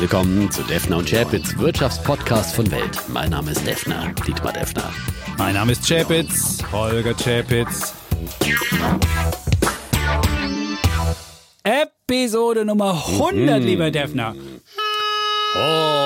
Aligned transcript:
willkommen 0.00 0.50
zu 0.50 0.62
Defner 0.62 0.96
und 0.96 1.10
Chapitz, 1.10 1.58
Wirtschaftspodcast 1.58 2.54
von 2.54 2.70
Welt. 2.70 2.98
Mein 3.08 3.30
Name 3.30 3.50
ist 3.50 3.66
Defner, 3.66 4.10
Dietmar 4.26 4.54
Defner. 4.54 4.90
Mein 5.36 5.54
Name 5.54 5.72
ist 5.72 5.86
Chapitz, 5.86 6.58
Holger 6.72 7.12
Chapitz. 7.12 7.92
Episode 11.64 12.64
Nummer 12.64 12.92
100, 12.92 13.62
lieber 13.62 13.90
Defner. 13.90 14.34
Oh, 15.54 15.99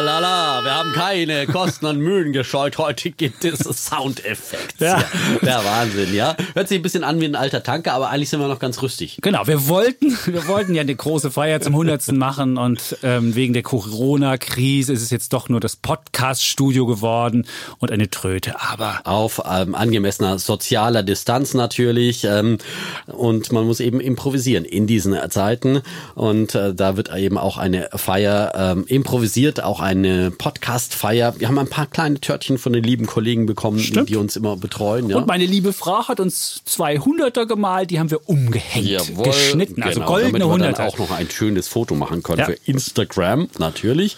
la 0.00 0.18
la 0.18 0.18
la, 0.18 0.64
wir 0.64 0.74
haben 0.74 0.92
keine 0.92 1.46
Kosten 1.46 1.84
und 1.86 1.98
Mühen 1.98 2.32
gescheut. 2.32 2.78
Heute 2.78 3.10
gibt 3.10 3.44
es 3.44 3.58
Soundeffekte. 3.58 4.84
Ja. 4.84 5.04
Der 5.42 5.64
Wahnsinn, 5.64 6.14
ja. 6.14 6.36
Hört 6.54 6.68
sich 6.68 6.78
ein 6.78 6.82
bisschen 6.82 7.04
an 7.04 7.20
wie 7.20 7.26
ein 7.26 7.34
alter 7.34 7.62
Tanker, 7.62 7.92
aber 7.92 8.10
eigentlich 8.10 8.30
sind 8.30 8.40
wir 8.40 8.48
noch 8.48 8.58
ganz 8.58 8.80
rüstig. 8.82 9.18
Genau, 9.20 9.46
wir 9.46 9.68
wollten, 9.68 10.16
wir 10.26 10.46
wollten 10.48 10.74
ja 10.74 10.80
eine 10.80 10.94
große 10.94 11.30
Feier 11.30 11.60
zum 11.60 11.74
100. 11.74 12.12
machen 12.12 12.56
und 12.56 12.96
ähm, 13.02 13.34
wegen 13.34 13.52
der 13.52 13.62
Corona-Krise 13.62 14.92
ist 14.92 15.02
es 15.02 15.10
jetzt 15.10 15.32
doch 15.32 15.48
nur 15.48 15.60
das 15.60 15.76
Podcast-Studio 15.76 16.86
geworden 16.86 17.46
und 17.78 17.92
eine 17.92 18.08
Tröte. 18.08 18.60
Aber 18.60 19.00
Auf 19.04 19.42
ähm, 19.50 19.74
angemessener 19.74 20.38
sozialer 20.38 21.02
Distanz 21.02 21.54
natürlich. 21.54 22.24
Ähm, 22.24 22.58
und 23.06 23.52
man 23.52 23.66
muss 23.66 23.80
eben 23.80 24.00
improvisieren 24.00 24.64
in 24.64 24.86
diesen 24.86 25.16
Zeiten. 25.30 25.82
Und 26.14 26.54
äh, 26.54 26.74
da 26.74 26.96
wird 26.96 27.14
eben 27.14 27.36
auch 27.36 27.58
eine 27.58 27.88
Feier 27.94 28.52
ähm, 28.54 28.84
improvisiert, 28.86 29.62
auch 29.62 29.80
eine 29.90 30.30
Podcast-Feier. 30.30 31.34
Wir 31.40 31.48
haben 31.48 31.58
ein 31.58 31.68
paar 31.68 31.86
kleine 31.86 32.20
Törtchen 32.20 32.58
von 32.58 32.72
den 32.72 32.84
lieben 32.84 33.06
Kollegen 33.06 33.46
bekommen, 33.46 33.80
Stimmt. 33.80 34.08
die 34.08 34.14
uns 34.16 34.36
immer 34.36 34.56
betreuen. 34.56 35.08
Ja. 35.10 35.16
und 35.16 35.26
meine 35.26 35.44
liebe 35.46 35.72
Frau 35.72 36.06
hat 36.06 36.20
uns 36.20 36.62
200er 36.68 37.46
gemalt, 37.46 37.90
die 37.90 37.98
haben 37.98 38.08
wir 38.10 38.28
umgehängt, 38.28 38.86
Jawohl, 38.86 39.24
geschnitten, 39.24 39.82
also 39.82 39.98
genau, 39.98 40.12
goldene 40.12 40.38
damit 40.38 40.60
wir 40.60 40.72
dann 40.72 40.74
100er. 40.74 40.86
auch 40.86 40.98
noch 40.98 41.10
ein 41.10 41.28
schönes 41.28 41.66
Foto 41.66 41.96
machen 41.96 42.22
können 42.22 42.38
Ja. 42.38 42.44
für 42.46 42.56
Instagram 42.66 43.48
natürlich. 43.58 44.16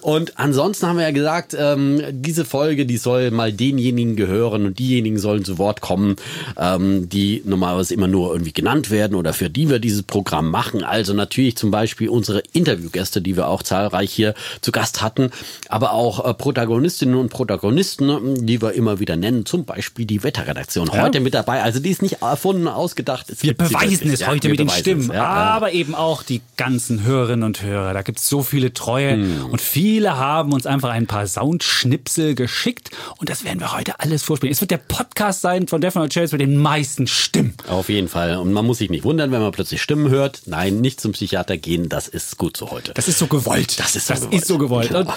Und 0.00 0.36
ansonsten 0.38 0.86
haben 0.88 0.96
wir 0.98 1.04
ja 1.04 1.12
gesagt, 1.12 1.56
ähm, 1.58 2.02
diese 2.10 2.44
Folge, 2.44 2.84
die 2.84 2.96
soll 2.98 3.30
mal 3.30 3.52
denjenigen 3.52 4.16
gehören 4.16 4.66
und 4.66 4.78
diejenigen 4.80 5.18
sollen 5.18 5.44
zu 5.44 5.58
Wort 5.58 5.80
kommen, 5.80 6.16
ähm, 6.58 7.08
die 7.08 7.40
normalerweise 7.46 7.94
immer 7.94 8.08
nur 8.08 8.32
irgendwie 8.32 8.52
genannt 8.52 8.90
werden 8.90 9.14
oder 9.14 9.32
für 9.32 9.48
die 9.48 9.70
wir 9.70 9.78
dieses 9.78 10.02
Programm 10.02 10.50
machen. 10.50 10.82
Also 10.82 11.14
natürlich 11.14 11.56
zum 11.56 11.70
Beispiel 11.70 12.08
unsere 12.08 12.42
Interviewgäste, 12.52 13.22
die 13.22 13.36
wir 13.36 13.46
auch 13.48 13.62
zahlreich 13.62 14.12
hier 14.12 14.34
zu 14.60 14.72
Gast 14.72 15.00
hatten, 15.04 15.30
aber 15.68 15.92
auch 15.92 16.24
äh, 16.28 16.34
Protagonistinnen 16.34 17.14
und 17.14 17.28
Protagonisten, 17.28 18.44
die 18.46 18.60
wir 18.60 18.72
immer 18.72 18.98
wieder 18.98 19.14
nennen, 19.16 19.46
zum 19.46 19.64
Beispiel 19.64 20.06
die 20.06 20.22
Wetterredaktion. 20.24 20.88
Ja. 20.92 21.02
Heute 21.02 21.20
mit 21.20 21.34
dabei, 21.34 21.62
also 21.62 21.78
die 21.78 21.90
ist 21.90 22.02
nicht 22.02 22.22
erfunden, 22.22 22.66
ausgedacht. 22.66 23.30
Es 23.30 23.42
Wir 23.42 23.54
beweisen 23.56 24.10
es 24.10 24.20
Ja, 24.20 24.28
heute 24.28 24.48
mit 24.48 24.58
den 24.58 24.68
Stimmen, 24.70 25.10
es, 25.10 25.14
ja, 25.14 25.24
aber 25.24 25.72
eben 25.72 25.94
auch 25.94 26.22
die 26.24 26.40
ganzen 26.56 27.04
Hörerinnen 27.04 27.44
und 27.44 27.62
Hörer. 27.62 27.94
Da 27.94 28.02
gibt 28.02 28.18
es 28.18 28.28
so 28.28 28.42
viele 28.42 28.72
Treue 28.72 29.12
Hm. 29.12 29.46
und 29.50 29.60
viele 29.60 30.16
haben 30.16 30.52
uns 30.52 30.66
einfach 30.66 30.90
ein 30.90 31.06
paar 31.06 31.26
Soundschnipsel 31.26 32.34
geschickt 32.34 32.90
und 33.18 33.28
das 33.28 33.44
werden 33.44 33.60
wir 33.60 33.72
heute 33.72 34.00
alles 34.00 34.22
vorspielen. 34.22 34.52
Es 34.52 34.60
wird 34.60 34.70
der 34.70 34.78
Podcast 34.78 35.40
sein 35.42 35.68
von 35.68 35.80
Defner 35.80 36.02
und 36.02 36.12
Chase 36.12 36.34
mit 36.36 36.40
den 36.40 36.56
meisten 36.56 37.06
Stimmen. 37.06 37.54
Auf 37.68 37.88
jeden 37.88 38.08
Fall. 38.08 38.36
Und 38.36 38.52
man 38.52 38.64
muss 38.64 38.78
sich 38.78 38.90
nicht 38.90 39.04
wundern, 39.04 39.30
wenn 39.32 39.40
man 39.40 39.52
plötzlich 39.52 39.82
Stimmen 39.82 40.08
hört. 40.08 40.42
Nein, 40.46 40.80
nicht 40.80 41.00
zum 41.00 41.12
Psychiater 41.12 41.56
gehen, 41.56 41.88
das 41.88 42.08
ist 42.08 42.38
gut 42.38 42.56
so 42.56 42.70
heute. 42.70 42.92
Das 42.94 43.08
ist 43.08 43.18
so 43.18 43.26
gewollt. 43.26 43.78
Das 43.78 43.96
ist 43.96 44.06
so 44.06 44.14
das 44.14 44.22
gewollt. 44.22 44.40
Ist 44.42 44.48
so 44.48 44.58
gewollt. 44.58 44.83
Genau. 44.88 45.00
Und 45.00 45.08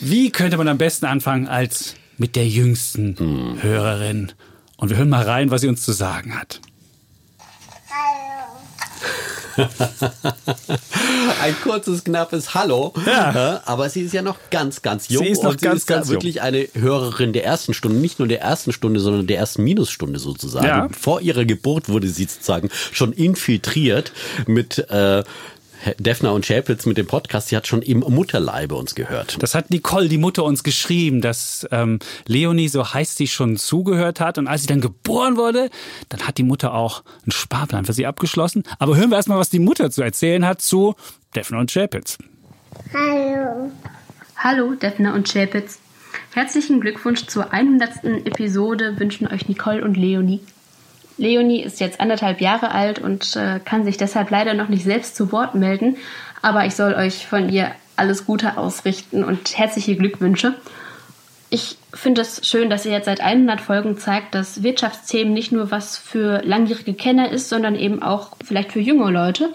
wie 0.00 0.30
könnte 0.30 0.56
man 0.56 0.68
am 0.68 0.78
besten 0.78 1.06
anfangen 1.06 1.48
als 1.48 1.94
mit 2.16 2.36
der 2.36 2.46
jüngsten 2.46 3.16
Hm. 3.18 3.62
Hörerin? 3.62 4.32
Und 4.76 4.90
wir 4.90 4.96
hören 4.96 5.08
mal 5.08 5.24
rein, 5.24 5.50
was 5.50 5.60
sie 5.62 5.68
uns 5.68 5.82
zu 5.82 5.92
sagen 5.92 6.38
hat. 6.38 6.60
Ein 11.42 11.56
kurzes, 11.62 12.04
knappes 12.04 12.54
Hallo. 12.54 12.92
Ja. 13.06 13.60
Aber 13.64 13.90
sie 13.90 14.02
ist 14.02 14.12
ja 14.14 14.22
noch 14.22 14.38
ganz, 14.50 14.82
ganz 14.82 15.08
jung. 15.08 15.24
Sie 15.24 15.30
ist 15.30 15.42
noch 15.42 15.50
und 15.52 15.60
ganz, 15.60 15.72
sie 15.72 15.76
ist 15.78 15.86
ganz 15.86 16.06
jung. 16.06 16.14
wirklich 16.14 16.42
eine 16.42 16.68
Hörerin 16.74 17.32
der 17.32 17.44
ersten 17.44 17.74
Stunde. 17.74 17.98
Nicht 17.98 18.18
nur 18.18 18.28
der 18.28 18.40
ersten 18.40 18.72
Stunde, 18.72 19.00
sondern 19.00 19.26
der 19.26 19.38
ersten 19.38 19.64
Minusstunde 19.64 20.18
sozusagen. 20.18 20.66
Ja. 20.66 20.88
Vor 20.98 21.20
ihrer 21.20 21.44
Geburt 21.44 21.88
wurde 21.88 22.08
sie 22.08 22.24
sozusagen 22.24 22.70
schon 22.92 23.12
infiltriert 23.12 24.12
mit 24.46 24.78
äh, 24.90 25.24
Defner 25.98 26.32
und 26.32 26.46
Schäpitz 26.46 26.86
mit 26.86 26.98
dem 26.98 27.06
Podcast. 27.06 27.48
Sie 27.48 27.56
hat 27.56 27.66
schon 27.66 27.82
im 27.82 28.00
Mutterleibe 28.00 28.74
uns 28.74 28.94
gehört. 28.94 29.42
Das 29.42 29.54
hat 29.54 29.70
Nicole, 29.70 30.08
die 30.08 30.18
Mutter, 30.18 30.44
uns 30.44 30.62
geschrieben, 30.62 31.20
dass 31.20 31.66
ähm, 31.70 31.98
Leonie, 32.26 32.68
so 32.68 32.92
heißt 32.92 33.16
sie, 33.16 33.26
schon 33.26 33.56
zugehört 33.56 34.20
hat. 34.20 34.38
Und 34.38 34.46
als 34.46 34.62
sie 34.62 34.66
dann 34.66 34.80
geboren 34.80 35.36
wurde, 35.36 35.70
dann 36.08 36.26
hat 36.26 36.38
die 36.38 36.42
Mutter 36.42 36.74
auch 36.74 37.02
einen 37.22 37.32
Sparplan 37.32 37.84
für 37.84 37.92
sie 37.92 38.06
abgeschlossen. 38.06 38.64
Aber 38.78 38.96
hören 38.96 39.10
wir 39.10 39.16
erstmal, 39.16 39.38
was 39.38 39.50
die 39.50 39.58
Mutter 39.58 39.90
zu 39.90 40.02
erzählen 40.02 40.46
hat 40.46 40.60
zu 40.60 40.94
Defner 41.34 41.58
und 41.58 41.72
Chapitz. 41.72 42.18
Hallo. 42.92 43.70
Hallo, 44.36 44.74
Defner 44.74 45.14
und 45.14 45.30
Chapitz. 45.30 45.78
Herzlichen 46.34 46.80
Glückwunsch 46.80 47.26
zur 47.26 47.52
100. 47.52 48.04
Episode 48.26 48.98
wünschen 48.98 49.26
euch 49.26 49.48
Nicole 49.48 49.84
und 49.84 49.96
Leonie. 49.96 50.40
Leonie 51.18 51.62
ist 51.62 51.80
jetzt 51.80 52.00
anderthalb 52.00 52.40
Jahre 52.40 52.70
alt 52.70 52.98
und 52.98 53.36
äh, 53.36 53.60
kann 53.64 53.84
sich 53.84 53.96
deshalb 53.96 54.30
leider 54.30 54.54
noch 54.54 54.68
nicht 54.68 54.84
selbst 54.84 55.16
zu 55.16 55.30
Wort 55.32 55.54
melden, 55.54 55.96
aber 56.40 56.64
ich 56.64 56.74
soll 56.74 56.94
euch 56.94 57.26
von 57.26 57.48
ihr 57.48 57.72
alles 57.96 58.24
Gute 58.24 58.56
ausrichten 58.56 59.24
und 59.24 59.58
herzliche 59.58 59.96
Glückwünsche. 59.96 60.54
Ich 61.50 61.76
finde 61.94 62.20
es 62.20 62.46
schön, 62.46 62.70
dass 62.70 62.86
ihr 62.86 62.92
jetzt 62.92 63.06
seit 63.06 63.20
100 63.20 63.60
Folgen 63.60 63.98
zeigt, 63.98 64.34
dass 64.34 64.62
Wirtschaftsthemen 64.62 65.32
nicht 65.32 65.50
nur 65.50 65.70
was 65.70 65.96
für 65.96 66.42
langjährige 66.44 66.94
Kenner 66.94 67.30
ist, 67.30 67.48
sondern 67.48 67.74
eben 67.74 68.02
auch 68.02 68.36
vielleicht 68.44 68.72
für 68.72 68.80
junge 68.80 69.10
Leute. 69.10 69.50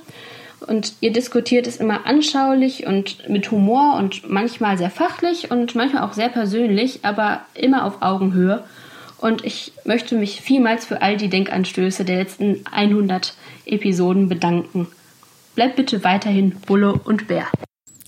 Und 0.66 0.94
ihr 1.02 1.12
diskutiert 1.12 1.68
es 1.68 1.78
immer 1.78 2.06
anschaulich 2.06 2.88
und 2.88 3.30
mit 3.30 3.52
Humor 3.52 3.96
und 3.96 4.30
manchmal 4.30 4.78
sehr 4.78 4.90
fachlich 4.90 5.52
und 5.52 5.76
manchmal 5.76 6.04
auch 6.04 6.14
sehr 6.14 6.30
persönlich, 6.30 7.00
aber 7.04 7.42
immer 7.54 7.86
auf 7.86 8.02
Augenhöhe. 8.02 8.64
Und 9.24 9.46
ich 9.46 9.72
möchte 9.86 10.16
mich 10.16 10.42
vielmals 10.42 10.86
für 10.86 11.02
all 11.02 11.16
die 11.16 11.30
Denkanstöße 11.30 12.04
der 12.04 12.18
letzten 12.18 12.66
100 12.70 13.34
Episoden 13.66 14.28
bedanken. 14.28 14.88
Bleibt 15.56 15.78
bitte 15.78 16.04
weiterhin 16.04 16.60
Bulle 16.68 16.92
und 16.92 17.30
Bär. 17.30 17.48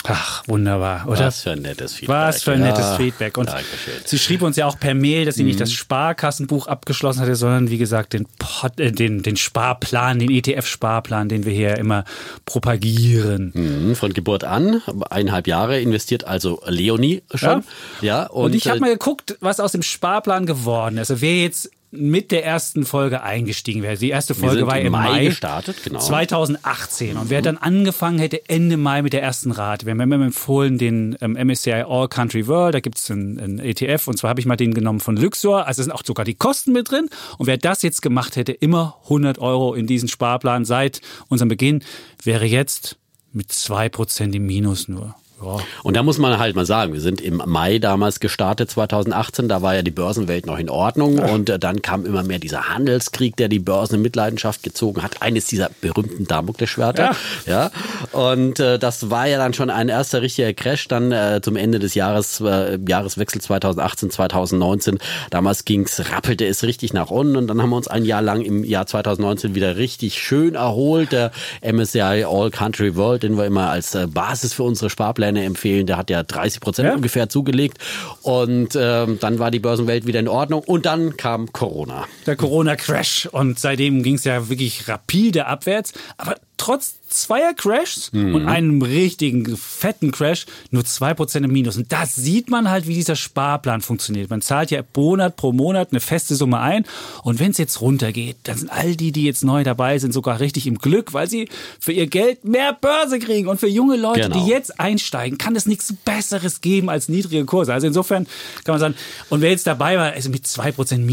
Ach, 0.08 0.44
wunderbar, 0.48 1.06
oder? 1.08 1.28
Was 1.28 1.42
für 1.42 1.52
ein 1.52 1.62
nettes 1.62 1.96
Feedback. 1.96 2.16
Was 2.16 2.44
für 2.44 2.52
ein 2.54 2.62
nettes 2.62 2.86
Ja, 2.86 2.96
Feedback. 2.96 3.38
Und 3.38 3.50
Dankeschön. 3.50 3.94
sie 4.06 4.20
schrieb 4.20 4.42
uns 4.42 4.56
ja 4.56 4.66
auch 4.68 4.80
per 4.80 4.94
Mail, 4.94 5.26
dass 5.26 5.36
sie 5.36 5.44
nicht 5.44 5.60
das 5.60 5.72
Sparkassenbuch 5.72 6.68
abgeschlossen 6.68 7.22
hatte, 7.22 7.36
sondern 7.36 7.70
wie 7.70 7.78
gesagt 7.78 8.14
den, 8.14 8.26
Pod, 8.38 8.80
äh, 8.80 8.92
den, 8.92 9.24
den 9.24 9.38
Sparplan, 9.38 10.20
den 10.20 10.30
ETF-Sparplan, 10.30 11.30
den 11.30 11.46
wir 11.46 11.54
hier 11.54 11.78
immer 11.78 12.04
propagieren. 12.46 13.52
Mhm, 13.54 13.96
Von 13.96 14.14
Geburt 14.14 14.44
an, 14.44 14.82
eineinhalb 15.10 15.48
Jahre 15.48 15.80
investiert 15.80 16.24
also 16.26 16.62
Leonie 16.68 17.24
schon. 17.34 17.64
Ja, 18.02 18.28
und, 18.28 18.46
Und, 18.46 18.56
ich 18.56 18.68
habe 18.68 18.78
äh, 18.78 18.82
mal 18.82 18.92
geguckt, 18.92 19.38
was 19.42 19.60
aus 19.60 19.72
dem 19.72 19.82
Sparplan 19.84 20.46
geworden 20.46 20.98
ist. 20.98 21.12
Also 21.12 21.22
wer 21.22 21.42
jetzt 21.42 21.70
mit 21.98 22.32
der 22.32 22.46
ersten 22.46 22.86
Folge 22.86 23.24
eingestiegen 23.24 23.82
wäre. 23.82 23.98
Die 23.98 24.10
erste 24.10 24.36
Folge 24.36 24.68
war 24.68 24.80
im 24.80 24.92
Mai 24.92 25.10
Mai, 25.10 25.26
gestartet, 25.26 25.78
genau. 25.84 26.00
2018. 26.00 27.18
Und 27.18 27.30
wer 27.30 27.42
dann 27.42 27.58
angefangen 27.58 28.20
hätte 28.20 28.48
Ende 28.50 28.78
Mai 28.78 29.02
mit 29.02 29.14
der 29.14 29.22
ersten 29.22 29.52
Rate, 29.52 29.86
wir 29.86 29.92
haben 29.92 30.00
immer 30.00 30.24
empfohlen 30.24 30.78
den 30.78 31.18
ähm, 31.22 31.34
MSCI 31.34 31.84
All 31.88 32.08
Country 32.08 32.48
World, 32.48 32.76
da 32.76 32.80
gibt 32.80 32.98
es 32.98 33.10
einen, 33.10 33.40
einen 33.40 33.60
ETF 33.60 34.08
und 34.08 34.18
zwar 34.18 34.30
habe 34.30 34.40
ich 34.40 34.46
mal 34.46 34.56
den 34.56 34.74
genommen 34.74 35.00
von 35.00 35.18
Luxor, 35.18 35.68
also 35.68 35.84
sind 35.84 35.92
auch 35.92 36.04
sogar 36.06 36.26
die 36.26 36.36
Kosten 36.36 36.72
mit 36.72 36.92
drin. 36.92 37.10
Und 37.38 37.48
wer 37.48 37.58
das 37.58 37.82
jetzt 37.82 38.02
gemacht 38.02 38.36
hätte, 38.36 38.52
immer 38.52 38.98
100 39.04 39.40
Euro 39.40 39.74
in 39.74 39.88
diesen 39.88 40.08
Sparplan 40.08 40.66
seit 40.66 41.02
unserem 41.30 41.50
Beginn, 41.50 41.84
wäre 42.24 42.46
jetzt 42.46 42.98
mit 43.32 43.52
2% 43.52 44.34
im 44.34 44.46
Minus 44.46 44.88
nur. 44.88 45.16
Ja. 45.46 45.60
Und 45.84 45.96
da 45.96 46.04
muss 46.04 46.18
man 46.18 46.40
halt 46.40 46.56
mal 46.56 46.66
sagen, 46.66 46.94
wir 46.94 47.02
sind 47.02 47.22
im 47.22 47.42
Mai 47.46 47.80
damals 47.80 48.20
gestartet, 48.20 48.72
2018, 48.72 49.48
da 49.48 49.62
war 49.62 49.76
ja 49.76 49.82
die 49.82 49.92
Börsenwelt 49.92 50.46
noch 50.46 50.58
in 50.58 50.70
Ordnung 50.70 51.20
und 51.20 51.50
äh, 51.50 51.60
dann 51.60 51.82
kam 51.82 52.06
immer 52.06 52.24
mehr 52.24 52.40
dieser 52.40 52.70
Handelskrieg, 52.70 53.36
der 53.36 53.48
die 53.48 53.60
Börsen 53.60 53.96
in 53.96 54.02
Mitleidenschaft 54.02 54.64
gezogen 54.64 55.04
hat. 55.04 55.22
Eines 55.22 55.46
dieser 55.46 55.70
berühmten 55.82 56.26
Damoklesschwerter. 56.26 57.16
Ja. 57.46 57.72
Und 58.12 58.60
äh, 58.60 58.80
das 58.80 59.10
war 59.10 59.28
ja 59.28 59.38
dann 59.38 59.54
schon 59.54 59.70
ein 59.70 59.90
erster 59.90 60.22
richtiger 60.22 60.54
Crash 60.54 60.88
dann 60.88 61.12
äh, 61.12 61.42
zum 61.42 61.56
Ende 61.56 61.80
des 61.80 61.96
Jahres, 61.96 62.42
äh, 62.42 62.80
Jahreswechsel 62.88 63.42
2018, 63.42 64.10
2019. 64.10 65.00
Damals 65.30 65.66
ging's, 65.66 66.02
rappelte 66.12 66.46
es 66.46 66.64
richtig 66.64 66.94
nach 66.94 67.12
unten 67.12 67.36
und 67.36 67.48
dann 67.48 67.62
haben 67.62 67.70
wir 67.70 67.78
uns 67.78 67.88
ein 67.88 68.06
Jahr 68.06 68.22
lang 68.22 68.42
im 68.42 68.64
Jahr 68.64 68.88
2019 68.88 69.56
wieder 69.56 69.78
richtig 69.78 70.22
schön 70.22 70.56
erholt. 70.56 71.12
Der 71.12 71.32
MSCI 71.62 72.26
All 72.28 72.50
Country 72.52 72.96
World, 72.96 73.24
den 73.24 73.38
wir 73.38 73.46
immer 73.46 73.70
als 73.70 73.96
äh, 73.96 74.08
Basis 74.08 74.54
für 74.54 74.64
unsere 74.64 74.90
Sparpläne 74.90 75.35
empfehlen, 75.44 75.86
der 75.88 75.98
hat 75.98 76.10
ja 76.10 76.24
30 76.24 76.60
Prozent 76.62 76.88
Ja. 76.88 76.96
ungefähr 76.96 77.30
zugelegt. 77.30 77.78
Und 78.22 78.78
ähm, 78.80 79.18
dann 79.20 79.40
war 79.40 79.52
die 79.52 79.60
Börsenwelt 79.60 80.06
wieder 80.08 80.20
in 80.20 80.28
Ordnung 80.28 80.62
und 80.66 80.86
dann 80.86 81.18
kam 81.18 81.52
Corona. 81.52 82.06
der 82.26 82.36
Corona-Crash. 82.36 83.28
Und 83.32 83.60
seitdem 83.60 84.04
ging 84.04 84.16
es 84.16 84.24
ja 84.24 84.50
wirklich 84.50 84.88
rapide 84.88 85.46
abwärts. 85.48 85.94
Aber 86.18 86.36
trotz 86.58 86.96
zweier 87.08 87.54
Crashs 87.54 88.12
mhm. 88.12 88.36
und 88.36 88.48
einem 88.48 88.82
richtigen 88.82 89.56
fetten 89.58 90.12
Crash 90.12 90.46
nur 90.72 90.84
zwei 90.86 91.14
Prozent 91.14 91.46
im 91.46 91.52
Minus. 91.52 91.78
Und 91.78 91.92
da 91.92 92.06
sieht 92.06 92.50
man 92.50 92.70
halt, 92.70 92.88
wie 92.88 92.94
dieser 92.94 93.16
Sparplan 93.16 93.82
funktioniert. 93.82 94.30
Man 94.30 94.42
zahlt 94.42 94.72
ja 94.72 94.82
Monat 94.96 95.36
pro 95.36 95.52
Monat 95.52 95.90
eine 95.92 96.00
feste 96.00 96.36
Summe 96.36 96.60
ein. 96.60 96.86
Und 97.24 97.40
wenn 97.40 97.52
es 97.52 97.58
jetzt 97.58 97.82
runtergeht, 97.82 98.38
dann 98.44 98.58
sind 98.58 98.70
all 98.72 98.96
die, 98.96 99.12
die 99.12 99.24
jetzt 99.24 99.44
neu 99.44 99.64
dabei 99.64 100.00
sind, 100.00 100.14
sogar 100.14 100.40
richtig 100.40 100.68
im 100.68 100.78
Glück, 100.78 101.14
weil 101.14 101.30
sie 101.30 101.48
für 101.80 101.92
ihr 101.92 102.08
Geld 102.08 102.44
mehr 102.44 102.74
Börse 102.74 103.20
kriegen. 103.20 103.48
Und 103.48 103.60
für 103.60 103.68
junge 103.68 103.98
Leute, 103.98 104.22
genau. 104.22 104.44
die 104.44 104.50
jetzt 104.50 104.80
einsteigen, 104.80 105.38
kann 105.38 105.56
es 105.56 105.66
nichts 105.66 105.94
Besseres 105.94 106.62
geben 106.62 106.90
als 106.90 107.08
niedrige 107.08 107.46
Kurse. 107.46 107.74
Also 107.74 107.88
insofern 107.88 108.26
kann 108.64 108.74
man 108.74 108.80
sagen, 108.80 108.96
und 109.30 109.42
wer 109.42 109.52
jetzt 109.52 109.68
dabei 109.68 109.98
war, 109.98 110.12
also 110.12 110.30
mit 110.30 110.48
zwei 110.48 110.72
Prozent 110.72 111.06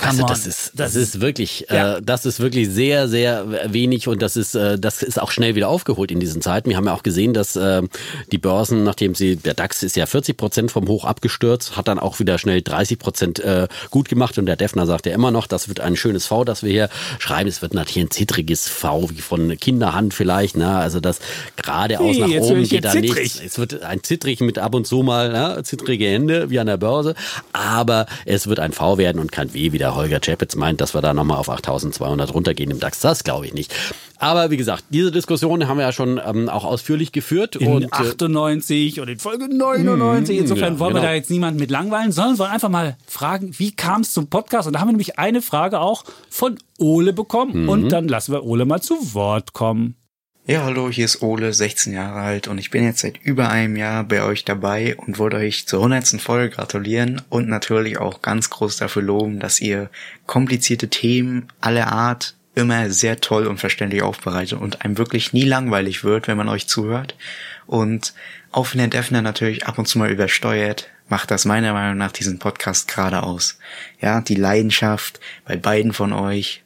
Minus, 0.00 0.20
also 0.20 0.26
das 0.26 0.46
ist, 0.46 0.72
das 0.74 0.94
ist 0.94 1.20
wirklich, 1.20 1.66
ja. 1.70 1.96
äh, 1.96 2.02
das 2.02 2.26
ist 2.26 2.40
wirklich 2.40 2.68
sehr, 2.68 3.08
sehr 3.08 3.72
wenig 3.72 4.08
und 4.08 4.22
das 4.22 4.36
ist, 4.36 4.54
äh, 4.54 4.78
das 4.78 5.02
ist 5.02 5.20
auch 5.20 5.30
schnell 5.30 5.54
wieder 5.54 5.68
aufgeholt 5.68 6.10
in 6.10 6.20
diesen 6.20 6.42
Zeiten. 6.42 6.70
Wir 6.70 6.76
haben 6.76 6.86
ja 6.86 6.94
auch 6.94 7.02
gesehen, 7.02 7.34
dass 7.34 7.56
äh, 7.56 7.82
die 8.32 8.38
Börsen, 8.38 8.84
nachdem 8.84 9.14
sie, 9.14 9.36
der 9.36 9.54
DAX 9.54 9.82
ist 9.82 9.96
ja 9.96 10.06
40 10.06 10.36
Prozent 10.36 10.70
vom 10.70 10.88
Hoch 10.88 11.04
abgestürzt, 11.04 11.76
hat 11.76 11.88
dann 11.88 11.98
auch 11.98 12.18
wieder 12.18 12.38
schnell 12.38 12.62
30 12.62 12.98
Prozent 12.98 13.38
äh, 13.40 13.68
gut 13.90 14.08
gemacht 14.08 14.38
und 14.38 14.46
der 14.46 14.56
Defner 14.56 14.86
sagt 14.86 15.06
ja 15.06 15.12
immer 15.12 15.30
noch, 15.30 15.46
das 15.46 15.68
wird 15.68 15.80
ein 15.80 15.96
schönes 15.96 16.26
V, 16.26 16.44
das 16.44 16.62
wir 16.62 16.70
hier 16.70 16.88
schreiben. 17.18 17.48
Es 17.48 17.62
wird 17.62 17.74
natürlich 17.74 18.06
ein 18.06 18.10
zittriges 18.10 18.68
V, 18.68 19.10
wie 19.10 19.20
von 19.20 19.56
Kinderhand 19.58 20.14
vielleicht, 20.14 20.56
ne? 20.56 20.76
Also 20.76 21.00
das 21.00 21.20
geradeaus 21.56 22.16
hey, 22.16 22.20
nach 22.20 22.42
oben 22.42 22.64
geht 22.64 22.84
da 22.84 22.94
nichts. 22.94 23.40
Es 23.44 23.58
wird 23.58 23.82
ein 23.82 24.02
zittrig 24.02 24.40
mit 24.40 24.58
ab 24.58 24.74
und 24.74 24.86
zu 24.86 25.02
mal, 25.02 25.30
ne? 25.30 25.62
zittrige 25.62 26.06
Hände 26.06 26.50
wie 26.50 26.58
an 26.58 26.66
der 26.66 26.76
Börse, 26.76 27.14
aber 27.52 28.06
es 28.24 28.46
wird 28.46 28.60
ein 28.60 28.72
V 28.72 28.98
werden 28.98 29.20
und 29.20 29.32
kein 29.32 29.52
W 29.54 29.72
wieder 29.72 29.83
der 29.84 29.94
Holger 29.94 30.18
Chapitz 30.18 30.56
meint, 30.56 30.80
dass 30.80 30.94
wir 30.94 31.02
da 31.02 31.12
nochmal 31.12 31.36
auf 31.36 31.50
8200 31.50 32.32
runtergehen 32.32 32.70
im 32.70 32.80
DAX. 32.80 33.00
Das 33.00 33.22
glaube 33.22 33.46
ich 33.46 33.52
nicht. 33.52 33.74
Aber 34.16 34.50
wie 34.50 34.56
gesagt, 34.56 34.84
diese 34.88 35.12
Diskussion 35.12 35.68
haben 35.68 35.76
wir 35.76 35.84
ja 35.84 35.92
schon 35.92 36.18
ähm, 36.24 36.48
auch 36.48 36.64
ausführlich 36.64 37.12
geführt. 37.12 37.56
In 37.56 37.70
und, 37.70 37.92
98 37.92 38.96
äh, 38.96 39.00
und 39.02 39.08
in 39.08 39.18
Folge 39.18 39.54
99. 39.54 40.38
Insofern 40.38 40.74
ja, 40.74 40.78
wollen 40.78 40.94
genau. 40.94 41.02
wir 41.02 41.08
da 41.08 41.14
jetzt 41.14 41.28
niemanden 41.28 41.60
mit 41.60 41.70
langweilen, 41.70 42.12
sondern 42.12 42.38
wollen 42.38 42.50
einfach 42.50 42.70
mal 42.70 42.96
fragen, 43.06 43.52
wie 43.58 43.72
kam 43.72 44.00
es 44.00 44.14
zum 44.14 44.28
Podcast? 44.28 44.66
Und 44.66 44.72
da 44.72 44.80
haben 44.80 44.88
wir 44.88 44.92
nämlich 44.92 45.18
eine 45.18 45.42
Frage 45.42 45.80
auch 45.80 46.04
von 46.30 46.58
Ole 46.78 47.12
bekommen. 47.12 47.64
Mhm. 47.64 47.68
Und 47.68 47.88
dann 47.90 48.08
lassen 48.08 48.32
wir 48.32 48.42
Ole 48.42 48.64
mal 48.64 48.80
zu 48.80 49.12
Wort 49.12 49.52
kommen. 49.52 49.96
Ja, 50.46 50.64
hallo, 50.64 50.90
hier 50.90 51.06
ist 51.06 51.22
Ole, 51.22 51.54
16 51.54 51.94
Jahre 51.94 52.20
alt 52.20 52.48
und 52.48 52.58
ich 52.58 52.70
bin 52.70 52.84
jetzt 52.84 52.98
seit 52.98 53.16
über 53.22 53.48
einem 53.48 53.76
Jahr 53.76 54.04
bei 54.04 54.22
euch 54.22 54.44
dabei 54.44 54.94
und 54.94 55.18
wollte 55.18 55.38
euch 55.38 55.66
zur 55.66 55.78
100. 55.78 56.20
Folge 56.20 56.56
gratulieren 56.56 57.22
und 57.30 57.48
natürlich 57.48 57.96
auch 57.96 58.20
ganz 58.20 58.50
groß 58.50 58.76
dafür 58.76 59.00
loben, 59.00 59.40
dass 59.40 59.58
ihr 59.62 59.88
komplizierte 60.26 60.90
Themen 60.90 61.48
aller 61.62 61.90
Art 61.90 62.34
immer 62.54 62.90
sehr 62.90 63.22
toll 63.22 63.46
und 63.46 63.56
verständlich 63.56 64.02
aufbereitet 64.02 64.60
und 64.60 64.84
einem 64.84 64.98
wirklich 64.98 65.32
nie 65.32 65.44
langweilig 65.44 66.04
wird, 66.04 66.28
wenn 66.28 66.36
man 66.36 66.50
euch 66.50 66.68
zuhört. 66.68 67.16
Und 67.64 68.12
auch 68.52 68.70
wenn 68.70 68.80
der 68.80 68.88
Defner 68.88 69.22
natürlich 69.22 69.66
ab 69.66 69.78
und 69.78 69.86
zu 69.86 69.98
mal 69.98 70.10
übersteuert, 70.10 70.90
macht 71.08 71.30
das 71.30 71.46
meiner 71.46 71.72
Meinung 71.72 71.96
nach 71.96 72.12
diesen 72.12 72.38
Podcast 72.38 72.86
gerade 72.86 73.22
aus. 73.22 73.58
Ja, 73.98 74.20
die 74.20 74.34
Leidenschaft 74.34 75.20
bei 75.46 75.56
beiden 75.56 75.94
von 75.94 76.12
euch, 76.12 76.62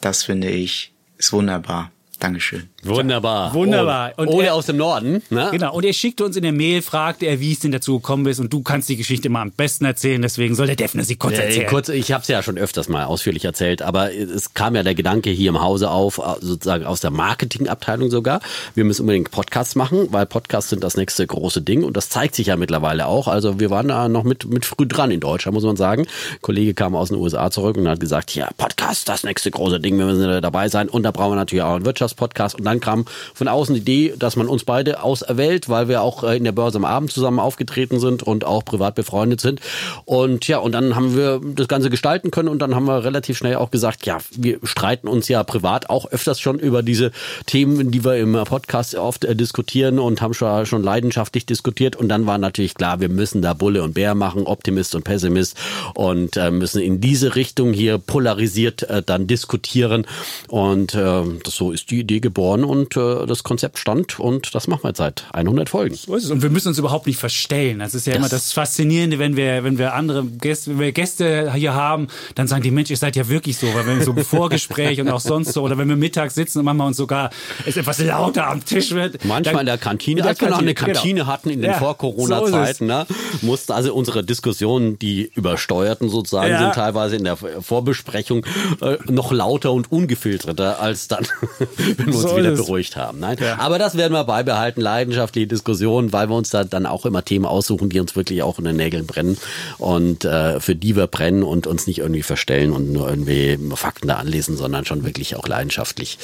das 0.00 0.24
finde 0.24 0.48
ich, 0.48 0.92
ist 1.16 1.32
wunderbar. 1.32 1.92
Dankeschön. 2.20 2.68
Wunderbar. 2.82 3.52
Wunderbar. 3.54 4.12
Und 4.16 4.28
Ole 4.28 4.52
aus 4.52 4.66
dem 4.66 4.76
Norden. 4.76 5.22
Ne? 5.28 5.48
Genau. 5.52 5.74
Und 5.74 5.84
er 5.84 5.92
schickte 5.92 6.24
uns 6.24 6.36
in 6.36 6.42
der 6.42 6.52
Mail, 6.52 6.82
fragte 6.82 7.26
er, 7.26 7.40
wie 7.40 7.52
es 7.52 7.60
denn 7.60 7.72
dazu 7.72 7.98
gekommen 7.98 8.26
ist. 8.26 8.40
Und 8.40 8.52
du 8.52 8.62
kannst 8.62 8.88
die 8.88 8.96
Geschichte 8.96 9.28
mal 9.28 9.42
am 9.42 9.50
besten 9.50 9.84
erzählen. 9.84 10.22
Deswegen 10.22 10.54
soll 10.54 10.66
der 10.66 10.76
Defner 10.76 11.04
sie 11.04 11.16
kurz 11.16 11.38
erzählen. 11.38 11.66
kurz, 11.66 11.88
ich 11.88 12.12
habe 12.12 12.22
es 12.22 12.28
ja 12.28 12.42
schon 12.42 12.56
öfters 12.56 12.88
mal 12.88 13.04
ausführlich 13.04 13.44
erzählt. 13.44 13.82
Aber 13.82 14.14
es 14.14 14.54
kam 14.54 14.74
ja 14.74 14.82
der 14.82 14.94
Gedanke 14.94 15.30
hier 15.30 15.50
im 15.50 15.60
Hause 15.60 15.90
auf, 15.90 16.20
sozusagen 16.40 16.84
aus 16.84 17.00
der 17.00 17.10
Marketingabteilung 17.10 18.10
sogar. 18.10 18.40
Wir 18.74 18.84
müssen 18.84 19.02
unbedingt 19.02 19.30
Podcasts 19.30 19.74
machen, 19.74 20.08
weil 20.10 20.24
Podcasts 20.26 20.70
sind 20.70 20.82
das 20.82 20.96
nächste 20.96 21.26
große 21.26 21.60
Ding. 21.60 21.84
Und 21.84 21.96
das 21.96 22.08
zeigt 22.08 22.34
sich 22.34 22.46
ja 22.46 22.56
mittlerweile 22.56 23.06
auch. 23.06 23.28
Also 23.28 23.60
wir 23.60 23.70
waren 23.70 23.88
da 23.88 24.08
noch 24.08 24.24
mit, 24.24 24.46
mit 24.46 24.64
früh 24.64 24.86
dran 24.86 25.10
in 25.10 25.20
Deutschland, 25.20 25.54
muss 25.54 25.64
man 25.64 25.76
sagen. 25.76 26.02
Ein 26.02 26.38
Kollege 26.40 26.72
kam 26.72 26.96
aus 26.96 27.08
den 27.08 27.18
USA 27.18 27.50
zurück 27.50 27.76
und 27.76 27.88
hat 27.88 28.00
gesagt, 28.00 28.34
ja, 28.34 28.48
Podcast, 28.56 29.08
das 29.08 29.24
nächste 29.24 29.50
große 29.50 29.80
Ding. 29.80 29.98
Wir 29.98 30.06
müssen 30.06 30.22
da 30.22 30.40
dabei 30.40 30.68
sein. 30.68 30.88
Und 30.88 31.02
da 31.02 31.10
brauchen 31.10 31.32
wir 31.32 31.36
natürlich 31.36 31.62
auch 31.62 31.74
einen 31.74 31.84
Wirtschaftspodcast. 31.84 32.58
Und 32.58 32.69
dann 32.70 32.80
kam 32.80 33.04
von 33.34 33.48
außen 33.48 33.74
die 33.74 33.80
Idee, 33.80 34.14
dass 34.18 34.36
man 34.36 34.48
uns 34.48 34.64
beide 34.64 35.02
auserwählt, 35.02 35.68
weil 35.68 35.88
wir 35.88 36.02
auch 36.02 36.24
äh, 36.24 36.36
in 36.36 36.44
der 36.44 36.52
Börse 36.52 36.78
am 36.78 36.84
Abend 36.84 37.12
zusammen 37.12 37.38
aufgetreten 37.38 38.00
sind 38.00 38.22
und 38.22 38.44
auch 38.44 38.64
privat 38.64 38.94
befreundet 38.94 39.40
sind. 39.40 39.60
Und 40.04 40.46
ja, 40.48 40.58
und 40.58 40.72
dann 40.72 40.96
haben 40.96 41.16
wir 41.16 41.40
das 41.42 41.68
Ganze 41.68 41.90
gestalten 41.90 42.30
können 42.30 42.48
und 42.48 42.60
dann 42.60 42.74
haben 42.74 42.86
wir 42.86 43.04
relativ 43.04 43.36
schnell 43.36 43.56
auch 43.56 43.70
gesagt, 43.70 44.06
ja, 44.06 44.18
wir 44.36 44.58
streiten 44.62 45.08
uns 45.08 45.28
ja 45.28 45.42
privat 45.42 45.90
auch 45.90 46.06
öfters 46.10 46.40
schon 46.40 46.58
über 46.58 46.82
diese 46.82 47.10
Themen, 47.46 47.90
die 47.90 48.04
wir 48.04 48.16
im 48.16 48.32
Podcast 48.44 48.94
oft 48.94 49.24
äh, 49.24 49.34
diskutieren 49.34 49.98
und 49.98 50.22
haben 50.22 50.34
schon, 50.34 50.66
schon 50.66 50.82
leidenschaftlich 50.82 51.46
diskutiert. 51.46 51.96
Und 51.96 52.08
dann 52.08 52.26
war 52.26 52.38
natürlich 52.38 52.74
klar, 52.74 53.00
wir 53.00 53.08
müssen 53.08 53.42
da 53.42 53.54
Bulle 53.54 53.82
und 53.82 53.94
Bär 53.94 54.14
machen, 54.14 54.46
Optimist 54.46 54.94
und 54.94 55.04
Pessimist 55.04 55.56
und 55.94 56.36
äh, 56.36 56.50
müssen 56.50 56.80
in 56.80 57.00
diese 57.00 57.34
Richtung 57.34 57.72
hier 57.72 57.98
polarisiert 57.98 58.84
äh, 58.84 59.02
dann 59.04 59.26
diskutieren. 59.26 60.06
Und 60.48 60.94
äh, 60.94 61.22
so 61.46 61.72
ist 61.72 61.90
die 61.90 62.00
Idee 62.00 62.20
geboren 62.20 62.59
und 62.64 62.96
äh, 62.96 63.26
das 63.26 63.42
Konzept 63.42 63.78
stand 63.78 64.18
und 64.20 64.54
das 64.54 64.68
machen 64.68 64.84
wir 64.84 64.88
jetzt 64.90 64.98
seit 64.98 65.24
100 65.32 65.68
Folgen. 65.68 65.94
So 65.94 66.14
ist 66.14 66.24
es. 66.24 66.30
Und 66.30 66.42
wir 66.42 66.50
müssen 66.50 66.68
uns 66.68 66.78
überhaupt 66.78 67.06
nicht 67.06 67.18
verstellen. 67.18 67.78
Das 67.78 67.94
ist 67.94 68.06
ja 68.06 68.12
das 68.12 68.18
immer 68.18 68.28
das 68.28 68.52
Faszinierende, 68.52 69.18
wenn 69.18 69.36
wir, 69.36 69.64
wenn 69.64 69.78
wir 69.78 69.94
andere 69.94 70.24
Gäste, 70.24 70.70
wenn 70.72 70.80
wir 70.80 70.92
Gäste 70.92 71.52
hier 71.54 71.74
haben, 71.74 72.08
dann 72.34 72.46
sagen 72.46 72.62
die 72.62 72.70
Mensch, 72.70 72.90
ihr 72.90 72.96
seid 72.96 73.16
ja 73.16 73.28
wirklich 73.28 73.56
so, 73.56 73.66
weil 73.74 73.86
wenn 73.86 73.98
wir 73.98 74.04
so 74.04 74.12
im 74.12 74.24
Vorgespräch 74.24 75.00
und 75.00 75.08
auch 75.08 75.20
sonst 75.20 75.52
so, 75.52 75.62
oder 75.62 75.78
wenn 75.78 75.88
wir 75.88 75.96
mittags 75.96 76.34
sitzen 76.34 76.60
und 76.60 76.64
manchmal 76.64 76.88
uns 76.88 76.96
sogar 76.96 77.30
es 77.66 77.76
etwas 77.76 77.98
lauter 77.98 78.48
am 78.48 78.64
Tisch 78.64 78.92
wird. 78.92 79.24
Manchmal 79.24 79.54
dann, 79.54 79.60
in 79.60 79.66
der 79.66 79.78
Kantine, 79.78 80.24
als 80.24 80.40
wir 80.40 80.50
noch 80.50 80.58
eine 80.58 80.74
Kantine 80.74 81.20
genau. 81.20 81.26
hatten 81.26 81.50
in 81.50 81.62
den 81.62 81.72
ja, 81.72 81.78
Vor-Corona-Zeiten, 81.78 82.86
so 82.88 82.92
ne, 82.92 83.06
mussten 83.42 83.72
also 83.72 83.94
unsere 83.94 84.24
Diskussionen, 84.24 84.98
die 84.98 85.30
übersteuerten 85.34 86.08
sozusagen, 86.08 86.50
ja. 86.50 86.58
sind 86.58 86.74
teilweise 86.74 87.16
in 87.16 87.24
der 87.24 87.36
Vorbesprechung 87.36 88.44
äh, 88.80 88.96
noch 89.06 89.32
lauter 89.32 89.72
und 89.72 89.90
ungefilterter 89.90 90.80
als 90.80 91.08
dann, 91.08 91.26
wenn 91.96 92.06
wir 92.06 92.14
uns 92.14 92.22
so 92.22 92.36
wieder 92.36 92.49
beruhigt 92.56 92.96
haben. 92.96 93.20
Nein? 93.20 93.36
Ja. 93.40 93.58
Aber 93.58 93.78
das 93.78 93.96
werden 93.96 94.12
wir 94.12 94.24
beibehalten, 94.24 94.80
leidenschaftliche 94.80 95.46
Diskussionen, 95.46 96.12
weil 96.12 96.28
wir 96.28 96.36
uns 96.36 96.50
da 96.50 96.64
dann 96.64 96.86
auch 96.86 97.06
immer 97.06 97.24
Themen 97.24 97.44
aussuchen, 97.44 97.88
die 97.88 98.00
uns 98.00 98.16
wirklich 98.16 98.42
auch 98.42 98.58
in 98.58 98.64
den 98.64 98.76
Nägeln 98.76 99.06
brennen 99.06 99.36
und 99.78 100.24
äh, 100.24 100.60
für 100.60 100.74
die 100.74 100.96
wir 100.96 101.06
brennen 101.06 101.42
und 101.42 101.66
uns 101.66 101.86
nicht 101.86 101.98
irgendwie 101.98 102.22
verstellen 102.22 102.72
und 102.72 102.92
nur 102.92 103.08
irgendwie 103.08 103.58
Fakten 103.74 104.08
da 104.08 104.16
anlesen, 104.16 104.56
sondern 104.56 104.84
schon 104.84 105.04
wirklich 105.04 105.36
auch 105.36 105.46
leidenschaftlich 105.46 106.18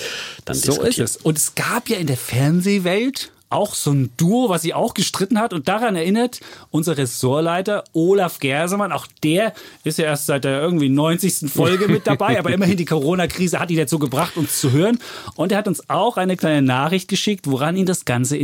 dann 0.44 0.56
so 0.56 0.72
diskutieren. 0.72 0.92
So 0.92 1.02
ist 1.02 1.16
es. 1.16 1.22
Und 1.22 1.38
es 1.38 1.54
gab 1.54 1.88
ja 1.88 1.96
in 1.96 2.06
der 2.06 2.16
Fernsehwelt 2.16 3.30
auch 3.48 3.74
so 3.74 3.92
ein 3.92 4.10
Duo, 4.16 4.48
was 4.48 4.62
sie 4.62 4.74
auch 4.74 4.94
gestritten 4.94 5.38
hat. 5.38 5.52
Und 5.52 5.68
daran 5.68 5.96
erinnert 5.96 6.40
unser 6.70 6.96
Ressortleiter 6.96 7.84
Olaf 7.92 8.38
Gersemann. 8.38 8.92
Auch 8.92 9.06
der 9.22 9.54
ist 9.84 9.98
ja 9.98 10.06
erst 10.06 10.26
seit 10.26 10.44
der 10.44 10.60
irgendwie 10.60 10.88
90. 10.88 11.50
Folge 11.50 11.88
mit 11.88 12.06
dabei. 12.06 12.38
aber 12.38 12.52
immerhin 12.52 12.76
die 12.76 12.84
Corona-Krise 12.84 13.60
hat 13.60 13.70
ihn 13.70 13.76
dazu 13.76 13.98
gebracht, 13.98 14.36
uns 14.36 14.60
zu 14.60 14.72
hören. 14.72 14.98
Und 15.34 15.52
er 15.52 15.58
hat 15.58 15.68
uns 15.68 15.88
auch 15.88 16.16
eine 16.16 16.36
kleine 16.36 16.62
Nachricht 16.62 17.08
geschickt, 17.08 17.46
woran 17.46 17.76
ihn 17.76 17.86
das 17.86 18.04
Ganze 18.04 18.38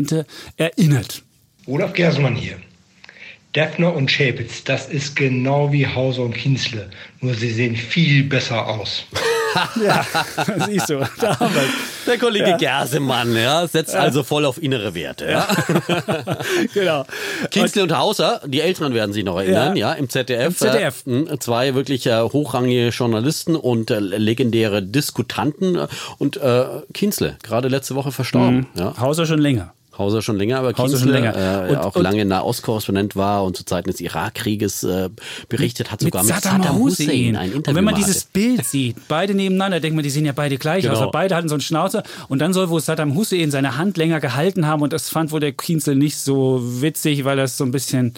erinnert. 0.57 1.23
Olaf 1.67 1.93
Gersemann 1.93 2.35
hier. 2.35 2.57
Defner 3.55 3.95
und 3.95 4.11
Schäpitz, 4.11 4.65
das 4.65 4.89
ist 4.89 5.15
genau 5.15 5.73
wie 5.73 5.87
Hauser 5.87 6.23
und 6.23 6.35
Kienzle. 6.35 6.89
Nur 7.21 7.35
sie 7.35 7.51
sehen 7.51 7.77
viel 7.77 8.25
besser 8.25 8.67
aus. 8.67 9.05
ja, 9.85 10.05
siehst 10.67 10.91
du, 10.91 11.05
damals. 11.21 11.53
Der 12.07 12.19
Kollege 12.19 12.51
ja. 12.51 12.57
Gersemann, 12.57 13.35
ja, 13.37 13.67
setzt 13.67 13.95
ja. 13.95 14.01
also 14.01 14.23
voll 14.23 14.45
auf 14.45 14.63
innere 14.63 14.95
Werte. 14.95 15.31
Ja. 15.31 15.47
genau. 16.75 17.05
Kienzle 17.51 17.83
und 17.83 17.97
Hauser, 17.97 18.41
die 18.47 18.61
Älteren 18.61 18.95
werden 18.95 19.13
sich 19.13 19.25
noch 19.25 19.39
erinnern, 19.39 19.77
ja, 19.77 19.93
im 19.93 20.09
ZDF. 20.09 20.47
Im 20.47 20.57
ZDF. 20.57 21.07
Äh, 21.07 21.39
zwei 21.39 21.75
wirklich 21.75 22.07
äh, 22.07 22.21
hochrangige 22.21 22.89
Journalisten 22.89 23.57
und 23.57 23.91
äh, 23.91 23.99
legendäre 24.01 24.83
Diskutanten. 24.83 25.79
Und 26.19 26.37
äh, 26.39 26.65
Kienzle, 26.93 27.37
gerade 27.43 27.69
letzte 27.69 27.95
Woche 27.95 28.13
verstorben. 28.13 28.69
Mhm. 28.75 28.81
Ja. 28.81 28.99
Hauser 28.99 29.27
schon 29.27 29.39
länger. 29.39 29.75
Hauser 29.97 30.23
schon 30.23 30.37
länger, 30.37 30.59
aber 30.59 30.73
Hauser 30.77 30.99
schon 30.99 31.09
länger. 31.09 31.37
Äh, 31.67 31.71
und, 31.71 31.77
auch 31.79 31.95
und, 31.95 32.03
lange 32.03 32.25
Nahostkorrespondent 32.25 33.15
war 33.15 33.45
und 33.45 33.57
zu 33.57 33.65
Zeiten 33.65 33.91
des 33.91 34.01
Irakkrieges 34.01 34.85
äh, 34.85 35.11
berichtet 35.49 35.93
hat, 35.93 36.01
sogar 36.01 36.25
mit, 36.25 36.35
Saddam, 36.35 36.63
Saddam 36.63 36.79
Hussein, 36.79 37.07
Hussein 37.07 37.37
ein 37.37 37.53
Interview 37.53 37.71
Und 37.71 37.75
wenn 37.75 37.85
man 37.85 37.95
dieses 37.95 38.25
Bild 38.25 38.65
sieht, 38.65 38.97
beide 39.09 39.35
nebeneinander, 39.35 39.81
denkt 39.81 39.95
man, 39.95 40.03
die 40.03 40.11
sehen 40.11 40.25
ja 40.25 40.33
beide 40.33 40.57
gleich 40.57 40.85
genau. 40.85 40.95
aus, 40.95 41.11
beide 41.13 41.37
hatten 41.37 41.49
so 41.49 41.55
einen 41.55 41.61
Schnauzer 41.61 42.03
und 42.29 42.39
dann 42.39 42.53
soll 42.53 42.71
wohl 42.71 42.81
Saddam 42.81 43.15
Hussein 43.15 43.51
seine 43.51 43.77
Hand 43.77 43.97
länger 43.97 44.21
gehalten 44.21 44.67
haben 44.67 44.83
und 44.83 44.93
das 44.93 45.11
fand 45.11 45.31
wohl 45.31 45.41
der 45.41 45.53
Kienzel 45.53 45.95
nicht 45.95 46.17
so 46.17 46.61
witzig, 46.63 47.25
weil 47.25 47.37
das 47.37 47.57
so 47.57 47.65
ein 47.65 47.71
bisschen 47.71 48.15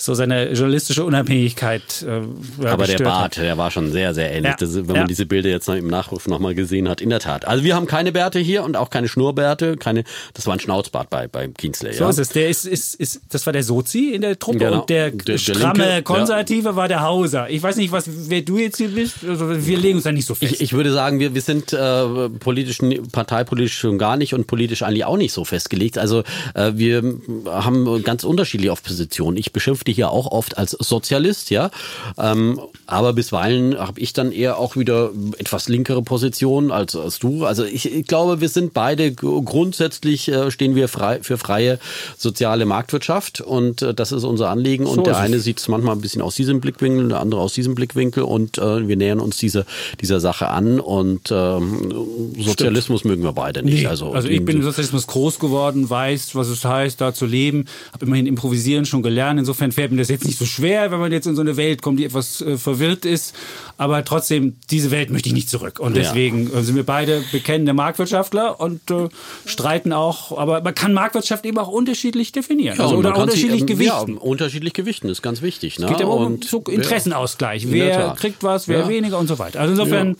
so 0.00 0.14
seine 0.14 0.52
journalistische 0.52 1.04
Unabhängigkeit. 1.04 1.82
Äh, 2.06 2.66
Aber 2.66 2.86
der 2.86 2.98
Bart, 2.98 3.36
hat. 3.36 3.44
der 3.44 3.56
war 3.58 3.70
schon 3.70 3.92
sehr, 3.92 4.14
sehr 4.14 4.30
ähnlich. 4.32 4.50
Ja. 4.52 4.56
Das, 4.58 4.74
wenn 4.74 4.86
man 4.86 4.96
Ja. 4.96 5.04
diese 5.04 5.26
Bilder 5.26 5.48
jetzt 5.50 5.68
noch 5.68 5.76
im 5.76 5.88
Nachruf 5.88 6.26
nochmal 6.28 6.54
gesehen 6.54 6.88
hat, 6.88 7.00
in 7.00 7.10
der 7.10 7.20
Tat. 7.20 7.46
Also 7.46 7.64
wir 7.64 7.74
haben 7.74 7.86
keine 7.86 8.12
Bärte 8.12 8.38
hier 8.38 8.64
und 8.64 8.76
auch 8.76 8.90
keine 8.90 9.08
Schnurrbärte, 9.08 9.76
keine, 9.76 10.04
das 10.34 10.46
war 10.46 10.54
ein 10.54 10.60
Schnauzbart 10.60 11.10
bei, 11.10 11.28
bei 11.28 11.48
Kingsley. 11.48 11.92
So 11.92 12.04
ja. 12.04 12.10
ist 12.10 12.18
es. 12.18 12.28
Der 12.30 12.48
ist, 12.48 12.66
ist, 12.66 12.94
ist, 12.94 13.20
das 13.30 13.46
war 13.46 13.52
der 13.52 13.62
Sozi 13.62 14.10
in 14.14 14.22
der 14.22 14.38
Truppe 14.38 14.58
Genau. 14.58 14.80
und 14.80 14.90
der, 14.90 15.10
Der- 15.10 15.24
der 15.24 15.38
stramme 15.38 15.84
Linke, 15.84 16.02
Konservative 16.02 16.76
war 16.76 16.88
der 16.88 17.02
Hauser. 17.02 17.48
Ich 17.50 17.62
weiß 17.62 17.76
nicht, 17.76 17.92
was, 17.92 18.04
wer 18.28 18.42
du 18.42 18.58
jetzt 18.58 18.76
hier 18.78 18.88
bist. 18.88 19.16
Also 19.26 19.48
wir 19.66 19.78
legen 19.78 19.96
uns 19.96 20.04
da 20.04 20.12
nicht 20.12 20.26
so 20.26 20.34
fest. 20.34 20.52
Ich, 20.54 20.60
ich 20.60 20.72
würde 20.72 20.92
sagen, 20.92 21.18
wir, 21.20 21.34
wir 21.34 21.42
sind 21.42 21.72
äh, 21.72 22.28
politisch, 22.28 22.78
parteipolitisch 23.12 23.78
schon 23.78 23.98
gar 23.98 24.16
nicht 24.16 24.34
und 24.34 24.46
politisch 24.46 24.82
eigentlich 24.82 25.04
auch 25.04 25.16
nicht 25.16 25.32
so 25.32 25.44
festgelegt. 25.44 25.98
Also 25.98 26.22
äh, 26.54 26.72
wir 26.74 27.02
haben 27.46 28.02
ganz 28.02 28.24
unterschiedliche 28.24 28.74
Positionen. 28.82 29.36
Ich 29.36 29.52
beschimpfe 29.52 29.84
dich 29.90 29.98
ja 29.98 30.08
auch 30.08 30.26
oft 30.30 30.56
als 30.58 30.70
Sozialist, 30.72 31.50
ja. 31.50 31.70
Ähm, 32.18 32.60
aber 32.86 33.12
bisweilen 33.12 33.78
habe 33.78 34.00
ich 34.00 34.12
dann 34.12 34.32
eher 34.32 34.58
auch 34.58 34.76
wieder 34.76 35.10
etwas 35.38 35.68
linkere 35.68 36.02
Positionen 36.02 36.70
als, 36.70 36.96
als 36.96 37.18
du. 37.18 37.44
Also 37.44 37.64
ich, 37.64 37.92
ich 37.92 38.06
glaube, 38.06 38.40
wir 38.40 38.48
sind 38.48 38.72
beide 38.72 39.12
grundsätzlich 39.12 40.28
äh, 40.28 40.50
stehen 40.50 40.74
wir 40.74 40.88
frei, 40.88 41.20
für 41.22 41.38
freie 41.38 41.78
soziale 42.16 42.64
Marktwirtschaft 42.66 43.40
und 43.40 43.82
äh, 43.82 43.94
das 43.94 44.12
ist 44.12 44.24
unser 44.24 44.48
Anliegen. 44.48 44.86
Und 44.86 44.96
So 44.96 45.02
der 45.02 45.12
ist 45.12 45.18
es. 45.18 45.24
eine 45.24 45.40
sieht 45.40 45.58
es 45.58 45.68
manchmal 45.68 45.94
ein 45.96 46.00
bisschen 46.00 46.22
aus 46.22 46.34
diesem 46.34 46.60
Blickwinkel, 46.60 47.08
der 47.08 47.20
andere 47.20 47.40
aus 47.40 47.52
diesem 47.52 47.74
Blickwinkel 47.74 48.22
und 48.22 48.58
äh, 48.58 48.88
wir 48.88 48.96
nähern 48.96 49.20
uns 49.20 49.36
dieser 49.36 49.64
dieser 50.00 50.20
Sache 50.20 50.48
an 50.48 50.80
und 50.80 51.30
ähm, 51.30 51.92
Sozialismus 52.38 53.04
mögen 53.04 53.22
wir 53.22 53.32
beide 53.32 53.62
nicht. 53.62 53.82
Nee, 53.82 53.86
Also, 53.86 54.12
also 54.12 54.28
ich 54.28 54.44
bin 54.44 54.56
im 54.58 54.62
Sozialismus 54.62 55.06
groß 55.06 55.38
geworden, 55.38 55.88
weiß, 55.88 56.34
was 56.34 56.48
es 56.48 56.64
heißt, 56.64 57.00
da 57.00 57.12
zu 57.14 57.26
leben, 57.26 57.66
habe 57.92 58.06
immerhin 58.06 58.26
improvisieren 58.26 58.84
schon 58.84 59.02
gelernt. 59.02 59.38
Insofern 59.38 59.72
fällt 59.80 59.92
mir 59.92 59.98
das 59.98 60.08
jetzt 60.08 60.26
nicht 60.26 60.38
so 60.38 60.44
schwer, 60.44 60.90
wenn 60.90 61.00
man 61.00 61.10
jetzt 61.10 61.26
in 61.26 61.34
so 61.34 61.40
eine 61.40 61.56
Welt 61.56 61.80
kommt, 61.80 61.98
die 61.98 62.04
etwas 62.04 62.42
äh, 62.42 62.58
verwirrt 62.58 63.06
ist. 63.06 63.34
Aber 63.78 64.04
trotzdem, 64.04 64.56
diese 64.70 64.90
Welt 64.90 65.08
möchte 65.10 65.28
ich 65.30 65.32
nicht 65.34 65.48
zurück. 65.48 65.80
Und 65.80 65.96
Ja. 65.96 66.02
deswegen 66.02 66.52
äh, 66.52 66.62
sind 66.62 66.76
wir 66.76 66.84
beide 66.84 67.22
bekennende 67.32 67.72
Marktwirtschaftler 67.72 68.60
und 68.60 68.90
äh, 68.90 69.08
streiten 69.46 69.94
auch. 69.94 70.36
Aber 70.36 70.60
man 70.62 70.74
kann 70.74 70.92
Marktwirtschaft 70.92 71.46
eben 71.46 71.56
auch 71.56 71.68
unterschiedlich 71.68 72.30
definieren. 72.32 72.76
Ja, 72.76 72.84
also, 72.84 72.96
oder 72.96 73.10
kann 73.12 73.16
sie, 73.16 73.22
unterschiedlich 73.22 73.60
ähm, 73.62 73.66
gewichten. 73.66 74.14
Ja, 74.16 74.20
unterschiedlich 74.20 74.72
gewichten 74.74 75.08
ist 75.08 75.22
ganz 75.22 75.40
wichtig. 75.40 75.78
Ne? 75.78 75.86
geht 75.86 76.00
ja 76.00 76.06
um 76.06 76.42
so 76.42 76.58
Interessenausgleich. 76.60 77.70
Wer 77.72 78.14
kriegt 78.18 78.42
was, 78.42 78.68
wer 78.68 78.80
Ja. 78.80 78.88
weniger 78.88 79.18
und 79.18 79.28
so 79.28 79.38
weiter. 79.38 79.60
Also 79.60 79.72
insofern, 79.72 80.16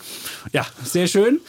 ja, 0.54 0.64
sehr 0.84 1.06
schön. 1.06 1.40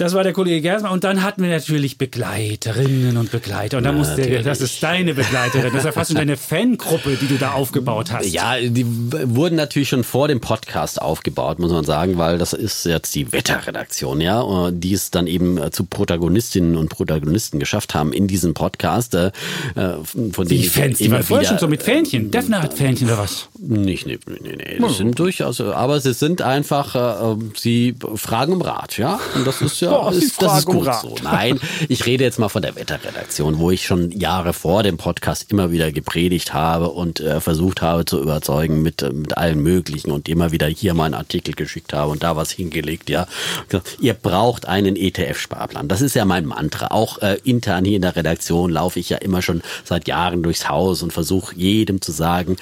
Das 0.00 0.14
war 0.14 0.22
der 0.22 0.32
Kollege 0.32 0.62
Gersmann. 0.62 0.92
Und 0.92 1.04
dann 1.04 1.22
hatten 1.22 1.42
wir 1.42 1.50
natürlich 1.50 1.98
Begleiterinnen 1.98 3.18
und 3.18 3.30
Begleiter. 3.30 3.76
Und 3.76 3.84
da 3.84 3.92
musste, 3.92 4.42
das 4.42 4.62
ist 4.62 4.82
deine 4.82 5.12
Begleiterin. 5.12 5.64
Das 5.74 5.80
ist 5.80 5.84
ja 5.84 5.92
fast 5.92 6.12
schon 6.12 6.16
deine 6.16 6.38
Fangruppe, 6.38 7.18
die 7.20 7.26
du 7.26 7.36
da 7.36 7.50
aufgebaut 7.50 8.10
hast. 8.10 8.32
Ja, 8.32 8.58
die 8.58 8.86
wurden 8.86 9.56
natürlich 9.56 9.90
schon 9.90 10.02
vor 10.02 10.26
dem 10.26 10.40
Podcast 10.40 11.02
aufgebaut, 11.02 11.58
muss 11.58 11.70
man 11.70 11.84
sagen, 11.84 12.16
weil 12.16 12.38
das 12.38 12.54
ist 12.54 12.86
jetzt 12.86 13.14
die 13.14 13.30
Wetterredaktion, 13.30 14.22
ja, 14.22 14.68
äh, 14.68 14.72
die 14.72 14.94
es 14.94 15.10
dann 15.10 15.26
eben 15.26 15.58
äh, 15.58 15.70
zu 15.70 15.84
Protagonistinnen 15.84 16.78
und 16.78 16.88
Protagonisten 16.88 17.60
geschafft 17.60 17.92
haben 17.92 18.14
in 18.14 18.26
diesem 18.26 18.54
Podcast, 18.54 19.14
äh, 19.14 19.32
äh, 19.74 19.96
von 20.32 20.48
Die 20.48 20.62
Fans, 20.62 20.96
die 20.96 21.10
waren 21.10 21.22
vorher 21.22 21.46
schon 21.46 21.58
so 21.58 21.68
mit 21.68 21.82
Fähnchen. 21.82 22.30
Defner 22.30 22.62
hat 22.62 22.72
Fähnchen 22.72 23.06
oder 23.08 23.18
was? 23.18 23.50
Nicht, 23.58 24.06
nee, 24.06 24.18
nee, 24.26 24.56
nee. 24.56 24.78
Das 24.80 24.96
sind 24.96 25.18
durchaus, 25.18 25.60
aber 25.60 26.00
sie 26.00 26.14
sind 26.14 26.40
einfach, 26.40 27.34
äh, 27.34 27.36
sie 27.54 27.96
fragen 28.14 28.54
um 28.54 28.62
Rat, 28.62 28.96
ja. 28.96 29.20
Und 29.34 29.46
das 29.46 29.60
ist 29.60 29.78
ja, 29.82 29.89
Oh, 29.90 30.10
sie 30.12 30.24
ist, 30.24 30.40
das 30.42 30.58
ist 30.60 30.66
gut 30.66 30.88
so. 31.00 31.14
Nein, 31.22 31.60
ich 31.88 32.06
rede 32.06 32.24
jetzt 32.24 32.38
mal 32.38 32.48
von 32.48 32.62
der 32.62 32.76
Wetterredaktion, 32.76 33.58
wo 33.58 33.70
ich 33.70 33.84
schon 33.86 34.10
Jahre 34.12 34.52
vor 34.52 34.82
dem 34.82 34.96
Podcast 34.96 35.46
immer 35.50 35.70
wieder 35.72 35.92
gepredigt 35.92 36.54
habe 36.54 36.90
und 36.90 37.20
äh, 37.20 37.40
versucht 37.40 37.82
habe 37.82 38.04
zu 38.04 38.20
überzeugen 38.20 38.82
mit, 38.82 39.02
äh, 39.02 39.10
mit 39.10 39.36
allen 39.36 39.60
möglichen 39.60 40.10
und 40.10 40.28
immer 40.28 40.52
wieder 40.52 40.66
hier 40.66 40.94
mal 40.94 41.04
einen 41.04 41.14
Artikel 41.14 41.54
geschickt 41.54 41.92
habe 41.92 42.10
und 42.12 42.22
da 42.22 42.36
was 42.36 42.50
hingelegt, 42.50 43.10
ja. 43.10 43.26
Ihr 44.00 44.14
braucht 44.14 44.66
einen 44.66 44.96
ETF-Sparplan. 44.96 45.88
Das 45.88 46.00
ist 46.00 46.14
ja 46.14 46.24
mein 46.24 46.46
Mantra. 46.46 46.88
Auch 46.90 47.18
äh, 47.18 47.38
intern 47.44 47.84
hier 47.84 47.96
in 47.96 48.02
der 48.02 48.16
Redaktion 48.16 48.70
laufe 48.70 48.98
ich 49.00 49.10
ja 49.10 49.18
immer 49.18 49.42
schon 49.42 49.62
seit 49.84 50.08
Jahren 50.08 50.42
durchs 50.42 50.68
Haus 50.68 51.02
und 51.02 51.12
versuche 51.12 51.54
jedem 51.56 52.00
zu 52.00 52.12
sagen, 52.12 52.56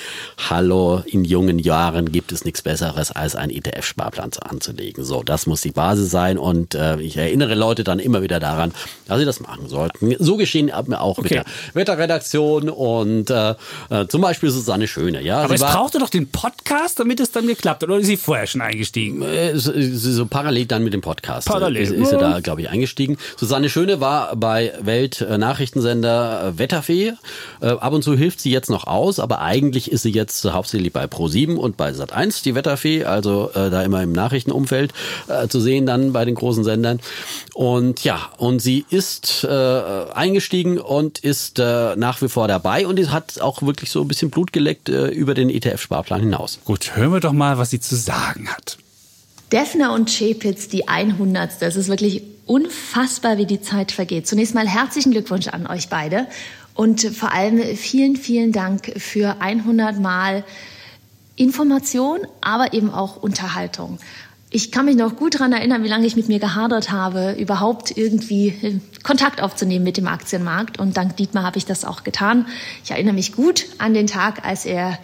hallo, 0.49 1.03
in 1.07 1.25
jungen 1.25 1.59
Jahren 1.59 2.13
gibt 2.13 2.33
es 2.33 2.45
nichts 2.45 2.63
Besseres, 2.63 3.11
als 3.13 3.35
einen 3.37 3.53
ETF-Sparplan 3.53 4.33
zu- 4.33 4.43
anzulegen. 4.43 5.05
So, 5.05 5.23
das 5.23 5.47
muss 5.47 5.61
die 5.61 5.73
Basis 5.73 6.11
sein 6.11 6.39
und 6.39 6.75
äh, 6.75 7.01
ich 7.01 7.17
erinnere 7.19 7.55
Leute 7.55 7.85
dann 7.85 7.99
immer 7.99 8.23
wieder 8.23 8.41
daran, 8.41 8.73
dass 9.07 9.19
sie 9.19 9.25
das 9.25 9.41
machen 9.41 9.69
sollten. 9.69 10.15
So 10.19 10.37
geschehen 10.37 10.71
mir 10.87 11.01
auch 11.01 11.19
mit 11.19 11.27
Okay. 11.33 11.43
der 11.45 11.75
Wetterredaktion 11.75 12.69
und 12.71 13.31
äh, 13.31 13.55
äh, 13.91 14.07
zum 14.09 14.21
Beispiel 14.23 14.51
Susanne 14.51 14.87
Schöne. 14.89 15.23
Ja, 15.23 15.39
Aber 15.41 15.49
sie 15.49 15.55
es 15.57 15.61
war- 15.61 15.73
brauchte 15.75 15.99
doch 15.99 16.09
den 16.11 16.29
Podcast, 16.29 16.99
damit 17.01 17.21
es 17.21 17.31
dann 17.31 17.47
geklappt 17.47 17.83
hat. 17.83 17.89
Oder 17.89 17.99
ist 17.99 18.07
sie 18.07 18.17
vorher 18.17 18.47
schon 18.47 18.61
eingestiegen? 18.61 19.23
äh, 19.23 19.57
so, 19.59 19.73
so 19.77 20.27
parallel 20.27 20.67
dann 20.67 20.85
mit 20.85 20.93
dem 20.95 21.01
Podcast. 21.01 21.49
Parallel. 21.49 21.83
Ist, 21.83 21.91
ist 21.93 22.13
Ja. 22.13 22.19
da, 22.19 22.41
glaube 22.41 22.63
ich, 22.63 22.71
eingestiegen. 22.71 23.17
Susanne 23.37 23.69
Schöne 23.69 24.01
war 24.01 24.35
bei 24.37 24.73
Welt-Nachrichtensender 24.81 26.53
äh, 26.55 26.59
Wetterfee. 26.59 27.13
Äh, 27.61 27.67
ab 27.67 27.93
und 27.93 28.03
zu 28.03 28.17
hilft 28.17 28.41
sie 28.41 28.51
jetzt 28.51 28.71
noch 28.71 28.87
aus, 28.87 29.19
aber 29.19 29.41
eigentlich 29.41 29.91
ist 29.91 30.03
sie 30.03 30.13
jetzt 30.13 30.45
hauptsächlich 30.45 30.93
bei 30.93 31.05
Pro7 31.05 31.57
und 31.57 31.77
bei 31.77 31.91
Sat1 31.91 32.43
die 32.45 32.55
Wetterfee, 32.55 33.05
also 33.05 33.51
äh, 33.55 33.71
da 33.71 33.83
immer 33.83 34.03
im 34.03 34.13
Nachrichtenumfeld 34.13 34.93
äh, 35.29 35.49
zu 35.49 35.61
sehen 35.61 35.87
dann 35.87 36.13
bei 36.13 36.25
den 36.25 36.35
großen 36.35 36.65
Sendern. 36.65 37.01
Und 37.55 38.05
ja, 38.05 38.31
und 38.39 38.61
sie 38.61 38.85
ist 38.91 39.45
äh, 39.45 39.49
eingestiegen 39.49 40.79
und 40.79 41.19
ist 41.19 41.59
äh, 41.59 41.97
nach 41.97 42.23
wie 42.23 42.29
vor 42.29 42.49
dabei 42.49 42.87
und 42.87 42.99
hat 43.11 43.41
auch 43.41 43.63
wirklich 43.63 43.91
so 43.91 44.03
ein 44.03 44.09
bisschen 44.09 44.31
Blut 44.31 44.53
geleckt 44.53 44.89
äh, 44.89 45.09
über 45.09 45.35
den 45.35 45.51
ETF-Sparplan 45.51 46.21
hinaus. 46.21 46.59
Gut, 46.65 46.97
hören 46.97 47.13
wir 47.13 47.21
doch 47.21 47.33
mal, 47.33 47.59
was 47.59 47.71
sie 47.71 47.81
zu 47.81 47.97
sagen 47.97 48.49
hat. 48.49 48.79
Defner 49.53 49.93
und 49.93 50.11
Chepitz, 50.11 50.69
die 50.69 50.89
100. 50.89 51.63
Es 51.63 51.77
ist 51.77 51.89
wirklich 51.89 52.23
unfassbar, 52.47 53.39
wie 53.39 53.47
die 53.47 53.61
Zeit 53.61 53.93
vergeht. 53.93 54.27
Zunächst 54.27 54.55
mal 54.55 54.69
herzlichen 54.69 55.13
Glückwunsch 55.13 55.49
an 55.49 55.67
euch 55.67 55.89
beide 55.89 56.27
und 56.75 57.01
vor 57.01 57.33
allem 57.33 57.77
vielen, 57.77 58.17
vielen 58.17 58.53
Dank 58.53 58.93
für 58.99 59.41
100 59.41 59.99
Mal 60.01 60.45
Information, 61.37 62.21
aber 62.41 62.73
eben 62.73 62.91
auch 62.91 63.17
Unterhaltung. 63.17 63.99
Ich 64.51 64.73
kann 64.73 64.87
mich 64.87 64.97
noch 64.97 65.17
gut 65.17 65.35
daran 65.35 65.53
erinnern, 65.53 65.85
wie 65.85 65.89
lange 65.89 66.07
ich 66.07 66.17
mit 66.17 66.29
mir 66.29 66.39
gehadert 66.39 66.91
habe, 66.91 67.33
überhaupt 67.39 67.97
irgendwie 67.97 68.49
äh, 68.49 68.81
Kontakt 69.03 69.43
aufzunehmen 69.43 69.85
mit 69.85 69.99
dem 69.99 70.09
Aktienmarkt. 70.09 70.79
Und 70.79 70.97
dank 70.97 71.17
Dietmar 71.17 71.45
habe 71.45 71.59
ich 71.59 71.67
das 71.67 71.85
auch 71.85 72.03
getan. 72.03 72.47
Ich 72.83 72.91
erinnere 72.91 73.15
mich 73.15 73.35
gut 73.35 73.67
an 73.77 73.93
den 73.93 74.07
Tag, 74.07 74.47
als 74.47 74.65
er 74.65 74.99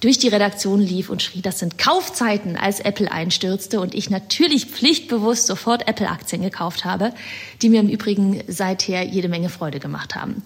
durch 0.00 0.18
die 0.18 0.28
Redaktion 0.28 0.80
lief 0.80 1.10
und 1.10 1.22
schrie, 1.22 1.42
das 1.42 1.58
sind 1.58 1.78
Kaufzeiten, 1.78 2.56
als 2.56 2.80
Apple 2.80 3.12
einstürzte 3.12 3.80
und 3.80 3.94
ich 3.94 4.08
natürlich 4.08 4.66
pflichtbewusst 4.66 5.46
sofort 5.46 5.86
Apple-Aktien 5.86 6.42
gekauft 6.42 6.84
habe, 6.84 7.12
die 7.60 7.68
mir 7.68 7.80
im 7.80 7.88
Übrigen 7.88 8.42
seither 8.48 9.02
jede 9.04 9.28
Menge 9.28 9.50
Freude 9.50 9.78
gemacht 9.78 10.14
haben. 10.14 10.42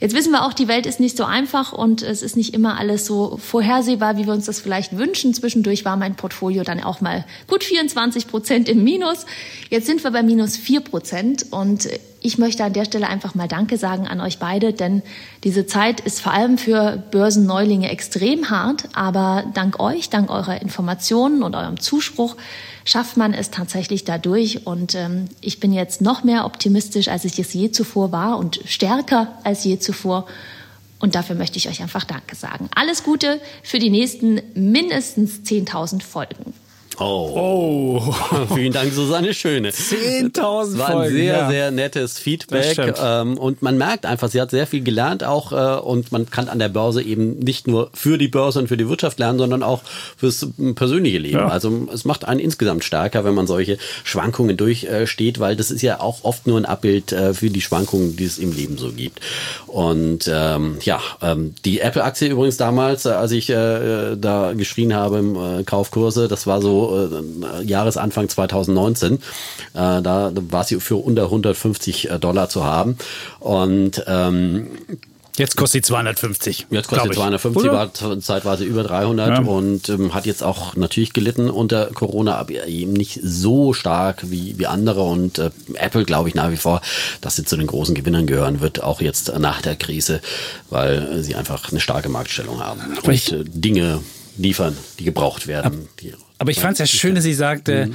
Jetzt 0.00 0.14
wissen 0.14 0.30
wir 0.30 0.44
auch, 0.44 0.52
die 0.52 0.68
Welt 0.68 0.86
ist 0.86 1.00
nicht 1.00 1.16
so 1.16 1.24
einfach 1.24 1.72
und 1.72 2.02
es 2.02 2.22
ist 2.22 2.36
nicht 2.36 2.54
immer 2.54 2.78
alles 2.78 3.04
so 3.04 3.38
vorhersehbar, 3.38 4.16
wie 4.16 4.26
wir 4.26 4.32
uns 4.32 4.46
das 4.46 4.60
vielleicht 4.60 4.96
wünschen. 4.96 5.34
Zwischendurch 5.34 5.84
war 5.84 5.96
mein 5.96 6.14
Portfolio 6.14 6.62
dann 6.62 6.82
auch 6.82 7.00
mal 7.00 7.24
gut 7.48 7.64
24 7.64 8.28
Prozent 8.28 8.68
im 8.68 8.84
Minus. 8.84 9.26
Jetzt 9.68 9.86
sind 9.86 10.04
wir 10.04 10.12
bei 10.12 10.22
minus 10.22 10.56
4 10.56 10.80
Prozent 10.80 11.46
und 11.50 11.88
ich 12.22 12.38
möchte 12.38 12.64
an 12.64 12.72
der 12.72 12.84
Stelle 12.84 13.08
einfach 13.08 13.34
mal 13.34 13.48
Danke 13.48 13.76
sagen 13.76 14.06
an 14.06 14.20
euch 14.20 14.38
beide, 14.38 14.72
denn 14.72 15.02
diese 15.44 15.66
Zeit 15.66 16.00
ist 16.00 16.20
vor 16.20 16.32
allem 16.32 16.56
für 16.56 17.02
Börsenneulinge 17.10 17.90
extrem 17.90 18.50
hart, 18.50 18.84
aber 18.92 19.44
dank 19.54 19.80
euch, 19.80 20.08
dank 20.08 20.30
eurer 20.30 20.62
Informationen 20.62 21.42
und 21.42 21.56
eurem 21.56 21.80
Zuspruch 21.80 22.36
schafft 22.84 23.16
man 23.16 23.34
es 23.34 23.50
tatsächlich 23.50 24.04
dadurch 24.04 24.66
und 24.66 24.94
ähm, 24.94 25.26
ich 25.40 25.60
bin 25.60 25.72
jetzt 25.72 26.00
noch 26.00 26.24
mehr 26.24 26.44
optimistisch, 26.44 27.08
als 27.08 27.24
ich 27.24 27.38
es 27.38 27.52
je 27.52 27.70
zuvor 27.70 28.12
war 28.12 28.38
und 28.38 28.60
stärker 28.64 29.28
als 29.44 29.64
je 29.64 29.78
zuvor. 29.78 30.26
Und 31.00 31.16
dafür 31.16 31.34
möchte 31.34 31.58
ich 31.58 31.68
euch 31.68 31.82
einfach 31.82 32.04
Danke 32.04 32.36
sagen. 32.36 32.68
Alles 32.76 33.02
Gute 33.02 33.40
für 33.64 33.80
die 33.80 33.90
nächsten 33.90 34.40
mindestens 34.54 35.40
10.000 35.40 36.00
Folgen. 36.00 36.54
Oh. 36.98 38.14
Vielen 38.54 38.72
Dank, 38.72 38.92
Susanne 38.92 39.34
Schöne. 39.34 39.70
10.000 39.70 40.78
war 40.78 40.88
ein 40.88 40.92
Folgen, 40.92 41.16
sehr, 41.16 41.24
ja. 41.24 41.50
sehr 41.50 41.70
nettes 41.70 42.18
Feedback. 42.18 42.94
Ähm, 43.02 43.38
und 43.38 43.62
man 43.62 43.78
merkt 43.78 44.06
einfach, 44.06 44.28
sie 44.28 44.40
hat 44.40 44.50
sehr 44.50 44.66
viel 44.66 44.82
gelernt 44.82 45.24
auch 45.24 45.52
äh, 45.52 45.80
und 45.80 46.12
man 46.12 46.28
kann 46.30 46.48
an 46.48 46.58
der 46.58 46.68
Börse 46.68 47.02
eben 47.02 47.38
nicht 47.38 47.66
nur 47.66 47.90
für 47.94 48.18
die 48.18 48.28
Börse 48.28 48.58
und 48.58 48.68
für 48.68 48.76
die 48.76 48.88
Wirtschaft 48.88 49.18
lernen, 49.18 49.38
sondern 49.38 49.62
auch 49.62 49.82
fürs 50.16 50.46
ähm, 50.58 50.74
persönliche 50.74 51.18
Leben. 51.18 51.38
Ja. 51.38 51.48
Also 51.48 51.88
es 51.92 52.04
macht 52.04 52.24
einen 52.26 52.40
insgesamt 52.40 52.84
stärker, 52.84 53.24
wenn 53.24 53.34
man 53.34 53.46
solche 53.46 53.78
Schwankungen 54.04 54.56
durchsteht, 54.56 55.40
weil 55.40 55.56
das 55.56 55.70
ist 55.70 55.82
ja 55.82 56.00
auch 56.00 56.24
oft 56.24 56.46
nur 56.46 56.58
ein 56.58 56.66
Abbild 56.66 57.12
äh, 57.12 57.34
für 57.34 57.50
die 57.50 57.60
Schwankungen, 57.60 58.16
die 58.16 58.24
es 58.24 58.38
im 58.38 58.52
Leben 58.52 58.78
so 58.78 58.92
gibt. 58.92 59.20
Und 59.66 60.30
ähm, 60.32 60.78
ja, 60.82 61.00
ähm, 61.22 61.54
die 61.64 61.80
Apple-Aktie 61.80 62.28
übrigens 62.28 62.56
damals, 62.56 63.06
äh, 63.06 63.10
als 63.10 63.32
ich 63.32 63.46
da 63.46 64.52
geschrien 64.56 64.94
habe 64.94 65.18
im 65.18 65.64
Kaufkurse, 65.66 66.28
das 66.28 66.46
war 66.46 66.60
so 66.60 66.81
äh, 66.90 67.62
Jahresanfang 67.64 68.28
2019. 68.28 69.14
Äh, 69.14 69.18
da, 69.74 70.32
war 70.34 70.64
sie 70.64 70.80
für 70.80 70.96
unter 70.96 71.24
150 71.24 72.10
Dollar 72.20 72.48
zu 72.48 72.64
haben. 72.64 72.96
Und 73.40 74.04
ähm, 74.06 74.68
Jetzt 75.38 75.56
kostet 75.56 75.86
sie 75.86 75.88
250. 75.92 76.66
Jetzt 76.70 76.88
kostet 76.88 77.12
sie 77.12 77.16
250, 77.18 77.62
Oder? 77.62 77.72
war 77.72 78.20
zeitweise 78.20 78.64
über 78.64 78.82
300 78.82 79.28
Ja. 79.28 79.38
und 79.40 79.88
ähm, 79.88 80.12
hat 80.12 80.26
jetzt 80.26 80.42
auch 80.42 80.76
natürlich 80.76 81.14
gelitten 81.14 81.48
unter 81.48 81.86
Corona, 81.86 82.36
aber 82.36 82.66
eben 82.66 82.92
nicht 82.92 83.18
so 83.22 83.72
stark 83.72 84.30
wie, 84.30 84.58
wie 84.58 84.66
andere. 84.66 85.02
Und 85.02 85.38
äh, 85.38 85.50
Apple 85.74 86.04
glaube 86.04 86.28
ich 86.28 86.34
nach 86.34 86.50
wie 86.50 86.58
vor, 86.58 86.82
dass 87.22 87.36
sie 87.36 87.44
zu 87.44 87.56
den 87.56 87.66
großen 87.66 87.94
Gewinnern 87.94 88.26
gehören 88.26 88.60
wird, 88.60 88.82
auch 88.82 89.00
jetzt 89.00 89.32
nach 89.38 89.62
der 89.62 89.76
Krise, 89.76 90.20
weil 90.68 90.98
äh, 91.02 91.22
sie 91.22 91.34
einfach 91.34 91.70
eine 91.70 91.80
starke 91.80 92.10
Marktstellung 92.10 92.60
haben 92.60 92.80
und 93.02 93.32
äh, 93.32 93.44
Dinge 93.44 94.00
liefern, 94.36 94.76
die 94.98 95.04
gebraucht 95.04 95.46
werden. 95.46 95.88
Die, 96.00 96.12
Aber 96.42 96.50
ich 96.50 96.58
fand 96.58 96.72
es 96.72 96.78
ja 96.80 96.86
schön, 96.86 97.14
dass 97.14 97.22
sie 97.22 97.34
sagte, 97.34 97.90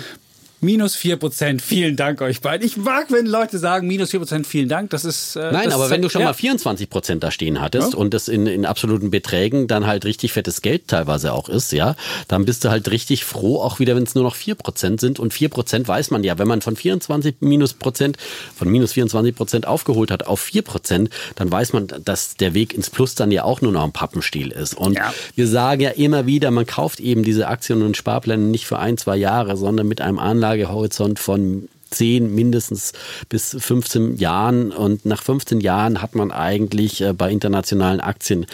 minus 0.60 0.96
4%, 0.96 1.62
vielen 1.62 1.96
Dank 1.96 2.22
euch 2.22 2.42
beiden. 2.42 2.66
Ich 2.66 2.78
mag, 2.78 3.12
wenn 3.12 3.26
Leute 3.26 3.60
sagen, 3.60 3.88
minus 3.88 4.12
4%, 4.12 4.46
vielen 4.46 4.70
Dank. 4.70 4.90
Das 4.90 5.06
ist. 5.06 5.36
Äh, 5.36 5.52
Nein, 5.52 5.66
das 5.66 5.74
aber 5.76 5.86
ist- 5.86 5.92
wenn 5.92 6.02
du 6.02 6.10
schon 6.10 6.22
ja. 6.22 6.28
mal 6.28 6.34
24 6.34 6.90
Prozent 6.90 7.24
da 7.24 7.32
stehen 7.32 7.62
hattest 7.62 7.94
Ja. 7.94 8.00
und 8.00 8.14
das 8.14 8.28
in, 8.28 8.48
in 8.48 8.66
absoluten 8.66 9.12
Beträgen 9.12 9.68
dann 9.68 9.86
halt 9.86 10.06
richtig 10.06 10.34
fettes 10.34 10.62
Geld 10.62 10.88
teilweise 10.88 11.34
auch 11.34 11.50
ist, 11.50 11.72
ja, 11.74 11.96
dann 12.28 12.46
bist 12.46 12.64
du 12.66 12.70
halt 12.70 12.90
richtig 12.90 13.24
froh, 13.26 13.62
auch 13.62 13.80
wieder, 13.80 13.96
wenn 13.96 14.04
es 14.04 14.16
nur 14.16 14.24
noch 14.24 14.36
4 14.36 14.56
Prozent 14.56 15.00
sind. 15.00 15.20
Und 15.20 15.34
4 15.34 15.50
Prozent 15.50 15.88
weiß 15.88 16.12
man 16.12 16.24
ja, 16.24 16.38
wenn 16.40 16.48
man 16.48 16.62
von 16.62 16.76
24 16.76 17.36
minus 17.42 17.74
Prozent, 17.74 18.18
von 18.56 18.68
minus 18.70 18.94
24 18.94 19.36
Prozent 19.36 19.68
aufgeholt 19.68 20.12
hat 20.12 20.26
auf 20.28 20.40
4 20.40 20.62
Prozent, 20.64 21.10
dann 21.36 21.52
weiß 21.52 21.74
man, 21.74 21.88
dass 22.04 22.36
der 22.36 22.54
Weg 22.54 22.74
ins 22.74 22.90
Plus 22.90 23.16
dann 23.16 23.32
ja 23.32 23.44
auch 23.44 23.62
nur 23.62 23.72
noch 23.72 23.84
ein 23.84 23.92
Pappenstiel 23.92 24.52
ist. 24.52 24.74
Und 24.76 24.96
Ja. 24.96 25.14
wir 25.36 25.48
sagen 25.48 25.82
ja 25.82 25.92
immer 25.92 26.26
wieder, 26.26 26.50
man 26.52 26.66
kauft 26.66 27.00
eben 27.00 27.24
diese 27.24 27.48
Aktien 27.48 27.84
und 27.84 27.96
Sparpläne 27.96 28.44
nicht 28.44 28.66
für 28.66 28.80
ein, 28.80 28.98
zwei 28.98 29.18
Jahre, 29.18 29.56
sondern 29.58 29.88
mit 29.88 30.02
einem 30.02 30.18
Anlagehorizont 30.48 31.20
von 31.20 31.68
10 31.92 32.34
mindestens 32.34 32.94
bis 33.30 33.56
15 33.60 34.18
Jahren. 34.18 34.72
Und 34.72 35.06
nach 35.06 35.22
15 35.22 35.60
Jahren 35.60 36.02
hat 36.02 36.16
man 36.16 36.32
eigentlich 36.32 37.02
äh, 37.02 37.14
bei 37.14 37.32
internationalen 37.32 38.00
Aktien 38.00 38.46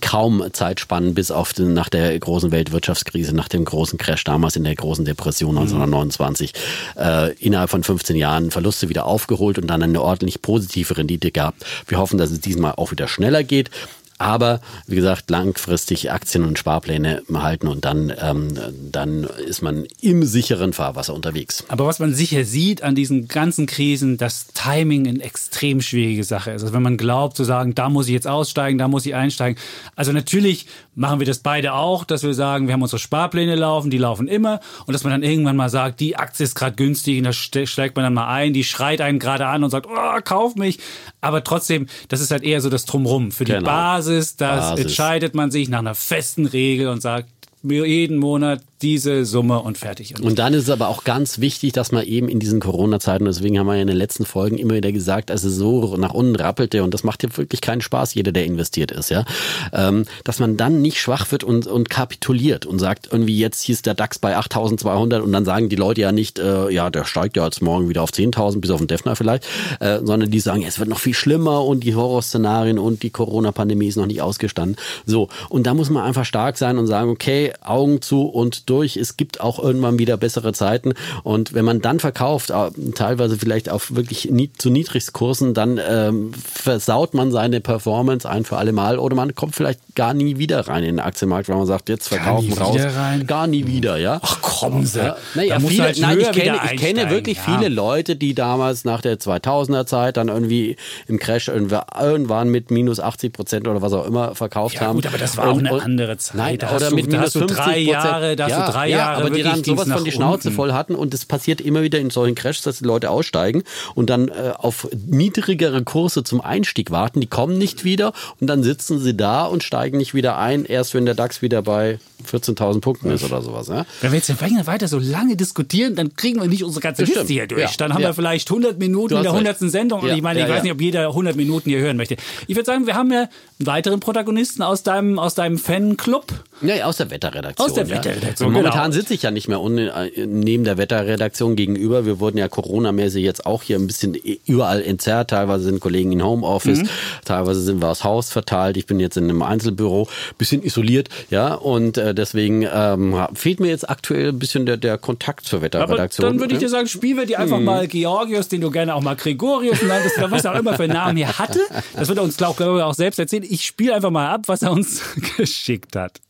kaum 0.00 0.42
Zeitspannen 0.52 1.14
bis 1.14 1.30
auf 1.30 1.52
den, 1.52 1.72
nach 1.72 1.88
der 1.88 2.18
großen 2.18 2.50
Weltwirtschaftskrise, 2.50 3.34
nach 3.34 3.48
dem 3.48 3.64
großen 3.64 3.98
Crash 3.98 4.24
damals 4.24 4.56
in 4.56 4.64
der 4.64 4.74
großen 4.74 5.04
Depression 5.04 5.56
1929, 5.56 6.52
äh, 6.96 7.32
innerhalb 7.34 7.70
von 7.70 7.84
15 7.84 8.16
Jahren 8.16 8.50
Verluste 8.50 8.88
wieder 8.88 9.06
aufgeholt 9.06 9.58
und 9.58 9.68
dann 9.68 9.84
eine 9.84 10.02
ordentlich 10.02 10.42
positive 10.42 10.96
Rendite 10.96 11.30
gehabt. 11.30 11.64
Wir 11.86 11.98
hoffen, 11.98 12.18
dass 12.18 12.32
es 12.32 12.40
diesmal 12.40 12.74
auch 12.76 12.90
wieder 12.90 13.06
schneller 13.06 13.44
geht. 13.44 13.70
Aber 14.18 14.60
wie 14.86 14.96
gesagt, 14.96 15.28
langfristig 15.30 16.10
Aktien 16.10 16.44
und 16.44 16.58
Sparpläne 16.58 17.22
halten 17.34 17.68
und 17.68 17.84
dann, 17.84 18.12
ähm, 18.18 18.54
dann 18.90 19.24
ist 19.24 19.62
man 19.62 19.86
im 20.00 20.22
sicheren 20.24 20.72
Fahrwasser 20.72 21.12
unterwegs. 21.14 21.64
Aber 21.68 21.86
was 21.86 21.98
man 21.98 22.14
sicher 22.14 22.44
sieht 22.44 22.82
an 22.82 22.94
diesen 22.94 23.28
ganzen 23.28 23.66
Krisen, 23.66 24.16
dass 24.16 24.46
Timing 24.54 25.06
eine 25.06 25.22
extrem 25.22 25.82
schwierige 25.82 26.24
Sache 26.24 26.52
ist. 26.52 26.62
Also 26.62 26.72
wenn 26.72 26.82
man 26.82 26.96
glaubt 26.96 27.36
zu 27.36 27.44
sagen, 27.44 27.74
da 27.74 27.88
muss 27.90 28.06
ich 28.06 28.12
jetzt 28.12 28.26
aussteigen, 28.26 28.78
da 28.78 28.88
muss 28.88 29.04
ich 29.04 29.14
einsteigen. 29.14 29.60
Also 29.96 30.12
natürlich 30.12 30.66
machen 30.94 31.20
wir 31.20 31.26
das 31.26 31.40
beide 31.40 31.74
auch, 31.74 32.04
dass 32.04 32.22
wir 32.22 32.32
sagen, 32.32 32.68
wir 32.68 32.72
haben 32.74 32.82
unsere 32.82 32.98
Sparpläne 33.00 33.54
laufen, 33.54 33.90
die 33.90 33.98
laufen 33.98 34.28
immer. 34.28 34.60
Und 34.86 34.94
dass 34.94 35.04
man 35.04 35.10
dann 35.10 35.22
irgendwann 35.22 35.56
mal 35.56 35.68
sagt, 35.68 36.00
die 36.00 36.16
Aktie 36.16 36.44
ist 36.44 36.54
gerade 36.54 36.76
günstig 36.76 37.18
und 37.18 37.24
da 37.24 37.32
steigt 37.32 37.96
man 37.96 38.04
dann 38.04 38.14
mal 38.14 38.28
ein, 38.28 38.54
die 38.54 38.64
schreit 38.64 39.00
einen 39.02 39.18
gerade 39.18 39.46
an 39.46 39.62
und 39.62 39.70
sagt, 39.70 39.86
oh, 39.86 40.20
kauf 40.24 40.54
mich. 40.56 40.78
Aber 41.20 41.44
trotzdem, 41.44 41.86
das 42.08 42.20
ist 42.20 42.30
halt 42.30 42.44
eher 42.44 42.60
so 42.62 42.70
das 42.70 42.86
Drumrum. 42.86 43.30
Für 43.30 43.44
die 43.44 43.52
Genau. 43.52 43.66
Basis, 43.66 44.05
das 44.14 44.32
Basis. 44.34 44.84
entscheidet 44.84 45.34
man 45.34 45.50
sich 45.50 45.68
nach 45.68 45.80
einer 45.80 45.94
festen 45.94 46.46
Regel 46.46 46.88
und 46.88 47.00
sagt, 47.00 47.28
jeden 47.62 48.18
Monat 48.18 48.62
diese 48.82 49.24
Summe 49.24 49.60
und 49.60 49.78
fertig. 49.78 50.14
Und 50.20 50.38
dann 50.38 50.52
ist 50.54 50.64
es 50.64 50.70
aber 50.70 50.88
auch 50.88 51.04
ganz 51.04 51.40
wichtig, 51.40 51.72
dass 51.72 51.92
man 51.92 52.04
eben 52.04 52.28
in 52.28 52.40
diesen 52.40 52.60
Corona-Zeiten, 52.60 53.24
deswegen 53.24 53.58
haben 53.58 53.66
wir 53.66 53.74
ja 53.74 53.82
in 53.82 53.88
den 53.88 53.96
letzten 53.96 54.26
Folgen 54.26 54.58
immer 54.58 54.74
wieder 54.74 54.92
gesagt, 54.92 55.30
dass 55.30 55.44
es 55.44 55.56
so 55.56 55.96
nach 55.96 56.12
unten 56.12 56.36
rappelte 56.36 56.82
und 56.82 56.92
das 56.92 57.02
macht 57.02 57.22
ja 57.22 57.34
wirklich 57.36 57.60
keinen 57.60 57.80
Spaß, 57.80 58.14
jeder, 58.14 58.32
der 58.32 58.44
investiert 58.44 58.90
ist, 58.90 59.10
ja, 59.10 59.24
ähm, 59.72 60.04
dass 60.24 60.40
man 60.40 60.56
dann 60.56 60.82
nicht 60.82 61.00
schwach 61.00 61.30
wird 61.32 61.42
und, 61.44 61.66
und 61.66 61.88
kapituliert 61.88 62.66
und 62.66 62.78
sagt, 62.78 63.08
irgendwie 63.10 63.38
jetzt 63.38 63.62
hieß 63.62 63.82
der 63.82 63.94
DAX 63.94 64.18
bei 64.18 64.36
8200 64.36 65.22
und 65.22 65.32
dann 65.32 65.44
sagen 65.44 65.68
die 65.68 65.76
Leute 65.76 66.02
ja 66.02 66.12
nicht, 66.12 66.38
äh, 66.38 66.70
ja, 66.70 66.90
der 66.90 67.04
steigt 67.04 67.36
ja 67.36 67.44
jetzt 67.44 67.62
morgen 67.62 67.88
wieder 67.88 68.02
auf 68.02 68.10
10.000, 68.10 68.60
bis 68.60 68.70
auf 68.70 68.78
den 68.78 68.88
Defner 68.88 69.16
vielleicht, 69.16 69.46
äh, 69.80 70.00
sondern 70.02 70.30
die 70.30 70.40
sagen, 70.40 70.62
es 70.62 70.78
wird 70.78 70.88
noch 70.88 70.98
viel 70.98 71.14
schlimmer 71.14 71.64
und 71.64 71.80
die 71.84 71.94
Horrorszenarien 71.94 72.78
und 72.78 73.02
die 73.02 73.10
Corona-Pandemie 73.10 73.88
ist 73.88 73.96
noch 73.96 74.06
nicht 74.06 74.20
ausgestanden. 74.20 74.76
So, 75.06 75.28
und 75.48 75.66
da 75.66 75.74
muss 75.74 75.88
man 75.88 76.04
einfach 76.04 76.24
stark 76.24 76.58
sein 76.58 76.78
und 76.78 76.86
sagen, 76.86 77.10
okay, 77.10 77.52
Augen 77.62 78.02
zu 78.02 78.26
und 78.26 78.65
durch. 78.66 78.96
Es 78.96 79.16
gibt 79.16 79.40
auch 79.40 79.58
irgendwann 79.58 79.98
wieder 79.98 80.16
bessere 80.16 80.52
Zeiten. 80.52 80.94
Und 81.22 81.54
wenn 81.54 81.64
man 81.64 81.80
dann 81.80 82.00
verkauft, 82.00 82.50
äh, 82.50 82.70
teilweise 82.94 83.36
vielleicht 83.38 83.68
auf 83.70 83.94
wirklich 83.94 84.30
zu 84.58 84.70
Niedrigstkursen, 84.70 85.54
dann 85.54 85.80
ähm, 85.88 86.32
versaut 86.34 87.14
man 87.14 87.30
seine 87.32 87.60
Performance 87.60 88.28
ein 88.28 88.44
für 88.44 88.56
alle 88.56 88.72
Mal 88.72 88.98
oder 88.98 89.14
man 89.16 89.34
kommt 89.34 89.54
vielleicht 89.54 89.80
gar 89.94 90.14
nie 90.14 90.38
wieder 90.38 90.68
rein 90.68 90.82
in 90.84 90.96
den 90.96 91.00
Aktienmarkt, 91.00 91.48
weil 91.48 91.56
man 91.56 91.66
sagt, 91.66 91.88
jetzt 91.88 92.08
verkaufen 92.08 92.48
nie 92.48 92.54
raus. 92.54 92.76
rein? 92.96 93.26
Gar 93.26 93.46
nie 93.46 93.66
wieder, 93.66 93.96
ja. 93.96 94.20
Ach, 94.22 94.40
kommen 94.42 94.84
Sie. 94.84 94.98
Ja, 94.98 95.16
naja, 95.34 95.60
viele, 95.60 95.82
halt 95.84 95.98
nein, 95.98 96.20
ich 96.20 96.30
kenne, 96.32 96.58
ich 96.72 96.80
kenne 96.80 97.10
wirklich 97.10 97.38
ja. 97.38 97.42
viele 97.58 97.68
Leute, 97.68 98.16
die 98.16 98.34
damals 98.34 98.84
nach 98.84 99.00
der 99.00 99.18
2000er 99.18 99.86
Zeit 99.86 100.16
dann 100.16 100.28
irgendwie 100.28 100.76
im 101.06 101.18
Crash 101.18 101.48
irgendwann 101.48 102.48
mit 102.48 102.70
minus 102.70 103.00
80 103.00 103.32
Prozent 103.32 103.68
oder 103.68 103.82
was 103.82 103.92
auch 103.92 104.06
immer 104.06 104.34
verkauft 104.34 104.74
Ja, 104.76 104.82
haben. 104.82 104.96
gut, 104.96 105.06
aber 105.06 105.18
das 105.18 105.36
war 105.36 105.48
auch 105.48 105.58
eine 105.58 105.70
andere 105.82 106.16
Zeit. 106.18 106.36
Nein, 106.36 106.58
Da 106.58 106.74
oder 106.74 106.90
mit 106.90 107.06
minus 107.06 107.26
hast 107.26 107.34
du 107.36 107.38
50 107.40 107.56
drei 107.58 107.78
Jahre- 107.78 108.36
da 108.36 108.44
hast 108.44 108.55
ja, 108.58 108.70
drei 108.70 108.88
ja, 108.88 108.98
Jahre 108.98 109.20
aber 109.20 109.30
die 109.30 109.42
dann 109.42 109.62
sowas 109.62 109.88
von 109.88 110.04
die 110.04 110.12
Schnauze 110.12 110.48
unten. 110.48 110.56
voll 110.56 110.72
hatten 110.72 110.94
und 110.94 111.14
das 111.14 111.24
passiert 111.24 111.60
immer 111.60 111.82
wieder 111.82 111.98
in 111.98 112.10
solchen 112.10 112.34
Crashs, 112.34 112.62
dass 112.62 112.78
die 112.78 112.84
Leute 112.84 113.10
aussteigen 113.10 113.62
und 113.94 114.10
dann 114.10 114.28
äh, 114.28 114.52
auf 114.56 114.88
niedrigere 115.06 115.82
Kurse 115.84 116.24
zum 116.24 116.40
Einstieg 116.40 116.90
warten. 116.90 117.20
Die 117.20 117.26
kommen 117.26 117.58
nicht 117.58 117.84
wieder 117.84 118.12
und 118.40 118.48
dann 118.48 118.62
sitzen 118.62 118.98
sie 118.98 119.16
da 119.16 119.44
und 119.44 119.62
steigen 119.62 119.98
nicht 119.98 120.14
wieder 120.14 120.38
ein, 120.38 120.64
erst 120.64 120.94
wenn 120.94 121.06
der 121.06 121.14
DAX 121.14 121.42
wieder 121.42 121.62
bei 121.62 121.98
14.000 122.26 122.80
Punkten 122.80 123.10
ist 123.10 123.24
oder 123.24 123.42
sowas. 123.42 123.68
Ja? 123.68 123.86
Wenn 124.00 124.12
wir 124.12 124.18
jetzt 124.18 124.66
weiter 124.66 124.88
so 124.88 124.98
lange 124.98 125.36
diskutieren, 125.36 125.94
dann 125.94 126.14
kriegen 126.16 126.40
wir 126.40 126.48
nicht 126.48 126.64
unsere 126.64 126.80
ganze 126.82 127.02
Das 127.02 127.14
Liste 127.14 127.32
hier 127.32 127.46
durch. 127.46 127.60
Ja, 127.62 127.70
Dann 127.78 127.92
haben 127.94 128.02
ja. 128.02 128.08
wir 128.08 128.14
vielleicht 128.14 128.50
100 128.50 128.78
Minuten 128.78 129.14
in 129.16 129.22
der 129.22 129.32
recht. 129.32 129.44
100. 129.46 129.70
Sendung. 129.70 130.00
Und 130.00 130.08
Ja, 130.08 130.14
ich 130.14 130.22
meine, 130.22 130.40
ich 130.40 130.44
ja, 130.46 130.50
weiß 130.50 130.58
ja. 130.58 130.62
nicht, 130.64 130.72
ob 130.72 130.80
jeder 130.80 131.08
100 131.08 131.36
Minuten 131.36 131.70
hier 131.70 131.80
hören 131.80 131.96
möchte. 131.96 132.16
Ich 132.46 132.56
würde 132.56 132.66
sagen, 132.66 132.86
wir 132.86 132.94
haben 132.94 133.12
ja 133.12 133.20
einen 133.58 133.66
weiteren 133.66 134.00
Protagonisten 134.00 134.62
aus 134.62 134.82
deinem, 134.82 135.18
aus 135.18 135.34
deinem 135.34 135.58
Fanclub. 135.58 136.26
Nee, 136.60 136.82
aus 136.82 136.96
der 136.96 137.10
Wetterredaktion. 137.10 137.66
Aus 137.68 137.74
der 137.74 137.86
ja. 137.86 137.96
Wetterredaktion, 137.96 138.48
Und 138.48 138.54
Momentan 138.54 138.90
genau. 138.90 139.00
sitze 139.00 139.14
ich 139.14 139.22
ja 139.22 139.30
nicht 139.30 139.48
mehr 139.48 139.58
äh, 139.58 140.26
neben 140.26 140.64
der 140.64 140.78
Wetterredaktion 140.78 141.56
gegenüber. 141.56 142.06
Wir 142.06 142.18
wurden 142.20 142.38
ja 142.38 142.48
Corona-mäßig 142.48 143.22
jetzt 143.22 143.46
auch 143.46 143.62
hier 143.62 143.76
ein 143.78 143.86
bisschen 143.86 144.14
überall 144.46 144.82
entzerrt. 144.82 145.30
Teilweise 145.30 145.64
sind 145.64 145.80
Kollegen 145.80 146.12
in 146.12 146.24
Homeoffice, 146.24 146.80
Mhm. 146.80 146.88
teilweise 147.24 147.60
sind 147.60 147.80
wir 147.82 147.88
aus 147.88 148.04
Haus 148.04 148.30
verteilt. 148.30 148.76
Ich 148.76 148.86
bin 148.86 149.00
jetzt 149.00 149.16
in 149.16 149.24
einem 149.24 149.42
Einzelbüro, 149.42 150.08
bisschen 150.38 150.62
isoliert, 150.62 151.08
ja. 151.30 151.54
Und 151.54 151.98
äh, 151.98 152.14
deswegen 152.16 152.66
ähm, 152.70 153.26
fehlt 153.34 153.60
mir 153.60 153.68
jetzt 153.68 153.88
aktuell 153.88 154.30
ein 154.30 154.38
bisschen 154.38 154.66
der, 154.66 154.76
der 154.76 154.98
Kontakt 154.98 155.44
zur 155.46 155.58
Aber 155.58 155.66
Wetterredaktion. 155.66 156.26
dann 156.26 156.40
würde 156.40 156.54
ich 156.54 156.60
dir 156.60 156.68
sagen, 156.68 156.88
spielen 156.88 157.16
wir 157.16 157.26
dir 157.26 157.38
einfach 157.38 157.60
mal 157.60 157.86
Georgios, 157.86 158.48
den 158.48 158.60
du 158.60 158.70
gerne 158.70 158.94
auch 158.94 159.02
mal 159.02 159.14
Gregorius 159.14 159.82
nanntest 159.82 160.18
oder 160.18 160.30
was 160.30 160.44
er 160.44 160.54
auch 160.54 160.58
immer 160.58 160.74
für 160.74 160.84
einen 160.84 160.94
Namen 160.94 161.16
hier 161.16 161.38
hatte. 161.38 161.60
Das 161.94 162.08
wird 162.08 162.18
er 162.18 162.24
uns, 162.24 162.36
glaube 162.36 162.64
ich, 162.64 162.82
auch 162.82 162.94
selbst 162.94 163.18
erzählen. 163.18 163.44
Ich 163.48 163.64
spiele 163.64 163.94
einfach 163.94 164.10
mal 164.10 164.28
ab, 164.28 164.42
was 164.46 164.62
er 164.62 164.72
uns 164.72 165.02
geschickt 165.36 165.94
hat. 165.94 166.20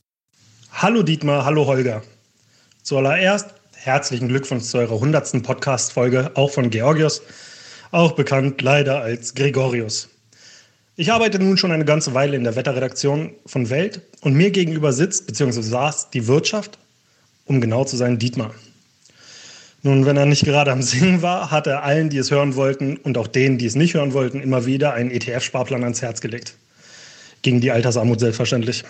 Hallo 0.72 1.02
Dietmar, 1.02 1.44
hallo 1.44 1.66
Holger. 1.66 2.02
Zuallererst 2.82 3.54
herzlichen 3.86 4.28
Glückwunsch 4.28 4.64
zu 4.64 4.78
eurer 4.78 4.94
100. 4.94 5.42
Podcast-Folge, 5.44 6.32
auch 6.34 6.50
von 6.50 6.70
Georgios, 6.70 7.22
auch 7.92 8.12
bekannt 8.12 8.60
leider 8.60 9.00
als 9.00 9.34
Gregorius. 9.34 10.08
Ich 10.98 11.12
arbeite 11.12 11.38
nun 11.38 11.58
schon 11.58 11.72
eine 11.72 11.84
ganze 11.84 12.14
Weile 12.14 12.36
in 12.36 12.44
der 12.44 12.56
Wetterredaktion 12.56 13.32
von 13.44 13.68
Welt 13.68 14.00
und 14.22 14.32
mir 14.32 14.50
gegenüber 14.50 14.94
sitzt 14.94 15.26
bzw. 15.26 15.60
saß 15.60 16.08
die 16.08 16.26
Wirtschaft, 16.26 16.78
um 17.44 17.60
genau 17.60 17.84
zu 17.84 17.98
sein, 17.98 18.18
Dietmar. 18.18 18.54
Nun, 19.82 20.06
wenn 20.06 20.16
er 20.16 20.24
nicht 20.24 20.46
gerade 20.46 20.72
am 20.72 20.80
Singen 20.80 21.20
war, 21.20 21.50
hat 21.50 21.66
er 21.66 21.82
allen, 21.82 22.08
die 22.08 22.16
es 22.16 22.30
hören 22.30 22.56
wollten 22.56 22.96
und 22.96 23.18
auch 23.18 23.26
denen, 23.26 23.58
die 23.58 23.66
es 23.66 23.74
nicht 23.74 23.92
hören 23.92 24.14
wollten, 24.14 24.40
immer 24.40 24.64
wieder 24.64 24.94
einen 24.94 25.10
ETF-Sparplan 25.10 25.84
ans 25.84 26.00
Herz 26.00 26.22
gelegt 26.22 26.54
gegen 27.42 27.60
die 27.60 27.70
Altersarmut 27.70 28.18
selbstverständlich. 28.18 28.82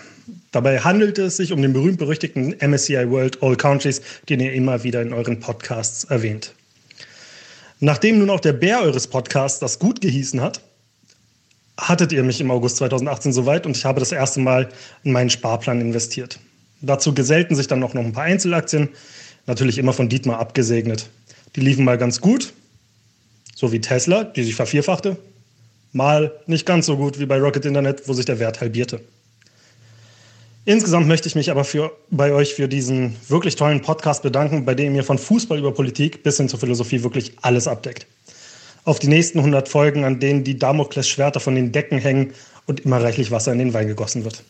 Dabei 0.53 0.79
handelt 0.79 1.19
es 1.19 1.35
sich 1.35 1.51
um 1.51 1.61
den 1.61 1.73
berühmt-berüchtigten 1.73 2.55
MSCI 2.61 3.09
World 3.09 3.43
All 3.43 3.57
Countries, 3.57 4.01
den 4.29 4.39
ihr 4.39 4.53
immer 4.53 4.83
wieder 4.83 5.01
in 5.01 5.11
euren 5.11 5.41
Podcasts 5.41 6.05
erwähnt. 6.05 6.53
Nachdem 7.81 8.17
nun 8.17 8.29
auch 8.29 8.39
der 8.39 8.53
Bär 8.53 8.81
eures 8.81 9.07
Podcasts 9.07 9.59
das 9.59 9.77
gut 9.77 9.99
gehießen 9.99 10.41
hat, 10.41 10.61
hattet 11.77 12.11
ihr 12.11 12.23
mich 12.23 12.41
im 12.41 12.51
August 12.51 12.77
2018 12.77 13.33
soweit 13.33 13.65
und 13.65 13.77
ich 13.77 13.85
habe 13.85 13.99
das 13.99 14.11
erste 14.11 14.39
Mal 14.39 14.69
in 15.03 15.11
meinen 15.11 15.29
Sparplan 15.29 15.79
investiert. 15.79 16.39
Dazu 16.81 17.13
gesellten 17.13 17.55
sich 17.55 17.67
dann 17.67 17.79
noch 17.79 17.95
ein 17.95 18.13
paar 18.13 18.23
Einzelaktien, 18.23 18.89
natürlich 19.45 19.77
immer 19.77 19.93
von 19.93 20.09
Dietmar 20.09 20.39
abgesegnet. 20.39 21.09
Die 21.55 21.61
liefen 21.61 21.85
mal 21.85 21.97
ganz 21.97 22.21
gut, 22.21 22.53
so 23.55 23.71
wie 23.71 23.81
Tesla, 23.81 24.23
die 24.23 24.43
sich 24.43 24.55
vervierfachte, 24.55 25.17
mal 25.91 26.31
nicht 26.45 26.65
ganz 26.65 26.85
so 26.85 26.97
gut 26.97 27.19
wie 27.19 27.25
bei 27.25 27.39
Rocket 27.39 27.65
Internet, 27.65 28.07
wo 28.07 28.13
sich 28.13 28.25
der 28.25 28.39
Wert 28.39 28.61
halbierte. 28.61 29.01
Insgesamt 30.65 31.07
möchte 31.07 31.29
ich 31.29 31.35
mich 31.35 31.49
aber 31.49 31.63
für, 31.63 31.93
bei 32.11 32.33
euch 32.33 32.53
für 32.53 32.67
diesen 32.67 33.15
wirklich 33.29 33.55
tollen 33.55 33.81
Podcast 33.81 34.21
bedanken, 34.21 34.65
bei 34.65 34.75
dem 34.75 34.93
ihr 34.95 35.03
von 35.03 35.17
Fußball 35.17 35.57
über 35.57 35.73
Politik 35.73 36.23
bis 36.23 36.37
hin 36.37 36.49
zur 36.49 36.59
Philosophie 36.59 37.03
wirklich 37.03 37.33
alles 37.41 37.67
abdeckt. 37.67 38.05
Auf 38.87 38.99
die 38.99 39.09
nächsten 39.09 39.39
100 39.39 39.67
Folgen, 39.67 40.05
an 40.05 40.21
denen 40.21 40.45
die 40.45 40.57
Damoklesschwerter 40.57 41.41
von 41.41 41.55
den 41.55 41.73
Decken 41.73 41.97
hängen 41.97 42.31
und 42.67 42.79
immer 42.79 43.03
reichlich 43.03 43.31
Wasser 43.31 43.51
in 43.51 43.59
den 43.59 43.73
Wein 43.73 43.89
gegossen 43.89 44.23
wird. 44.23 44.45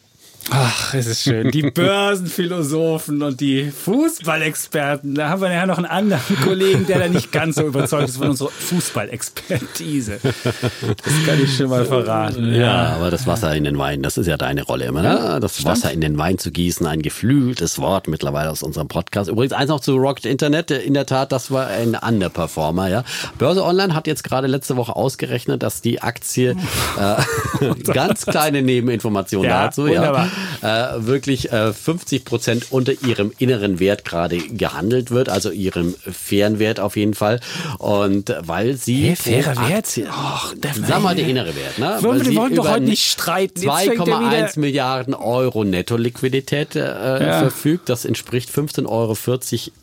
Ach, 0.49 0.93
es 0.93 1.07
ist 1.07 1.23
schön. 1.23 1.51
Die 1.51 1.61
Börsenphilosophen 1.71 3.21
und 3.21 3.41
die 3.41 3.69
Fußballexperten. 3.69 5.15
Da 5.15 5.29
haben 5.29 5.41
wir 5.41 5.51
ja 5.51 5.65
noch 5.65 5.77
einen 5.77 5.85
anderen 5.85 6.21
Kollegen, 6.43 6.87
der 6.87 6.99
da 6.99 7.07
nicht 7.09 7.31
ganz 7.31 7.57
so 7.57 7.63
überzeugt 7.63 8.09
ist 8.09 8.17
von 8.17 8.29
unserer 8.29 8.49
Fußballexpertise. 8.49 10.19
Das 10.23 11.25
kann 11.25 11.43
ich 11.43 11.55
schon 11.55 11.69
mal 11.69 11.85
verraten. 11.85 12.53
Ja, 12.53 12.59
ja, 12.59 12.95
aber 12.95 13.11
das 13.11 13.27
Wasser 13.27 13.55
in 13.55 13.65
den 13.65 13.77
Wein, 13.77 14.01
das 14.01 14.17
ist 14.17 14.27
ja 14.27 14.37
deine 14.37 14.63
Rolle 14.63 14.85
immer, 14.85 15.01
ne? 15.01 15.39
Das 15.41 15.55
Stimmt. 15.55 15.69
Wasser 15.69 15.91
in 15.91 16.01
den 16.01 16.17
Wein 16.17 16.37
zu 16.37 16.51
gießen, 16.51 16.85
ein 16.85 17.01
geflügeltes 17.01 17.79
Wort 17.79 18.07
mittlerweile 18.07 18.49
aus 18.49 18.63
unserem 18.63 18.87
Podcast. 18.87 19.29
Übrigens 19.29 19.53
eins 19.53 19.69
noch 19.69 19.81
zu 19.81 19.95
Rocket 19.95 20.25
Internet. 20.25 20.71
In 20.71 20.93
der 20.93 21.05
Tat, 21.05 21.31
das 21.31 21.51
war 21.51 21.67
ein 21.67 21.95
Underperformer, 21.95 22.87
ja. 22.87 23.03
Börse 23.37 23.63
Online 23.63 23.93
hat 23.93 24.07
jetzt 24.07 24.23
gerade 24.23 24.47
letzte 24.47 24.77
Woche 24.77 24.95
ausgerechnet, 24.95 25.61
dass 25.61 25.81
die 25.81 26.01
Aktie 26.01 26.55
äh, 26.99 27.73
ganz 27.93 28.25
kleine 28.25 28.61
Nebeninformationen 28.61 29.49
ja, 29.49 29.65
dazu, 29.65 29.83
wunderbar. 29.83 30.25
ja 30.25 30.36
äh, 30.61 30.65
wirklich 31.05 31.51
äh, 31.51 31.73
50 31.73 32.25
Prozent 32.25 32.71
unter 32.71 32.93
ihrem 33.03 33.31
inneren 33.37 33.79
Wert 33.79 34.05
gerade 34.05 34.37
gehandelt 34.37 35.11
wird, 35.11 35.29
also 35.29 35.51
ihrem 35.51 35.95
fairen 35.95 36.59
Wert 36.59 36.79
auf 36.79 36.95
jeden 36.97 37.13
Fall. 37.13 37.39
Und 37.79 38.35
weil 38.41 38.75
sie. 38.75 39.07
Hey, 39.07 39.15
fairer 39.15 39.69
Wert? 39.69 39.99
Och, 40.09 40.53
sag 40.87 41.01
mal 41.01 41.15
der 41.15 41.27
innere 41.27 41.55
Wert, 41.55 41.79
ne? 41.79 41.97
Wir 42.01 42.35
wollen 42.35 42.55
doch 42.55 42.69
heute 42.69 42.83
nicht 42.83 43.05
streiten. 43.05 43.61
2,1 43.61 44.59
Milliarden 44.59 45.13
Euro 45.13 45.63
Netto-Liquidität 45.63 46.75
äh, 46.75 46.79
ja. 46.79 47.39
verfügt. 47.39 47.89
Das 47.89 48.05
entspricht 48.05 48.49
15,40 48.49 48.87
Euro 48.87 49.17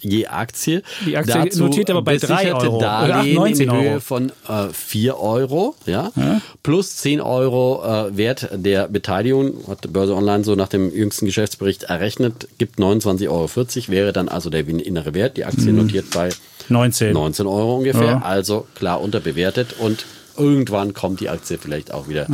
je 0.01 0.27
Aktie. 0.27 0.83
Die 1.07 1.17
Aktie 1.17 1.35
Dazu 1.35 1.65
notiert 1.65 1.91
aber 1.91 2.03
bei 2.03 2.17
3 2.17 2.55
Euro. 2.55 2.81
Darlehen 2.81 3.39
Oder 3.39 3.51
8, 3.51 3.61
in 3.61 3.73
Höhe 3.73 3.91
Euro. 3.91 4.01
von 4.01 4.33
äh, 4.49 4.69
4 4.73 5.19
Euro, 5.19 5.75
ja? 5.87 6.11
ja? 6.17 6.41
Plus 6.63 6.97
10 6.97 7.21
Euro 7.21 7.83
äh, 7.85 8.17
Wert 8.17 8.49
der 8.53 8.89
Beteiligung, 8.89 9.67
hat 9.69 9.93
Börse 9.93 10.15
Online 10.15 10.44
so 10.45 10.55
nach 10.55 10.69
dem 10.69 10.95
jüngsten 10.95 11.27
Geschäftsbericht 11.27 11.85
errechnet, 11.85 12.49
gibt 12.59 12.79
29,40 12.79 13.29
Euro, 13.29 13.49
wäre 13.89 14.13
dann 14.13 14.29
also 14.29 14.51
der 14.51 14.67
innere 14.67 15.15
Wert. 15.15 15.37
Die 15.37 15.45
Aktie 15.45 15.73
mhm. 15.73 15.79
notiert 15.79 16.07
bei 16.13 16.31
19. 16.69 17.13
19 17.13 17.47
Euro 17.47 17.77
ungefähr, 17.77 18.05
ja. 18.05 18.23
also 18.23 18.67
klar 18.75 19.01
unterbewertet 19.01 19.75
und 19.79 20.05
irgendwann 20.37 20.95
kommt 20.95 21.21
die 21.21 21.29
Aktie 21.29 21.59
vielleicht 21.59 21.93
auch 21.93 22.09
wieder 22.09 22.27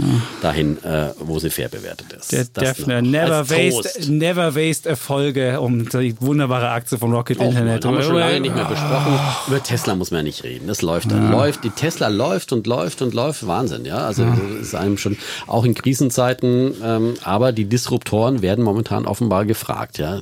dahin, 0.43 0.83
äh, 0.85 1.11
wo 1.19 1.39
sie 1.39 1.51
fair 1.51 1.69
bewertet 1.69 2.13
ist. 2.13 2.33
Der 2.33 2.45
Defner, 2.45 3.03
never 3.03 3.49
waste, 3.49 4.13
never 4.13 4.55
waste 4.55 4.89
Erfolge 4.89 5.61
um 5.61 5.89
die 5.89 6.15
wunderbare 6.21 6.71
Aktie 6.71 6.99
von 6.99 7.13
Rocket 7.13 7.39
oh, 7.41 7.45
Internet. 7.45 7.85
Haben 7.85 7.97
wir 7.97 8.03
schon 8.03 8.17
lange 8.17 8.41
nicht 8.41 8.55
mehr 8.55 8.65
besprochen. 8.65 9.13
Oh. 9.15 9.49
Über 9.49 9.63
Tesla 9.63 9.95
muss 9.95 10.11
man 10.11 10.19
ja 10.19 10.23
nicht 10.25 10.45
reden. 10.45 10.67
Das 10.67 10.83
läuft 10.83 11.11
dann. 11.11 11.25
Ja. 11.25 11.31
Läuft, 11.31 11.65
die 11.65 11.71
Tesla 11.71 12.09
läuft 12.09 12.53
und 12.53 12.67
läuft 12.67 13.03
und 13.03 13.15
läuft. 13.15 13.47
Wahnsinn, 13.47 13.85
ja. 13.85 13.99
Also 13.99 14.23
ja. 14.23 14.37
ist 14.61 14.75
einem 14.75 14.99
schon 14.99 15.17
auch 15.47 15.65
in 15.65 15.75
Krisenzeiten, 15.75 16.75
ähm, 16.83 17.15
aber 17.23 17.53
die 17.53 17.65
Disruptoren 17.65 18.43
werden 18.43 18.65
momentan 18.65 19.07
offenbar 19.07 19.45
gefragt, 19.45 19.99
ja 19.99 20.21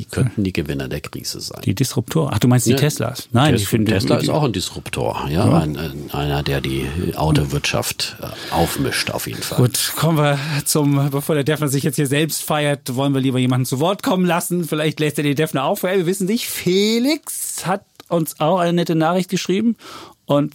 die 0.00 0.06
könnten 0.06 0.44
die 0.44 0.52
Gewinner 0.54 0.88
der 0.88 1.02
Krise 1.02 1.40
sein. 1.40 1.60
Die 1.62 1.74
Disruptoren? 1.74 2.30
Ach, 2.32 2.38
du 2.38 2.48
meinst 2.48 2.66
die 2.66 2.70
ja, 2.70 2.78
Teslas? 2.78 3.28
Nein, 3.32 3.52
Tes 3.52 3.62
ich 3.62 3.68
finde 3.68 3.92
Tesla 3.92 4.16
ist 4.16 4.30
auch 4.30 4.44
ein 4.44 4.54
Disruptor, 4.54 5.26
ja, 5.28 5.46
ja. 5.46 5.58
Ein, 5.58 6.10
einer, 6.10 6.42
der 6.42 6.62
die 6.62 6.88
Autowirtschaft 7.16 8.16
äh, 8.22 8.54
aufmischt 8.54 9.10
auf 9.10 9.26
jeden 9.26 9.42
Fall. 9.42 9.58
Gut, 9.58 9.92
kommen 9.96 10.16
wir 10.16 10.38
zum, 10.64 11.10
bevor 11.10 11.34
der 11.34 11.44
Defner 11.44 11.68
sich 11.68 11.82
jetzt 11.82 11.96
hier 11.96 12.06
selbst 12.06 12.42
feiert, 12.42 12.96
wollen 12.96 13.12
wir 13.12 13.20
lieber 13.20 13.38
jemanden 13.38 13.66
zu 13.66 13.78
Wort 13.78 14.02
kommen 14.02 14.24
lassen. 14.24 14.64
Vielleicht 14.64 15.00
lässt 15.00 15.18
er 15.18 15.24
den 15.24 15.36
Defner 15.36 15.76
vorher. 15.76 15.98
Wir 15.98 16.06
wissen 16.06 16.26
nicht. 16.26 16.46
Felix 16.46 17.66
hat 17.66 17.84
uns 18.08 18.40
auch 18.40 18.58
eine 18.58 18.72
nette 18.72 18.94
Nachricht 18.94 19.28
geschrieben 19.28 19.76
und 20.24 20.54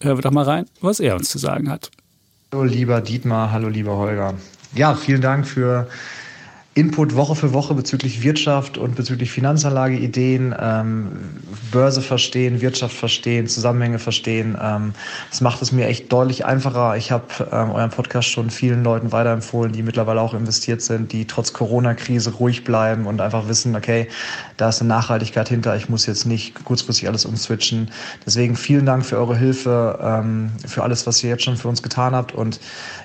hören 0.00 0.18
wir 0.18 0.22
doch 0.22 0.32
mal 0.32 0.44
rein, 0.44 0.66
was 0.82 1.00
er 1.00 1.16
uns 1.16 1.30
zu 1.30 1.38
sagen 1.38 1.70
hat. 1.70 1.90
Hallo 2.52 2.64
lieber 2.64 3.00
Dietmar, 3.00 3.52
hallo 3.52 3.68
lieber 3.68 3.96
Holger. 3.96 4.34
Ja, 4.74 4.94
vielen 4.94 5.22
Dank 5.22 5.46
für 5.46 5.88
Input 6.74 7.14
Woche 7.16 7.34
für 7.34 7.52
Woche 7.52 7.74
bezüglich 7.74 8.22
Wirtschaft 8.22 8.78
und 8.78 8.94
bezüglich 8.94 9.30
Finanzanlageideen, 9.30 10.54
ähm, 10.58 11.08
Börse 11.70 12.00
verstehen, 12.00 12.62
Wirtschaft 12.62 12.96
verstehen, 12.96 13.46
Zusammenhänge 13.46 13.98
verstehen. 13.98 14.56
Ähm, 14.58 14.94
das 15.28 15.42
macht 15.42 15.60
es 15.60 15.70
mir 15.70 15.86
echt 15.86 16.10
deutlich 16.10 16.46
einfacher. 16.46 16.96
Ich 16.96 17.12
habe 17.12 17.24
ähm, 17.52 17.72
euren 17.72 17.90
Podcast 17.90 18.28
schon 18.28 18.48
vielen 18.48 18.84
Leuten 18.84 19.12
weiterempfohlen, 19.12 19.74
die 19.74 19.82
mittlerweile 19.82 20.22
auch 20.22 20.32
investiert 20.32 20.80
sind, 20.80 21.12
die 21.12 21.26
trotz 21.26 21.52
Corona-Krise 21.52 22.32
ruhig 22.36 22.64
bleiben 22.64 23.06
und 23.06 23.20
einfach 23.20 23.48
wissen, 23.48 23.76
okay, 23.76 24.08
da 24.56 24.70
ist 24.70 24.80
eine 24.80 24.88
Nachhaltigkeit 24.88 25.50
hinter. 25.50 25.76
Ich 25.76 25.90
muss 25.90 26.06
jetzt 26.06 26.24
nicht 26.24 26.64
kurzfristig 26.64 27.06
alles 27.06 27.26
umswitchen. 27.26 27.90
Deswegen 28.24 28.56
vielen 28.56 28.86
Dank 28.86 29.04
für 29.04 29.18
eure 29.18 29.36
Hilfe, 29.36 29.98
ähm, 30.02 30.52
für 30.66 30.82
alles, 30.82 31.06
was 31.06 31.22
ihr 31.22 31.28
jetzt 31.28 31.44
schon 31.44 31.58
für 31.58 31.68
uns 31.68 31.82
getan 31.82 32.14
habt. 32.14 32.32
Und 32.32 32.60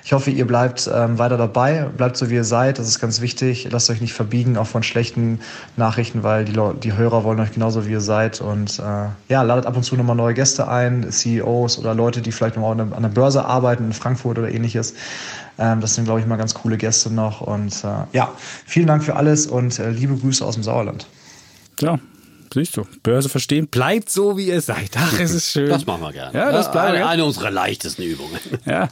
ich 0.06 0.14
hoffe, 0.14 0.30
ihr 0.30 0.46
bleibt 0.46 0.88
ähm, 0.90 1.18
weiter 1.18 1.36
dabei, 1.36 1.82
bleibt 1.94 2.16
so, 2.16 2.30
wie 2.30 2.34
ihr 2.36 2.44
seid. 2.44 2.78
Das 2.78 2.88
ist 2.88 2.98
ganz 2.98 3.20
wichtig 3.20 3.57
wichtig. 3.58 3.72
Lasst 3.72 3.90
euch 3.90 4.00
nicht 4.00 4.12
verbiegen, 4.12 4.56
auch 4.56 4.66
von 4.66 4.82
schlechten 4.82 5.40
Nachrichten, 5.76 6.22
weil 6.22 6.44
die, 6.44 6.58
die 6.82 6.92
Hörer 6.94 7.24
wollen 7.24 7.40
euch 7.40 7.52
genauso, 7.52 7.86
wie 7.86 7.92
ihr 7.92 8.00
seid. 8.00 8.40
Und 8.40 8.78
äh, 8.78 9.08
ja, 9.28 9.42
ladet 9.42 9.66
ab 9.66 9.76
und 9.76 9.82
zu 9.82 9.96
nochmal 9.96 10.16
neue 10.16 10.34
Gäste 10.34 10.68
ein, 10.68 11.10
CEOs 11.10 11.78
oder 11.78 11.94
Leute, 11.94 12.22
die 12.22 12.32
vielleicht 12.32 12.56
noch 12.56 12.70
an 12.70 13.02
der 13.02 13.08
Börse 13.08 13.44
arbeiten, 13.44 13.84
in 13.84 13.92
Frankfurt 13.92 14.38
oder 14.38 14.50
ähnliches. 14.50 14.94
Ähm, 15.58 15.80
das 15.80 15.94
sind, 15.94 16.04
glaube 16.04 16.20
ich, 16.20 16.26
mal 16.26 16.36
ganz 16.36 16.54
coole 16.54 16.76
Gäste 16.76 17.12
noch. 17.12 17.40
Und 17.40 17.84
äh, 17.84 18.16
ja, 18.16 18.32
vielen 18.66 18.86
Dank 18.86 19.04
für 19.04 19.16
alles 19.16 19.46
und 19.46 19.78
äh, 19.78 19.90
liebe 19.90 20.16
Grüße 20.16 20.44
aus 20.44 20.54
dem 20.54 20.62
Sauerland. 20.62 21.06
Ja, 21.80 21.98
siehst 22.52 22.76
du, 22.76 22.86
Börse 23.02 23.28
verstehen, 23.28 23.68
bleibt 23.68 24.10
so, 24.10 24.36
wie 24.36 24.48
ihr 24.48 24.60
seid. 24.60 24.90
Ach, 24.96 25.18
es 25.20 25.32
ist 25.32 25.50
schön. 25.50 25.68
Das 25.68 25.86
machen 25.86 26.02
wir 26.02 26.12
gerne. 26.12 26.36
Ja, 26.36 26.50
das 26.50 26.70
bleibt 26.70 26.94
eine, 26.94 27.06
eine 27.06 27.24
unserer 27.24 27.50
leichtesten 27.50 28.02
Übungen. 28.02 28.38
Ja, 28.64 28.88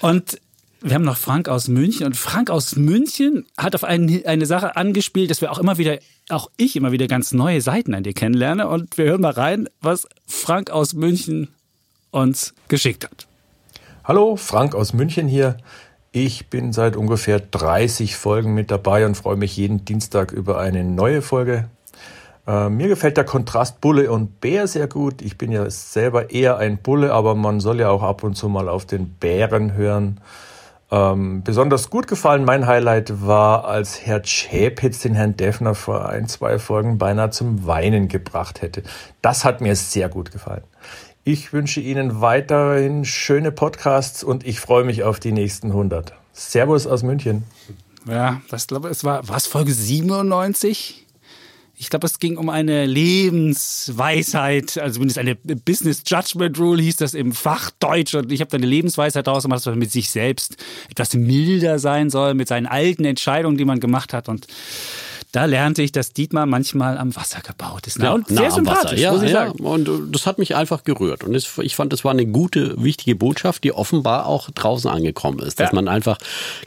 und 0.00 0.38
wir 0.80 0.94
haben 0.94 1.04
noch 1.04 1.16
Frank 1.16 1.48
aus 1.48 1.68
München 1.68 2.06
und 2.06 2.16
Frank 2.16 2.50
aus 2.50 2.76
München 2.76 3.46
hat 3.56 3.74
auf 3.74 3.84
ein, 3.84 4.22
eine 4.26 4.46
Sache 4.46 4.76
angespielt, 4.76 5.30
dass 5.30 5.40
wir 5.40 5.50
auch 5.50 5.58
immer 5.58 5.78
wieder, 5.78 5.98
auch 6.28 6.50
ich 6.56 6.76
immer 6.76 6.92
wieder 6.92 7.06
ganz 7.06 7.32
neue 7.32 7.60
Seiten 7.60 7.94
an 7.94 8.02
dir 8.02 8.12
kennenlerne 8.12 8.68
und 8.68 8.98
wir 8.98 9.06
hören 9.06 9.22
mal 9.22 9.32
rein, 9.32 9.68
was 9.80 10.06
Frank 10.26 10.70
aus 10.70 10.94
München 10.94 11.48
uns 12.10 12.54
geschickt 12.68 13.04
hat. 13.04 13.26
Hallo, 14.04 14.36
Frank 14.36 14.74
aus 14.74 14.92
München 14.92 15.28
hier. 15.28 15.56
Ich 16.12 16.48
bin 16.48 16.72
seit 16.72 16.96
ungefähr 16.96 17.40
30 17.40 18.16
Folgen 18.16 18.54
mit 18.54 18.70
dabei 18.70 19.04
und 19.04 19.16
freue 19.16 19.36
mich 19.36 19.56
jeden 19.56 19.84
Dienstag 19.84 20.32
über 20.32 20.58
eine 20.58 20.84
neue 20.84 21.20
Folge. 21.20 21.68
Äh, 22.46 22.68
mir 22.68 22.88
gefällt 22.88 23.16
der 23.16 23.24
Kontrast 23.24 23.80
Bulle 23.80 24.10
und 24.10 24.40
Bär 24.40 24.68
sehr 24.68 24.86
gut. 24.86 25.20
Ich 25.20 25.36
bin 25.36 25.50
ja 25.50 25.68
selber 25.68 26.30
eher 26.30 26.58
ein 26.58 26.78
Bulle, 26.78 27.12
aber 27.12 27.34
man 27.34 27.60
soll 27.60 27.80
ja 27.80 27.90
auch 27.90 28.02
ab 28.02 28.22
und 28.22 28.34
zu 28.36 28.48
mal 28.48 28.68
auf 28.68 28.86
den 28.86 29.10
Bären 29.10 29.74
hören. 29.74 30.20
Ähm, 30.90 31.42
besonders 31.42 31.90
gut 31.90 32.06
gefallen, 32.06 32.44
mein 32.44 32.66
Highlight 32.66 33.26
war, 33.26 33.64
als 33.64 34.06
Herr 34.06 34.24
Schäpitz 34.24 35.00
den 35.00 35.14
Herrn 35.14 35.36
Defner 35.36 35.74
vor 35.74 36.08
ein, 36.08 36.28
zwei 36.28 36.60
Folgen 36.60 36.96
beinahe 36.98 37.30
zum 37.30 37.66
Weinen 37.66 38.06
gebracht 38.08 38.62
hätte. 38.62 38.84
Das 39.20 39.44
hat 39.44 39.60
mir 39.60 39.74
sehr 39.74 40.08
gut 40.08 40.30
gefallen. 40.30 40.62
Ich 41.24 41.52
wünsche 41.52 41.80
Ihnen 41.80 42.20
weiterhin 42.20 43.04
schöne 43.04 43.50
Podcasts 43.50 44.22
und 44.22 44.46
ich 44.46 44.60
freue 44.60 44.84
mich 44.84 45.02
auf 45.02 45.18
die 45.18 45.32
nächsten 45.32 45.68
100. 45.68 46.12
Servus 46.32 46.86
aus 46.86 47.02
München. 47.02 47.42
Ja, 48.06 48.40
das 48.48 48.68
glaube 48.68 48.88
ich, 48.88 48.92
es 48.92 49.02
war, 49.02 49.28
was 49.28 49.48
Folge 49.48 49.72
97? 49.72 51.05
Ich 51.78 51.90
glaube, 51.90 52.06
es 52.06 52.18
ging 52.18 52.38
um 52.38 52.48
eine 52.48 52.86
Lebensweisheit, 52.86 54.78
also 54.78 54.94
zumindest 54.94 55.18
eine 55.18 55.34
Business 55.34 56.02
Judgment 56.06 56.58
Rule 56.58 56.82
hieß 56.82 56.96
das 56.96 57.12
im 57.12 57.32
Fachdeutsch. 57.32 58.14
Und 58.14 58.32
ich 58.32 58.40
habe 58.40 58.50
da 58.50 58.56
eine 58.56 58.66
Lebensweisheit 58.66 59.26
daraus 59.26 59.42
gemacht, 59.42 59.58
dass 59.58 59.66
man 59.66 59.78
mit 59.78 59.92
sich 59.92 60.10
selbst 60.10 60.56
etwas 60.88 61.12
milder 61.12 61.78
sein 61.78 62.08
soll, 62.08 62.32
mit 62.32 62.48
seinen 62.48 62.66
alten 62.66 63.04
Entscheidungen, 63.04 63.58
die 63.58 63.66
man 63.66 63.78
gemacht 63.78 64.14
hat. 64.14 64.30
Und 64.30 64.46
da 65.36 65.44
lernte 65.44 65.82
ich, 65.82 65.92
dass 65.92 66.14
Dietmar 66.14 66.46
manchmal 66.46 66.96
am 66.96 67.14
Wasser 67.14 67.40
gebaut 67.42 67.86
ist. 67.86 67.98
Ja, 67.98 68.14
und 68.14 68.26
sehr 68.26 68.50
sympathisch, 68.50 68.98
ja, 68.98 69.12
muss 69.12 69.20
ich 69.22 69.32
ja, 69.32 69.48
sagen. 69.48 69.60
Und 69.60 69.86
äh, 69.86 69.92
das 70.10 70.26
hat 70.26 70.38
mich 70.38 70.56
einfach 70.56 70.82
gerührt. 70.82 71.24
Und 71.24 71.34
ich 71.34 71.76
fand, 71.76 71.92
das 71.92 72.04
war 72.04 72.12
eine 72.12 72.24
gute, 72.24 72.82
wichtige 72.82 73.16
Botschaft, 73.16 73.62
die 73.62 73.72
offenbar 73.72 74.24
auch 74.24 74.50
draußen 74.50 74.88
angekommen 74.88 75.40
ist. 75.40 75.60
Dass 75.60 75.72
ja. 75.72 75.74
man 75.74 75.88
einfach 75.88 76.16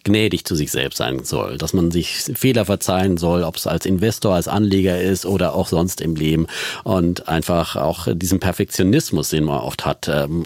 gnädig 0.04 0.46
zu 0.46 0.54
sich 0.54 0.70
selbst 0.70 0.98
sein 0.98 1.24
soll. 1.24 1.58
Dass 1.58 1.74
man 1.74 1.90
sich 1.90 2.26
Fehler 2.36 2.64
verzeihen 2.66 3.18
soll, 3.18 3.42
ob 3.42 3.56
es 3.56 3.66
als 3.66 3.88
Investor, 3.88 4.36
als 4.36 4.48
Anleger 4.48 5.02
ist 5.02 5.26
oder 5.26 5.56
auch 5.56 5.68
sonst 5.68 6.00
im 6.00 6.14
Leben. 6.14 6.46
Und 6.84 7.28
einfach 7.28 7.76
auch 7.76 8.08
diesen 8.14 8.40
Perfektionismus, 8.40 9.30
den 9.30 9.46
man 9.46 9.62
oft 9.62 9.88
hat, 9.88 10.08
ähm, 10.08 10.46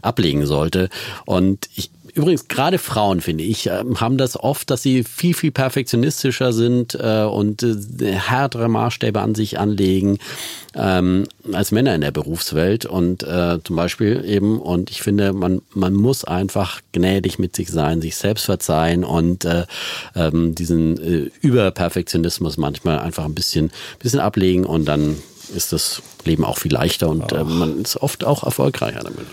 ablegen 0.00 0.46
sollte. 0.46 0.90
Und 1.24 1.68
ich, 1.74 1.90
Übrigens, 2.14 2.46
gerade 2.46 2.78
Frauen, 2.78 3.20
finde 3.20 3.42
ich, 3.42 3.66
ähm, 3.66 4.00
haben 4.00 4.18
das 4.18 4.38
oft, 4.38 4.70
dass 4.70 4.82
sie 4.82 5.02
viel, 5.02 5.34
viel 5.34 5.50
perfektionistischer 5.50 6.52
sind 6.52 6.94
äh, 6.94 7.24
und 7.24 7.64
äh, 7.64 8.12
härtere 8.12 8.68
Maßstäbe 8.68 9.20
an 9.20 9.34
sich 9.34 9.58
anlegen 9.58 10.18
ähm, 10.76 11.26
als 11.52 11.72
Männer 11.72 11.92
in 11.92 12.02
der 12.02 12.12
Berufswelt. 12.12 12.86
Und 12.86 13.24
äh, 13.24 13.58
zum 13.64 13.74
Beispiel 13.74 14.24
eben, 14.24 14.60
und 14.60 14.92
ich 14.92 15.02
finde, 15.02 15.32
man, 15.32 15.60
man 15.74 15.94
muss 15.94 16.24
einfach 16.24 16.80
gnädig 16.92 17.40
mit 17.40 17.56
sich 17.56 17.68
sein, 17.68 18.00
sich 18.00 18.14
selbst 18.14 18.44
verzeihen 18.44 19.02
und 19.02 19.44
äh, 19.44 19.66
ähm, 20.14 20.54
diesen 20.54 20.96
Überperfektionismus 21.40 22.58
manchmal 22.58 23.00
einfach 23.00 23.24
ein 23.24 23.34
bisschen, 23.34 23.72
bisschen 23.98 24.20
ablegen 24.20 24.64
und 24.64 24.84
dann 24.84 25.16
ist 25.54 25.72
das 25.72 26.00
Leben 26.24 26.44
auch 26.44 26.58
viel 26.58 26.72
leichter 26.72 27.08
und 27.08 27.32
äh, 27.32 27.42
man 27.42 27.82
ist 27.82 27.96
oft 27.96 28.24
auch 28.24 28.44
erfolgreicher 28.44 29.00
damit. 29.00 29.26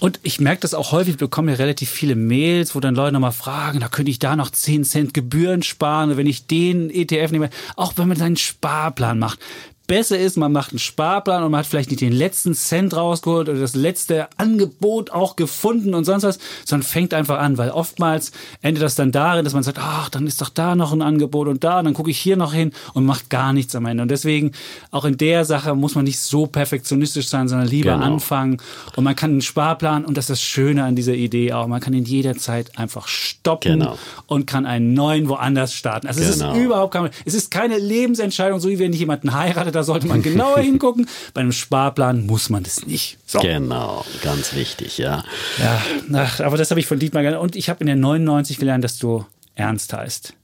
Und 0.00 0.20
ich 0.22 0.40
merke 0.40 0.60
das 0.60 0.74
auch 0.74 0.92
häufig, 0.92 1.14
ich 1.14 1.18
bekomme 1.18 1.52
ja 1.52 1.56
relativ 1.56 1.90
viele 1.90 2.14
Mails, 2.14 2.74
wo 2.74 2.80
dann 2.80 2.94
Leute 2.94 3.12
nochmal 3.12 3.32
fragen, 3.32 3.80
da 3.80 3.88
könnte 3.88 4.10
ich 4.10 4.18
da 4.18 4.36
noch 4.36 4.50
10 4.50 4.84
Cent 4.84 5.14
Gebühren 5.14 5.62
sparen, 5.62 6.16
wenn 6.16 6.26
ich 6.26 6.46
den 6.46 6.90
ETF 6.90 7.32
nehme. 7.32 7.50
Auch 7.76 7.94
wenn 7.96 8.08
man 8.08 8.16
seinen 8.16 8.36
Sparplan 8.36 9.18
macht 9.18 9.40
besser 9.88 10.18
ist, 10.18 10.36
man 10.36 10.52
macht 10.52 10.70
einen 10.70 10.78
Sparplan 10.78 11.42
und 11.42 11.50
man 11.50 11.60
hat 11.60 11.66
vielleicht 11.66 11.90
nicht 11.90 12.02
den 12.02 12.12
letzten 12.12 12.54
Cent 12.54 12.94
rausgeholt 12.94 13.48
oder 13.48 13.58
das 13.58 13.74
letzte 13.74 14.28
Angebot 14.36 15.10
auch 15.10 15.34
gefunden 15.34 15.94
und 15.94 16.04
sonst 16.04 16.22
was, 16.22 16.38
sondern 16.64 16.86
fängt 16.86 17.14
einfach 17.14 17.38
an, 17.38 17.58
weil 17.58 17.70
oftmals 17.70 18.30
endet 18.62 18.82
das 18.84 18.94
dann 18.94 19.10
darin, 19.10 19.44
dass 19.44 19.54
man 19.54 19.62
sagt, 19.62 19.78
ach, 19.80 20.10
dann 20.10 20.26
ist 20.26 20.40
doch 20.40 20.50
da 20.50 20.76
noch 20.76 20.92
ein 20.92 21.02
Angebot 21.02 21.48
und 21.48 21.64
da, 21.64 21.82
dann 21.82 21.94
gucke 21.94 22.10
ich 22.10 22.18
hier 22.18 22.36
noch 22.36 22.52
hin 22.52 22.72
und 22.92 23.06
macht 23.06 23.30
gar 23.30 23.52
nichts 23.52 23.74
am 23.74 23.86
Ende. 23.86 24.02
Und 24.02 24.10
deswegen, 24.10 24.52
auch 24.90 25.06
in 25.06 25.16
der 25.16 25.46
Sache 25.46 25.74
muss 25.74 25.94
man 25.94 26.04
nicht 26.04 26.20
so 26.20 26.46
perfektionistisch 26.46 27.28
sein, 27.28 27.48
sondern 27.48 27.66
lieber 27.66 27.94
genau. 27.94 28.04
anfangen. 28.04 28.58
Und 28.94 29.04
man 29.04 29.16
kann 29.16 29.30
einen 29.30 29.42
Sparplan, 29.42 30.04
und 30.04 30.16
das 30.16 30.26
ist 30.26 30.30
das 30.30 30.42
Schöne 30.42 30.84
an 30.84 30.96
dieser 30.96 31.14
Idee 31.14 31.54
auch, 31.54 31.66
man 31.66 31.80
kann 31.80 31.94
in 31.94 32.04
jeder 32.04 32.36
Zeit 32.36 32.78
einfach 32.78 33.08
stoppen 33.08 33.80
genau. 33.80 33.98
und 34.26 34.46
kann 34.46 34.66
einen 34.66 34.92
neuen 34.92 35.30
woanders 35.30 35.72
starten. 35.72 36.06
Also 36.06 36.20
genau. 36.20 36.30
es 36.30 36.36
ist 36.36 36.42
genau. 36.42 36.56
überhaupt 36.56 36.92
kein, 36.92 37.08
es 37.24 37.32
ist 37.32 37.50
keine 37.50 37.78
Lebensentscheidung, 37.78 38.60
so 38.60 38.68
wie 38.68 38.78
wenn 38.78 38.92
ich 38.92 39.00
jemanden 39.00 39.32
heiratet, 39.32 39.77
da 39.78 39.84
sollte 39.84 40.06
man 40.06 40.22
genauer 40.22 40.58
hingucken. 40.60 41.08
Bei 41.34 41.40
einem 41.40 41.52
Sparplan 41.52 42.26
muss 42.26 42.50
man 42.50 42.64
das 42.64 42.84
nicht. 42.84 43.18
So. 43.26 43.38
Genau, 43.38 44.04
ganz 44.22 44.54
wichtig, 44.54 44.98
ja. 44.98 45.24
Ja, 45.58 45.82
ach, 46.14 46.40
aber 46.40 46.56
das 46.56 46.70
habe 46.70 46.80
ich 46.80 46.86
von 46.86 46.98
Dietmar 46.98 47.22
gelernt. 47.22 47.42
Und 47.42 47.56
ich 47.56 47.68
habe 47.68 47.80
in 47.80 47.86
der 47.86 47.96
99 47.96 48.58
gelernt, 48.58 48.82
dass 48.82 48.98
du 48.98 49.24
ernst 49.54 49.92
heißt. 49.92 50.34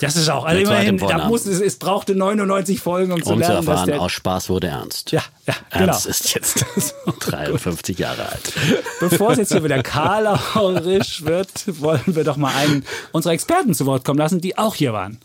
Das 0.00 0.16
ist 0.16 0.30
auch, 0.30 0.46
also 0.46 0.62
immerhin, 0.62 0.96
da 0.96 1.28
muss 1.28 1.44
es, 1.44 1.60
es 1.60 1.76
brauchte 1.76 2.14
99 2.14 2.80
Folgen, 2.80 3.12
um, 3.12 3.18
um 3.18 3.22
zu 3.22 3.34
lernen, 3.34 3.62
zu 3.62 3.70
erfahren, 3.70 3.76
dass 3.76 3.84
der, 3.84 4.00
aus 4.00 4.12
Spaß 4.12 4.48
wurde 4.48 4.68
ernst. 4.68 5.12
Ja, 5.12 5.22
ja, 5.46 5.54
genau. 5.70 5.84
Ernst 5.86 6.06
ist 6.06 6.34
jetzt 6.34 6.64
53 7.20 7.98
Jahre 7.98 8.26
alt. 8.26 8.52
Bevor 9.00 9.32
es 9.32 9.38
jetzt 9.38 9.52
hier 9.52 9.62
wieder 9.62 9.82
kalerisch 9.82 11.26
wird, 11.26 11.50
wollen 11.80 12.00
wir 12.06 12.24
doch 12.24 12.38
mal 12.38 12.54
einen 12.54 12.86
unserer 13.12 13.34
Experten 13.34 13.74
zu 13.74 13.84
Wort 13.84 14.02
kommen 14.04 14.18
lassen, 14.18 14.40
die 14.40 14.56
auch 14.56 14.74
hier 14.74 14.94
waren. 14.94 15.18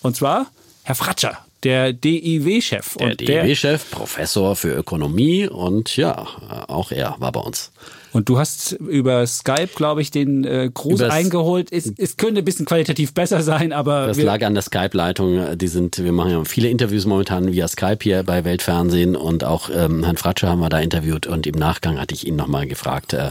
Und 0.00 0.16
zwar 0.16 0.46
Herr 0.82 0.94
Fratscher 0.94 1.38
der 1.62 1.92
DIW-Chef. 1.92 2.96
Der 2.96 3.14
DIW-Chef, 3.14 3.90
Professor 3.90 4.56
für 4.56 4.74
Ökonomie 4.74 5.46
und 5.46 5.96
ja, 5.96 6.26
auch 6.68 6.90
er 6.90 7.16
war 7.18 7.32
bei 7.32 7.40
uns. 7.40 7.70
Und 8.12 8.28
du 8.28 8.38
hast 8.38 8.72
über 8.72 9.26
Skype, 9.26 9.70
glaube 9.74 10.02
ich, 10.02 10.10
den 10.10 10.44
äh, 10.44 10.70
Gruß 10.72 11.00
Übers 11.00 11.12
eingeholt. 11.12 11.72
Es, 11.72 11.90
es 11.96 12.18
könnte 12.18 12.42
ein 12.42 12.44
bisschen 12.44 12.66
qualitativ 12.66 13.14
besser 13.14 13.42
sein, 13.42 13.72
aber. 13.72 14.06
Das 14.06 14.20
lag 14.20 14.42
an 14.42 14.52
der 14.52 14.62
Skype-Leitung. 14.62 15.56
Die 15.56 15.68
sind, 15.68 16.02
wir 16.02 16.12
machen 16.12 16.30
ja 16.30 16.44
viele 16.44 16.68
Interviews 16.68 17.06
momentan 17.06 17.52
via 17.52 17.66
Skype 17.68 17.98
hier 18.02 18.22
bei 18.22 18.44
Weltfernsehen 18.44 19.16
und 19.16 19.44
auch 19.44 19.70
ähm, 19.74 20.04
Herrn 20.04 20.18
Fratscher 20.18 20.48
haben 20.48 20.60
wir 20.60 20.68
da 20.68 20.80
interviewt 20.80 21.26
und 21.26 21.46
im 21.46 21.54
Nachgang 21.54 21.98
hatte 21.98 22.14
ich 22.14 22.26
ihn 22.26 22.36
nochmal 22.36 22.66
gefragt 22.66 23.14
äh, 23.14 23.30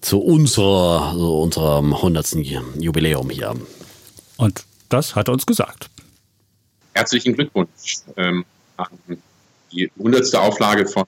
zu 0.00 0.20
unserer, 0.20 1.14
so 1.16 1.40
unserem 1.40 1.94
100. 1.94 2.36
Jubiläum 2.78 3.30
hier. 3.30 3.54
Und 4.36 4.64
das 4.88 5.14
hat 5.14 5.28
er 5.28 5.34
uns 5.34 5.46
gesagt 5.46 5.90
herzlichen 6.98 7.32
Glückwunsch 7.32 7.98
ähm, 8.16 8.44
an 8.76 9.22
die 9.70 9.88
hundertste 9.96 10.40
Auflage 10.40 10.84
von 10.84 11.04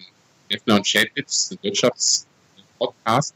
Effner 0.48 0.76
und 0.76 0.86
Schäpitz, 0.86 1.56
Wirtschaftspodcast. 1.62 3.34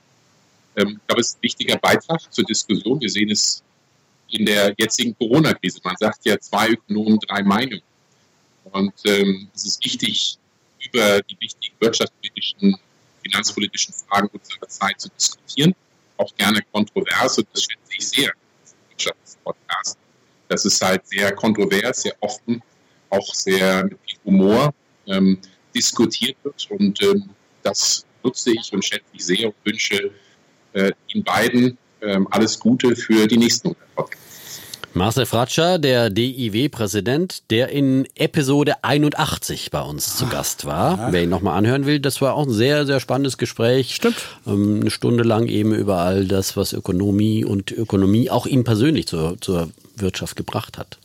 Ähm, 0.77 1.01
ich 1.01 1.07
glaube, 1.07 1.21
es 1.21 1.29
ist 1.31 1.39
ein 1.39 1.43
wichtiger 1.43 1.77
Beitrag 1.79 2.21
zur 2.33 2.45
Diskussion. 2.45 3.01
Wir 3.01 3.11
sehen 3.11 3.31
es 3.31 3.63
in 4.31 4.47
der 4.47 4.73
jetzigen 4.79 5.17
Corona-Krise. 5.19 5.81
Man 5.83 5.97
sagt 5.97 6.25
ja 6.27 6.39
zwei 6.39 6.71
Ökonomen, 6.71 7.19
drei 7.27 7.43
Meinungen. 7.43 7.83
Und 8.71 8.95
ähm, 9.05 9.49
es 9.53 9.67
ist 9.67 9.85
wichtig, 9.85 10.39
über 10.81 11.23
die 11.23 11.37
wichtigen 11.41 11.75
wirtschaftspolitischen, 11.81 12.77
finanzpolitischen 13.25 13.95
Fragen 13.95 14.29
unserer 14.33 14.69
Zeit 14.69 15.01
zu 15.01 15.09
diskutieren. 15.09 15.75
Auch 16.19 16.33
gerne 16.37 16.63
kontrovers 16.73 17.39
und 17.39 17.49
das 17.53 17.63
schätze 17.63 17.93
ich 17.99 18.09
sehr, 18.09 18.33
Wirtschaftspodcast 18.91 19.99
das 20.49 20.65
ist 20.65 20.83
halt 20.83 21.07
sehr 21.07 21.33
kontrovers, 21.33 22.03
sehr 22.03 22.15
offen, 22.21 22.63
auch 23.11 23.35
sehr 23.35 23.85
mit 23.85 24.01
Humor 24.25 24.75
ähm, 25.07 25.39
diskutiert 25.75 26.37
wird. 26.43 26.67
Und 26.71 27.03
ähm, 27.03 27.31
das 27.63 28.05
nutze 28.23 28.53
ich 28.53 28.73
und 28.73 28.85
schätze 28.85 29.05
ich 29.13 29.25
sehr 29.25 29.47
und 29.49 29.55
wünsche 29.65 30.11
äh, 30.73 30.93
Ihnen 31.09 31.25
beiden 31.25 31.79
ähm, 32.03 32.29
alles 32.31 32.59
Gute 32.59 32.95
für 32.97 33.27
die 33.27 33.37
nächsten 33.37 33.75
Podcasts. 33.95 34.25
Marcel 34.97 35.27
Fratscher, 35.27 35.81
der 35.81 36.09
DIW-Präsident, 36.09 37.51
der 37.51 37.71
in 37.71 38.07
Episode 38.15 38.85
81 38.85 39.73
bei 39.73 39.81
uns 39.81 40.17
zu 40.17 40.29
Gast 40.29 40.67
war. 40.67 40.99
Ja. 40.99 41.13
Wer 41.13 41.25
ihn 41.25 41.31
nochmal 41.31 41.59
anhören 41.59 41.85
will, 41.85 41.99
das 41.99 42.21
war 42.21 42.35
auch 42.35 42.47
ein 42.47 42.53
sehr, 42.53 42.87
sehr 42.87 43.01
spannendes 43.01 43.37
Gespräch. 43.37 43.93
Stimmt. 43.97 44.17
Ähm, 44.47 44.83
eine 44.83 44.91
Stunde 44.93 45.25
lang 45.25 45.49
eben 45.49 45.75
über 45.75 45.99
all 45.99 46.27
das, 46.27 46.57
was 46.57 46.73
Ökonomie 46.73 47.45
und 47.45 47.73
Ökonomie 47.73 48.31
auch 48.31 48.47
ihm 48.47 48.63
persönlich 48.63 49.09
zur, 49.09 49.37
zur 49.41 49.71
Wirtschaft 49.97 50.37
gebracht 50.37 50.79
hat. 50.79 50.99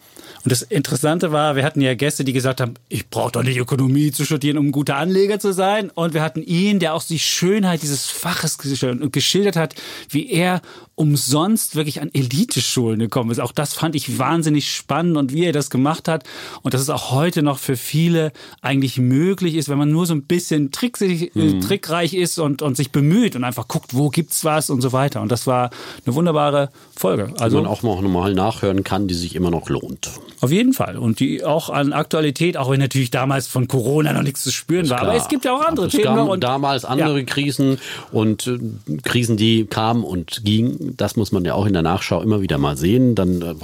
Und 0.44 0.52
das 0.52 0.62
Interessante 0.62 1.32
war, 1.32 1.56
wir 1.56 1.64
hatten 1.66 1.82
ja 1.82 1.96
Gäste, 1.96 2.24
die 2.24 2.32
gesagt 2.32 2.62
haben, 2.62 2.76
ich 2.88 3.10
brauche 3.10 3.32
doch 3.34 3.44
nicht 3.44 3.58
Ökonomie 3.58 4.12
zu 4.12 4.24
studieren, 4.24 4.58
um 4.58 4.68
ein 4.68 4.72
guter 4.72 4.96
Anleger 4.96 5.40
zu 5.40 5.54
sein. 5.54 5.90
Und 5.90 6.14
wir 6.14 6.22
hatten 6.22 6.42
ihn, 6.42 6.80
der 6.80 6.94
auch 6.94 7.04
die 7.04 7.20
Schönheit 7.20 7.82
dieses 7.82 8.06
Faches 8.06 8.58
geschildert 8.58 9.58
hat, 9.58 9.76
wie 10.10 10.30
er 10.32 10.62
umsonst 11.00 11.78
wirklich 11.78 12.02
an 12.02 12.10
Eliteschulen 12.14 13.00
gekommen 13.00 13.32
ist. 13.32 13.40
Auch 13.40 13.54
das 13.54 13.74
fand 13.74 13.96
ich 13.96 14.20
wahnsinnig 14.20 14.70
spannend 14.70 15.16
und 15.16 15.32
wie 15.32 15.46
er 15.46 15.54
das 15.54 15.70
gemacht 15.70 16.10
hat. 16.10 16.26
Und 16.62 16.74
dass 16.74 16.82
es 16.82 16.90
auch 16.90 17.12
heute 17.12 17.42
noch 17.42 17.58
für 17.58 17.78
viele 17.78 18.34
eigentlich 18.62 18.98
möglich 18.98 19.56
ist, 19.56 19.70
wenn 19.70 19.78
man 19.78 19.90
nur 19.90 20.06
so 20.06 20.14
ein 20.14 20.24
bisschen 20.24 20.72
tricksig, 20.72 21.34
äh, 21.38 21.40
mhm. 21.40 21.62
trickreich 21.62 22.14
ist 22.14 22.38
und, 22.38 22.62
und 22.62 22.76
sich 22.76 22.92
bemüht 22.92 23.38
und 23.38 23.46
einfach 23.46 23.70
guckt, 23.70 23.96
wo 23.96 24.10
gibt's 24.10 24.44
was 24.44 24.70
und 24.70 24.82
so 24.82 24.92
weiter. 24.92 25.22
Und 25.22 25.32
das 25.32 25.48
war 25.48 25.70
eine 26.06 26.16
wunderbare 26.16 26.70
Folge. 26.94 27.34
Also 27.40 27.58
die 27.58 27.64
man 27.64 27.72
auch 27.72 27.82
noch 27.82 28.02
mal 28.02 28.34
nachhören 28.34 28.84
kann, 28.84 29.08
die 29.08 29.14
sich 29.14 29.36
immer 29.36 29.52
noch 29.52 29.70
lohnt. 29.70 30.12
Auf 30.42 30.52
jeden 30.52 30.74
Fall. 30.74 30.98
Und 30.98 31.22
die 31.22 31.46
auch 31.46 31.70
an 31.70 31.94
Aktualität, 31.94 32.58
auch 32.58 32.70
wenn 32.70 32.80
natürlich 32.82 33.10
damals 33.10 33.48
von 33.48 33.70
Corona 33.70 34.12
noch 34.12 34.24
nichts 34.24 34.44
zu 34.44 34.52
spüren 34.52 34.90
war. 34.90 34.98
Klar. 34.98 35.12
Aber 35.12 35.18
es 35.18 35.30
gibt 35.30 35.46
ja 35.46 35.56
auch 35.56 35.66
andere 35.66 35.88
Themen. 35.88 36.18
Es 36.18 36.28
gab 36.28 36.42
damals 36.42 36.84
andere 36.84 37.20
ja. 37.20 37.26
Krisen 37.26 37.78
und 38.12 38.48
äh, 38.48 38.60
Krisen, 39.04 39.38
die 39.38 39.66
kamen 39.66 40.04
und 40.04 40.44
gingen 40.44 40.89
das 40.96 41.16
muss 41.16 41.32
man 41.32 41.46
ja 41.46 41.54
auch 41.54 41.66
in 41.66 41.74
der 41.74 41.82
Nachschau 41.82 42.22
immer 42.22 42.42
wieder 42.42 42.58
mal 42.58 42.78
sehen. 42.78 43.16
Dann 43.16 43.42
äh, 43.42 43.56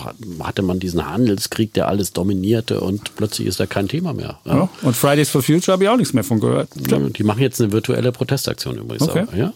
hatte 0.44 0.62
man 0.62 0.80
diesen 0.80 1.06
Handelskrieg, 1.06 1.74
der 1.74 1.88
alles 1.88 2.14
dominierte 2.14 2.82
und 2.82 3.16
plötzlich 3.16 3.48
ist 3.48 3.60
da 3.60 3.66
kein 3.66 3.88
Thema 3.88 4.14
mehr. 4.14 4.40
Ja. 4.46 4.56
Ja, 4.56 4.70
und 4.82 4.96
Fridays 4.96 5.30
for 5.30 5.42
Future 5.42 5.74
habe 5.74 5.84
ich 5.84 5.90
auch 5.90 5.98
nichts 5.98 6.14
mehr 6.14 6.24
von 6.24 6.40
gehört. 6.40 6.70
Die 6.76 7.24
machen 7.24 7.42
jetzt 7.42 7.62
eine 7.62 7.72
virtuelle 7.72 8.12
Protestaktion 8.12 8.78
übrigens. 8.78 9.08
Okay. 9.08 9.26
Auch, 9.28 9.36
ja? 9.36 9.54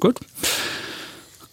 Gut. 0.00 0.18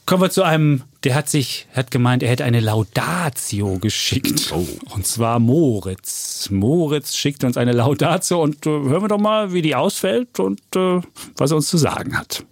Kommen 0.06 0.22
wir 0.22 0.30
zu 0.30 0.44
einem, 0.44 0.84
der 1.04 1.16
hat 1.16 1.30
sich, 1.30 1.66
hat 1.74 1.90
gemeint, 1.90 2.22
er 2.22 2.30
hätte 2.30 2.44
eine 2.44 2.60
Laudatio 2.60 3.80
geschickt. 3.80 4.54
Oh. 4.56 4.64
Und 4.94 5.08
zwar 5.08 5.40
Moritz. 5.40 6.50
Moritz 6.52 7.16
schickt 7.16 7.44
uns 7.44 7.58
eine 7.58 7.72
Laudatio 7.72 8.44
und 8.44 8.68
äh, 8.68 8.70
hören 8.70 9.02
wir 9.02 9.08
doch 9.08 9.20
mal, 9.20 9.52
wie 9.52 9.64
die 9.64 9.74
ausfällt 9.74 10.40
und 10.40 10.62
äh, 10.76 11.02
was 11.38 11.50
er 11.50 11.58
uns 11.58 11.68
zu 11.68 11.78
sagen 11.78 12.18
hat. 12.18 12.46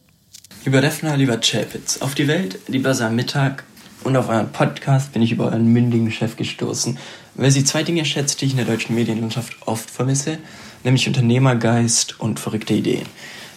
Lieber 0.66 0.80
Defner, 0.80 1.18
lieber 1.18 1.42
Chapitz, 1.42 1.98
auf 1.98 2.16
die 2.16 2.30
Welt, 2.30 2.58
die 2.70 2.80
Börse 2.80 3.06
am 3.06 3.18
Mittag 3.18 3.66
und 4.06 4.16
auf 4.16 4.30
euren 4.30 4.54
Podcast 4.54 5.12
bin 5.12 5.22
ich 5.22 5.34
über 5.34 5.48
euren 5.48 5.68
mündigen 5.68 6.10
Chef 6.10 6.38
gestoßen, 6.38 6.98
weil 7.36 7.52
sie 7.52 7.66
zwei 7.66 7.84
Dinge 7.84 8.06
schätzt, 8.06 8.40
die 8.40 8.46
ich 8.46 8.52
in 8.52 8.58
der 8.58 8.66
deutschen 8.66 8.96
Medienlandschaft 8.96 9.58
oft 9.66 9.90
vermisse, 9.90 10.38
nämlich 10.86 11.06
Unternehmergeist 11.06 12.18
und 12.22 12.40
verrückte 12.40 12.74
Ideen. 12.74 13.06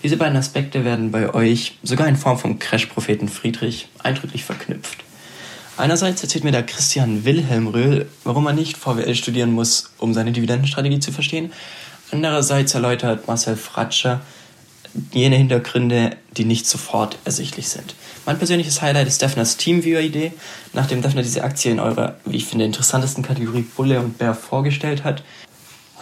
Diese 0.02 0.16
beiden 0.16 0.36
Aspekte 0.36 0.84
werden 0.84 1.12
bei 1.12 1.32
euch, 1.32 1.78
sogar 1.84 2.08
in 2.08 2.16
Form 2.16 2.38
vom 2.38 2.58
Crash-Propheten 2.58 3.28
Friedrich, 3.28 3.86
eindrücklich 4.02 4.42
verknüpft. 4.42 5.04
Einerseits 5.76 6.24
erzählt 6.24 6.42
mir 6.42 6.50
der 6.50 6.66
Christian 6.66 7.24
Wilhelm 7.24 7.68
Röhl, 7.68 8.08
warum 8.24 8.42
man 8.42 8.56
nicht 8.56 8.76
VWL 8.76 9.14
studieren 9.14 9.52
muss, 9.52 9.92
um 9.98 10.12
seine 10.12 10.32
Dividendenstrategie 10.32 10.98
zu 10.98 11.12
verstehen. 11.12 11.52
Andererseits 12.10 12.74
erläutert 12.74 13.28
Marcel 13.28 13.56
Fratscher, 13.56 14.22
jene 15.12 15.36
Hintergründe, 15.36 16.16
die 16.36 16.44
nicht 16.44 16.66
sofort 16.66 17.18
ersichtlich 17.24 17.68
sind. 17.68 17.94
Mein 18.24 18.38
persönliches 18.38 18.82
Highlight 18.82 19.06
ist 19.06 19.22
Defners 19.22 19.56
Teamviewer-Idee. 19.56 20.32
Nachdem 20.72 21.02
Defner 21.02 21.22
diese 21.22 21.44
Aktie 21.44 21.70
in 21.70 21.80
eurer, 21.80 22.16
wie 22.24 22.36
ich 22.36 22.46
finde, 22.46 22.64
interessantesten 22.64 23.22
Kategorie 23.22 23.62
Bulle 23.76 24.00
und 24.00 24.18
Bär 24.18 24.34
vorgestellt 24.34 25.04
hat, 25.04 25.22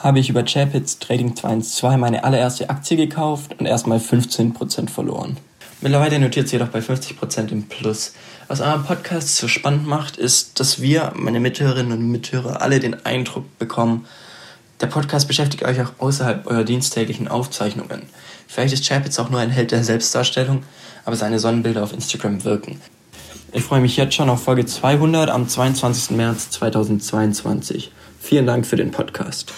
habe 0.03 0.19
ich 0.19 0.29
über 0.29 0.45
Chapitz 0.45 0.99
Trading 0.99 1.35
212 1.35 1.97
meine 1.97 2.25
allererste 2.25 2.71
Aktie 2.71 2.97
gekauft 2.97 3.57
und 3.59 3.67
erstmal 3.67 3.99
15% 3.99 4.91
verloren. 4.91 5.39
Mittlerweile 5.81 6.19
notiert 6.19 6.49
sie 6.49 6.57
jedoch 6.57 6.69
bei 6.69 6.81
50% 6.81 7.51
im 7.51 7.65
Plus. 7.65 8.15
Was 8.49 8.61
euren 8.61 8.85
Podcast 8.85 9.37
so 9.37 9.49
spannend 9.49 9.87
macht, 9.87 10.17
ist, 10.17 10.61
dass 10.61 10.81
wir, 10.81 11.13
meine 11.15 11.41
Mithörerinnen 11.41 11.93
und 11.93 12.11
Mithörer, 12.11 12.63
alle 12.63 12.81
den 12.81 13.05
Eindruck 13.05 13.59
bekommen, 13.59 14.07
der 14.81 14.87
Podcast 14.87 15.29
beschäftigt 15.29 15.65
euch 15.65 15.81
auch 15.81 15.93
außerhalb 15.99 16.47
eurer 16.47 16.65
diensttäglichen 16.65 17.29
Aufzeichnungen. 17.29 18.03
Vielleicht 18.47 18.75
ist 18.75 18.87
Chapitz 18.87 19.19
auch 19.19 19.31
nur 19.31 19.41
ein 19.41 19.51
Held 19.51 19.71
der 19.71 19.85
Selbstdarstellung, 19.85 20.63
aber 21.05 21.17
seine 21.17 21.39
Sonnenbilder 21.39 21.83
auf 21.83 21.93
Instagram 21.93 22.45
wirken. 22.45 22.81
Ich 23.53 23.63
freue 23.63 23.81
mich 23.81 23.97
jetzt 23.97 24.15
schon 24.15 24.31
auf 24.31 24.43
Folge 24.43 24.67
200 24.67 25.31
am 25.31 25.49
22. 25.49 26.17
März 26.17 26.51
2022. 26.51 27.93
Vielen 28.25 28.47
Dank 28.47 28.67
für 28.67 28.77
den 28.77 28.91
Podcast. 28.91 29.53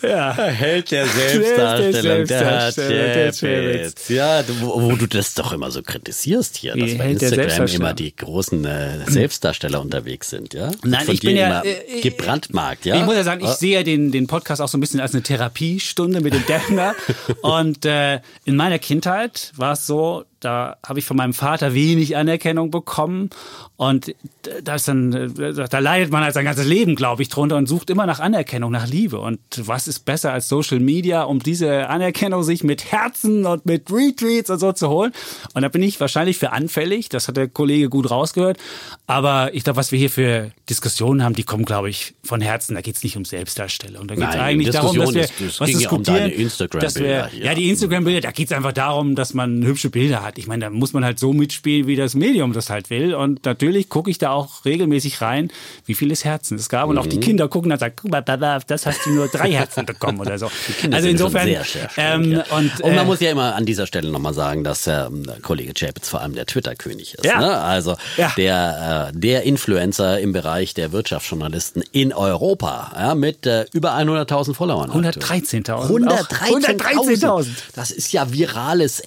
Ja, 0.00 0.32
Held 0.34 0.90
der 0.92 1.04
Selbstdarstellung, 1.06 2.26
der 2.26 2.66
hat 2.66 2.74
Chapitz. 2.74 4.08
Ja, 4.08 4.42
du, 4.42 4.60
wo, 4.62 4.82
wo, 4.82 4.96
du 4.96 5.06
das 5.06 5.34
doch 5.34 5.52
immer 5.52 5.70
so 5.70 5.82
kritisierst 5.82 6.56
hier, 6.56 6.74
dass 6.74 6.96
bei 6.96 7.10
Instagram 7.10 7.66
immer 7.66 7.92
die 7.92 8.16
großen 8.16 8.64
äh, 8.64 9.10
Selbstdarsteller 9.10 9.82
unterwegs 9.82 10.30
sind, 10.30 10.54
ja? 10.54 10.70
Nein, 10.84 11.04
Von 11.04 11.14
ich 11.16 11.20
bin 11.20 11.36
ja 11.36 11.62
äh, 11.62 12.00
gebrandmarkt, 12.00 12.86
ja? 12.86 12.96
Ich 12.96 13.04
muss 13.04 13.14
ja 13.14 13.24
sagen, 13.24 13.44
ich 13.44 13.52
sehe 13.52 13.74
ja 13.74 13.82
den, 13.82 14.10
den 14.10 14.26
Podcast 14.26 14.62
auch 14.62 14.68
so 14.68 14.78
ein 14.78 14.80
bisschen 14.80 15.00
als 15.00 15.12
eine 15.12 15.22
Therapiestunde 15.22 16.22
mit 16.22 16.32
dem 16.32 16.46
Defner. 16.46 16.94
Und 17.42 17.84
äh, 17.84 18.20
in 18.46 18.56
meiner 18.56 18.78
Kindheit 18.78 19.52
war 19.54 19.72
es 19.72 19.86
so, 19.86 20.24
da 20.40 20.76
habe 20.86 20.98
ich 20.98 21.04
von 21.04 21.16
meinem 21.16 21.34
Vater 21.34 21.74
wenig 21.74 22.16
Anerkennung 22.16 22.70
bekommen 22.70 23.30
und 23.76 24.14
da 24.62 24.74
ist 24.74 24.88
dann, 24.88 25.34
da 25.34 25.78
leidet 25.78 26.10
man 26.10 26.22
halt 26.24 26.34
sein 26.34 26.44
ganzes 26.44 26.66
Leben, 26.66 26.96
glaube 26.96 27.22
ich, 27.22 27.28
drunter 27.28 27.56
und 27.56 27.68
sucht 27.68 27.90
immer 27.90 28.06
nach 28.06 28.20
Anerkennung, 28.20 28.72
nach 28.72 28.88
Liebe. 28.88 29.20
Und 29.20 29.40
was 29.56 29.86
ist 29.86 30.04
besser 30.04 30.32
als 30.32 30.48
Social 30.48 30.80
Media, 30.80 31.22
um 31.22 31.38
diese 31.40 31.88
Anerkennung 31.88 32.42
sich 32.42 32.64
mit 32.64 32.90
Herzen 32.90 33.46
und 33.46 33.66
mit 33.66 33.90
Retweets 33.90 34.50
und 34.50 34.58
so 34.58 34.72
zu 34.72 34.88
holen? 34.88 35.12
Und 35.54 35.62
da 35.62 35.68
bin 35.68 35.82
ich 35.82 36.00
wahrscheinlich 36.00 36.38
für 36.38 36.50
anfällig. 36.50 37.08
Das 37.08 37.28
hat 37.28 37.36
der 37.36 37.48
Kollege 37.48 37.88
gut 37.88 38.10
rausgehört. 38.10 38.58
Aber 39.06 39.54
ich 39.54 39.64
glaube, 39.64 39.76
was 39.76 39.92
wir 39.92 39.98
hier 39.98 40.10
für 40.10 40.50
Diskussionen 40.68 41.22
haben, 41.22 41.34
die 41.34 41.44
kommen, 41.44 41.64
glaube 41.64 41.88
ich, 41.88 42.14
von 42.24 42.40
Herzen. 42.40 42.74
Da 42.74 42.80
geht 42.80 42.96
es 42.96 43.04
nicht 43.04 43.16
um 43.16 43.24
Selbstdarstellung. 43.24 44.08
Da 44.08 44.16
geht 44.16 44.28
es 44.28 44.36
eigentlich 44.36 44.70
darum, 44.70 44.96
dass 44.96 45.14
wir 45.14 45.22
ist, 45.22 45.32
das 45.40 45.60
was 45.60 45.70
ging 45.70 45.80
ja 45.80 45.90
um 45.90 46.02
diskutieren. 46.02 46.30
deine 46.30 46.34
Instagram-Bilder 46.34 47.30
ja, 47.32 47.44
ja, 47.44 47.54
die 47.54 47.70
Instagram-Bilder, 47.70 48.20
da 48.22 48.30
geht 48.32 48.50
es 48.50 48.52
einfach 48.52 48.72
darum, 48.72 49.14
dass 49.14 49.34
man 49.34 49.64
hübsche 49.64 49.88
Bilder 49.88 50.22
hat. 50.22 50.27
Ich 50.36 50.46
meine, 50.48 50.64
da 50.66 50.70
muss 50.70 50.92
man 50.92 51.04
halt 51.04 51.18
so 51.18 51.32
mitspielen, 51.32 51.86
wie 51.86 51.96
das 51.96 52.14
Medium 52.14 52.52
das 52.52 52.68
halt 52.68 52.90
will. 52.90 53.14
Und 53.14 53.44
natürlich 53.46 53.88
gucke 53.88 54.10
ich 54.10 54.18
da 54.18 54.32
auch 54.32 54.64
regelmäßig 54.66 55.22
rein, 55.22 55.50
wie 55.86 55.94
vieles 55.94 56.24
Herzen 56.24 56.58
es 56.58 56.68
gab. 56.68 56.88
Und 56.88 56.98
auch 56.98 57.06
die 57.06 57.16
Mhm. 57.16 57.20
Kinder 57.22 57.48
gucken 57.48 57.70
dann 57.70 57.78
und 57.78 58.26
sagen, 58.26 58.62
das 58.66 58.84
hast 58.86 59.06
du 59.06 59.10
nur 59.10 59.28
drei 59.28 59.52
Herzen 59.52 59.86
bekommen 59.86 60.20
oder 60.20 60.38
so. 60.38 60.50
Also 60.92 61.08
insofern. 61.08 61.46
sehr, 61.46 61.64
sehr 61.64 61.88
ähm, 61.96 62.32
ja. 62.32 62.44
und, 62.50 62.80
Und 62.80 62.90
äh, 62.90 62.96
man 62.96 63.06
muss 63.06 63.20
ja 63.20 63.30
immer 63.30 63.54
an 63.54 63.64
dieser 63.64 63.86
Stelle 63.86 64.10
nochmal 64.10 64.34
sagen, 64.34 64.64
dass 64.64 64.86
ähm, 64.86 65.24
der 65.24 65.40
Kollege 65.40 65.72
Chapitz 65.74 66.08
vor 66.08 66.20
allem 66.20 66.34
der 66.34 66.46
Twitter-König 66.46 67.14
ist. 67.14 67.24
Ja. 67.24 67.38
Ne? 67.38 67.56
Also 67.58 67.96
Ja. 68.16 68.32
der, 68.36 69.10
äh, 69.14 69.18
der 69.18 69.44
Influencer 69.44 70.18
im 70.18 70.32
Bereich 70.32 70.74
der 70.74 70.92
Wirtschaftsjournalisten 70.92 71.82
in 71.92 72.12
Europa 72.12 72.92
ja, 72.98 73.14
mit 73.14 73.46
äh, 73.46 73.66
über 73.72 73.94
100.000 73.94 74.54
Followern. 74.54 74.90
113.000. 74.90 75.88
113.000. 75.88 76.78
113.000. 76.78 77.46
Das 77.74 77.90
ist 77.90 78.12
ja 78.12 78.32
virales, 78.32 79.00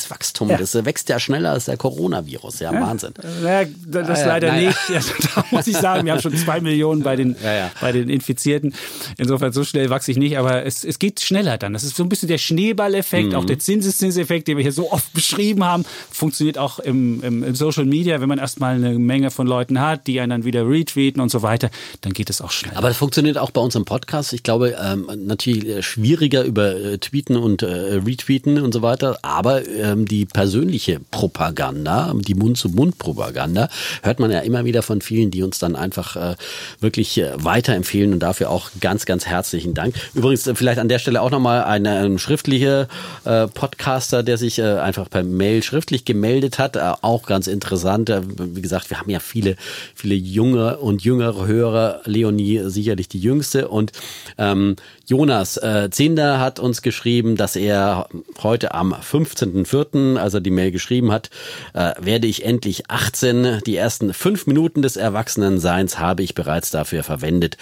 exponentiales 0.00 0.10
Wachstum. 0.10 0.48
Ja. 0.50 0.56
Das 0.56 0.74
äh, 0.74 0.84
wächst 0.84 1.08
ja 1.08 1.18
schneller 1.20 1.52
als 1.52 1.66
der 1.66 1.76
Coronavirus. 1.76 2.60
Ja, 2.60 2.72
Wahnsinn. 2.72 3.12
Naja, 3.42 3.68
das 3.86 4.08
Ah, 4.10 4.22
ja, 4.22 4.26
leider 4.26 4.48
naja. 4.52 4.68
nicht. 4.68 4.78
Also, 4.94 5.12
da 5.34 5.44
muss 5.50 5.66
ich 5.66 5.76
sagen, 5.76 6.04
wir 6.06 6.12
haben 6.12 6.20
schon 6.20 6.36
zwei 6.36 6.60
Millionen 6.60 7.02
bei 7.02 7.16
den, 7.16 7.36
Ja, 7.42 7.52
ja. 7.54 7.70
bei 7.80 7.92
den 7.92 8.08
Infizierten. 8.08 8.74
Insofern 9.18 9.52
so 9.52 9.64
schnell 9.64 9.90
wachse 9.90 10.10
ich 10.10 10.16
nicht, 10.16 10.38
aber 10.38 10.64
es, 10.64 10.84
es 10.84 10.98
geht 10.98 11.20
schneller 11.20 11.58
dann. 11.58 11.72
Das 11.72 11.84
ist 11.84 11.96
so 11.96 12.02
ein 12.02 12.08
bisschen 12.08 12.28
der 12.28 12.38
Schneeballeffekt, 12.38 13.30
Mhm. 13.30 13.34
auch 13.34 13.44
der 13.44 13.58
Zinseszinseffekt, 13.58 14.48
den 14.48 14.56
wir 14.56 14.62
hier 14.62 14.72
so 14.72 14.90
oft 14.92 15.12
beschrieben 15.12 15.64
haben, 15.64 15.84
funktioniert 16.10 16.58
auch 16.58 16.78
im, 16.78 17.22
im, 17.22 17.42
im 17.44 17.54
Social 17.54 17.84
Media. 17.84 18.20
Wenn 18.20 18.28
man 18.28 18.38
erstmal 18.38 18.74
eine 18.76 18.98
Menge 18.98 19.30
von 19.30 19.46
Leuten 19.46 19.80
hat, 19.80 20.06
die 20.06 20.20
einen 20.20 20.30
dann 20.30 20.44
wieder 20.44 20.68
retweeten 20.68 21.20
und 21.20 21.30
so 21.30 21.42
weiter, 21.42 21.70
dann 22.00 22.12
geht 22.12 22.30
es 22.30 22.40
auch 22.40 22.50
schnell. 22.50 22.74
Aber 22.76 22.88
das 22.88 22.96
funktioniert 22.96 23.38
auch 23.38 23.50
bei 23.50 23.60
uns 23.60 23.74
im 23.74 23.84
Podcast. 23.84 24.32
Ich 24.32 24.42
glaube, 24.42 24.76
ähm, 24.82 25.08
natürlich 25.16 25.66
äh, 25.66 25.82
schwieriger 25.82 26.44
über 26.44 26.74
äh, 26.76 26.98
Tweeten 26.98 27.36
und 27.36 27.62
äh, 27.62 27.66
Retweeten 27.66 28.60
und 28.60 28.72
so 28.72 28.82
weiter. 28.82 29.18
Aber 29.22 29.66
ähm, 29.90 30.06
die 30.06 30.26
persönliche 30.26 31.00
Propaganda, 31.10 32.12
die 32.14 32.34
Mund-zu-Mund-Propaganda, 32.34 33.68
hört 34.02 34.20
man 34.20 34.30
ja 34.30 34.40
immer 34.40 34.64
wieder 34.64 34.82
von 34.82 35.00
vielen, 35.00 35.30
die 35.30 35.42
uns 35.42 35.58
dann 35.58 35.76
einfach 35.76 36.16
äh, 36.16 36.36
wirklich 36.80 37.18
äh, 37.18 37.32
weiterempfehlen 37.36 38.12
und 38.12 38.20
dafür 38.20 38.50
auch 38.50 38.70
ganz, 38.80 39.06
ganz 39.06 39.26
herzlichen 39.26 39.74
Dank. 39.74 39.94
Übrigens 40.14 40.46
äh, 40.46 40.54
vielleicht 40.54 40.78
an 40.78 40.88
der 40.88 40.98
Stelle 40.98 41.22
auch 41.22 41.30
nochmal 41.30 41.64
ein, 41.64 41.86
ein 41.86 42.18
schriftlicher 42.18 42.88
äh, 43.24 43.46
Podcaster, 43.48 44.22
der 44.22 44.38
sich 44.38 44.58
äh, 44.58 44.78
einfach 44.78 45.08
per 45.08 45.22
Mail 45.22 45.62
schriftlich 45.62 46.04
gemeldet 46.04 46.58
hat. 46.58 46.76
Äh, 46.76 46.92
auch 47.02 47.26
ganz 47.26 47.46
interessant. 47.46 48.10
Äh, 48.10 48.22
wie 48.24 48.62
gesagt, 48.62 48.90
wir 48.90 48.98
haben 48.98 49.10
ja 49.10 49.20
viele, 49.20 49.56
viele 49.94 50.14
junge 50.14 50.78
und 50.78 51.02
jüngere 51.02 51.46
Hörer. 51.46 52.00
Leonie 52.04 52.62
sicherlich 52.64 53.08
die 53.08 53.20
jüngste 53.20 53.68
und 53.68 53.92
ähm, 54.38 54.76
Jonas 55.06 55.56
äh, 55.56 55.88
Zehnder 55.90 56.38
hat 56.38 56.60
uns 56.60 56.82
geschrieben, 56.82 57.36
dass 57.36 57.56
er 57.56 58.08
heute 58.42 58.74
am 58.74 58.94
15.04., 58.94 59.79
als 60.16 60.34
er 60.34 60.40
die 60.40 60.50
Mail 60.50 60.70
geschrieben 60.70 61.12
hat, 61.12 61.30
äh, 61.74 61.92
werde 62.00 62.26
ich 62.26 62.44
endlich 62.44 62.90
18. 62.90 63.60
Die 63.66 63.76
ersten 63.76 64.12
fünf 64.12 64.46
Minuten 64.46 64.82
des 64.82 64.96
Erwachsenenseins 64.96 65.98
habe 65.98 66.22
ich 66.22 66.34
bereits 66.34 66.70
dafür 66.70 67.02
verwendet, 67.02 67.56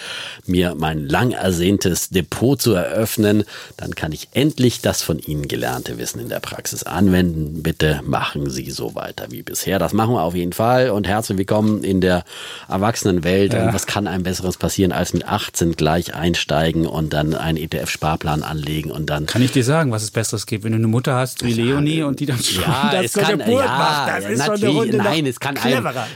mir 0.45 0.75
mein 0.75 1.07
lang 1.07 1.31
ersehntes 1.31 2.09
Depot 2.09 2.61
zu 2.61 2.73
eröffnen. 2.73 3.43
Dann 3.77 3.95
kann 3.95 4.11
ich 4.11 4.29
endlich 4.33 4.81
das 4.81 5.01
von 5.01 5.19
Ihnen 5.19 5.47
gelernte 5.47 5.97
Wissen 5.97 6.19
in 6.19 6.29
der 6.29 6.39
Praxis 6.39 6.83
anwenden. 6.83 7.63
Bitte 7.63 8.01
machen 8.05 8.49
Sie 8.49 8.71
so 8.71 8.95
weiter 8.95 9.27
wie 9.29 9.41
bisher. 9.41 9.79
Das 9.79 9.93
machen 9.93 10.15
wir 10.15 10.23
auf 10.23 10.35
jeden 10.35 10.53
Fall 10.53 10.89
und 10.89 11.07
herzlich 11.07 11.37
willkommen 11.37 11.83
in 11.83 12.01
der 12.01 12.23
Erwachsenenwelt. 12.67 13.53
Ja. 13.53 13.65
Und 13.65 13.73
was 13.73 13.85
kann 13.85 14.07
einem 14.07 14.23
Besseres 14.23 14.57
passieren, 14.57 14.91
als 14.91 15.13
mit 15.13 15.27
18 15.27 15.73
gleich 15.73 16.13
einsteigen 16.13 16.85
und 16.85 17.13
dann 17.13 17.33
einen 17.35 17.57
ETF-Sparplan 17.57 18.43
anlegen 18.43 18.91
und 18.91 19.09
dann 19.09 19.25
Kann 19.25 19.41
ich 19.41 19.51
dir 19.51 19.63
sagen, 19.63 19.91
was 19.91 20.03
es 20.03 20.11
Besseres 20.11 20.45
gibt, 20.45 20.63
wenn 20.63 20.71
du 20.71 20.77
eine 20.77 20.87
Mutter 20.87 21.15
hast 21.15 21.43
wie 21.43 21.53
Leonie 21.53 22.03
und 22.09 22.19
die 22.19 22.25
dann 22.25 22.39
schon 22.39 22.61
ja, 22.63 22.89
das 22.91 23.05
es 23.05 23.13
kann, 23.13 23.39
Geburt 23.39 23.63
ja, 23.63 23.77
macht. 23.77 24.09
Das 24.09 24.29
ist 24.29 24.45
schon 24.45 24.55
eine 24.55 24.69
Runde 24.69 24.97
nein, 24.97 25.25
es 25.25 25.39
kann 25.39 25.55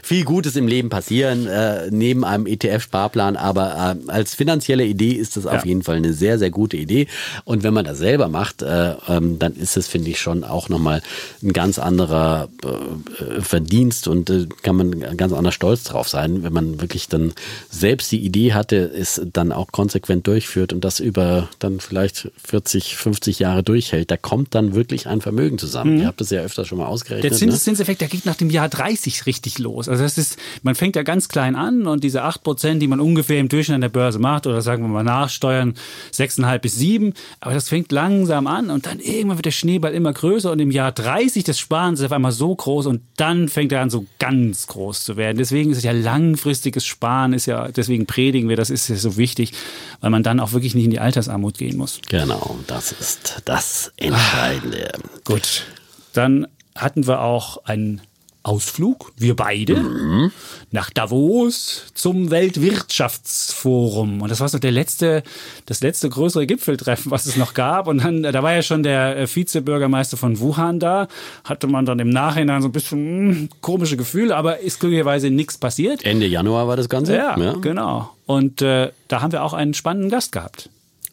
viel 0.04 0.26
Gutes 0.26 0.56
im 0.56 0.68
Leben 0.68 0.90
passieren, 0.90 1.48
äh, 1.48 1.88
neben 1.90 2.26
einem 2.26 2.46
ETF-Sparplan, 2.48 3.38
aber 3.38 3.98
äh, 4.08 4.12
als 4.12 4.36
finanzielle 4.36 4.86
Idee 4.86 5.12
ist 5.14 5.38
das 5.38 5.46
auf 5.46 5.62
Ja. 5.62 5.66
jeden 5.66 5.84
Fall 5.84 5.96
eine 5.98 6.14
sehr, 6.14 6.38
sehr 6.40 6.50
gute 6.50 6.76
Idee. 6.78 7.08
Und 7.46 7.64
wenn 7.64 7.74
man 7.74 7.86
das 7.86 7.98
selber 8.00 8.28
macht, 8.28 8.62
äh, 8.62 8.96
ähm, 9.08 9.40
dann 9.40 9.54
ist 9.56 9.78
es, 9.78 9.88
finde 9.88 10.10
ich, 10.10 10.20
schon 10.20 10.44
auch 10.44 10.70
nochmal 10.70 11.02
ein 11.42 11.54
ganz 11.54 11.80
anderer 11.80 12.50
äh, 12.64 13.42
Verdienst 13.42 14.08
und 14.08 14.30
äh, 14.30 14.48
kann 14.64 14.76
man 14.76 15.18
ganz 15.18 15.34
anders 15.34 15.54
stolz 15.54 15.84
drauf 15.84 16.10
sein, 16.10 16.44
wenn 16.44 16.54
man 16.54 16.82
wirklich 16.82 17.08
dann 17.08 17.34
selbst 17.70 18.12
die 18.12 18.20
Idee 18.20 18.54
hatte, 18.54 18.78
es 18.78 19.22
dann 19.32 19.52
auch 19.52 19.72
konsequent 19.72 20.28
durchführt 20.28 20.74
und 20.74 20.84
das 20.84 21.00
über 21.00 21.50
dann 21.60 21.80
vielleicht 21.80 22.32
40, 22.44 22.96
50 22.96 23.40
Jahre 23.40 23.64
durchhält. 23.64 24.10
Da 24.12 24.18
kommt 24.18 24.56
dann 24.56 24.74
wirklich 24.74 25.08
ein 25.08 25.22
Vermögen 25.22 25.58
zusammen. 25.58 25.83
Mhm. 25.86 26.00
Ihr 26.00 26.08
habt 26.08 26.22
das 26.22 26.30
ja 26.30 26.42
öfter 26.42 26.66
schon 26.66 26.78
mal 26.78 26.86
ausgerechnet. 26.86 27.24
Der 27.24 27.32
ne? 27.32 27.38
Zinseszinseffekt, 27.38 28.02
der 28.02 28.08
geht 28.08 28.26
nach 28.26 28.36
dem 28.36 28.50
Jahr 28.50 28.70
30 28.70 29.26
richtig 29.26 29.60
los. 29.60 29.90
Also 29.90 30.04
das 30.04 30.18
ist, 30.18 30.38
man 30.62 30.76
fängt 30.76 30.96
ja 30.96 31.04
ganz 31.04 31.28
klein 31.28 31.56
an 31.56 31.88
und 31.88 32.04
diese 32.04 32.24
8%, 32.24 32.80
die 32.80 32.88
man 32.88 33.00
ungefähr 33.00 33.40
im 33.40 33.50
Durchschnitt 33.50 33.76
an 33.76 33.82
der 33.82 33.90
Börse 33.90 34.20
macht, 34.20 34.48
oder 34.48 34.62
sagen 34.62 34.84
wir 34.84 34.90
mal 34.90 35.04
nachsteuern, 35.04 35.76
6,5 36.14 36.60
bis 36.60 36.76
7, 36.76 37.14
aber 37.40 37.54
das 37.54 37.70
fängt 37.70 37.92
langsam 37.92 38.48
an 38.48 38.70
und 38.70 38.86
dann 38.86 39.00
irgendwann 39.00 39.38
wird 39.38 39.46
der 39.46 39.52
Schneeball 39.52 39.94
immer 39.94 40.14
größer 40.14 40.52
und 40.52 40.60
im 40.60 40.72
Jahr 40.72 40.92
30 40.92 41.44
des 41.44 41.60
Sparens 41.60 42.00
ist 42.00 42.06
auf 42.06 42.12
einmal 42.12 42.32
so 42.32 42.56
groß 42.56 42.88
und 42.88 43.02
dann 43.18 43.50
fängt 43.50 43.72
er 43.72 43.82
an 43.82 43.90
so 43.90 44.06
ganz 44.20 44.68
groß 44.68 45.04
zu 45.04 45.18
werden. 45.18 45.38
Deswegen 45.38 45.72
ist 45.72 45.78
es 45.78 45.84
ja 45.84 45.92
langfristiges 45.92 46.86
Sparen, 46.86 47.34
ist 47.34 47.46
ja, 47.46 47.70
deswegen 47.70 48.06
predigen 48.06 48.50
wir, 48.50 48.56
das 48.56 48.70
ist 48.70 48.90
ja 48.90 48.96
so 48.96 49.18
wichtig, 49.18 49.54
weil 50.02 50.10
man 50.10 50.24
dann 50.24 50.40
auch 50.40 50.54
wirklich 50.54 50.76
nicht 50.76 50.86
in 50.86 50.92
die 50.92 51.00
Altersarmut 51.00 51.58
gehen 51.58 51.78
muss. 51.78 52.00
Genau, 52.10 52.58
das 52.68 52.92
ist 52.92 53.42
das 53.46 53.92
Entscheidende. 53.98 54.92
Gut. 55.24 55.66
Dann 56.14 56.48
hatten 56.76 57.08
wir 57.08 57.22
auch 57.22 57.66
einen 57.66 58.02
Ausflug, 58.46 59.14
wir 59.18 59.38
beide, 59.38 60.30
nach 60.70 60.90
Davos 60.90 61.86
zum 61.94 62.30
Weltwirtschaftsforum. 62.30 64.22
Und 64.22 64.30
das 64.30 64.42
war 64.42 64.50
so 64.50 64.60
der 64.60 64.72
letzte, 64.72 65.24
das 65.66 65.80
letzte 65.80 66.10
größere 66.10 66.46
Gipfeltreffen, 66.46 67.10
was 67.10 67.26
es 67.26 67.38
noch 67.38 67.54
gab. 67.54 67.88
Und 67.88 68.04
dann, 68.04 68.22
da 68.22 68.44
war 68.44 68.54
ja 68.54 68.62
schon 68.62 68.84
der 68.84 69.18
äh, 69.18 69.34
Vizebürgermeister 69.34 70.18
von 70.18 70.42
Wuhan 70.42 70.82
da. 70.82 71.08
Hatte 71.46 71.68
man 71.68 71.86
dann 71.86 72.00
im 72.00 72.10
Nachhinein 72.10 72.62
so 72.62 72.68
ein 72.68 72.74
bisschen 72.74 73.44
mh, 73.44 73.48
komische 73.62 73.96
Gefühle, 73.96 74.36
aber 74.36 74.60
ist 74.60 74.82
glücklicherweise 74.82 75.30
nichts 75.30 75.58
passiert. 75.58 76.04
Ende 76.04 76.28
Januar 76.28 76.68
war 76.68 76.76
das 76.76 76.90
Ganze. 76.90 77.16
Ja, 77.16 77.36
genau. 77.62 78.10
Und 78.26 78.62
äh, 78.62 78.92
da 79.08 79.22
haben 79.22 79.32
wir 79.32 79.44
auch 79.44 79.54
einen 79.54 79.74
spannenden 79.74 80.12
Gast 80.12 80.34
gehabt. 80.34 80.70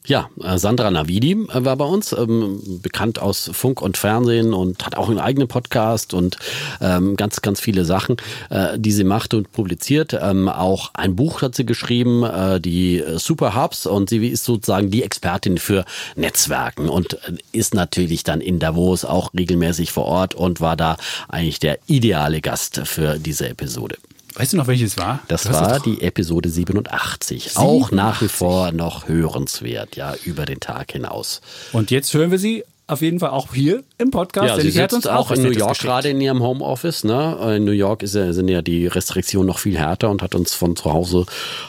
Ja, 0.07 0.31
äh, 0.43 0.57
Sandra 0.57 0.91
Navidi 0.91 1.33
äh, 1.33 1.65
war 1.65 1.77
bei 1.77 1.85
uns, 1.85 2.13
ähm, 2.13 2.81
bekannt 2.83 3.19
aus 3.19 3.51
Funk 3.53 3.83
und 3.83 3.99
Fernsehen 3.99 4.55
und 4.55 4.85
hat 4.87 4.97
auch 4.97 5.11
einen 5.11 5.19
eigenen 5.19 5.47
Podcast 5.47 6.15
und 6.15 6.39
ähm, 6.81 7.17
ganz, 7.17 7.43
ganz 7.43 7.61
viele 7.61 7.85
Sachen, 7.85 8.17
äh, 8.49 8.79
die 8.79 8.93
sie 8.93 9.05
macht 9.05 9.35
und 9.35 9.53
publiziert. 9.53 10.19
Ähm, 10.21 10.49
auch 10.49 10.91
ein 10.95 11.17
Buch 11.17 11.43
hat 11.43 11.55
sie 11.55 11.67
geschrieben, 11.67 12.25
äh, 12.25 12.61
die 12.61 13.05
Super 13.17 13.55
Hubs 13.55 13.85
und 13.85 14.09
sie 14.09 14.27
ist 14.27 14.45
sozusagen 14.45 14.91
die 14.91 15.03
Expertin 15.03 15.59
für 15.59 15.85
Netzwerken 16.17 16.89
und 16.89 17.15
äh, 17.15 17.35
ist 17.53 17.75
natürlich 17.75 18.25
dann 18.25 18.41
in 18.41 18.59
Davos 18.59 19.05
auch 19.05 19.35
regelmäßig 19.35 19.93
vor 19.93 20.07
Ort 20.07 20.35
und 20.35 20.63
war 20.63 20.77
da 20.77 20.97
eigentlich 21.29 21.59
der 21.59 21.79
ideale 21.87 22.41
Gast 22.41 22.81
für 22.85 23.19
diese 23.19 23.51
Episode. 23.51 23.99
Weißt 24.41 24.53
du 24.55 24.57
noch, 24.57 24.67
welches 24.67 24.97
war? 24.97 25.21
Das 25.29 25.43
Du 25.45 25.53
war 25.53 25.69
das- 25.75 25.83
die 25.83 26.01
Episode 26.03 26.49
87. 26.49 27.57
Auch 27.57 27.91
nach 27.91 28.23
wie 28.23 28.29
vor 28.29 28.73
noch 28.73 29.07
hörenswert, 29.09 29.97
ja, 29.97 30.15
über 30.25 30.47
den 30.47 30.61
Tag 30.61 30.93
hinaus. 30.93 31.41
Und 31.73 31.91
jetzt 31.91 32.13
hören 32.15 32.31
wir 32.31 32.39
sie 32.39 32.65
auf 32.87 33.03
jeden 33.03 33.21
Fall 33.21 33.31
auch 33.31 33.55
hier 33.55 33.85
im 33.99 34.11
Podcast. 34.11 34.49
Ja, 34.49 34.61
sie 34.61 34.71
sitzt 34.71 34.95
uns 34.95 35.07
auch 35.07 35.31
was 35.31 35.39
in 35.39 35.45
New 35.45 35.51
York 35.53 35.79
gerade 35.79 36.09
in 36.09 36.21
ihrem 36.21 36.43
Homeoffice. 36.43 37.05
Ne? 37.05 37.55
In 37.57 37.65
New 37.65 37.71
York 37.71 38.03
ja- 38.03 38.33
sind 38.33 38.49
ja 38.49 38.63
die 38.63 38.89
Restriktionen 38.89 39.47
noch 39.47 39.59
viel 39.61 39.79
härter 39.79 40.11
und 40.11 40.23
hat 40.23 40.35
uns 40.35 40.55
von 40.55 40.75
zu 40.75 40.93
Hause 40.93 41.25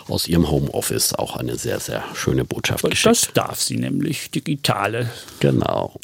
aus 0.08 0.28
ihrem 0.28 0.50
Homeoffice 0.50 1.14
auch 1.14 1.36
eine 1.36 1.58
sehr, 1.58 1.80
sehr 1.80 2.04
schöne 2.16 2.44
Botschaft 2.44 2.84
geschickt. 2.90 3.06
Das 3.06 3.30
darf 3.36 3.62
sie 3.62 3.78
nämlich, 3.78 4.32
digitale. 4.32 5.12
Genau. 5.40 6.00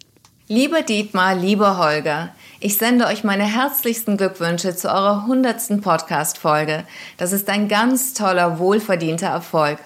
Lieber 0.50 0.82
Dietmar, 0.82 1.36
lieber 1.36 1.78
Holger, 1.78 2.30
ich 2.62 2.78
sende 2.78 3.08
euch 3.08 3.26
meine 3.26 3.44
herzlichsten 3.44 4.16
Glückwünsche 4.16 4.74
zu 4.74 4.88
eurer 4.88 5.24
100. 5.24 5.82
Podcast-Folge. 5.82 6.86
Das 7.18 7.34
ist 7.34 7.50
ein 7.50 7.68
ganz 7.68 8.14
toller, 8.14 8.58
wohlverdienter 8.58 9.28
Erfolg. 9.28 9.78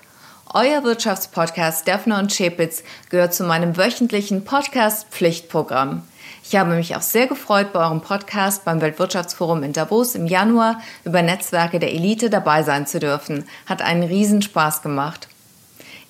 Euer 0.54 0.84
Wirtschaftspodcast 0.84 1.88
Defner 1.88 2.20
und 2.20 2.32
Schepitz 2.32 2.84
gehört 3.10 3.34
zu 3.34 3.44
meinem 3.44 3.76
wöchentlichen 3.76 4.46
Podcast-Pflichtprogramm. 4.46 6.04
Ich 6.44 6.56
habe 6.56 6.76
mich 6.76 6.96
auch 6.96 7.02
sehr 7.02 7.26
gefreut, 7.26 7.74
bei 7.74 7.80
eurem 7.80 8.02
Podcast 8.02 8.64
beim 8.64 8.82
Weltwirtschaftsforum 8.82 9.64
in 9.64 9.74
Davos 9.74 10.14
im 10.14 10.28
Januar 10.28 10.80
über 11.04 11.24
Netzwerke 11.24 11.80
der 11.80 11.92
Elite 11.92 12.30
dabei 12.30 12.62
sein 12.62 12.86
zu 12.86 13.00
dürfen. 13.00 13.46
Hat 13.66 13.82
einen 13.82 14.04
Riesenspaß 14.04 14.84
gemacht. 14.84 15.28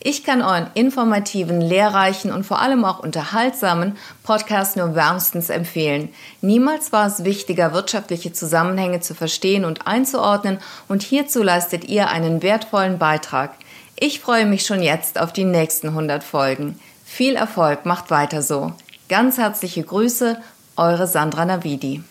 Ich 0.03 0.23
kann 0.23 0.41
euren 0.41 0.65
informativen, 0.73 1.61
lehrreichen 1.61 2.31
und 2.31 2.43
vor 2.43 2.59
allem 2.59 2.85
auch 2.85 2.97
unterhaltsamen 2.97 3.97
Podcast 4.23 4.75
nur 4.75 4.95
wärmstens 4.95 5.51
empfehlen. 5.51 6.09
Niemals 6.41 6.91
war 6.91 7.05
es 7.05 7.23
wichtiger, 7.23 7.71
wirtschaftliche 7.71 8.33
Zusammenhänge 8.33 9.01
zu 9.01 9.13
verstehen 9.13 9.63
und 9.63 9.85
einzuordnen 9.85 10.57
und 10.87 11.03
hierzu 11.03 11.43
leistet 11.43 11.83
ihr 11.83 12.09
einen 12.09 12.41
wertvollen 12.41 12.97
Beitrag. 12.97 13.51
Ich 13.95 14.19
freue 14.19 14.47
mich 14.47 14.65
schon 14.65 14.81
jetzt 14.81 15.19
auf 15.19 15.33
die 15.33 15.43
nächsten 15.43 15.89
100 15.89 16.23
Folgen. 16.23 16.79
Viel 17.05 17.35
Erfolg, 17.35 17.85
macht 17.85 18.09
weiter 18.09 18.41
so. 18.41 18.71
Ganz 19.07 19.37
herzliche 19.37 19.83
Grüße, 19.83 20.41
eure 20.77 21.05
Sandra 21.05 21.45
Navidi. 21.45 22.01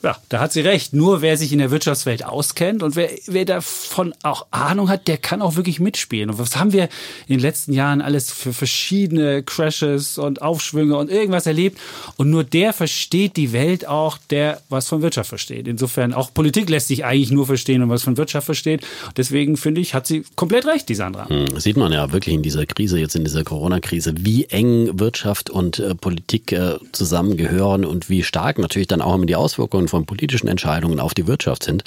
Ja, 0.00 0.16
da 0.28 0.38
hat 0.38 0.52
sie 0.52 0.60
recht. 0.60 0.92
Nur 0.92 1.22
wer 1.22 1.36
sich 1.36 1.52
in 1.52 1.58
der 1.58 1.72
Wirtschaftswelt 1.72 2.24
auskennt 2.24 2.84
und 2.84 2.94
wer, 2.94 3.10
wer 3.26 3.44
davon 3.44 4.14
auch 4.22 4.46
Ahnung 4.52 4.88
hat, 4.88 5.08
der 5.08 5.16
kann 5.16 5.42
auch 5.42 5.56
wirklich 5.56 5.80
mitspielen. 5.80 6.30
Und 6.30 6.38
was 6.38 6.56
haben 6.56 6.72
wir 6.72 6.84
in 7.26 7.34
den 7.34 7.40
letzten 7.40 7.72
Jahren 7.72 8.00
alles 8.00 8.30
für 8.30 8.52
verschiedene 8.52 9.42
Crashes 9.42 10.16
und 10.16 10.40
Aufschwünge 10.40 10.96
und 10.96 11.10
irgendwas 11.10 11.46
erlebt? 11.46 11.80
Und 12.16 12.30
nur 12.30 12.44
der 12.44 12.72
versteht 12.72 13.36
die 13.36 13.52
Welt 13.52 13.88
auch, 13.88 14.18
der 14.30 14.60
was 14.68 14.86
von 14.86 15.02
Wirtschaft 15.02 15.30
versteht. 15.30 15.66
Insofern 15.66 16.14
auch 16.14 16.32
Politik 16.32 16.70
lässt 16.70 16.88
sich 16.88 17.04
eigentlich 17.04 17.32
nur 17.32 17.46
verstehen, 17.46 17.80
man 17.80 17.90
was 17.90 18.04
von 18.04 18.16
Wirtschaft 18.16 18.44
versteht. 18.44 18.86
Deswegen 19.16 19.56
finde 19.56 19.80
ich, 19.80 19.94
hat 19.94 20.06
sie 20.06 20.22
komplett 20.36 20.66
recht, 20.66 20.88
die 20.88 20.94
Sandra. 20.94 21.28
Hm, 21.28 21.58
Sieht 21.58 21.76
man 21.76 21.90
ja 21.90 22.12
wirklich 22.12 22.36
in 22.36 22.42
dieser 22.42 22.66
Krise, 22.66 23.00
jetzt 23.00 23.16
in 23.16 23.24
dieser 23.24 23.42
Corona-Krise, 23.42 24.14
wie 24.18 24.44
eng 24.44 25.00
Wirtschaft 25.00 25.50
und 25.50 25.80
äh, 25.80 25.96
Politik 25.96 26.52
äh, 26.52 26.76
zusammengehören 26.92 27.84
und 27.84 28.08
wie 28.08 28.22
stark 28.22 28.58
natürlich 28.58 28.86
dann 28.86 29.02
auch 29.02 29.16
immer 29.16 29.26
die 29.26 29.34
Auswirkungen 29.34 29.87
von 29.88 30.06
politischen 30.06 30.48
Entscheidungen 30.48 31.00
auf 31.00 31.14
die 31.14 31.26
Wirtschaft 31.26 31.64
sind. 31.64 31.84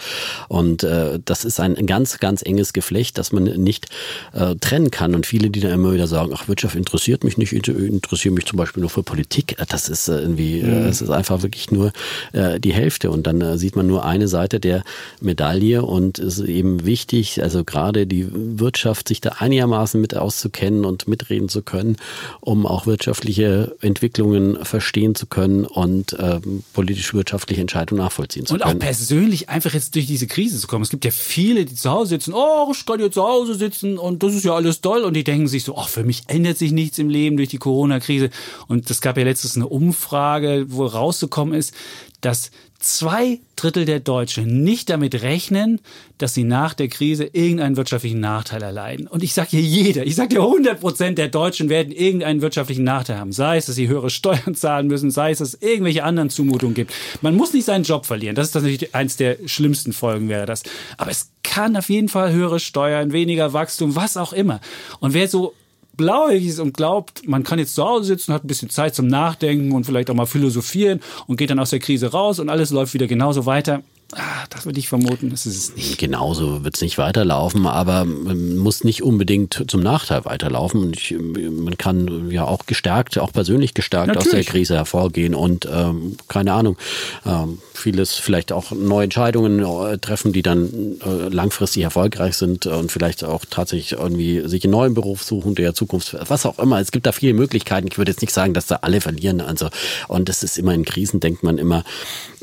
Und 0.48 0.84
äh, 0.84 1.20
das 1.24 1.46
ist 1.46 1.60
ein 1.60 1.86
ganz, 1.86 2.20
ganz 2.20 2.42
enges 2.42 2.74
Geflecht, 2.74 3.18
das 3.18 3.32
man 3.32 3.44
nicht 3.44 3.88
äh, 4.34 4.56
trennen 4.56 4.92
kann. 4.92 5.16
Und 5.16 5.26
viele, 5.26 5.50
die 5.50 5.60
dann 5.60 5.72
immer 5.72 5.94
wieder 5.94 6.08
sagen, 6.08 6.32
ach, 6.34 6.48
Wirtschaft 6.48 6.76
interessiert 6.76 7.24
mich 7.24 7.38
nicht, 7.38 7.54
inter- 7.54 7.78
interessiert 7.78 8.34
mich 8.34 8.46
zum 8.46 8.58
Beispiel 8.58 8.82
nur 8.82 8.90
für 8.90 9.04
Politik, 9.04 9.60
äh, 9.60 9.66
das 9.68 9.90
ist 9.90 10.08
äh, 10.08 10.20
irgendwie, 10.20 10.60
äh, 10.60 10.64
Mhm. 10.82 10.88
es 10.88 11.02
ist 11.02 11.10
einfach 11.10 11.44
wirklich 11.44 11.72
nur 11.72 11.92
äh, 12.34 12.60
die 12.60 12.74
Hälfte. 12.74 13.12
Und 13.12 13.28
dann 13.28 13.42
äh, 13.42 13.58
sieht 13.58 13.76
man 13.76 13.88
nur 13.88 14.06
eine 14.06 14.28
Seite 14.28 14.60
der 14.60 14.84
Medaille 15.20 15.84
und 15.84 16.18
es 16.18 16.40
ist 16.40 16.48
eben 16.48 16.86
wichtig, 16.86 17.42
also 17.44 17.64
gerade 17.64 18.08
die 18.08 18.28
Wirtschaft, 18.32 19.08
sich 19.08 19.22
da 19.22 19.30
einigermaßen 19.40 20.00
mit 20.00 20.16
auszukennen 20.16 20.86
und 20.86 21.08
mitreden 21.08 21.50
zu 21.50 21.62
können, 21.62 21.98
um 22.40 22.66
auch 22.66 22.86
wirtschaftliche 22.86 23.76
Entwicklungen 23.82 24.64
verstehen 24.64 25.14
zu 25.16 25.26
können 25.26 25.66
und 25.66 26.16
ähm, 26.20 26.64
politisch-wirtschaftliche 26.74 27.62
Entscheidungen 27.62 27.91
nachvollziehen 27.98 28.46
zu 28.46 28.54
Und 28.54 28.64
auch 28.64 28.68
können. 28.68 28.80
persönlich 28.80 29.50
einfach 29.50 29.74
jetzt 29.74 29.96
durch 29.96 30.08
diese 30.08 30.28
Krise 30.28 30.60
zu 30.60 30.68
kommen. 30.68 30.84
Es 30.84 30.90
gibt 30.90 31.06
ja 31.06 31.12
viele, 31.12 31.66
die 31.66 31.76
zu 31.76 31.90
Hause 31.90 32.10
sitzen, 32.10 32.34
oh, 32.34 32.72
ich 32.74 32.86
kann 32.86 33.00
jetzt 33.00 33.14
zu 33.16 33.24
Hause 33.24 33.56
sitzen 33.56 33.98
und 33.98 34.24
das 34.24 34.34
ist 34.34 34.46
ja 34.46 34.54
alles 34.54 34.82
toll. 34.82 35.04
Und 35.04 35.14
die 35.14 35.24
denken 35.24 35.48
sich 35.48 35.64
so, 35.64 35.78
ach, 35.78 35.90
für 35.90 36.04
mich 36.04 36.24
ändert 36.28 36.58
sich 36.58 36.72
nichts 36.72 37.00
im 37.00 37.10
Leben 37.10 37.38
durch 37.38 37.50
die 37.50 37.58
Corona-Krise. 37.58 38.30
Und 38.68 38.90
es 38.90 39.02
gab 39.02 39.18
ja 39.18 39.24
letztens 39.24 39.56
eine 39.56 39.68
Umfrage, 39.68 40.66
wo 40.70 40.86
rausgekommen 40.86 41.54
ist, 41.54 41.74
dass 42.22 42.52
zwei 42.82 43.40
Drittel 43.56 43.86
der 43.86 44.00
Deutschen 44.00 44.64
nicht 44.64 44.90
damit 44.90 45.22
rechnen, 45.22 45.80
dass 46.18 46.34
sie 46.34 46.44
nach 46.44 46.74
der 46.74 46.88
Krise 46.88 47.26
irgendeinen 47.32 47.78
wirtschaftlichen 47.78 48.20
Nachteil 48.20 48.62
erleiden. 48.62 49.08
Und 49.08 49.24
ich 49.24 49.34
sage 49.34 49.50
hier 49.52 49.62
jeder, 49.62 50.06
ich 50.06 50.16
sage 50.16 50.30
dir 50.30 50.42
100 50.42 50.80
Prozent 50.80 51.18
der 51.18 51.30
Deutschen 51.30 51.70
werden 51.70 51.92
irgendeinen 51.92 52.42
wirtschaftlichen 52.42 52.84
Nachteil 52.84 53.18
haben. 53.18 53.32
Sei 53.32 53.58
es, 53.58 53.68
dass 53.68 53.76
sie 53.76 53.88
höhere 53.88 54.10
Steuern 54.10 54.56
zahlen 54.56 54.88
müssen, 54.88 55.12
sei 55.12 55.32
es, 55.32 55.38
dass 55.38 55.54
es 55.54 55.62
irgendwelche 55.62 56.04
anderen 56.04 56.30
Zumutungen 56.30 56.74
gibt. 56.74 56.94
Man 57.22 57.36
muss 57.36 57.54
nicht 57.54 57.66
seinen 57.66 57.84
Job 57.84 58.06
verlieren. 58.06 58.36
Das 58.36 58.48
ist 58.48 58.56
natürlich 58.56 58.94
eins 58.96 59.16
der 59.16 59.38
schlimmsten 59.46 59.94
Folgen 59.94 60.28
wäre 60.28 60.46
das. 60.46 60.64
Aber 60.98 61.12
es 61.12 61.32
kann 61.44 61.76
auf 61.76 61.90
jeden 61.90 62.10
Fall 62.10 62.34
höhere 62.34 62.60
Steuern, 62.60 63.14
weniger 63.14 63.54
Wachstum, 63.54 63.96
was 63.96 64.18
auch 64.18 64.34
immer. 64.34 64.60
Und 65.00 65.14
wer 65.14 65.28
so 65.28 65.54
blauäugig 65.98 66.48
ist 66.48 66.60
und 66.60 66.76
glaubt, 66.76 67.28
man 67.28 67.44
kann 67.44 67.60
jetzt 67.60 67.76
zu 67.76 67.84
Hause 67.84 68.06
sitzen, 68.06 68.34
hat 68.34 68.44
ein 68.44 68.48
bisschen 68.48 68.70
Zeit 68.70 68.96
zum 68.96 69.08
Nachdenken 69.08 69.72
und 69.72 69.86
vielleicht 69.86 70.10
auch 70.10 70.16
mal 70.16 70.26
philosophieren 70.26 71.02
und 71.28 71.38
geht 71.38 71.50
dann 71.50 71.60
aus 71.60 71.72
der 71.72 71.80
Krise 71.80 72.12
raus 72.12 72.40
und 72.40 72.50
alles 72.50 72.72
läuft 72.72 72.94
wieder 72.94 73.08
genauso 73.08 73.46
weiter. 73.46 73.84
Ah, 74.14 74.46
das 74.50 74.66
würde 74.66 74.80
ich 74.80 74.90
vermuten, 74.90 75.30
das 75.30 75.46
ist 75.46 75.58
es 75.58 75.76
nicht. 75.76 75.98
Genauso 75.98 76.64
wird 76.64 76.76
es 76.76 76.82
nicht 76.82 76.98
weiterlaufen, 76.98 77.66
aber 77.66 78.06
man 78.06 78.58
muss 78.58 78.84
nicht 78.84 79.04
unbedingt 79.04 79.64
zum 79.68 79.82
Nachteil 79.82 80.26
weiterlaufen. 80.26 80.92
Ich, 80.94 81.16
man 81.18 81.78
kann 81.78 82.30
ja 82.30 82.46
auch 82.46 82.66
gestärkt, 82.66 83.18
auch 83.20 83.32
persönlich 83.32 83.74
gestärkt 83.74 84.18
aus 84.18 84.24
der 84.24 84.34
Natürlich. 84.34 84.48
Krise 84.48 84.76
hervorgehen 84.76 85.34
und 85.34 85.68
ähm, 85.72 86.18
keine 86.28 86.54
Ahnung, 86.54 86.78
ähm, 87.26 87.60
vieles 87.74 88.16
vielleicht 88.16 88.52
auch 88.52 88.72
neue 88.72 89.06
Entscheidungen 89.06 89.60
äh, 89.60 89.98
treffen, 89.98 90.34
die 90.34 90.42
dann 90.42 91.00
äh, 91.06 91.30
langfristig 91.30 91.84
erfolgreich 91.84 92.36
sind 92.36 92.66
und 92.66 92.92
vielleicht 92.92 93.24
auch 93.24 93.46
tatsächlich 93.50 93.94
irgendwie 93.94 94.48
sich 94.48 94.64
einen 94.64 94.72
neuen 94.72 94.94
Beruf 94.94 95.24
suchen, 95.24 95.56
der 95.56 95.74
Zukunft, 95.74 96.18
was 96.28 96.46
auch 96.46 96.60
immer. 96.60 96.80
Es 96.80 96.92
gibt 96.92 97.06
da 97.06 97.12
viele 97.12 97.34
Möglichkeiten. 97.34 97.88
Ich 97.88 97.98
würde 97.98 98.12
jetzt 98.12 98.22
nicht 98.22 98.34
sagen, 98.34 98.54
dass 98.54 98.68
da 98.68 98.80
alle 98.82 99.00
verlieren. 99.00 99.42
Also 99.42 99.70
und 100.08 100.28
das 100.28 100.44
ist 100.44 100.58
immer 100.58 100.74
in 100.74 100.86
Krisen 100.86 101.20
denkt 101.20 101.44
man 101.44 101.58
immer. 101.58 101.84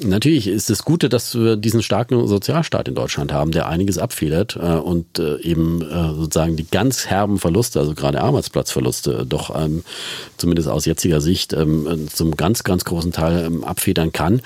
Natürlich 0.00 0.46
ist 0.46 0.70
es 0.70 0.84
Gute, 0.84 1.08
dass 1.08 1.34
wir 1.34 1.56
diesen 1.56 1.82
starken 1.82 2.26
Sozialstaat 2.26 2.86
in 2.86 2.94
Deutschland 2.94 3.32
haben, 3.32 3.50
der 3.50 3.68
einiges 3.68 3.98
abfedert 3.98 4.56
äh, 4.56 4.76
und 4.76 5.18
äh, 5.18 5.40
eben 5.40 5.82
äh, 5.82 6.14
sozusagen 6.14 6.56
die 6.56 6.66
ganz 6.68 7.06
herben 7.06 7.38
Verluste, 7.38 7.80
also 7.80 7.94
gerade 7.94 8.20
Arbeitsplatzverluste, 8.20 9.26
doch 9.28 9.54
ähm, 9.58 9.82
zumindest 10.36 10.68
aus 10.68 10.84
jetziger 10.84 11.20
Sicht 11.20 11.52
ähm, 11.52 12.06
zum 12.12 12.36
ganz, 12.36 12.62
ganz 12.62 12.84
großen 12.84 13.12
Teil 13.12 13.44
ähm, 13.44 13.64
abfedern 13.64 14.12
kann. 14.12 14.40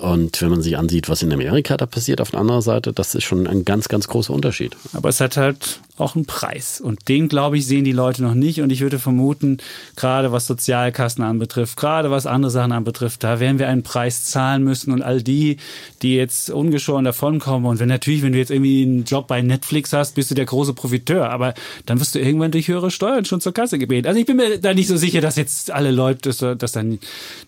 Und 0.00 0.42
wenn 0.42 0.50
man 0.50 0.62
sich 0.62 0.76
ansieht, 0.76 1.08
was 1.08 1.22
in 1.22 1.32
Amerika 1.32 1.76
da 1.76 1.86
passiert 1.86 2.20
auf 2.20 2.32
der 2.32 2.40
anderen 2.40 2.62
Seite, 2.62 2.92
das 2.92 3.14
ist 3.14 3.24
schon 3.24 3.46
ein 3.46 3.64
ganz, 3.64 3.88
ganz 3.88 4.08
großer 4.08 4.32
Unterschied. 4.32 4.76
Aber 4.92 5.08
es 5.08 5.20
hat 5.20 5.36
halt 5.36 5.80
auch 5.98 6.14
einen 6.14 6.26
Preis. 6.26 6.80
Und 6.80 7.08
den, 7.08 7.28
glaube 7.28 7.58
ich, 7.58 7.66
sehen 7.66 7.84
die 7.84 7.92
Leute 7.92 8.22
noch 8.22 8.34
nicht. 8.34 8.60
Und 8.60 8.70
ich 8.70 8.80
würde 8.80 8.98
vermuten, 8.98 9.58
gerade 9.96 10.32
was 10.32 10.46
Sozialkassen 10.46 11.24
anbetrifft, 11.24 11.76
gerade 11.76 12.10
was 12.10 12.26
andere 12.26 12.50
Sachen 12.50 12.72
anbetrifft, 12.72 13.24
da 13.24 13.40
werden 13.40 13.58
wir 13.58 13.68
einen 13.68 13.82
Preis 13.82 14.24
zahlen 14.24 14.64
müssen. 14.64 14.92
Und 14.92 15.02
all 15.02 15.22
die, 15.22 15.56
die 16.02 16.14
jetzt 16.14 16.50
ungeschoren 16.50 17.04
davonkommen. 17.04 17.68
Und 17.68 17.78
wenn 17.78 17.88
natürlich, 17.88 18.22
wenn 18.22 18.32
du 18.32 18.38
jetzt 18.38 18.50
irgendwie 18.50 18.82
einen 18.82 19.04
Job 19.04 19.26
bei 19.26 19.42
Netflix 19.42 19.92
hast, 19.92 20.14
bist 20.14 20.30
du 20.30 20.34
der 20.34 20.46
große 20.46 20.74
Profiteur. 20.74 21.30
Aber 21.30 21.54
dann 21.86 22.00
wirst 22.00 22.14
du 22.14 22.18
irgendwann 22.18 22.50
durch 22.50 22.68
höhere 22.68 22.90
Steuern 22.90 23.24
schon 23.24 23.40
zur 23.40 23.54
Kasse 23.54 23.78
gebeten. 23.78 24.06
Also 24.06 24.20
ich 24.20 24.26
bin 24.26 24.36
mir 24.36 24.58
da 24.58 24.74
nicht 24.74 24.88
so 24.88 24.96
sicher, 24.96 25.20
dass 25.20 25.36
jetzt 25.36 25.70
alle 25.70 25.90
Leute, 25.90 26.30
dass, 26.30 26.58
dass 26.58 26.72
dann, 26.72 26.98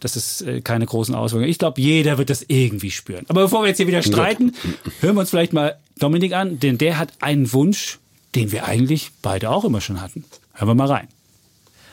dass 0.01 0.16
es 0.16 0.40
äh, 0.42 0.61
keine 0.61 0.86
großen 0.86 1.14
Auswirkungen. 1.14 1.51
Ich 1.51 1.59
glaube, 1.59 1.80
jeder 1.80 2.18
wird 2.18 2.30
das 2.30 2.44
irgendwie 2.49 2.90
spüren. 2.90 3.24
Aber 3.28 3.42
bevor 3.42 3.62
wir 3.62 3.68
jetzt 3.68 3.76
hier 3.76 3.86
wieder 3.86 4.03
streiten, 4.03 4.55
hören 5.01 5.16
wir 5.16 5.20
uns 5.20 5.30
vielleicht 5.30 5.53
mal 5.53 5.76
Dominik 5.99 6.32
an, 6.32 6.59
denn 6.61 6.78
der 6.78 6.99
hat 6.99 7.12
einen 7.20 7.53
Wunsch, 7.53 7.99
den 8.34 8.52
wir 8.52 8.66
eigentlich 8.66 9.12
beide 9.22 9.50
auch 9.50 9.64
immer 9.64 9.80
schon 9.80 10.00
hatten. 10.00 10.24
Hören 10.54 10.68
wir 10.68 10.74
mal 10.74 10.88
rein. 10.88 11.08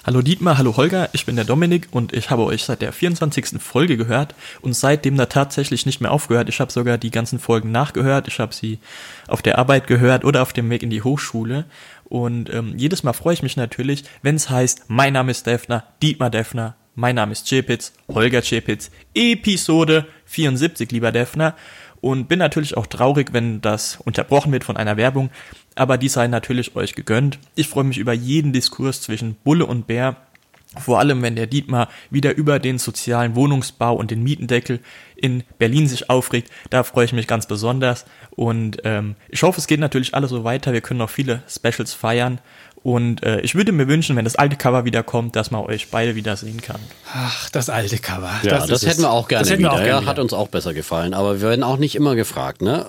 Hallo 0.06 0.22
Dietmar, 0.22 0.60
hallo 0.60 0.78
Holger, 0.78 1.10
ich 1.14 1.26
bin 1.26 1.36
der 1.36 1.46
Dominik 1.46 1.88
und 1.90 2.14
ich 2.14 2.30
habe 2.30 2.44
euch 2.44 2.64
seit 2.64 2.84
der 2.84 2.94
24. 2.94 3.60
Folge 3.60 3.98
gehört 3.98 4.36
und 4.62 4.74
seitdem 4.74 5.18
da 5.18 5.26
tatsächlich 5.26 5.88
nicht 5.88 6.00
mehr 6.00 6.12
aufgehört. 6.12 6.48
Ich 6.48 6.60
habe 6.60 6.72
sogar 6.72 7.00
die 7.00 7.10
ganzen 7.10 7.40
Folgen 7.40 7.72
nachgehört, 7.72 8.28
ich 8.28 8.40
habe 8.40 8.54
sie 8.54 8.78
auf 9.28 9.42
der 9.42 9.58
Arbeit 9.58 9.88
gehört 9.88 10.24
oder 10.24 10.44
auf 10.44 10.54
dem 10.54 10.70
Weg 10.70 10.84
in 10.84 10.92
die 10.92 11.02
Hochschule 11.02 11.66
und 12.04 12.54
ähm, 12.54 12.76
jedes 12.78 13.02
Mal 13.02 13.14
freue 13.14 13.34
ich 13.34 13.42
mich 13.42 13.58
natürlich, 13.58 14.04
wenn 14.22 14.36
es 14.36 14.48
heißt, 14.48 14.84
mein 14.90 15.14
Name 15.14 15.32
ist 15.32 15.48
Defner, 15.48 15.86
Dietmar 16.04 16.30
Defner, 16.30 16.76
mein 16.94 17.16
Name 17.16 17.32
ist 17.32 17.48
Chepitz, 17.48 17.92
Holger 18.08 18.44
Chepitz, 18.44 18.92
Episode 19.16 20.06
74, 20.26 20.92
lieber 20.92 21.12
Defner 21.12 21.56
und 22.02 22.28
bin 22.28 22.38
natürlich 22.38 22.78
auch 22.78 22.86
traurig, 22.86 23.34
wenn 23.34 23.60
das 23.62 23.98
unterbrochen 24.06 24.52
wird 24.52 24.64
von 24.64 24.78
einer 24.78 24.98
Werbung, 24.98 25.32
aber 25.76 25.98
die 25.98 26.10
sei 26.10 26.28
natürlich 26.28 26.76
euch 26.76 26.96
gegönnt. 26.96 27.40
Ich 27.56 27.68
freue 27.68 27.84
mich 27.84 27.98
über 27.98 28.14
jeden 28.14 28.54
Diskurs 28.54 29.02
zwischen 29.02 29.36
Bulle 29.44 29.66
und 29.66 29.88
Bär. 29.88 30.16
Vor 30.78 31.00
allem, 31.00 31.22
wenn 31.22 31.36
der 31.36 31.48
Dietmar 31.48 31.88
wieder 32.10 32.36
über 32.36 32.60
den 32.60 32.80
sozialen 32.80 33.36
Wohnungsbau 33.36 33.96
und 33.96 34.12
den 34.12 34.24
Mietendeckel 34.24 34.80
in 35.16 35.44
Berlin 35.58 35.88
sich 35.88 36.10
aufregt, 36.10 36.52
da 36.70 36.84
freue 36.84 37.06
ich 37.06 37.14
mich 37.14 37.28
ganz 37.28 37.48
besonders. 37.48 38.06
Und 38.32 38.80
ähm, 38.84 39.16
ich 39.30 39.44
hoffe, 39.44 39.60
es 39.60 39.68
geht 39.68 39.80
natürlich 39.80 40.14
alles 40.16 40.32
so 40.32 40.44
weiter. 40.44 40.74
Wir 40.74 40.82
können 40.82 40.98
noch 40.98 41.10
viele 41.10 41.44
Specials 41.48 41.94
feiern. 41.94 42.40
Und 42.84 43.24
äh, 43.24 43.42
ich 43.42 43.56
würde 43.56 43.72
mir 43.72 43.88
wünschen, 43.88 44.16
wenn 44.16 44.26
das 44.26 44.36
alte 44.36 44.58
Cover 44.58 44.86
wieder 44.86 45.02
kommt, 45.02 45.36
dass 45.36 45.50
man 45.50 45.62
euch 45.62 45.90
beide 45.90 46.16
wieder 46.16 46.36
sehen 46.36 46.62
kann. 46.62 46.80
Ach, 47.14 47.50
das 47.50 47.70
alte 47.70 47.98
Cover. 47.98 48.30
Ja, 48.44 48.58
das, 48.60 48.68
das 48.68 48.86
hätten 48.86 49.02
wir 49.02 49.12
auch 49.12 49.28
gerne 49.28 49.48
wieder. 49.48 49.58
wir 49.60 49.72
auch 49.72 49.78
gerne 49.78 49.90
ja, 49.90 50.02
wieder. 50.02 50.10
hat 50.10 50.20
uns 50.20 50.34
auch 50.34 50.50
besser 50.50 50.74
gefallen. 50.74 51.14
Aber 51.14 51.42
wir 51.42 51.50
werden 51.50 51.64
auch 51.64 51.78
nicht 51.78 51.96
immer 51.96 52.16
gefragt, 52.16 52.62
ne? 52.62 52.86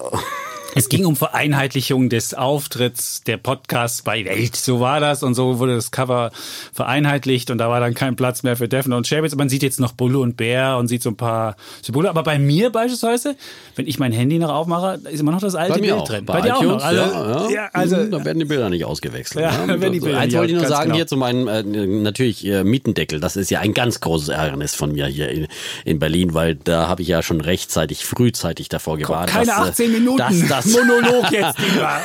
Es 0.79 0.91
ging 0.91 1.07
um 1.07 1.16
Vereinheitlichung 1.16 2.11
des 2.11 2.35
Auftritts 2.35 3.22
der 3.22 3.39
Podcasts 3.39 4.03
bei 4.03 4.27
Welt. 4.27 4.57
So 4.57 4.79
war 4.79 5.01
das 5.01 5.22
und 5.22 5.35
so 5.35 5.59
wurde 5.59 5.74
das 5.74 5.91
Cover 5.91 6.33
vereinheitlicht 6.74 7.51
und 7.51 7.57
da 7.57 7.70
war 7.70 7.81
dann 7.81 7.95
kein 7.95 8.14
Platz 8.14 8.43
mehr 8.43 8.59
für 8.59 8.68
Daphne 8.68 8.95
und 8.95 9.07
Shabitz. 9.07 9.35
Man 9.37 9.49
sieht 9.49 9.62
jetzt 9.62 9.81
noch 9.81 9.93
Bulle 9.93 10.18
und 10.18 10.37
Bär 10.37 10.77
und 10.77 10.89
sieht 10.89 11.03
so 11.03 11.09
ein 11.09 11.16
paar 11.16 11.57
Symbole. 11.81 12.11
Aber 12.11 12.22
bei 12.22 12.39
mir 12.39 12.68
beispielsweise, 12.68 13.37
wenn 13.74 13.87
ich 13.87 13.99
mein 13.99 14.12
Handy 14.12 14.39
noch 14.39 14.51
aufmache, 14.51 15.01
ist 15.11 15.20
immer 15.20 15.33
noch 15.33 15.41
das 15.41 15.55
alte 15.55 15.72
Bei 15.72 15.81
Bild 15.81 15.93
auch. 15.95 16.09
drin. 16.09 16.27
Bei, 16.27 16.43
dir 16.43 16.49
iTunes, 16.49 16.83
auch 16.83 16.93
noch. 16.93 17.14
Also, 17.14 17.49
ja, 17.49 17.62
ja. 17.62 17.68
also 17.72 18.05
da 18.05 18.22
werden 18.27 18.39
die 18.39 18.45
Bilder 18.45 18.68
nicht 18.68 18.85
ausgewechselt. 18.85 19.47
Ja, 19.47 19.64
ne? 19.64 19.81
werden 19.81 19.95
die 19.95 20.01
Bilder 20.01 20.18
Eins 20.18 20.35
wollte 20.35 20.53
ich 20.53 20.59
nur 20.59 20.68
sagen 20.68 20.89
genau. 20.89 20.97
hier 20.97 21.07
zu 21.07 21.16
meinem, 21.16 21.49
äh, 21.49 21.62
natürlich 21.62 22.45
äh, 22.45 22.64
Mietendeckel. 22.64 23.18
Das 23.18 23.37
ist 23.37 23.51
ja 23.51 23.61
ein 23.61 23.72
ganz 23.72 24.01
großes 24.01 24.29
Ärgernis 24.29 24.74
von 24.74 24.93
mir 24.93 25.07
hier 25.07 25.31
in, 25.31 25.49
in 25.87 25.99
Berlin, 26.01 26.35
weil 26.35 26.55
da 26.55 26.87
habe 26.87 27.01
ich 27.01 27.09
ja 27.09 27.22
schon 27.22 27.41
rechtzeitig, 27.41 28.05
frühzeitig 28.05 28.68
davor 28.68 28.99
gewarnt. 28.99 29.31
keine 29.31 29.47
dass, 29.47 29.57
äh, 29.57 29.70
18 29.70 29.93
Minuten 29.93 30.18
Dass 30.18 30.47
das, 30.47 30.66
Monolog 30.67 31.31
jetzt, 31.31 31.59
Dietmar. 31.59 32.01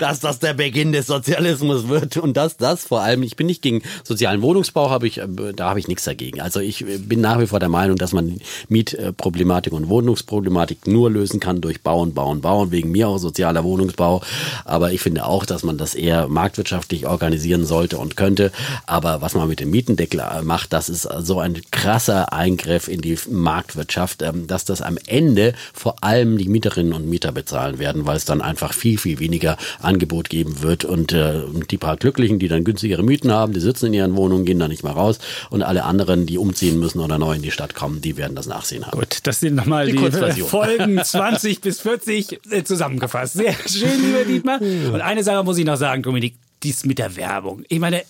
dass 0.00 0.20
das 0.20 0.38
der 0.38 0.54
Beginn 0.54 0.92
des 0.92 1.06
Sozialismus 1.06 1.88
wird 1.88 2.16
und 2.16 2.36
dass 2.36 2.56
das 2.56 2.84
vor 2.84 3.00
allem, 3.00 3.22
ich 3.22 3.36
bin 3.36 3.46
nicht 3.46 3.62
gegen 3.62 3.82
sozialen 4.04 4.42
Wohnungsbau, 4.42 4.90
habe 4.90 5.06
ich, 5.06 5.18
äh, 5.18 5.26
da 5.54 5.70
habe 5.70 5.78
ich 5.78 5.88
nichts 5.88 6.04
dagegen. 6.04 6.40
Also 6.40 6.60
ich 6.60 6.86
äh, 6.86 6.98
bin 6.98 7.20
nach 7.20 7.38
wie 7.40 7.46
vor 7.46 7.60
der 7.60 7.68
Meinung, 7.68 7.96
dass 7.96 8.12
man 8.12 8.40
Mietproblematik 8.68 9.72
und 9.72 9.88
Wohnungsproblematik 9.88 10.86
nur 10.86 11.10
lösen 11.10 11.40
kann 11.40 11.60
durch 11.60 11.82
Bauen, 11.82 12.14
Bauen, 12.14 12.40
Bauen, 12.40 12.70
wegen 12.70 12.90
mir 12.90 13.08
auch 13.08 13.18
sozialer 13.18 13.64
Wohnungsbau. 13.64 14.22
Aber 14.64 14.92
ich 14.92 15.00
finde 15.00 15.26
auch, 15.26 15.46
dass 15.46 15.62
man 15.62 15.78
das 15.78 15.94
eher 15.94 16.28
marktwirtschaftlich 16.28 17.06
organisieren 17.06 17.64
sollte 17.64 17.98
und 17.98 18.16
könnte. 18.16 18.52
Aber 18.86 19.20
was 19.22 19.34
man 19.34 19.48
mit 19.48 19.60
dem 19.60 19.70
Mietendeckel 19.70 20.20
äh, 20.20 20.42
macht, 20.42 20.72
das 20.72 20.88
ist 20.88 21.08
so 21.20 21.40
ein 21.40 21.60
krasser 21.70 22.32
Eingriff 22.32 22.88
in 22.88 23.00
die 23.00 23.18
Marktwirtschaft, 23.28 24.22
ähm, 24.22 24.46
dass 24.46 24.64
das 24.64 24.82
am 24.82 24.98
Ende 25.06 25.54
vor 25.72 25.96
allem 26.02 26.38
die 26.38 26.48
Mieterinnen 26.48 26.92
und 26.92 27.08
Mieter 27.08 27.32
bezahlen 27.32 27.78
werden, 27.78 27.81
weil 28.06 28.16
es 28.16 28.24
dann 28.24 28.40
einfach 28.40 28.72
viel, 28.72 28.98
viel 28.98 29.18
weniger 29.18 29.56
Angebot 29.80 30.28
geben 30.28 30.62
wird. 30.62 30.84
Und 30.84 31.12
äh, 31.12 31.42
die 31.70 31.78
paar 31.78 31.96
Glücklichen, 31.96 32.38
die 32.38 32.48
dann 32.48 32.64
günstigere 32.64 33.02
Mieten 33.02 33.30
haben, 33.30 33.52
die 33.52 33.60
sitzen 33.60 33.86
in 33.86 33.94
ihren 33.94 34.16
Wohnungen, 34.16 34.44
gehen 34.44 34.58
da 34.58 34.68
nicht 34.68 34.82
mehr 34.82 34.92
raus. 34.92 35.18
Und 35.50 35.62
alle 35.62 35.84
anderen, 35.84 36.26
die 36.26 36.38
umziehen 36.38 36.78
müssen 36.78 37.00
oder 37.00 37.18
neu 37.18 37.34
in 37.34 37.42
die 37.42 37.50
Stadt 37.50 37.74
kommen, 37.74 38.00
die 38.00 38.16
werden 38.16 38.34
das 38.34 38.46
Nachsehen 38.46 38.86
haben. 38.86 38.98
Gut, 38.98 39.18
das 39.24 39.40
sind 39.40 39.54
nochmal 39.54 39.86
Die 39.86 39.96
die. 39.96 40.42
Folgen 40.42 41.02
20 41.02 41.60
bis 41.60 41.80
40 41.80 42.40
äh, 42.50 42.64
zusammengefasst. 42.64 43.34
Sehr 43.34 43.54
schön, 43.66 44.02
lieber 44.04 44.24
Dietmar. 44.24 44.60
Und 44.60 45.00
eine 45.00 45.22
Sache 45.22 45.44
muss 45.44 45.58
ich 45.58 45.64
noch 45.64 45.76
sagen, 45.76 46.02
Dominik, 46.02 46.36
dies 46.62 46.84
mit 46.84 46.98
der 46.98 47.16
Werbung. 47.16 47.64
Ich 47.68 47.78
meine, 47.78 48.02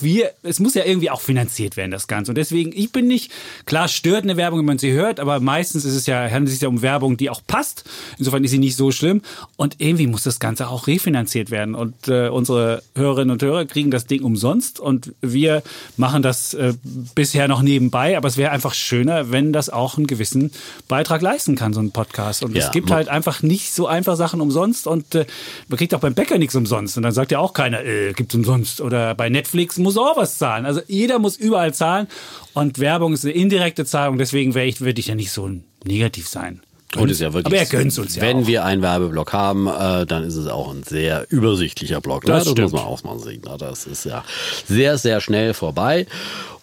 wir, 0.00 0.32
es 0.42 0.60
muss 0.60 0.74
ja 0.74 0.84
irgendwie 0.84 1.10
auch 1.10 1.20
finanziert 1.20 1.76
werden, 1.76 1.90
das 1.90 2.06
Ganze. 2.06 2.30
Und 2.30 2.36
deswegen, 2.36 2.72
ich 2.74 2.92
bin 2.92 3.06
nicht, 3.06 3.32
klar 3.64 3.88
stört 3.88 4.24
eine 4.24 4.36
Werbung, 4.36 4.60
wenn 4.60 4.66
man 4.66 4.78
sie 4.78 4.92
hört, 4.92 5.20
aber 5.20 5.40
meistens 5.40 5.84
ist 5.84 5.94
es 5.94 6.06
ja, 6.06 6.22
handelt 6.22 6.48
es 6.48 6.54
sich 6.54 6.62
ja 6.62 6.68
um 6.68 6.82
Werbung, 6.82 7.16
die 7.16 7.30
auch 7.30 7.40
passt. 7.46 7.84
Insofern 8.18 8.44
ist 8.44 8.50
sie 8.50 8.58
nicht 8.58 8.76
so 8.76 8.92
schlimm. 8.92 9.22
Und 9.56 9.76
irgendwie 9.78 10.06
muss 10.06 10.22
das 10.22 10.38
Ganze 10.38 10.68
auch 10.68 10.86
refinanziert 10.86 11.50
werden. 11.50 11.74
Und 11.74 12.08
äh, 12.08 12.28
unsere 12.28 12.82
Hörerinnen 12.94 13.30
und 13.30 13.42
Hörer 13.42 13.64
kriegen 13.64 13.90
das 13.90 14.06
Ding 14.06 14.22
umsonst 14.22 14.80
und 14.80 15.14
wir 15.20 15.62
machen 15.96 16.22
das 16.22 16.54
äh, 16.54 16.74
bisher 17.14 17.48
noch 17.48 17.62
nebenbei. 17.62 18.16
Aber 18.16 18.28
es 18.28 18.36
wäre 18.36 18.50
einfach 18.50 18.74
schöner, 18.74 19.30
wenn 19.30 19.52
das 19.52 19.70
auch 19.70 19.96
einen 19.96 20.06
gewissen 20.06 20.50
Beitrag 20.88 21.22
leisten 21.22 21.56
kann, 21.56 21.72
so 21.72 21.80
ein 21.80 21.90
Podcast. 21.90 22.44
Und 22.44 22.54
Ja, 22.54 22.66
es 22.66 22.70
gibt 22.72 22.90
halt 22.90 23.08
einfach 23.08 23.42
nicht 23.42 23.72
so 23.72 23.86
einfach 23.86 24.16
Sachen 24.16 24.40
umsonst 24.40 24.86
und 24.86 25.14
äh, 25.14 25.26
man 25.68 25.78
kriegt 25.78 25.94
auch 25.94 26.00
beim 26.00 26.14
Bäcker 26.14 26.38
nichts 26.38 26.54
umsonst. 26.54 26.96
Und 26.96 27.02
dann 27.02 27.12
sagt 27.12 27.32
ja 27.32 27.38
auch 27.38 27.52
keiner, 27.54 27.84
äh, 27.84 28.12
gibt's 28.12 28.34
umsonst. 28.34 28.80
Oder 28.80 29.14
bei 29.14 29.30
Netflix 29.70 29.78
muss 29.78 29.96
auch 29.96 30.16
was 30.16 30.38
zahlen. 30.38 30.66
Also 30.66 30.80
jeder 30.88 31.18
muss 31.18 31.36
überall 31.36 31.72
zahlen 31.74 32.06
und 32.54 32.78
Werbung 32.78 33.12
ist 33.12 33.24
eine 33.24 33.34
indirekte 33.34 33.84
Zahlung. 33.84 34.18
Deswegen 34.18 34.54
wäre 34.54 34.66
ich, 34.66 34.80
würde 34.80 35.00
ich 35.00 35.06
ja 35.08 35.14
nicht 35.14 35.30
so 35.30 35.48
negativ 35.84 36.28
sein. 36.28 36.60
Und 36.96 37.08
ist 37.08 37.20
ja 37.20 37.32
wirklich, 37.32 37.46
Aber 37.46 37.56
er 37.56 37.66
gönnt 37.66 37.96
uns 37.96 38.16
ja 38.16 38.22
Wenn 38.22 38.38
auch. 38.42 38.46
wir 38.48 38.64
einen 38.64 38.82
Werbeblock 38.82 39.32
haben, 39.32 39.68
äh, 39.68 40.06
dann 40.06 40.24
ist 40.24 40.34
es 40.34 40.48
auch 40.48 40.74
ein 40.74 40.82
sehr 40.82 41.24
übersichtlicher 41.30 42.00
Block. 42.00 42.24
Ne? 42.24 42.32
Das 42.32 42.44
Das, 42.44 42.52
stimmt. 42.52 42.72
muss 42.72 42.80
man 42.80 42.82
auch 42.90 43.04
mal 43.04 43.18
sehen. 43.20 43.42
Ne? 43.46 43.56
Das 43.58 43.86
ist 43.86 44.04
ja 44.04 44.24
sehr, 44.66 44.98
sehr 44.98 45.20
schnell 45.20 45.54
vorbei. 45.54 46.06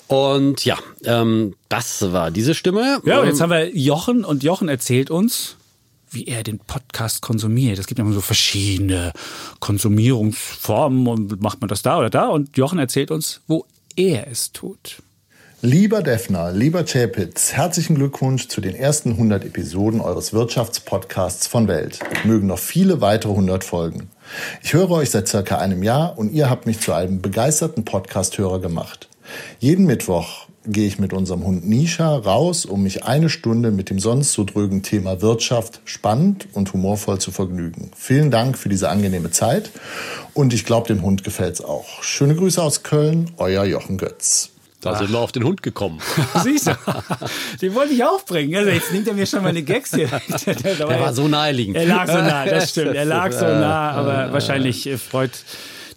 Und 0.07 0.65
ja, 0.65 0.77
ähm, 1.05 1.55
das 1.69 2.11
war 2.11 2.29
diese 2.31 2.55
Stimme. 2.55 3.01
Ja, 3.05 3.19
und 3.19 3.23
Ähm, 3.23 3.29
jetzt 3.29 3.39
haben 3.41 3.51
wir 3.51 3.69
Jochen 3.77 4.25
und 4.25 4.43
Jochen 4.43 4.67
erzählt 4.67 5.09
uns, 5.11 5.55
wie 6.09 6.27
er 6.27 6.43
den 6.43 6.59
Podcast 6.59 7.21
konsumiert. 7.21 7.79
Es 7.79 7.87
gibt 7.87 7.99
immer 7.99 8.13
so 8.13 8.21
verschiedene 8.21 9.11
Konsumierungsformen 9.59 11.07
und 11.07 11.41
macht 11.41 11.61
man 11.61 11.67
das 11.67 11.81
da 11.81 11.97
oder 11.99 12.09
da. 12.09 12.27
Und 12.27 12.57
Jochen 12.57 12.79
erzählt 12.79 13.11
uns, 13.11 13.41
wo 13.47 13.65
er 13.95 14.27
es 14.27 14.51
tut. 14.51 14.97
Lieber 15.63 16.03
Defner, 16.03 16.51
lieber 16.51 16.83
Chapitz, 16.85 17.53
herzlichen 17.53 17.95
Glückwunsch 17.95 18.47
zu 18.47 18.61
den 18.61 18.75
ersten 18.75 19.13
100 19.13 19.43
Episoden 19.43 20.01
eures 20.01 20.31
Wirtschaftspodcasts 20.31 21.47
von 21.47 21.67
Welt. 21.67 21.99
Mögen 22.25 22.45
noch 22.45 22.59
viele 22.59 23.01
weitere 23.01 23.31
100 23.31 23.63
folgen. 23.63 24.11
Ich 24.61 24.73
höre 24.73 24.91
euch 24.91 25.09
seit 25.09 25.27
circa 25.27 25.57
einem 25.57 25.81
Jahr 25.81 26.15
und 26.17 26.31
ihr 26.31 26.51
habt 26.51 26.67
mich 26.67 26.79
zu 26.79 26.93
einem 26.93 27.23
begeisterten 27.23 27.85
Podcast-Hörer 27.85 28.59
gemacht. 28.59 29.09
Jeden 29.59 29.85
Mittwoch 29.85 30.46
gehe 30.68 30.88
ich 30.88 30.99
mit 30.99 31.13
unserem 31.13 31.43
Hund 31.43 31.68
Nisha 31.68 32.15
raus, 32.15 32.65
um 32.65 32.84
mich 32.84 33.03
eine 33.05 33.30
Stunde 33.30 33.72
mit 33.72 33.89
dem 33.89 33.99
sonst 33.99 34.34
so 34.34 34.43
drögen 34.43 34.84
Thema 34.84 35.22
Wirtschaft 35.22 35.82
spannend 35.86 36.47
und 36.53 36.74
humorvoll 36.74 37.20
zu 37.20 37.32
vergnügen. 37.32 37.91
Vielen 37.95 38.32
Dank 38.32 38.57
für 38.57 38.70
diese 38.70 38.89
angenehme 38.89 39.32
Zeit 39.32 39.72
und 40.34 40.53
ich 40.53 40.65
glaube, 40.65 40.88
dem 40.88 41.01
Hund 41.01 41.24
gefällt's 41.24 41.61
auch. 41.61 42.03
Schöne 42.03 42.36
Grüße 42.36 42.61
aus 42.61 42.84
Köln, 42.84 43.32
euer 43.38 43.65
Jochen 43.65 43.97
Götz. 43.97 44.51
Da 44.82 44.95
sind 44.95 45.11
wir 45.11 45.20
auf 45.20 45.32
den 45.32 45.43
Hund 45.43 45.63
gekommen. 45.63 45.99
Siehst 46.43 46.68
du, 46.68 46.72
den 47.61 47.74
wollte 47.74 47.93
ich 47.93 48.03
auch 48.03 48.24
bringen. 48.24 48.55
Also 48.55 48.70
jetzt 48.70 48.93
nimmt 48.93 49.07
er 49.07 49.15
mir 49.15 49.26
schon 49.26 49.43
meine 49.43 49.63
Gags 49.63 49.93
hier. 49.93 50.07
Der, 50.45 50.76
Der 50.76 50.88
war 50.88 51.13
so 51.13 51.28
naheliegend. 51.28 51.78
Er 51.78 51.86
lag 51.86 52.07
so 52.07 52.13
nah, 52.13 52.45
das 52.45 52.70
stimmt. 52.70 52.95
Er 52.95 53.05
lag 53.05 53.32
so 53.32 53.45
nah, 53.45 53.91
aber 53.91 54.32
wahrscheinlich 54.32 54.86
äh, 54.86 54.97
freut 54.97 55.32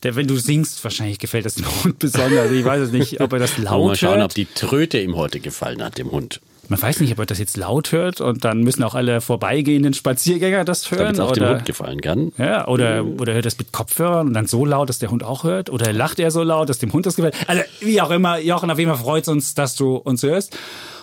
der, 0.03 0.16
wenn 0.16 0.26
du 0.26 0.36
singst, 0.36 0.82
wahrscheinlich 0.82 1.18
gefällt 1.18 1.46
das 1.46 1.55
dem 1.57 1.66
Hund 1.84 1.98
besonders. 1.98 2.51
Ich 2.51 2.64
weiß 2.64 2.80
es 2.82 2.92
nicht, 2.92 3.20
ob 3.20 3.32
er 3.32 3.38
das 3.38 3.59
laut 3.59 3.88
Mal 3.88 3.96
schauen, 3.96 4.16
hört. 4.16 4.24
ob 4.24 4.34
die 4.34 4.46
Tröte 4.46 4.98
ihm 5.01 5.16
heute 5.16 5.40
gefallen 5.40 5.82
hat, 5.82 5.98
dem 5.98 6.11
Hund. 6.11 6.40
Man 6.70 6.80
weiß 6.80 7.01
nicht, 7.01 7.12
ob 7.12 7.18
er 7.18 7.26
das 7.26 7.40
jetzt 7.40 7.57
laut 7.57 7.90
hört 7.90 8.20
und 8.20 8.44
dann 8.44 8.61
müssen 8.61 8.84
auch 8.84 8.94
alle 8.94 9.20
vorbeigehenden 9.20 9.92
Spaziergänger 9.92 10.64
das 10.64 10.88
hören. 10.88 11.01
Damit 11.01 11.14
es 11.14 11.20
auch 11.20 11.32
dem 11.32 11.42
oder, 11.42 11.55
Hund 11.55 11.66
gefallen 11.66 12.01
kann. 12.01 12.32
ja, 12.38 12.68
oder, 12.68 13.05
oder 13.05 13.34
hört 13.34 13.44
das 13.44 13.59
mit 13.59 13.72
Kopfhörern 13.72 14.28
und 14.28 14.34
dann 14.34 14.46
so 14.46 14.64
laut, 14.64 14.88
dass 14.88 15.01
der 15.01 15.11
Hund 15.11 15.24
auch 15.24 15.42
hört. 15.42 15.68
Oder 15.68 15.92
lacht 15.92 16.20
er 16.20 16.30
so 16.30 16.44
laut, 16.44 16.68
dass 16.68 16.78
dem 16.78 16.92
Hund 16.92 17.07
das 17.07 17.16
gefällt. 17.16 17.34
Also 17.48 17.62
wie 17.80 18.01
auch 18.01 18.12
immer, 18.12 18.38
Jochen, 18.38 18.70
auf 18.70 18.78
jeden 18.78 18.88
Fall 18.88 19.01
freut 19.03 19.24
es 19.24 19.28
uns, 19.28 19.55
dass 19.55 19.74
du 19.74 19.96
uns 19.96 20.22
hörst. 20.22 20.57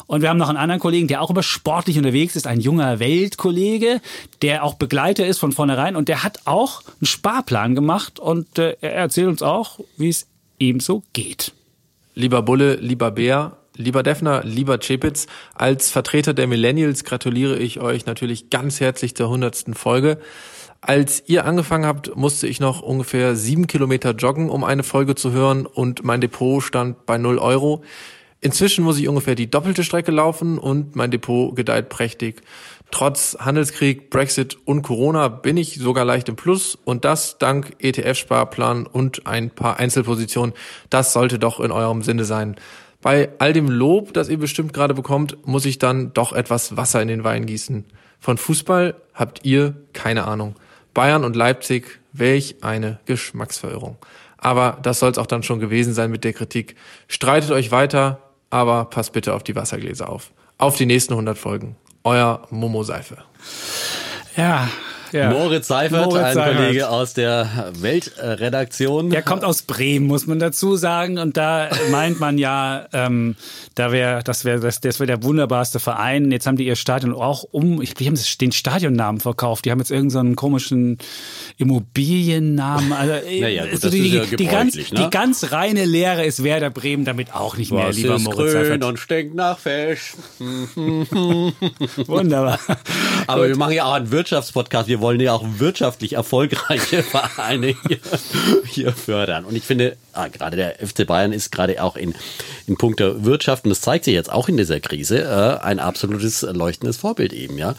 Und 0.07 0.21
wir 0.21 0.29
haben 0.29 0.37
noch 0.37 0.49
einen 0.49 0.57
anderen 0.57 0.79
Kollegen, 0.79 1.07
der 1.07 1.21
auch 1.21 1.29
immer 1.29 1.43
sportlich 1.43 1.97
unterwegs 1.97 2.35
ist, 2.35 2.47
ein 2.47 2.61
junger 2.61 2.99
Weltkollege, 2.99 4.01
der 4.41 4.63
auch 4.63 4.75
Begleiter 4.75 5.27
ist 5.27 5.37
von 5.37 5.51
vornherein 5.51 5.95
und 5.95 6.07
der 6.07 6.23
hat 6.23 6.41
auch 6.45 6.81
einen 6.99 7.05
Sparplan 7.05 7.75
gemacht 7.75 8.19
und 8.19 8.57
äh, 8.57 8.77
er 8.79 8.93
erzählt 8.93 9.27
uns 9.27 9.41
auch, 9.41 9.79
wie 9.97 10.09
es 10.09 10.27
ihm 10.59 10.79
so 10.79 11.03
geht. 11.13 11.51
Lieber 12.15 12.41
Bulle, 12.41 12.75
lieber 12.75 13.11
Bär, 13.11 13.57
lieber 13.75 14.01
Defner, 14.01 14.43
lieber 14.43 14.79
Chepitz, 14.79 15.27
als 15.53 15.91
Vertreter 15.91 16.33
der 16.33 16.47
Millennials 16.47 17.03
gratuliere 17.03 17.57
ich 17.57 17.79
euch 17.79 18.05
natürlich 18.05 18.49
ganz 18.49 18.79
herzlich 18.79 19.13
zur 19.13 19.29
hundertsten 19.29 19.73
Folge. 19.73 20.19
Als 20.79 21.23
ihr 21.27 21.45
angefangen 21.45 21.85
habt, 21.85 22.15
musste 22.15 22.47
ich 22.47 22.59
noch 22.59 22.81
ungefähr 22.81 23.35
sieben 23.35 23.67
Kilometer 23.67 24.11
joggen, 24.11 24.49
um 24.49 24.63
eine 24.63 24.83
Folge 24.83 25.15
zu 25.15 25.31
hören 25.31 25.65
und 25.65 26.03
mein 26.03 26.21
Depot 26.21 26.63
stand 26.63 27.05
bei 27.05 27.17
null 27.17 27.39
Euro. 27.39 27.83
Inzwischen 28.39 28.83
muss 28.83 28.99
ich 28.99 29.07
ungefähr 29.07 29.35
die 29.35 29.49
doppelte 29.49 29.83
Strecke 29.83 30.11
laufen 30.11 30.59
und 30.59 30.95
mein 30.95 31.09
Depot 31.09 31.55
gedeiht 31.55 31.89
prächtig. 31.89 32.41
Trotz 32.91 33.35
Handelskrieg, 33.39 34.09
Brexit 34.09 34.57
und 34.65 34.83
Corona 34.83 35.27
bin 35.27 35.57
ich 35.57 35.75
sogar 35.75 36.05
leicht 36.05 36.29
im 36.29 36.35
Plus 36.35 36.75
und 36.75 37.03
das 37.03 37.37
dank 37.37 37.75
ETF-Sparplan 37.79 38.85
und 38.85 39.25
ein 39.25 39.49
paar 39.49 39.79
Einzelpositionen. 39.79 40.53
Das 40.89 41.13
sollte 41.13 41.39
doch 41.39 41.59
in 41.59 41.71
eurem 41.71 42.03
Sinne 42.03 42.25
sein. 42.25 42.55
Bei 43.01 43.29
all 43.39 43.53
dem 43.53 43.69
Lob, 43.69 44.13
das 44.13 44.29
ihr 44.29 44.37
bestimmt 44.37 44.73
gerade 44.73 44.93
bekommt, 44.93 45.45
muss 45.45 45.65
ich 45.65 45.79
dann 45.79 46.13
doch 46.13 46.33
etwas 46.33 46.77
Wasser 46.77 47.01
in 47.01 47.07
den 47.07 47.23
Wein 47.23 47.45
gießen. 47.45 47.85
Von 48.19 48.37
Fußball 48.37 48.95
habt 49.13 49.45
ihr 49.45 49.75
keine 49.93 50.25
Ahnung. 50.25 50.55
Bayern 50.93 51.23
und 51.23 51.35
Leipzig, 51.35 51.99
welch 52.13 52.57
eine 52.61 52.99
Geschmacksverirrung. 53.05 53.97
Aber 54.37 54.79
das 54.81 54.99
soll 54.99 55.11
es 55.11 55.17
auch 55.17 55.27
dann 55.27 55.43
schon 55.43 55.59
gewesen 55.59 55.93
sein 55.93 56.09
mit 56.09 56.23
der 56.23 56.33
Kritik. 56.33 56.75
Streitet 57.07 57.51
euch 57.51 57.71
weiter, 57.71 58.26
aber 58.57 58.85
passt 58.85 59.13
bitte 59.13 59.33
auf 59.33 59.43
die 59.43 59.55
Wassergläser 59.55 60.09
auf. 60.09 60.31
Auf 60.57 60.75
die 60.75 60.85
nächsten 60.85 61.13
100 61.13 61.37
Folgen. 61.37 61.75
Euer 62.03 62.41
Momo 62.49 62.83
Seife. 62.83 63.17
Ja, 64.35 64.67
Ja. 65.11 65.31
Moritz 65.31 65.67
Seifert, 65.67 66.05
Moritz 66.05 66.23
ein 66.23 66.33
Seifert. 66.35 66.57
Kollege 66.57 66.89
aus 66.89 67.13
der 67.13 67.71
Weltredaktion. 67.79 69.09
Der 69.09 69.21
kommt 69.21 69.43
aus 69.43 69.61
Bremen, 69.61 70.07
muss 70.07 70.27
man 70.27 70.39
dazu 70.39 70.75
sagen. 70.75 71.17
Und 71.17 71.37
da 71.37 71.69
meint 71.91 72.19
man 72.19 72.37
ja, 72.37 72.87
ähm, 72.93 73.35
da 73.75 73.91
wäre, 73.91 74.23
das 74.23 74.45
wäre, 74.45 74.59
das, 74.59 74.81
das 74.81 74.99
wäre 74.99 75.07
der 75.07 75.23
wunderbarste 75.23 75.79
Verein. 75.79 76.31
Jetzt 76.31 76.47
haben 76.47 76.57
die 76.57 76.65
ihr 76.65 76.75
Stadion 76.75 77.13
auch 77.13 77.43
um, 77.43 77.81
ich 77.81 77.95
glaube, 77.95 78.03
die 78.03 78.07
haben 78.07 78.37
den 78.41 78.51
Stadionnamen 78.51 79.21
verkauft. 79.21 79.65
Die 79.65 79.71
haben 79.71 79.79
jetzt 79.79 79.91
irgendeinen 79.91 80.31
so 80.31 80.35
komischen 80.35 80.97
Immobiliennamen. 81.57 82.93
Also, 82.93 83.13
Naja, 83.39 83.63
gut, 83.63 83.73
also 83.73 83.89
die, 83.89 84.07
ja 84.07 84.25
die, 84.25 84.45
ganz, 84.45 84.75
ne? 84.75 84.83
die 84.91 85.09
ganz 85.09 85.51
reine 85.51 85.85
Lehre 85.85 86.25
ist 86.25 86.43
Werder 86.43 86.69
Bremen 86.69 87.05
damit 87.05 87.33
auch 87.33 87.57
nicht 87.57 87.71
mehr, 87.71 87.87
Was 87.87 87.97
lieber 87.97 88.15
ist 88.15 88.23
Moritz 88.23 88.37
grün 88.37 88.51
Seifert. 88.51 88.83
und 88.83 88.99
stinkt 88.99 89.35
nach 89.35 89.59
Fisch. 89.59 90.13
Wunderbar. 92.07 92.59
Aber 93.27 93.47
wir 93.47 93.57
machen 93.57 93.73
ja 93.73 93.85
auch 93.85 93.93
einen 93.93 94.11
Wirtschaftspodcast. 94.11 94.87
Wir 94.87 94.96
wollen 94.99 95.19
ja 95.19 95.33
auch 95.33 95.43
wirtschaftlich 95.57 96.13
erfolgreiche 96.13 97.03
Vereine 97.03 97.75
hier, 97.87 97.99
hier 98.65 98.91
fördern. 98.93 99.45
Und 99.45 99.55
ich 99.55 99.63
finde, 99.63 99.97
ah, 100.13 100.27
gerade 100.27 100.57
der 100.57 100.75
FC 100.85 101.05
Bayern 101.05 101.33
ist 101.33 101.51
gerade 101.51 101.81
auch 101.81 101.95
in, 101.95 102.13
in 102.67 102.77
puncto 102.77 103.23
Wirtschaft, 103.23 103.65
und 103.65 103.69
das 103.69 103.81
zeigt 103.81 104.05
sich 104.05 104.13
jetzt 104.13 104.31
auch 104.31 104.49
in 104.49 104.57
dieser 104.57 104.79
Krise, 104.79 105.21
äh, 105.21 105.63
ein 105.63 105.79
absolutes 105.79 106.41
leuchtendes 106.41 106.97
Vorbild 106.97 107.33
eben, 107.33 107.57
ja. 107.57 107.71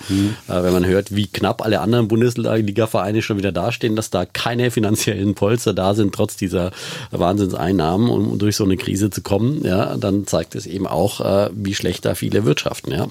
Äh, 0.48 0.62
wenn 0.62 0.72
man 0.72 0.86
hört, 0.86 1.14
wie 1.14 1.26
knapp 1.26 1.62
alle 1.62 1.80
anderen 1.80 2.08
Bundesliga-Vereine 2.08 3.22
schon 3.22 3.38
wieder 3.38 3.52
dastehen, 3.52 3.96
dass 3.96 4.10
da 4.10 4.24
keine 4.24 4.70
finanziellen 4.70 5.34
Polster 5.34 5.74
da 5.74 5.94
sind, 5.94 6.14
trotz 6.14 6.36
dieser 6.36 6.72
Wahnsinnseinnahmen, 7.10 8.08
um 8.08 8.38
durch 8.38 8.56
so 8.56 8.64
eine 8.64 8.76
Krise 8.76 9.10
zu 9.10 9.22
kommen, 9.22 9.64
ja, 9.64 9.96
dann 9.96 10.26
zeigt 10.26 10.54
es 10.54 10.66
eben 10.66 10.86
auch, 10.86 11.20
äh, 11.20 11.50
wie 11.52 11.74
schlecht 11.74 12.04
da 12.04 12.14
viele 12.14 12.44
wirtschaften, 12.44 12.92
ja. 12.92 13.08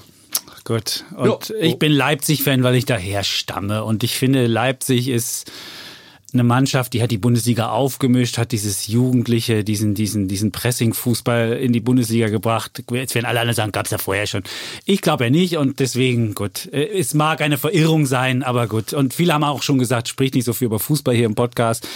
Gut. 0.68 1.04
Und 1.16 1.48
ich 1.58 1.78
bin 1.78 1.92
Leipzig-Fan, 1.92 2.62
weil 2.62 2.74
ich 2.74 2.84
daher 2.84 3.24
stamme. 3.24 3.84
Und 3.84 4.04
ich 4.04 4.18
finde, 4.18 4.46
Leipzig 4.46 5.08
ist 5.08 5.50
eine 6.32 6.44
Mannschaft, 6.44 6.92
die 6.92 7.02
hat 7.02 7.10
die 7.10 7.16
Bundesliga 7.18 7.70
aufgemischt, 7.70 8.36
hat 8.36 8.52
dieses 8.52 8.86
Jugendliche, 8.86 9.64
diesen, 9.64 9.94
diesen, 9.94 10.28
diesen 10.28 10.52
Pressing-Fußball 10.52 11.52
in 11.54 11.72
die 11.72 11.80
Bundesliga 11.80 12.28
gebracht. 12.28 12.82
Jetzt 12.90 13.14
werden 13.14 13.24
alle 13.26 13.40
anderen 13.40 13.56
sagen, 13.56 13.72
gab 13.72 13.86
es 13.86 13.92
ja 13.92 13.98
vorher 13.98 14.26
schon. 14.26 14.42
Ich 14.84 15.00
glaube 15.00 15.24
ja 15.24 15.30
nicht 15.30 15.56
und 15.56 15.80
deswegen, 15.80 16.34
gut, 16.34 16.66
äh, 16.72 16.98
es 16.98 17.14
mag 17.14 17.40
eine 17.40 17.56
Verirrung 17.56 18.04
sein, 18.04 18.42
aber 18.42 18.66
gut. 18.66 18.92
Und 18.92 19.14
viele 19.14 19.32
haben 19.32 19.44
auch 19.44 19.62
schon 19.62 19.78
gesagt, 19.78 20.08
sprich 20.08 20.34
nicht 20.34 20.44
so 20.44 20.52
viel 20.52 20.66
über 20.66 20.78
Fußball 20.78 21.14
hier 21.14 21.26
im 21.26 21.34
Podcast. 21.34 21.88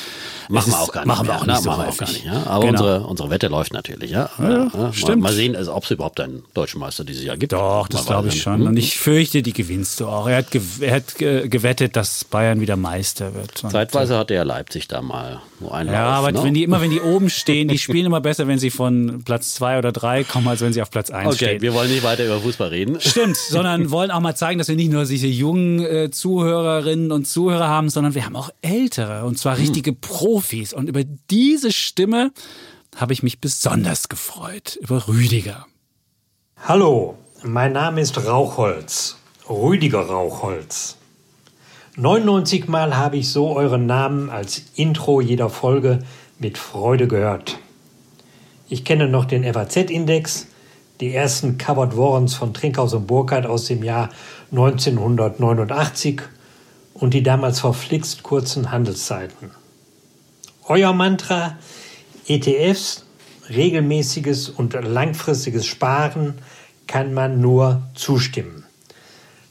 Machen 0.48 0.70
Es 0.70 0.74
wir 0.76 0.80
auch 0.80 0.92
gar 0.92 1.00
nicht. 1.02 1.08
Machen 1.08 1.26
wir 1.26 1.36
auch 1.36 1.46
nicht 1.46 1.62
so 1.62 1.70
machen 1.70 1.82
wir 1.84 1.88
auch 1.90 1.96
gar 1.98 2.08
nicht. 2.08 2.24
Ja? 2.24 2.46
Aber 2.46 2.66
Genau. 2.66 2.80
unsere, 2.80 3.06
unsere 3.06 3.30
Wette 3.30 3.48
läuft 3.48 3.72
natürlich. 3.74 4.10
Ja? 4.10 4.30
Ja, 4.38 4.50
Ja, 4.50 4.70
Mal, 4.74 4.92
stimmt. 4.94 5.22
mal 5.22 5.32
sehen, 5.32 5.56
also, 5.56 5.74
ob 5.74 5.84
es 5.84 5.90
überhaupt 5.90 6.20
einen 6.20 6.42
deutschen 6.54 6.80
Meister 6.80 7.04
dieses 7.04 7.24
Jahr 7.24 7.36
gibt. 7.36 7.52
Doch, 7.52 7.86
das 7.88 8.06
glaube 8.06 8.28
ich 8.28 8.40
schon. 8.42 8.66
Und 8.66 8.76
ich 8.78 8.96
fürchte, 8.98 9.42
die 9.42 9.52
gewinnst 9.52 10.00
du 10.00 10.06
auch. 10.06 10.26
Er 10.26 10.38
hat, 10.38 10.46
er 10.80 10.94
hat 10.96 11.14
ge 11.16 11.48
gewettet, 11.48 11.96
dass 11.96 12.24
Bayern 12.24 12.60
wieder 12.60 12.76
Meister 12.76 13.34
wird. 13.34 13.58
Zeitweise 13.58 14.16
hatte 14.22 14.34
ja 14.34 14.42
Leipzig 14.44 14.88
da 14.88 15.02
mal 15.02 15.42
so 15.60 15.70
einen 15.70 15.92
Ja, 15.92 16.04
Lauf, 16.04 16.18
aber 16.18 16.32
ne? 16.32 16.44
wenn 16.44 16.54
die 16.54 16.62
immer, 16.62 16.80
wenn 16.80 16.90
die 16.90 17.00
oben 17.00 17.28
stehen, 17.42 17.68
die 17.68 17.78
spielen 17.78 18.06
immer 18.06 18.20
besser, 18.20 18.46
wenn 18.46 18.58
sie 18.58 18.70
von 18.70 19.22
Platz 19.24 19.54
zwei 19.54 19.78
oder 19.78 19.92
drei 19.92 20.24
kommen, 20.24 20.48
als 20.48 20.60
wenn 20.60 20.72
sie 20.72 20.80
auf 20.80 20.90
Platz 20.90 21.10
eins 21.10 21.34
Okay, 21.34 21.44
stehen. 21.44 21.62
wir 21.62 21.74
wollen 21.74 21.90
nicht 21.90 22.02
weiter 22.02 22.24
über 22.24 22.40
Fußball 22.40 22.68
reden. 22.68 23.00
Stimmt, 23.00 23.36
sondern 23.48 23.90
wollen 23.90 24.10
auch 24.10 24.20
mal 24.20 24.34
zeigen, 24.34 24.58
dass 24.58 24.68
wir 24.68 24.76
nicht 24.76 24.90
nur 24.90 25.04
diese 25.04 25.26
jungen 25.26 25.80
äh, 25.84 26.10
Zuhörerinnen 26.10 27.12
und 27.12 27.26
Zuhörer 27.26 27.68
haben, 27.68 27.90
sondern 27.90 28.14
wir 28.14 28.24
haben 28.24 28.36
auch 28.36 28.50
ältere 28.62 29.24
und 29.24 29.38
zwar 29.38 29.58
richtige 29.58 29.92
Profis. 29.92 30.72
Und 30.72 30.88
über 30.88 31.02
diese 31.30 31.72
Stimme 31.72 32.32
habe 32.96 33.12
ich 33.12 33.22
mich 33.22 33.40
besonders 33.40 34.08
gefreut, 34.08 34.78
über 34.80 35.08
Rüdiger. 35.08 35.66
Hallo, 36.64 37.16
mein 37.42 37.72
Name 37.72 38.00
ist 38.00 38.24
Rauchholz, 38.24 39.16
Rüdiger 39.48 40.00
Rauchholz. 40.00 40.96
99 41.96 42.68
Mal 42.68 42.96
habe 42.96 43.18
ich 43.18 43.28
so 43.28 43.54
euren 43.54 43.84
Namen 43.84 44.30
als 44.30 44.62
Intro 44.76 45.20
jeder 45.20 45.50
Folge 45.50 45.98
mit 46.38 46.56
Freude 46.56 47.06
gehört. 47.06 47.58
Ich 48.70 48.86
kenne 48.86 49.08
noch 49.08 49.26
den 49.26 49.44
FAZ-Index, 49.44 50.46
die 51.00 51.14
ersten 51.14 51.58
Covered 51.58 51.94
Warrants 51.94 52.32
von 52.32 52.54
Trinkhaus 52.54 52.94
und 52.94 53.06
Burkhardt 53.06 53.44
aus 53.44 53.66
dem 53.66 53.82
Jahr 53.82 54.08
1989 54.52 56.22
und 56.94 57.12
die 57.12 57.22
damals 57.22 57.60
verflixt 57.60 58.22
kurzen 58.22 58.70
Handelszeiten. 58.70 59.50
Euer 60.64 60.94
Mantra 60.94 61.58
ETFs, 62.26 63.04
regelmäßiges 63.50 64.48
und 64.48 64.72
langfristiges 64.72 65.66
Sparen 65.66 66.38
kann 66.86 67.12
man 67.12 67.42
nur 67.42 67.82
zustimmen. 67.94 68.64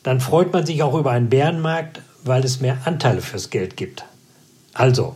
Dann 0.02 0.20
freut 0.20 0.52
man 0.52 0.66
sich 0.66 0.82
auch 0.82 0.96
über 0.96 1.12
einen 1.12 1.30
Bärenmarkt, 1.30 2.02
weil 2.24 2.43
es 2.43 2.61
mehr 2.61 2.78
Anteile 2.86 3.22
fürs 3.22 3.49
Geld 3.49 3.78
gibt. 3.78 4.05
Also, 4.74 5.15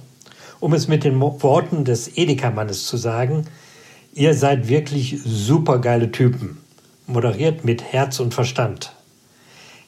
um 0.59 0.73
es 0.73 0.87
mit 0.87 1.03
den 1.03 1.19
Worten 1.19 1.85
des 1.85 2.17
Edeka-Mannes 2.17 2.85
zu 2.85 2.97
sagen, 2.97 3.45
ihr 4.13 4.33
seid 4.33 4.67
wirklich 4.67 5.19
supergeile 5.23 6.11
Typen. 6.11 6.57
Moderiert 7.07 7.63
mit 7.63 7.83
Herz 7.83 8.19
und 8.19 8.33
Verstand. 8.33 8.93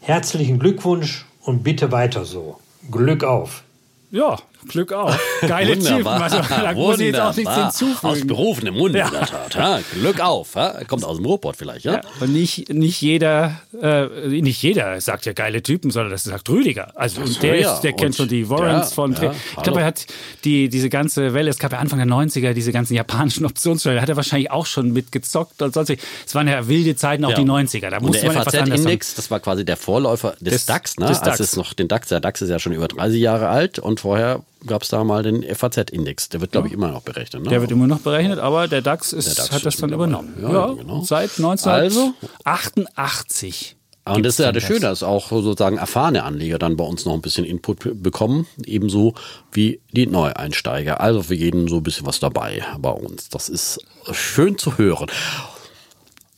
Herzlichen 0.02 0.60
Glückwunsch 0.60 1.26
und 1.42 1.64
bitte 1.64 1.92
weiter 1.92 2.26
so. 2.26 2.60
Glück 2.92 3.24
auf. 3.24 3.64
Ja, 4.10 4.38
Glück 4.70 4.94
auf. 4.94 5.20
Geile 5.42 5.74
Typen. 5.74 5.86
Wunderbar. 6.06 6.22
Also, 6.24 6.38
da 6.50 6.72
muss 6.74 7.00
ich 7.00 7.08
jetzt 7.08 7.20
auch 7.20 7.36
nichts 7.36 7.56
hinzufügen. 7.56 8.08
Aus 8.14 8.26
berufenem 8.26 8.76
Munde 8.76 9.00
Ja. 9.00 9.08
in 9.08 9.12
der 9.14 9.26
Tat. 9.28 9.56
Ja, 9.56 9.80
Glück 9.94 10.20
auf. 10.22 10.56
Ja? 10.56 10.82
Kommt 10.88 11.04
aus 11.04 11.18
dem 11.18 11.26
Ruhrpott 11.26 11.58
vielleicht. 11.58 11.84
Ja? 11.86 11.96
Ja, 11.96 12.02
und 12.22 12.32
nicht, 12.32 12.70
nicht 12.74 13.02
jeder, 13.02 13.60
äh, 13.82 14.06
nicht 14.42 14.62
jeder 14.64 15.00
sagt 15.02 15.26
ja 15.26 15.34
geile 15.34 15.62
Typen, 15.62 15.92
sondern 15.92 16.12
das 16.12 16.24
sagt 16.24 16.50
Rüdiger. 16.50 16.94
Also 16.96 17.20
und 17.22 17.44
der, 17.44 17.60
ja. 17.60 17.74
ist, 17.74 17.82
der 17.82 17.92
kennt 17.92 18.12
Und- 18.12 18.16
schon 18.16 18.28
die 18.30 18.50
Warrants 18.50 18.92
ja, 18.92 18.96
von. 18.96 19.12
ich 19.12 19.64
glaube, 19.64 19.82
er 19.82 19.86
hat 19.88 20.06
die 20.46 20.70
diese 20.70 20.90
ganze 20.90 21.34
Welle. 21.34 21.50
Es 21.50 21.60
gab 21.60 21.74
ja 21.74 21.80
Anfang 21.80 22.00
der 22.00 22.08
90er 22.08 22.54
diese 22.54 22.72
ganzen 22.72 22.94
japanischen 22.96 23.46
Optionssteuer. 23.46 24.02
Hat 24.02 24.08
er 24.10 24.16
wahrscheinlich 24.16 24.52
auch 24.52 24.66
schon 24.66 24.94
mitgezockt 24.94 25.62
und 25.62 25.74
sonst. 25.74 25.92
Es 26.26 26.34
waren 26.34 26.48
ja 26.48 26.66
wilde 26.70 26.96
Zeiten, 26.96 27.26
auch 27.26 27.34
die 27.34 27.44
90er. 27.44 27.90
Da 27.90 27.98
und 27.98 28.06
musste 28.08 28.24
der 28.26 28.34
man. 28.34 28.44
FAZ-Index, 28.44 29.16
das 29.16 29.30
war 29.30 29.42
quasi 29.42 29.66
der 29.66 29.76
Vorläufer 29.76 30.32
des, 30.40 30.54
Des- 30.54 30.66
DAX, 30.66 30.98
ne? 30.98 31.08
des 31.08 31.18
Als 31.20 31.26
DAX. 31.26 31.40
es 31.42 31.56
noch 31.58 31.74
den 31.74 31.90
DAX, 31.90 32.08
der 32.08 32.22
DAX 32.22 32.42
ist 32.42 32.50
ja 32.50 32.58
schon 32.60 32.72
über 32.72 32.88
30 32.88 33.20
Jahre 33.20 33.50
alt 33.50 33.80
und 33.80 33.97
vorher 34.00 34.44
gab 34.66 34.84
es 34.84 34.90
da 34.90 35.04
mal 35.04 35.24
den 35.24 35.44
FAZ-Index. 35.44 36.30
Der 36.30 36.42
wird, 36.42 36.52
glaube 36.52 36.68
ich, 36.68 36.74
immer 36.74 36.90
noch 36.90 37.02
berechnet. 37.02 37.44
Ne? 37.44 37.50
Der 37.50 37.62
wird 37.62 37.72
immer 37.72 37.88
noch 37.88 38.00
berechnet, 38.00 38.40
aber 38.40 38.68
der 38.68 38.82
DAX, 38.82 39.14
ist, 39.14 39.28
Der 39.28 39.36
DAX 39.36 39.52
hat 39.52 39.66
das 39.66 39.78
dann 39.78 39.94
übernommen. 39.94 40.36
Ja, 40.42 40.52
Ja, 40.52 40.74
genau. 40.74 41.02
seit 41.02 41.32
Also? 41.40 42.14
1988. 42.44 43.76
Und 44.06 44.26
das 44.26 44.40
ist 44.40 44.46
ja 44.46 44.52
das 44.52 44.64
Schöne, 44.64 44.80
dass 44.80 45.04
auch 45.04 45.30
sozusagen 45.30 45.78
erfahrene 45.78 46.24
Anleger 46.24 46.58
dann 46.58 46.78
bei 46.78 46.84
uns 46.86 47.06
noch 47.06 47.14
ein 47.14 47.22
bisschen 47.22 47.44
Input 47.46 48.02
bekommen, 48.02 48.48
ebenso 48.66 49.16
wie 49.52 49.82
die 49.92 50.08
Neueinsteiger. 50.08 51.02
Also 51.02 51.24
für 51.24 51.36
jeden 51.36 51.68
so 51.68 51.78
ein 51.78 51.84
bisschen 51.84 52.06
was 52.06 52.20
dabei 52.20 52.64
bei 52.80 52.90
uns. 52.90 53.30
Das 53.30 53.50
ist 53.50 53.80
schön 54.12 54.58
zu 54.58 54.78
hören. 54.78 55.08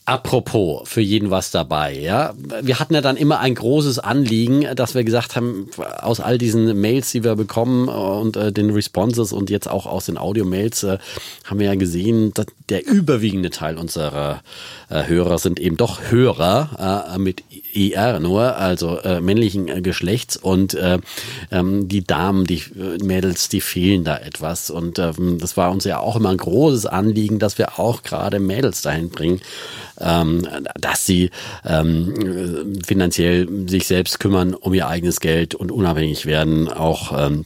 Apropos, 0.09 0.89
für 0.89 1.01
jeden 1.01 1.29
was 1.29 1.51
dabei, 1.51 1.95
ja. 1.95 2.33
Wir 2.63 2.79
hatten 2.79 2.95
ja 2.95 3.01
dann 3.01 3.15
immer 3.15 3.41
ein 3.41 3.53
großes 3.53 3.99
Anliegen, 3.99 4.65
dass 4.75 4.95
wir 4.95 5.03
gesagt 5.03 5.35
haben, 5.35 5.69
aus 6.01 6.19
all 6.19 6.39
diesen 6.39 6.81
Mails, 6.81 7.11
die 7.11 7.23
wir 7.23 7.35
bekommen 7.35 7.87
äh, 7.87 7.91
und 7.91 8.35
äh, 8.35 8.51
den 8.51 8.71
Responses 8.71 9.31
und 9.31 9.51
jetzt 9.51 9.69
auch 9.69 9.85
aus 9.85 10.07
den 10.07 10.17
Audio-Mails, 10.17 10.81
äh, 10.81 10.97
haben 11.45 11.59
wir 11.59 11.67
ja 11.67 11.75
gesehen, 11.75 12.33
dass 12.33 12.47
der 12.69 12.87
überwiegende 12.87 13.51
Teil 13.51 13.77
unserer 13.77 14.41
äh, 14.89 15.03
Hörer 15.05 15.37
sind 15.37 15.59
eben 15.59 15.77
doch 15.77 16.01
Hörer 16.09 17.11
äh, 17.13 17.19
mit 17.19 17.43
ER 17.75 18.19
nur, 18.19 18.55
also 18.55 18.97
äh, 19.01 19.21
männlichen 19.21 19.83
Geschlechts. 19.83 20.37
Und 20.37 20.73
äh, 20.73 20.97
ähm, 21.51 21.87
die 21.87 22.03
Damen, 22.03 22.45
die 22.45 22.63
Mädels, 23.03 23.47
die 23.49 23.61
fehlen 23.61 24.05
da 24.05 24.17
etwas. 24.17 24.71
Und 24.71 24.97
ähm, 24.97 25.37
das 25.37 25.55
war 25.55 25.69
uns 25.69 25.83
ja 25.83 25.99
auch 25.99 26.15
immer 26.15 26.29
ein 26.29 26.37
großes 26.37 26.87
Anliegen, 26.87 27.37
dass 27.37 27.59
wir 27.59 27.77
auch 27.77 28.01
gerade 28.01 28.39
Mädels 28.39 28.81
dahin 28.81 29.09
bringen, 29.09 29.39
ähm, 29.99 30.47
dass 30.79 31.05
sie 31.05 31.31
ähm, 31.65 32.77
äh, 32.77 32.85
finanziell 32.85 33.47
sich 33.67 33.87
selbst 33.87 34.19
kümmern 34.19 34.53
um 34.53 34.73
ihr 34.73 34.87
eigenes 34.87 35.19
Geld 35.19 35.55
und 35.55 35.71
unabhängig 35.71 36.25
werden, 36.25 36.69
auch 36.69 37.17
ähm, 37.17 37.45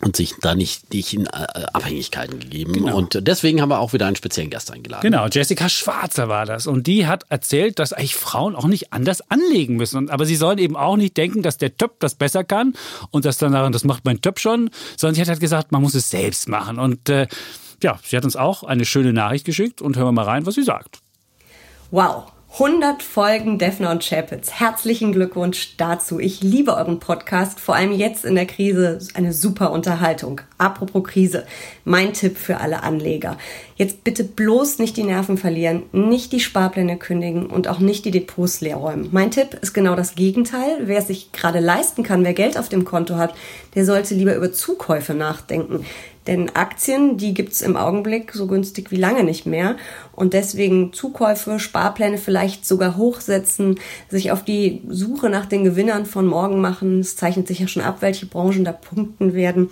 und 0.00 0.14
sich 0.14 0.34
da 0.40 0.54
nicht, 0.54 0.92
nicht 0.94 1.12
in 1.12 1.26
äh, 1.26 1.30
Abhängigkeiten 1.72 2.38
gegeben. 2.38 2.72
Genau. 2.74 2.96
Und 2.96 3.18
deswegen 3.26 3.60
haben 3.60 3.70
wir 3.70 3.80
auch 3.80 3.92
wieder 3.92 4.06
einen 4.06 4.14
speziellen 4.14 4.48
Gast 4.48 4.70
eingeladen. 4.70 5.02
Genau, 5.02 5.26
Jessica 5.26 5.68
Schwarzer 5.68 6.28
war 6.28 6.46
das. 6.46 6.68
Und 6.68 6.86
die 6.86 7.08
hat 7.08 7.24
erzählt, 7.30 7.80
dass 7.80 7.92
eigentlich 7.92 8.14
Frauen 8.14 8.54
auch 8.54 8.66
nicht 8.66 8.92
anders 8.92 9.28
anlegen 9.28 9.76
müssen. 9.76 10.08
Aber 10.08 10.24
sie 10.24 10.36
sollen 10.36 10.58
eben 10.58 10.76
auch 10.76 10.96
nicht 10.96 11.16
denken, 11.16 11.42
dass 11.42 11.56
der 11.56 11.76
Töp 11.76 11.98
das 11.98 12.14
besser 12.14 12.44
kann 12.44 12.74
und 13.10 13.24
dass 13.24 13.38
dann 13.38 13.52
daran, 13.52 13.72
das 13.72 13.82
macht 13.82 14.04
mein 14.04 14.20
Töp 14.20 14.38
schon, 14.38 14.70
sondern 14.96 15.16
sie 15.16 15.20
hat 15.20 15.28
halt 15.28 15.40
gesagt, 15.40 15.72
man 15.72 15.82
muss 15.82 15.94
es 15.94 16.08
selbst 16.10 16.48
machen. 16.48 16.78
Und 16.78 17.08
äh, 17.08 17.26
ja, 17.82 17.98
sie 18.04 18.16
hat 18.16 18.24
uns 18.24 18.36
auch 18.36 18.62
eine 18.62 18.84
schöne 18.84 19.12
Nachricht 19.12 19.44
geschickt 19.44 19.82
und 19.82 19.96
hören 19.96 20.06
wir 20.06 20.12
mal 20.12 20.24
rein, 20.24 20.46
was 20.46 20.54
sie 20.54 20.62
sagt. 20.62 21.00
Wow, 21.90 22.24
100 22.58 23.02
Folgen 23.02 23.58
Defner 23.58 23.90
und 23.90 24.06
Chapitz. 24.06 24.50
Herzlichen 24.50 25.10
Glückwunsch 25.12 25.74
dazu. 25.78 26.20
Ich 26.20 26.42
liebe 26.42 26.76
euren 26.76 26.98
Podcast, 26.98 27.58
vor 27.58 27.76
allem 27.76 27.92
jetzt 27.92 28.26
in 28.26 28.34
der 28.34 28.44
Krise. 28.44 28.98
Eine 29.14 29.32
super 29.32 29.72
Unterhaltung. 29.72 30.42
Apropos 30.58 31.04
Krise, 31.04 31.46
mein 31.86 32.12
Tipp 32.12 32.36
für 32.36 32.58
alle 32.58 32.82
Anleger. 32.82 33.38
Jetzt 33.76 34.04
bitte 34.04 34.24
bloß 34.24 34.80
nicht 34.80 34.98
die 34.98 35.04
Nerven 35.04 35.38
verlieren, 35.38 35.84
nicht 35.92 36.32
die 36.32 36.40
Sparpläne 36.40 36.98
kündigen 36.98 37.46
und 37.46 37.68
auch 37.68 37.78
nicht 37.78 38.04
die 38.04 38.10
Depots 38.10 38.60
leer 38.60 38.76
räumen. 38.76 39.08
Mein 39.10 39.30
Tipp 39.30 39.56
ist 39.62 39.72
genau 39.72 39.96
das 39.96 40.14
Gegenteil. 40.14 40.80
Wer 40.82 40.98
es 40.98 41.06
sich 41.06 41.32
gerade 41.32 41.60
leisten 41.60 42.02
kann, 42.02 42.22
wer 42.22 42.34
Geld 42.34 42.58
auf 42.58 42.68
dem 42.68 42.84
Konto 42.84 43.16
hat, 43.16 43.34
der 43.74 43.86
sollte 43.86 44.14
lieber 44.14 44.34
über 44.34 44.52
Zukäufe 44.52 45.14
nachdenken. 45.14 45.86
Denn 46.28 46.50
Aktien, 46.54 47.16
die 47.16 47.32
gibt's 47.32 47.62
im 47.62 47.78
Augenblick 47.78 48.32
so 48.34 48.46
günstig 48.46 48.90
wie 48.90 48.96
lange 48.96 49.24
nicht 49.24 49.46
mehr. 49.46 49.76
Und 50.12 50.34
deswegen 50.34 50.92
Zukäufe, 50.92 51.58
Sparpläne 51.58 52.18
vielleicht 52.18 52.66
sogar 52.66 52.98
hochsetzen, 52.98 53.80
sich 54.10 54.30
auf 54.30 54.44
die 54.44 54.82
Suche 54.88 55.30
nach 55.30 55.46
den 55.46 55.64
Gewinnern 55.64 56.04
von 56.04 56.26
morgen 56.26 56.60
machen. 56.60 57.00
Es 57.00 57.16
zeichnet 57.16 57.48
sich 57.48 57.60
ja 57.60 57.66
schon 57.66 57.82
ab, 57.82 57.96
welche 58.00 58.26
Branchen 58.26 58.62
da 58.62 58.72
punkten 58.72 59.32
werden. 59.32 59.70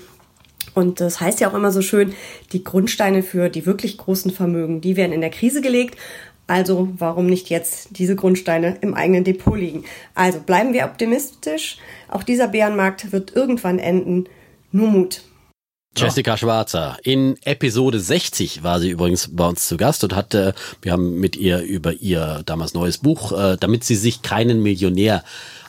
Und 0.72 1.00
das 1.00 1.20
heißt 1.20 1.40
ja 1.40 1.50
auch 1.50 1.54
immer 1.54 1.72
so 1.72 1.82
schön, 1.82 2.14
die 2.52 2.64
Grundsteine 2.64 3.22
für 3.22 3.50
die 3.50 3.66
wirklich 3.66 3.98
großen 3.98 4.30
Vermögen, 4.30 4.80
die 4.80 4.96
werden 4.96 5.12
in 5.12 5.20
der 5.20 5.30
Krise 5.30 5.60
gelegt. 5.60 5.98
Also 6.46 6.88
warum 6.96 7.26
nicht 7.26 7.50
jetzt 7.50 7.98
diese 7.98 8.16
Grundsteine 8.16 8.78
im 8.80 8.94
eigenen 8.94 9.24
Depot 9.24 9.58
liegen? 9.58 9.84
Also 10.14 10.40
bleiben 10.40 10.72
wir 10.72 10.86
optimistisch. 10.86 11.76
Auch 12.08 12.22
dieser 12.22 12.48
Bärenmarkt 12.48 13.12
wird 13.12 13.36
irgendwann 13.36 13.78
enden. 13.78 14.24
Nur 14.72 14.88
Mut. 14.88 15.22
Jessica 15.96 16.36
Schwarzer. 16.36 16.98
In 17.02 17.36
Episode 17.42 17.98
60 17.98 18.62
war 18.62 18.80
sie 18.80 18.90
übrigens 18.90 19.30
bei 19.32 19.46
uns 19.46 19.66
zu 19.66 19.76
Gast 19.76 20.04
und 20.04 20.14
hatte, 20.14 20.54
wir 20.82 20.92
haben 20.92 21.18
mit 21.18 21.36
ihr 21.36 21.60
über 21.60 21.92
ihr 21.92 22.42
damals 22.44 22.74
neues 22.74 22.98
Buch, 22.98 23.32
äh, 23.32 23.56
damit 23.58 23.84
sie 23.84 23.96
sich 23.96 24.20
keinen 24.22 24.62
Millionär 24.62 25.24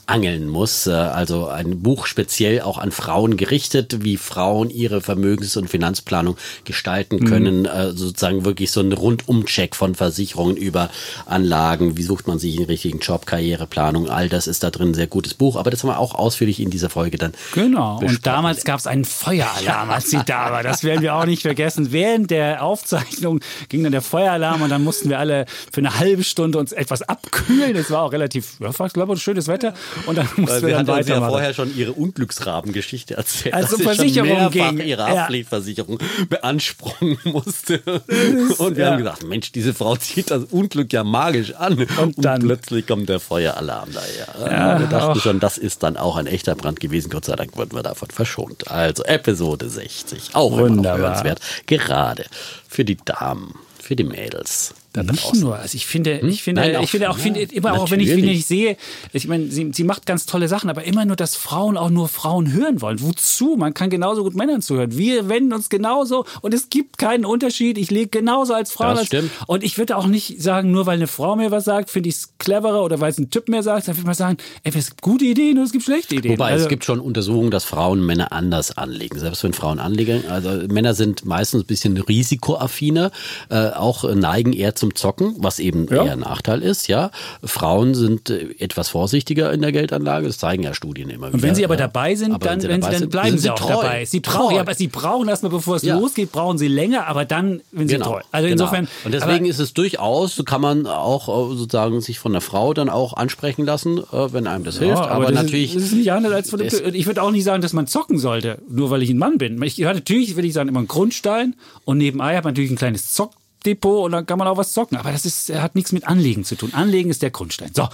angeln 0.07 0.47
muss. 0.47 0.87
Äh, 0.87 0.91
also 0.91 1.47
ein 1.47 1.81
Buch 1.81 2.07
speziell 2.07 2.61
auch 2.61 2.77
an 2.77 2.91
Frauen 2.91 3.37
gerichtet, 3.37 4.03
wie 4.03 4.17
Frauen 4.17 4.69
ihre 4.69 5.01
Vermögens- 5.01 5.57
und 5.57 5.69
Finanzplanung 5.69 6.37
gestalten 6.63 7.25
können. 7.25 7.63
Mhm. 7.63 7.95
Sozusagen 7.95 8.45
wirklich 8.45 8.71
so 8.71 8.81
ein 8.81 8.93
Rundumcheck 8.93 9.75
von 9.75 9.95
Versicherungen 9.95 10.57
über 10.57 10.89
Anlagen. 11.25 11.97
Wie 11.97 12.03
sucht 12.03 12.27
man 12.27 12.39
sich 12.39 12.57
einen 12.57 12.65
richtigen 12.65 12.99
Job, 12.99 13.25
Karriereplanung, 13.25 14.09
all 14.09 14.29
das 14.29 14.47
ist 14.47 14.63
da 14.63 14.71
drin 14.71 14.89
ein 14.89 14.93
sehr 14.93 15.07
gutes 15.07 15.33
Buch. 15.33 15.55
Aber 15.57 15.69
das 15.69 15.83
haben 15.83 15.89
wir 15.89 15.99
auch 15.99 16.15
ausführlich 16.15 16.59
in 16.59 16.69
dieser 16.69 16.89
Folge 16.89 17.17
dann. 17.17 17.33
Genau. 17.53 17.99
Und 17.99 18.25
damals 18.25 18.63
gab 18.63 18.79
es 18.79 18.87
einen 18.87 19.05
Feueralarm, 19.05 19.89
als 19.89 20.09
sie 20.09 20.21
da 20.25 20.51
war. 20.51 20.63
Das 20.63 20.83
werden 20.83 21.01
wir 21.01 21.15
auch 21.15 21.25
nicht 21.25 21.41
vergessen. 21.41 21.91
Während 21.91 22.31
der 22.31 22.63
Aufzeichnung 22.63 23.41
ging 23.69 23.83
dann 23.83 23.91
der 23.91 24.01
Feueralarm 24.01 24.61
und 24.61 24.69
dann 24.69 24.83
mussten 24.83 25.09
wir 25.09 25.19
alle 25.19 25.45
für 25.71 25.81
eine 25.81 25.99
halbe 25.99 26.23
Stunde 26.23 26.57
uns 26.57 26.71
etwas 26.71 27.01
abkühlen. 27.01 27.75
Es 27.75 27.91
war 27.91 28.03
auch 28.03 28.11
relativ, 28.13 28.59
ja, 28.59 28.69
ich 28.69 28.93
glaube, 28.93 29.17
schönes 29.17 29.47
Wetter. 29.47 29.73
Und 30.05 30.17
dann 30.17 30.27
mussten 30.37 30.61
wir, 30.61 30.69
wir 30.69 30.75
dann 30.75 30.87
weitermachen. 30.87 31.23
ja 31.23 31.29
vorher 31.29 31.53
schon 31.53 31.75
ihre 31.75 31.93
Unglücksrabengeschichte 31.93 33.15
erzählt. 33.15 33.53
Also 33.53 33.77
Versicherung 33.77 34.51
ging. 34.51 34.79
ihre 34.79 35.05
Haftpflichtversicherung 35.05 35.99
ja. 35.99 36.25
beanspruchen 36.29 37.17
musste. 37.23 37.75
Ist, 37.75 38.59
und 38.59 38.75
wir 38.77 38.85
ja. 38.85 38.91
haben 38.91 38.97
gesagt, 38.99 39.23
Mensch, 39.25 39.51
diese 39.51 39.73
Frau 39.73 39.95
zieht 39.95 40.31
das 40.31 40.45
Unglück 40.45 40.93
ja 40.93 41.03
magisch 41.03 41.53
an. 41.53 41.87
Und, 41.97 42.23
dann 42.23 42.41
und 42.41 42.47
plötzlich 42.47 42.87
kommt 42.87 43.09
der 43.09 43.19
Feueralarm 43.19 43.89
daher. 43.93 44.51
Ja, 44.51 44.79
wir 44.79 44.87
dachten 44.87 45.17
auch. 45.17 45.21
schon, 45.21 45.39
das 45.39 45.57
ist 45.57 45.83
dann 45.83 45.97
auch 45.97 46.15
ein 46.15 46.27
echter 46.27 46.55
Brand 46.55 46.79
gewesen. 46.79 47.09
Gott 47.09 47.25
sei 47.25 47.35
Dank 47.35 47.55
wurden 47.57 47.75
wir 47.75 47.83
davon 47.83 48.09
verschont. 48.09 48.69
Also 48.69 49.03
Episode 49.03 49.69
60. 49.69 50.31
Auch 50.33 50.51
Wunderbar. 50.51 50.67
immer 50.67 50.81
noch 50.81 50.97
hörenswert. 50.97 51.39
Gerade 51.65 52.25
für 52.67 52.85
die 52.85 52.97
Damen, 52.97 53.55
für 53.79 53.95
die 53.95 54.03
Mädels. 54.03 54.73
Nicht 55.03 55.23
draußen. 55.23 55.39
nur. 55.39 55.57
Also 55.57 55.75
ich 55.75 55.85
finde, 55.85 56.21
hm? 56.21 56.29
ich 56.29 56.43
finde, 56.43 56.61
Nein, 56.61 56.83
ich 56.83 56.91
finde 56.91 57.09
auch, 57.09 57.17
finde, 57.17 57.41
immer 57.41 57.73
auch, 57.73 57.91
wenn 57.91 57.99
ich, 57.99 58.09
wenn 58.09 58.27
ich 58.27 58.45
sehe, 58.45 58.77
ich 59.13 59.27
meine, 59.27 59.47
sie, 59.49 59.71
sie 59.73 59.83
macht 59.83 60.05
ganz 60.05 60.25
tolle 60.25 60.47
Sachen, 60.47 60.69
aber 60.69 60.83
immer 60.83 61.05
nur, 61.05 61.15
dass 61.15 61.35
Frauen 61.35 61.77
auch 61.77 61.89
nur 61.89 62.07
Frauen 62.07 62.51
hören 62.51 62.81
wollen. 62.81 63.01
Wozu? 63.01 63.55
Man 63.57 63.73
kann 63.73 63.89
genauso 63.89 64.23
gut 64.23 64.35
Männern 64.35 64.61
zuhören. 64.61 64.97
Wir 64.97 65.29
wenden 65.29 65.53
uns 65.53 65.69
genauso 65.69 66.25
und 66.41 66.53
es 66.53 66.69
gibt 66.69 66.97
keinen 66.97 67.25
Unterschied. 67.25 67.77
Ich 67.77 67.91
lege 67.91 68.07
genauso 68.09 68.53
als 68.53 68.71
Frau. 68.71 68.89
Das 68.89 68.99
als, 68.99 69.07
stimmt. 69.07 69.31
Und 69.47 69.63
ich 69.63 69.77
würde 69.77 69.97
auch 69.97 70.07
nicht 70.07 70.41
sagen, 70.41 70.71
nur 70.71 70.85
weil 70.85 70.97
eine 70.97 71.07
Frau 71.07 71.35
mir 71.35 71.51
was 71.51 71.65
sagt, 71.65 71.89
finde 71.89 72.09
ich 72.09 72.15
es 72.15 72.37
cleverer 72.37 72.83
oder 72.83 72.99
weil 72.99 73.11
es 73.11 73.17
ein 73.17 73.29
Typ 73.29 73.49
mehr 73.49 73.63
sagt, 73.63 73.87
dann 73.87 73.95
würde 73.95 74.01
ich 74.01 74.07
mal 74.07 74.13
sagen, 74.13 74.37
ey, 74.63 74.71
es 74.75 74.87
gibt 74.89 75.01
gute 75.01 75.25
Ideen 75.25 75.57
und 75.57 75.65
es 75.65 75.71
gibt 75.71 75.83
schlechte 75.83 76.15
Ideen. 76.15 76.33
Wobei 76.33 76.51
also, 76.51 76.63
es 76.63 76.69
gibt 76.69 76.85
schon 76.85 76.99
Untersuchungen, 76.99 77.51
dass 77.51 77.63
Frauen 77.63 78.05
Männer 78.05 78.31
anders 78.31 78.77
anlegen. 78.77 79.19
Selbst 79.19 79.43
wenn 79.43 79.53
Frauen 79.53 79.79
anlegen, 79.79 80.25
also 80.29 80.49
Männer 80.67 80.93
sind 80.93 81.25
meistens 81.25 81.63
ein 81.63 81.67
bisschen 81.67 81.97
risikoaffiner, 81.97 83.11
äh, 83.49 83.69
auch 83.69 84.03
neigen 84.03 84.53
eher 84.53 84.75
zum 84.75 84.86
Zocken, 84.95 85.35
was 85.39 85.59
eben 85.59 85.87
ja. 85.89 86.05
eher 86.05 86.13
ein 86.13 86.19
Nachteil 86.19 86.61
ist, 86.61 86.87
ja. 86.87 87.11
Frauen 87.43 87.95
sind 87.95 88.29
äh, 88.29 88.55
etwas 88.59 88.89
vorsichtiger 88.89 89.51
in 89.51 89.61
der 89.61 89.71
Geldanlage, 89.71 90.27
das 90.27 90.37
zeigen 90.37 90.63
ja 90.63 90.73
Studien 90.73 91.09
immer 91.09 91.27
wieder. 91.27 91.35
Und 91.35 91.41
wenn 91.41 91.55
sie 91.55 91.65
aber 91.65 91.77
dabei 91.77 92.15
sind, 92.15 92.33
aber 92.33 92.45
dann, 92.45 92.55
wenn 92.55 92.61
sie, 92.61 92.67
wenn 92.69 92.81
sie 92.81 92.89
dann 92.89 92.99
sind, 92.99 93.09
bleiben 93.09 93.37
sie 93.37 93.49
auch 93.49 93.59
treu. 93.59 93.81
dabei. 93.81 94.05
Sie 94.05 94.19
brauchen, 94.19 94.55
ja, 94.55 94.61
aber 94.61 94.73
sie 94.73 94.87
brauchen 94.87 95.27
erstmal, 95.27 95.51
bevor 95.51 95.75
es 95.75 95.83
ja. 95.83 95.97
losgeht, 95.97 96.31
brauchen 96.31 96.57
sie 96.57 96.67
länger, 96.67 97.07
aber 97.07 97.25
dann, 97.25 97.61
wenn 97.71 97.87
sie 97.87 97.95
genau. 97.95 98.11
treu. 98.11 98.21
Also 98.31 98.47
genau. 98.47 98.63
insofern. 98.63 98.87
Und 99.05 99.13
deswegen 99.13 99.45
ist 99.45 99.59
es 99.59 99.73
durchaus, 99.73 100.35
so 100.35 100.43
kann 100.43 100.61
man 100.61 100.87
auch 100.87 101.27
äh, 101.27 101.55
sozusagen 101.55 102.01
sich 102.01 102.19
von 102.19 102.31
der 102.31 102.41
Frau 102.41 102.73
dann 102.73 102.89
auch 102.89 103.13
ansprechen 103.13 103.65
lassen, 103.65 103.99
äh, 103.99 104.33
wenn 104.33 104.47
einem 104.47 104.63
das 104.63 104.79
hilft. 104.79 104.97
aber, 104.97 105.11
aber 105.11 105.25
das 105.25 105.43
natürlich. 105.43 105.75
Ist, 105.75 105.83
das 105.83 105.91
ist 105.91 105.97
nicht 105.97 106.11
anders 106.11 106.33
als 106.33 106.49
von 106.49 106.59
dem, 106.59 106.69
Ich 106.93 107.05
würde 107.05 107.21
auch 107.21 107.31
nicht 107.31 107.43
sagen, 107.43 107.61
dass 107.61 107.73
man 107.73 107.87
zocken 107.87 108.19
sollte, 108.19 108.59
nur 108.69 108.89
weil 108.89 109.03
ich 109.03 109.09
ein 109.09 109.17
Mann 109.17 109.37
bin. 109.37 109.61
Ich, 109.63 109.77
natürlich 109.77 110.35
würde 110.35 110.47
ich 110.47 110.53
sagen, 110.53 110.69
immer 110.69 110.79
einen 110.79 110.87
Grundstein 110.87 111.55
und 111.85 111.97
nebenbei 111.97 112.35
hat 112.35 112.43
man 112.43 112.53
natürlich 112.53 112.71
ein 112.71 112.77
kleines 112.77 113.13
Zock 113.13 113.31
Depot 113.67 114.05
und 114.05 114.13
dann 114.13 114.25
kann 114.25 114.39
man 114.39 114.47
auch 114.47 114.57
was 114.57 114.73
zocken. 114.73 114.97
Aber 114.97 115.11
das 115.11 115.25
ist, 115.25 115.53
hat 115.53 115.75
nichts 115.75 115.91
mit 115.91 116.07
Anlegen 116.07 116.43
zu 116.43 116.55
tun. 116.55 116.73
Anlegen 116.73 117.09
ist 117.09 117.21
der 117.21 117.31
Grundstein. 117.31 117.71
So. 117.73 117.89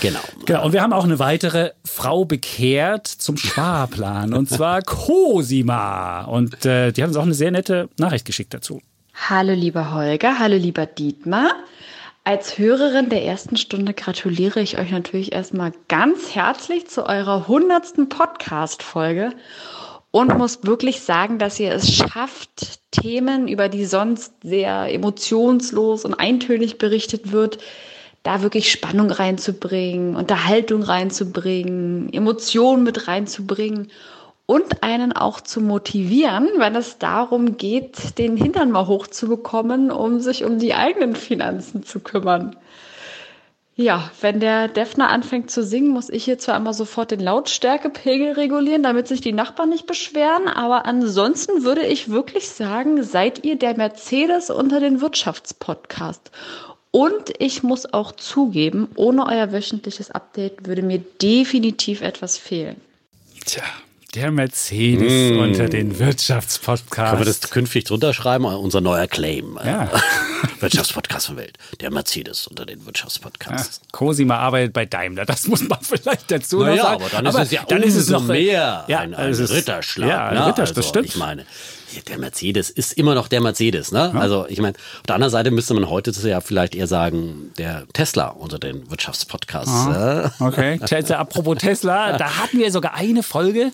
Genau. 0.00 0.20
genau. 0.44 0.64
Und 0.66 0.72
wir 0.72 0.82
haben 0.82 0.92
auch 0.92 1.04
eine 1.04 1.18
weitere 1.18 1.72
Frau 1.84 2.24
bekehrt 2.24 3.06
zum 3.06 3.36
Sparplan. 3.36 4.34
und 4.34 4.48
zwar 4.48 4.82
Cosima. 4.86 6.22
Und 6.24 6.64
äh, 6.64 6.92
die 6.92 7.02
haben 7.02 7.08
uns 7.08 7.16
auch 7.16 7.22
eine 7.22 7.34
sehr 7.34 7.50
nette 7.50 7.88
Nachricht 7.98 8.24
geschickt 8.24 8.52
dazu. 8.52 8.80
Hallo 9.28 9.52
lieber 9.52 9.92
Holger, 9.94 10.38
hallo 10.38 10.56
lieber 10.56 10.86
Dietmar. 10.86 11.50
Als 12.24 12.58
Hörerin 12.58 13.08
der 13.08 13.24
ersten 13.24 13.56
Stunde 13.56 13.94
gratuliere 13.94 14.60
ich 14.60 14.78
euch 14.78 14.90
natürlich 14.90 15.32
erstmal 15.32 15.72
ganz 15.88 16.34
herzlich 16.34 16.86
zu 16.86 17.06
eurer 17.06 17.48
hundertsten 17.48 18.10
Podcast-Folge 18.10 19.32
und 20.10 20.36
muss 20.38 20.64
wirklich 20.64 21.02
sagen, 21.02 21.38
dass 21.38 21.60
ihr 21.60 21.72
es 21.72 21.92
schafft, 21.92 22.80
Themen, 22.90 23.48
über 23.48 23.68
die 23.68 23.84
sonst 23.84 24.32
sehr 24.42 24.92
emotionslos 24.92 26.04
und 26.04 26.14
eintönig 26.14 26.78
berichtet 26.78 27.32
wird, 27.32 27.58
da 28.22 28.42
wirklich 28.42 28.70
Spannung 28.70 29.10
reinzubringen, 29.10 30.16
Unterhaltung 30.16 30.82
reinzubringen, 30.82 32.12
Emotionen 32.12 32.82
mit 32.82 33.06
reinzubringen 33.06 33.90
und 34.46 34.82
einen 34.82 35.12
auch 35.12 35.42
zu 35.42 35.60
motivieren, 35.60 36.48
wenn 36.56 36.74
es 36.74 36.98
darum 36.98 37.58
geht, 37.58 38.18
den 38.18 38.36
Hintern 38.36 38.70
mal 38.70 38.86
hochzubekommen, 38.86 39.90
um 39.90 40.20
sich 40.20 40.44
um 40.44 40.58
die 40.58 40.74
eigenen 40.74 41.14
Finanzen 41.14 41.82
zu 41.82 42.00
kümmern. 42.00 42.56
Ja, 43.80 44.10
wenn 44.20 44.40
der 44.40 44.66
Defner 44.66 45.08
anfängt 45.08 45.52
zu 45.52 45.62
singen, 45.62 45.90
muss 45.90 46.10
ich 46.10 46.24
hier 46.24 46.36
zwar 46.36 46.56
einmal 46.56 46.74
sofort 46.74 47.12
den 47.12 47.20
Lautstärkepegel 47.20 48.32
regulieren, 48.32 48.82
damit 48.82 49.06
sich 49.06 49.20
die 49.20 49.32
Nachbarn 49.32 49.68
nicht 49.68 49.86
beschweren, 49.86 50.48
aber 50.48 50.84
ansonsten 50.84 51.62
würde 51.62 51.86
ich 51.86 52.10
wirklich 52.10 52.48
sagen, 52.48 53.04
seid 53.04 53.44
ihr 53.44 53.56
der 53.56 53.76
Mercedes 53.76 54.50
unter 54.50 54.80
den 54.80 55.00
Wirtschaftspodcast. 55.00 56.32
Und 56.90 57.32
ich 57.38 57.62
muss 57.62 57.92
auch 57.92 58.10
zugeben, 58.10 58.88
ohne 58.96 59.26
euer 59.26 59.52
wöchentliches 59.52 60.10
Update 60.10 60.66
würde 60.66 60.82
mir 60.82 60.98
definitiv 61.22 62.00
etwas 62.00 62.36
fehlen. 62.36 62.80
Tja, 63.44 63.62
der 64.12 64.32
Mercedes 64.32 65.36
mm. 65.36 65.38
unter 65.38 65.68
den 65.68 66.00
Wirtschaftspodcasts. 66.00 67.10
Können 67.10 67.20
wir 67.20 67.26
das 67.26 67.50
künftig 67.50 67.84
drunter 67.84 68.12
schreiben? 68.12 68.44
Unser 68.44 68.80
neuer 68.80 69.06
Claim. 69.06 69.56
Ja. 69.64 69.88
Wirtschaftspodcast 70.60 71.26
von 71.26 71.36
Welt. 71.36 71.58
Der 71.80 71.90
Mercedes 71.90 72.46
unter 72.46 72.66
den 72.66 72.84
Wirtschaftspodcasts. 72.86 73.80
Ja. 73.82 73.88
Cosima 73.92 74.36
arbeitet 74.36 74.72
bei 74.72 74.86
Daimler. 74.86 75.24
Das 75.24 75.46
muss 75.46 75.66
man 75.68 75.78
vielleicht 75.80 76.30
dazu 76.30 76.60
naja, 76.60 76.82
sagen. 76.82 77.02
aber 77.02 77.10
dann 77.10 77.26
ist 77.26 77.34
aber 77.34 77.44
es 77.44 77.50
ja 77.50 77.64
dann 77.68 77.82
ist 77.82 77.96
es 77.96 78.08
noch 78.08 78.24
mehr 78.24 78.84
ja, 78.88 78.98
ein, 79.00 79.14
ein 79.14 79.34
Ritterschlag. 79.34 80.08
Ja, 80.08 80.28
ein 80.28 80.34
ne? 80.34 80.54
Das 80.56 80.70
also, 80.70 80.82
stimmt. 80.82 81.06
Ich 81.06 81.16
meine, 81.16 81.44
der 82.08 82.18
Mercedes 82.18 82.70
ist 82.70 82.92
immer 82.92 83.14
noch 83.14 83.28
der 83.28 83.40
Mercedes, 83.40 83.92
ne? 83.92 84.10
Ja. 84.12 84.20
Also 84.20 84.46
ich 84.48 84.60
meine, 84.60 84.76
auf 84.76 85.06
der 85.06 85.14
anderen 85.14 85.30
Seite 85.30 85.50
müsste 85.50 85.74
man 85.74 85.88
heute 85.88 86.10
ja 86.28 86.40
vielleicht 86.40 86.74
eher 86.74 86.86
sagen, 86.86 87.52
der 87.58 87.86
Tesla 87.92 88.28
unter 88.28 88.58
den 88.58 88.90
Wirtschaftspodcasts. 88.90 89.70
Ah, 89.70 90.32
okay, 90.40 90.78
Tesla, 90.86 91.18
apropos 91.18 91.58
Tesla, 91.58 92.16
da 92.18 92.38
hatten 92.38 92.58
wir 92.58 92.70
sogar 92.70 92.94
eine 92.94 93.22
Folge 93.22 93.72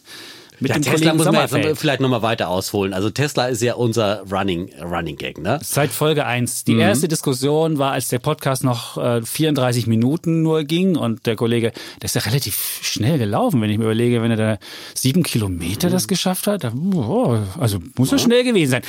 mit 0.60 0.70
ja, 0.70 0.74
dem 0.76 0.82
Tesla 0.82 0.98
Kollegen 1.10 1.16
muss 1.16 1.26
man 1.26 1.34
jetzt 1.34 1.50
Sommerfeld. 1.50 1.78
vielleicht 1.78 2.00
nochmal 2.00 2.22
weiter 2.22 2.48
ausholen. 2.48 2.94
Also 2.94 3.10
Tesla 3.10 3.46
ist 3.48 3.60
ja 3.62 3.74
unser 3.74 4.22
Running, 4.30 4.70
Running 4.82 5.16
Gag, 5.16 5.38
ne? 5.38 5.58
Seit 5.62 5.90
Folge 5.90 6.24
1. 6.26 6.64
Die 6.64 6.74
Mhm. 6.74 6.80
erste 6.80 7.08
Diskussion 7.08 7.78
war, 7.78 7.92
als 7.92 8.08
der 8.08 8.18
Podcast 8.20 8.62
noch 8.64 8.96
äh, 8.96 9.22
34 9.22 9.86
Minuten 9.86 10.42
nur 10.42 10.64
ging 10.64 10.96
und 10.96 11.26
der 11.26 11.36
Kollege, 11.36 11.72
der 12.00 12.04
ist 12.04 12.14
ja 12.14 12.22
relativ 12.22 12.78
schnell 12.82 13.18
gelaufen, 13.18 13.60
wenn 13.60 13.70
ich 13.70 13.78
mir 13.78 13.84
überlege, 13.84 14.22
wenn 14.22 14.30
er 14.30 14.36
da 14.36 14.58
sieben 14.94 15.22
Kilometer 15.22 15.90
das 15.90 16.08
geschafft 16.08 16.46
hat. 16.46 16.64
Oh, 16.94 17.38
also 17.58 17.78
muss 17.98 18.12
er 18.12 18.18
schnell 18.18 18.44
gewesen 18.44 18.70
sein. 18.70 18.82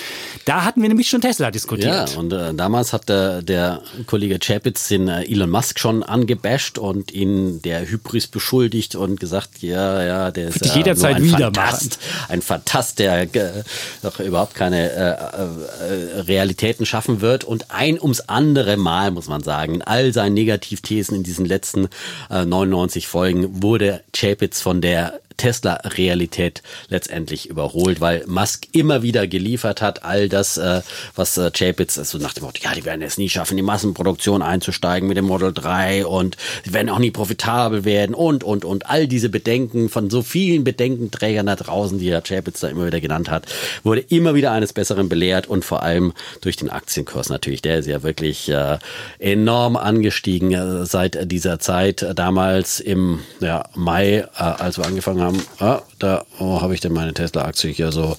Da 0.46 0.64
hatten 0.66 0.82
wir 0.82 0.90
nämlich 0.90 1.10
schon 1.10 1.22
Tesla 1.22 1.52
diskutiert. 1.52 2.12
Ja, 2.14 2.20
und 2.20 2.32
äh, 2.32 2.54
damals 2.54 2.94
hat 2.94 3.10
der, 3.10 3.42
der 3.42 3.82
Kollege 4.06 4.38
Chapitz 4.40 4.88
den 4.88 5.08
äh, 5.08 5.24
Elon 5.24 5.50
Musk 5.50 5.80
schon 5.80 6.04
angebasht 6.04 6.78
und 6.78 7.12
ihn 7.12 7.62
der 7.64 7.88
Hybris 7.90 8.28
beschuldigt 8.28 8.96
und 8.96 9.20
gesagt, 9.20 9.62
ja, 9.62 10.04
ja, 10.04 10.32
der 10.32 10.50
ist 10.50 10.66
ja 10.66 10.76
jederzeit 10.76 11.20
nur 11.20 11.28
ein 11.28 11.34
wieder 11.36 11.52
Fantast, 11.66 12.00
ein 12.30 12.42
Fantast, 12.42 13.00
der 13.00 13.22
äh, 13.36 13.64
doch 14.02 14.20
überhaupt 14.20 14.56
keine 14.56 14.92
äh, 14.92 16.18
äh, 16.18 16.22
Realitäten 16.22 16.86
schaffen 16.86 17.22
wird. 17.22 17.44
Und 17.44 17.72
ein 17.72 18.00
ums 18.00 18.22
andere 18.22 18.78
Mal, 18.78 19.12
muss 19.12 19.28
man 19.28 19.44
sagen, 19.44 19.76
in 19.76 19.82
all 19.82 20.14
seinen 20.14 20.34
Negativthesen 20.34 21.16
in 21.16 21.24
diesen 21.24 21.46
letzten 21.46 21.88
äh, 22.30 22.46
99 22.46 23.08
Folgen 23.08 23.64
wurde 23.64 24.02
Chapitz 24.14 24.62
von 24.62 24.82
der 24.82 25.20
Tesla-Realität 25.38 26.64
letztendlich 26.90 27.50
überholt, 27.50 28.02
weil 28.02 28.26
Musk 28.28 28.68
immer 28.72 29.02
wieder 29.02 29.28
geliefert 29.28 29.82
hat, 29.82 30.04
all 30.04 30.30
das, 30.30 30.58
äh, 30.58 30.82
was 31.16 31.38
äh, 31.38 31.52
Chapitz, 31.52 31.98
also 31.98 32.18
nach 32.18 32.34
dem 32.34 32.44
Motto, 32.44 32.62
ja, 32.64 32.74
die 32.74 32.86
werden 32.86 33.02
es 33.02 33.18
nie 33.18 33.30
schaffen, 33.30 33.58
die 33.58 33.64
Massenproduktion 33.64 34.42
einzusteigen 34.42 35.08
mit 35.08 35.18
dem 35.18 35.26
Model 35.26 35.54
3 35.54 36.06
und 36.06 36.38
sie 36.64 36.74
werden 36.74 36.90
auch 36.90 37.00
nie 37.00 37.12
profitabel 37.12 37.86
werden 37.86 38.16
und, 38.16 38.44
und, 38.44 38.66
und. 38.66 38.90
All 38.90 39.08
diese 39.08 39.30
Bedenken 39.30 39.90
von 39.90 40.10
so 40.10 40.22
vielen 40.22 40.64
Bedenkenträgern 40.64 41.46
da 41.46 41.56
draußen, 41.56 42.00
die 42.00 42.08
der 42.08 42.22
Chapitz 42.22 42.60
da 42.60 42.68
immer 42.68 42.86
wieder 42.86 43.02
genannt 43.02 43.30
hat, 43.30 43.46
wurde 43.84 44.02
immer 44.02 44.36
wieder 44.36 44.52
eines 44.52 44.74
Besseren 44.74 45.10
belehrt 45.10 45.48
und 45.48 45.66
vor 45.66 45.84
allem 45.84 46.14
durch 46.42 46.56
den 46.58 46.70
Aktienkurs 46.70 47.30
natürlich. 47.30 47.62
Der 47.62 47.80
ist 47.80 47.88
ja 47.88 48.04
wirklich 48.04 48.50
äh, 48.50 48.78
enorm 49.20 49.76
angestiegen 49.76 50.52
äh, 50.54 50.86
seit 50.86 51.32
dieser 51.32 51.60
Zeit. 51.60 52.06
Damals 52.16 52.80
im 52.80 53.20
ja, 53.40 53.66
Mai, 53.76 54.18
äh, 54.18 54.28
als 54.36 54.78
wir 54.78 54.86
angefangen 54.86 55.22
haben, 55.22 55.25
ah, 55.60 55.82
da 56.00 56.24
oh, 56.40 56.62
habe 56.62 56.74
ich 56.74 56.80
denn 56.82 56.94
meine 56.94 57.14
Tesla-Aktie 57.14 57.72
hier 57.72 57.92
so, 57.92 58.18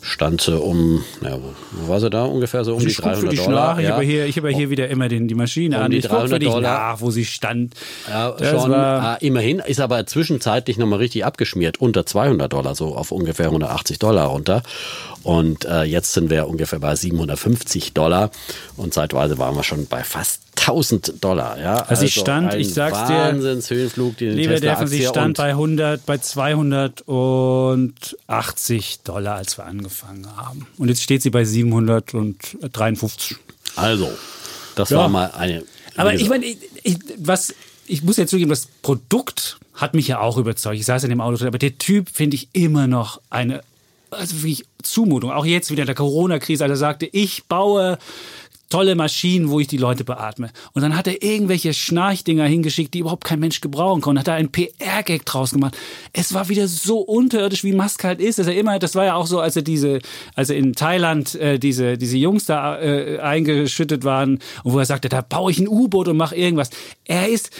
stand 0.00 0.40
sie 0.40 0.58
um, 0.58 1.04
ja, 1.22 1.38
wo, 1.40 1.88
war 1.88 2.00
sie 2.00 2.10
da 2.10 2.24
ungefähr 2.24 2.64
so 2.64 2.74
um 2.74 2.80
die 2.80 2.88
ich 2.88 2.96
guck 2.96 3.04
300 3.12 3.20
für 3.20 3.28
dich 3.30 3.44
Dollar? 3.44 3.72
nach. 3.74 3.78
Ich 3.78 3.84
ja. 3.86 3.92
habe 3.94 4.02
hier, 4.04 4.26
ich 4.26 4.36
habe 4.36 4.48
hier 4.50 4.70
wieder 4.70 4.88
immer 4.88 5.08
den, 5.08 5.28
die 5.28 5.34
Maschine 5.34 5.76
Um 5.78 5.82
an. 5.84 5.90
die 5.90 5.98
Ich 5.98 6.04
guck 6.08 6.12
für 6.12 6.28
300 6.28 6.42
dich 6.42 6.48
Dollar. 6.50 6.92
nach, 6.92 7.00
wo 7.00 7.10
sie 7.10 7.24
stand. 7.24 7.74
Ja, 8.08 8.30
Das 8.32 8.48
schon. 8.62 8.70
war- 8.70 9.02
ah, 9.02 9.14
immerhin 9.20 9.60
ist 9.60 9.80
aber 9.80 10.04
zwischenzeitlich 10.06 10.78
nochmal 10.78 10.98
richtig 10.98 11.24
abgeschmiert, 11.24 11.80
unter 11.80 12.04
200 12.06 12.52
Dollar, 12.52 12.74
so 12.74 12.96
auf 12.96 13.12
ungefähr 13.12 13.46
180 13.46 13.98
Dollar 13.98 14.26
runter. 14.26 14.62
Und 15.22 15.64
äh, 15.66 15.82
jetzt 15.84 16.12
sind 16.14 16.30
wir 16.30 16.48
ungefähr 16.48 16.80
bei 16.80 16.96
750 16.96 17.92
Dollar 17.94 18.30
und 18.76 18.92
zeitweise 18.92 19.38
waren 19.38 19.54
wir 19.54 19.62
schon 19.62 19.86
bei 19.86 20.02
fast 20.02 20.40
1000 20.56 21.22
Dollar. 21.24 21.58
Ja, 21.60 21.76
Also 21.82 22.04
ich 22.04 22.14
stand, 22.14 22.54
ich 22.54 22.72
sag's 22.74 23.08
dir, 23.08 23.14
Wahnsinnshöhenflug, 23.14 24.16
die 24.18 24.28
Lieber 24.28 24.60
Defen, 24.60 24.86
sie 24.86 24.98
Tesla-Aktie 24.98 25.08
stand 25.08 25.36
bei 25.38 25.48
100, 25.50 26.04
bei 26.06 26.18
280 26.18 29.00
Dollar, 29.04 29.36
als 29.36 29.56
wir 29.58 29.64
angefangen 29.66 30.26
haben. 30.36 30.66
Und 30.78 30.88
jetzt 30.88 31.02
steht 31.02 31.22
sie 31.22 31.30
bei 31.30 31.44
753. 31.44 33.36
Also, 33.76 34.10
das 34.74 34.90
Ja. 34.90 34.98
war 34.98 35.08
mal 35.08 35.30
eine. 35.32 35.62
Aber 35.96 36.14
ich 36.14 36.28
meine, 36.28 36.44
ich, 36.46 36.58
ich, 36.82 36.98
was, 37.18 37.54
ich 37.86 38.02
muss 38.02 38.16
ja 38.16 38.26
zugeben, 38.26 38.50
das 38.50 38.66
Produkt 38.82 39.58
hat 39.74 39.94
mich 39.94 40.08
ja 40.08 40.20
auch 40.20 40.36
überzeugt. 40.38 40.78
Ich 40.78 40.86
saß 40.86 41.04
in 41.04 41.10
dem 41.10 41.20
Auto 41.20 41.36
drin, 41.38 41.48
aber 41.48 41.58
der 41.58 41.78
Typ 41.78 42.08
finde 42.12 42.36
ich 42.36 42.48
immer 42.52 42.86
noch 42.86 43.20
eine, 43.30 43.62
also 44.10 44.36
wirklich 44.36 44.64
Zumutung. 44.82 45.30
Auch 45.32 45.44
jetzt 45.46 45.70
wieder 45.70 45.82
in 45.82 45.86
der 45.86 45.94
Corona-Krise, 45.94 46.64
als 46.64 46.72
er 46.72 46.76
sagte, 46.76 47.06
ich 47.10 47.44
baue 47.44 47.98
tolle 48.72 48.94
Maschinen, 48.94 49.50
wo 49.50 49.60
ich 49.60 49.66
die 49.66 49.76
Leute 49.76 50.04
beatme. 50.04 50.50
Und 50.72 50.82
dann 50.82 50.96
hat 50.96 51.06
er 51.06 51.22
irgendwelche 51.22 51.74
Schnarchdinger 51.74 52.44
hingeschickt, 52.44 52.94
die 52.94 53.00
überhaupt 53.00 53.24
kein 53.24 53.38
Mensch 53.38 53.60
gebrauchen 53.60 54.00
konnte. 54.00 54.20
Hat 54.20 54.28
da 54.28 54.34
einen 54.34 54.50
PR-Gag 54.50 55.26
draus 55.26 55.52
gemacht. 55.52 55.76
Es 56.12 56.32
war 56.34 56.48
wieder 56.48 56.66
so 56.68 56.98
unterirdisch, 56.98 57.64
wie 57.64 57.72
Musk 57.72 58.04
halt 58.04 58.20
ist. 58.20 58.38
Dass 58.38 58.46
er 58.46 58.56
immer, 58.56 58.78
das 58.78 58.94
war 58.94 59.04
ja 59.04 59.14
auch 59.14 59.26
so, 59.26 59.40
als 59.40 59.56
er 59.56 59.62
diese, 59.62 60.00
als 60.34 60.50
er 60.50 60.56
in 60.56 60.72
Thailand 60.72 61.34
äh, 61.34 61.58
diese 61.58 61.98
diese 61.98 62.16
Jungs 62.16 62.46
da 62.46 62.80
äh, 62.80 63.18
eingeschüttet 63.18 64.04
waren 64.04 64.38
und 64.64 64.72
wo 64.72 64.78
er 64.78 64.86
sagte, 64.86 65.08
da 65.08 65.20
baue 65.20 65.50
ich 65.50 65.58
ein 65.58 65.68
U-Boot 65.68 66.08
und 66.08 66.16
mache 66.16 66.36
irgendwas. 66.36 66.70
Er 67.04 67.28
ist 67.28 67.50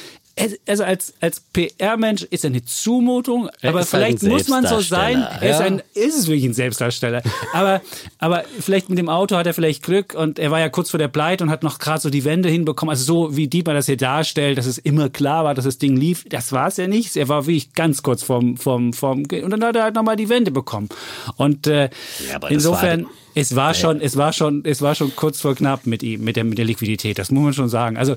also 0.67 0.85
als, 0.85 1.15
als 1.21 1.41
PR-Mensch 1.53 2.23
ist 2.23 2.45
er 2.45 2.51
eine 2.51 2.65
Zumutung, 2.65 3.49
Er 3.61 3.71
aber 3.71 3.81
ist 3.81 3.93
halt 3.93 4.21
vielleicht 4.21 4.23
muss 4.23 4.49
man 4.49 4.67
so 4.67 4.81
sein. 4.81 5.23
Er 5.41 5.51
ist, 5.51 5.61
ja. 5.61 5.67
ein, 5.67 5.83
ist 5.95 6.19
es 6.19 6.27
wirklich 6.27 6.45
ein 6.45 6.55
Selbstdarsteller. 6.55 7.23
aber, 7.53 7.83
aber 8.19 8.45
vielleicht 8.61 8.89
mit 8.89 8.99
dem 8.99 9.09
Auto 9.09 9.37
hat 9.37 9.47
er 9.47 9.55
vielleicht 9.55 9.83
Glück 9.83 10.15
und 10.15 10.39
er 10.39 10.51
war 10.51 10.61
ja 10.61 10.69
kurz 10.71 10.91
vor 10.91 10.99
der 10.99 11.09
Pleite 11.09 11.45
und 11.45 11.51
hat 11.51 11.63
noch 11.63 11.79
gerade 11.79 12.01
so 12.01 12.09
die 12.09 12.25
Wände 12.25 12.49
hinbekommen. 12.49 12.91
Also 12.91 13.05
so 13.05 13.37
wie 13.37 13.47
Dietmar 13.49 13.75
das 13.75 13.87
hier 13.87 13.97
darstellt, 13.97 14.57
dass 14.59 14.67
es 14.67 14.79
immer 14.79 15.11
klar 15.11 15.45
war, 15.45 15.55
dass 15.55 15.65
das 15.67 15.79
Ding 15.79 15.97
lief. 15.97 16.25
Das 16.29 16.53
war 16.53 16.69
es 16.69 16.79
ja 16.79 16.87
nicht. 16.87 17.17
Er 17.17 17.29
war 17.29 17.47
wirklich 17.47 17.75
ganz 17.75 18.03
kurz 18.03 18.23
vom, 18.23 18.57
vom, 18.57 18.93
vom, 18.93 19.25
und 19.25 19.51
dann 19.51 19.65
hat 19.65 19.77
er 19.77 19.83
halt 19.85 19.95
nochmal 19.95 20.17
die 20.17 20.29
Wände 20.29 20.51
bekommen. 20.51 20.89
Und 21.37 21.67
äh, 21.67 21.91
Ja, 22.31 22.41
insofern, 22.49 23.05
war- 23.05 23.11
es 23.35 23.57
war 23.57 23.75
schon, 23.75 24.01
es 24.01 24.17
war 24.17 24.33
schon, 24.33 24.63
es 24.65 24.83
war 24.83 24.95
schon 24.95 25.15
kurz 25.17 25.41
vor 25.41 25.55
knapp 25.55 25.87
mit 25.87 26.03
ihm, 26.03 26.23
mit 26.23 26.37
der, 26.37 26.45
mit 26.45 26.59
der 26.59 26.65
Liquidität. 26.65 27.19
Das 27.19 27.31
muss 27.31 27.43
man 27.43 27.55
schon 27.55 27.69
sagen. 27.69 27.97
Also, 27.97 28.17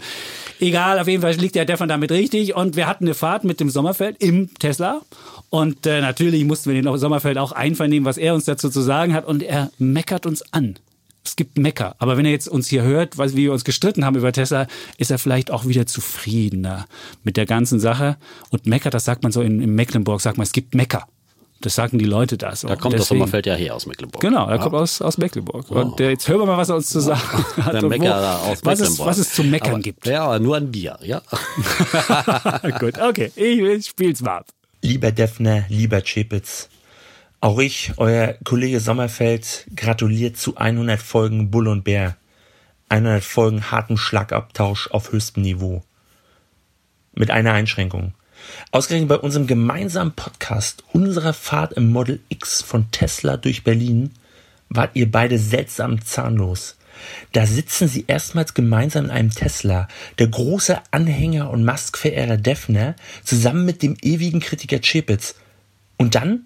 egal, 0.59 0.99
auf 0.99 1.07
jeden 1.07 1.21
Fall 1.21 1.33
liegt 1.33 1.55
der 1.55 1.63
Stefan 1.63 1.87
damit 1.87 2.11
richtig. 2.11 2.55
Und 2.55 2.75
wir 2.75 2.87
hatten 2.87 3.05
eine 3.05 3.13
Fahrt 3.13 3.43
mit 3.43 3.59
dem 3.59 3.69
Sommerfeld 3.69 4.21
im 4.21 4.53
Tesla. 4.55 5.01
Und 5.49 5.85
äh, 5.85 6.01
natürlich 6.01 6.43
mussten 6.43 6.71
wir 6.71 6.81
den 6.81 6.97
Sommerfeld 6.97 7.37
auch 7.37 7.51
einvernehmen, 7.51 8.05
was 8.05 8.17
er 8.17 8.33
uns 8.33 8.45
dazu 8.45 8.69
zu 8.69 8.81
sagen 8.81 9.13
hat. 9.13 9.25
Und 9.25 9.43
er 9.43 9.71
meckert 9.77 10.25
uns 10.25 10.41
an. 10.53 10.75
Es 11.23 11.35
gibt 11.35 11.57
Mecker. 11.57 11.95
Aber 11.97 12.17
wenn 12.17 12.25
er 12.25 12.31
jetzt 12.31 12.47
uns 12.47 12.67
hier 12.67 12.83
hört, 12.83 13.17
was, 13.17 13.35
wie 13.35 13.43
wir 13.43 13.53
uns 13.53 13.63
gestritten 13.63 14.05
haben 14.05 14.15
über 14.15 14.31
Tesla, 14.31 14.67
ist 14.97 15.11
er 15.11 15.17
vielleicht 15.17 15.49
auch 15.49 15.65
wieder 15.65 15.87
zufriedener 15.87 16.87
mit 17.23 17.35
der 17.35 17.45
ganzen 17.45 17.79
Sache. 17.79 18.17
Und 18.49 18.67
meckert, 18.67 18.93
das 18.93 19.05
sagt 19.05 19.23
man 19.23 19.31
so 19.31 19.41
in, 19.41 19.61
in 19.61 19.73
Mecklenburg, 19.73 20.21
sagt 20.21 20.37
man, 20.37 20.43
es 20.43 20.51
gibt 20.51 20.75
Mecker. 20.75 21.07
Das 21.65 21.73
sagen 21.73 21.97
die 21.97 22.05
Leute 22.05 22.37
da 22.37 22.55
so. 22.55 22.67
da 22.67 22.75
kommt 22.75 22.93
das 22.93 23.07
Sommerfeld 23.07 23.47
ja 23.47 23.55
her 23.55 23.73
aus 23.73 23.87
Mecklenburg. 23.87 24.21
Genau, 24.21 24.45
er 24.45 24.57
ja. 24.57 24.61
kommt 24.61 24.75
aus, 24.75 25.01
aus 25.01 25.17
Mecklenburg. 25.17 25.71
Und 25.71 25.99
äh, 25.99 26.11
jetzt 26.11 26.27
hören 26.27 26.41
wir 26.41 26.45
mal, 26.45 26.57
was 26.57 26.69
er 26.69 26.75
uns 26.75 26.89
zu 26.89 26.99
sagen 26.99 27.43
hat. 27.59 27.73
Der 27.73 27.81
Meckerer 27.81 28.41
aus 28.43 28.59
was, 28.63 28.81
es, 28.81 28.89
Mecklenburg. 28.89 29.07
was 29.07 29.17
es 29.17 29.33
zu 29.33 29.43
meckern 29.43 29.71
aber, 29.71 29.81
gibt. 29.81 30.05
Ja, 30.05 30.25
aber 30.25 30.37
nur 30.37 30.57
an 30.57 30.69
Bier, 30.69 30.99
ja. 31.01 31.23
Gut, 32.79 32.99
okay, 32.99 33.31
ich, 33.35 33.59
ich 33.61 33.87
spiel's 33.87 34.21
mal 34.21 34.37
ab. 34.37 34.45
Lieber 34.83 35.11
Defner, 35.11 35.65
lieber 35.69 36.01
Chepitz, 36.01 36.69
auch 37.41 37.57
ich, 37.57 37.93
euer 37.97 38.35
Kollege 38.43 38.79
Sommerfeld, 38.79 39.65
gratuliert 39.75 40.37
zu 40.37 40.57
100 40.57 41.01
Folgen 41.01 41.49
Bull 41.49 41.67
und 41.67 41.83
Bär. 41.83 42.15
100 42.89 43.23
Folgen 43.23 43.71
harten 43.71 43.97
Schlagabtausch 43.97 44.91
auf 44.91 45.11
höchstem 45.11 45.41
Niveau. 45.41 45.81
Mit 47.15 47.31
einer 47.31 47.53
Einschränkung. 47.53 48.13
Ausgerechnet 48.71 49.09
bei 49.09 49.17
unserem 49.17 49.47
gemeinsamen 49.47 50.13
Podcast 50.13 50.83
unserer 50.91 51.33
Fahrt 51.33 51.73
im 51.73 51.91
Model 51.91 52.19
X 52.29 52.61
von 52.61 52.91
Tesla 52.91 53.37
durch 53.37 53.63
Berlin 53.63 54.11
wart 54.69 54.91
ihr 54.95 55.09
beide 55.09 55.39
seltsam 55.39 56.03
zahnlos. 56.03 56.75
Da 57.33 57.45
sitzen 57.45 57.87
sie 57.87 58.05
erstmals 58.07 58.53
gemeinsam 58.53 59.05
in 59.05 59.11
einem 59.11 59.29
Tesla, 59.29 59.87
der 60.17 60.27
große 60.27 60.79
Anhänger 60.91 61.49
und 61.49 61.65
Musk-Verehrer 61.65 62.37
Defner, 62.37 62.95
zusammen 63.23 63.65
mit 63.65 63.83
dem 63.83 63.97
ewigen 64.01 64.39
Kritiker 64.39 64.79
Chepitz. 64.79 65.35
Und 65.97 66.15
dann? 66.15 66.45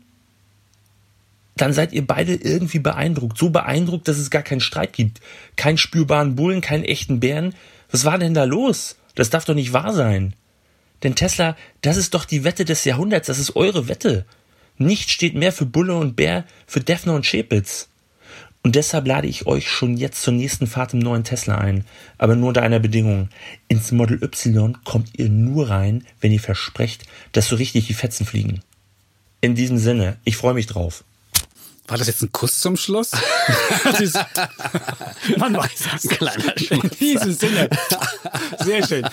Dann 1.56 1.74
seid 1.74 1.92
ihr 1.94 2.06
beide 2.06 2.36
irgendwie 2.36 2.80
beeindruckt. 2.80 3.38
So 3.38 3.50
beeindruckt, 3.50 4.08
dass 4.08 4.18
es 4.18 4.30
gar 4.30 4.42
keinen 4.42 4.62
Streit 4.62 4.94
gibt. 4.94 5.20
Keinen 5.56 5.78
spürbaren 5.78 6.36
Bullen, 6.36 6.62
keinen 6.62 6.84
echten 6.84 7.20
Bären. 7.20 7.54
Was 7.92 8.06
war 8.06 8.18
denn 8.18 8.34
da 8.34 8.46
los? 8.46 8.96
Das 9.16 9.30
darf 9.30 9.46
doch 9.46 9.56
nicht 9.56 9.74
wahr 9.74 9.94
sein. 9.94 10.34
Denn 11.04 11.16
Tesla, 11.16 11.56
das 11.82 11.98
ist 11.98 12.14
doch 12.14 12.26
die 12.26 12.44
Wette 12.44 12.66
des 12.66 12.84
Jahrhunderts, 12.84 13.28
das 13.28 13.40
ist 13.40 13.56
eure 13.56 13.88
Wette. 13.88 14.26
Nichts 14.78 15.12
steht 15.12 15.36
mehr 15.36 15.52
für 15.52 15.66
Bulle 15.66 15.96
und 15.96 16.16
Bär, 16.16 16.46
für 16.66 16.80
Defner 16.80 17.14
und 17.14 17.26
Schepitz. 17.26 17.90
Und 18.62 18.76
deshalb 18.76 19.08
lade 19.08 19.28
ich 19.28 19.46
euch 19.46 19.70
schon 19.70 19.96
jetzt 19.96 20.22
zur 20.22 20.34
nächsten 20.34 20.68
Fahrt 20.68 20.94
im 20.94 21.00
neuen 21.00 21.24
Tesla 21.24 21.58
ein. 21.58 21.86
Aber 22.18 22.36
nur 22.36 22.50
unter 22.50 22.62
einer 22.62 22.80
Bedingung. 22.80 23.30
Ins 23.70 23.92
Model 23.92 24.22
Y 24.22 24.78
kommt 24.84 25.18
ihr 25.18 25.30
nur 25.30 25.70
rein, 25.70 26.06
wenn 26.20 26.32
ihr 26.32 26.42
versprecht, 26.42 27.06
dass 27.32 27.48
so 27.48 27.56
richtig 27.56 27.88
die 27.88 27.94
Fetzen 27.94 28.26
fliegen. 28.26 28.62
In 29.42 29.56
diesem 29.56 29.78
Sinne, 29.78 30.18
ich 30.26 30.36
freue 30.36 30.54
mich 30.54 30.68
drauf. 30.68 31.06
War 31.90 31.98
das 31.98 32.08
jetzt 32.08 32.22
ein 32.22 32.32
Kuss 32.32 32.60
zum 32.60 32.78
Schluss? 32.78 33.12
das 33.84 34.14
man 35.38 35.56
weiß 35.56 35.70
es. 35.96 36.10
Kleiner 36.10 36.56
In 36.70 36.90
diesem 37.00 37.34
Sinne. 37.34 37.70
Sehr 38.64 38.86
schön. 38.86 39.06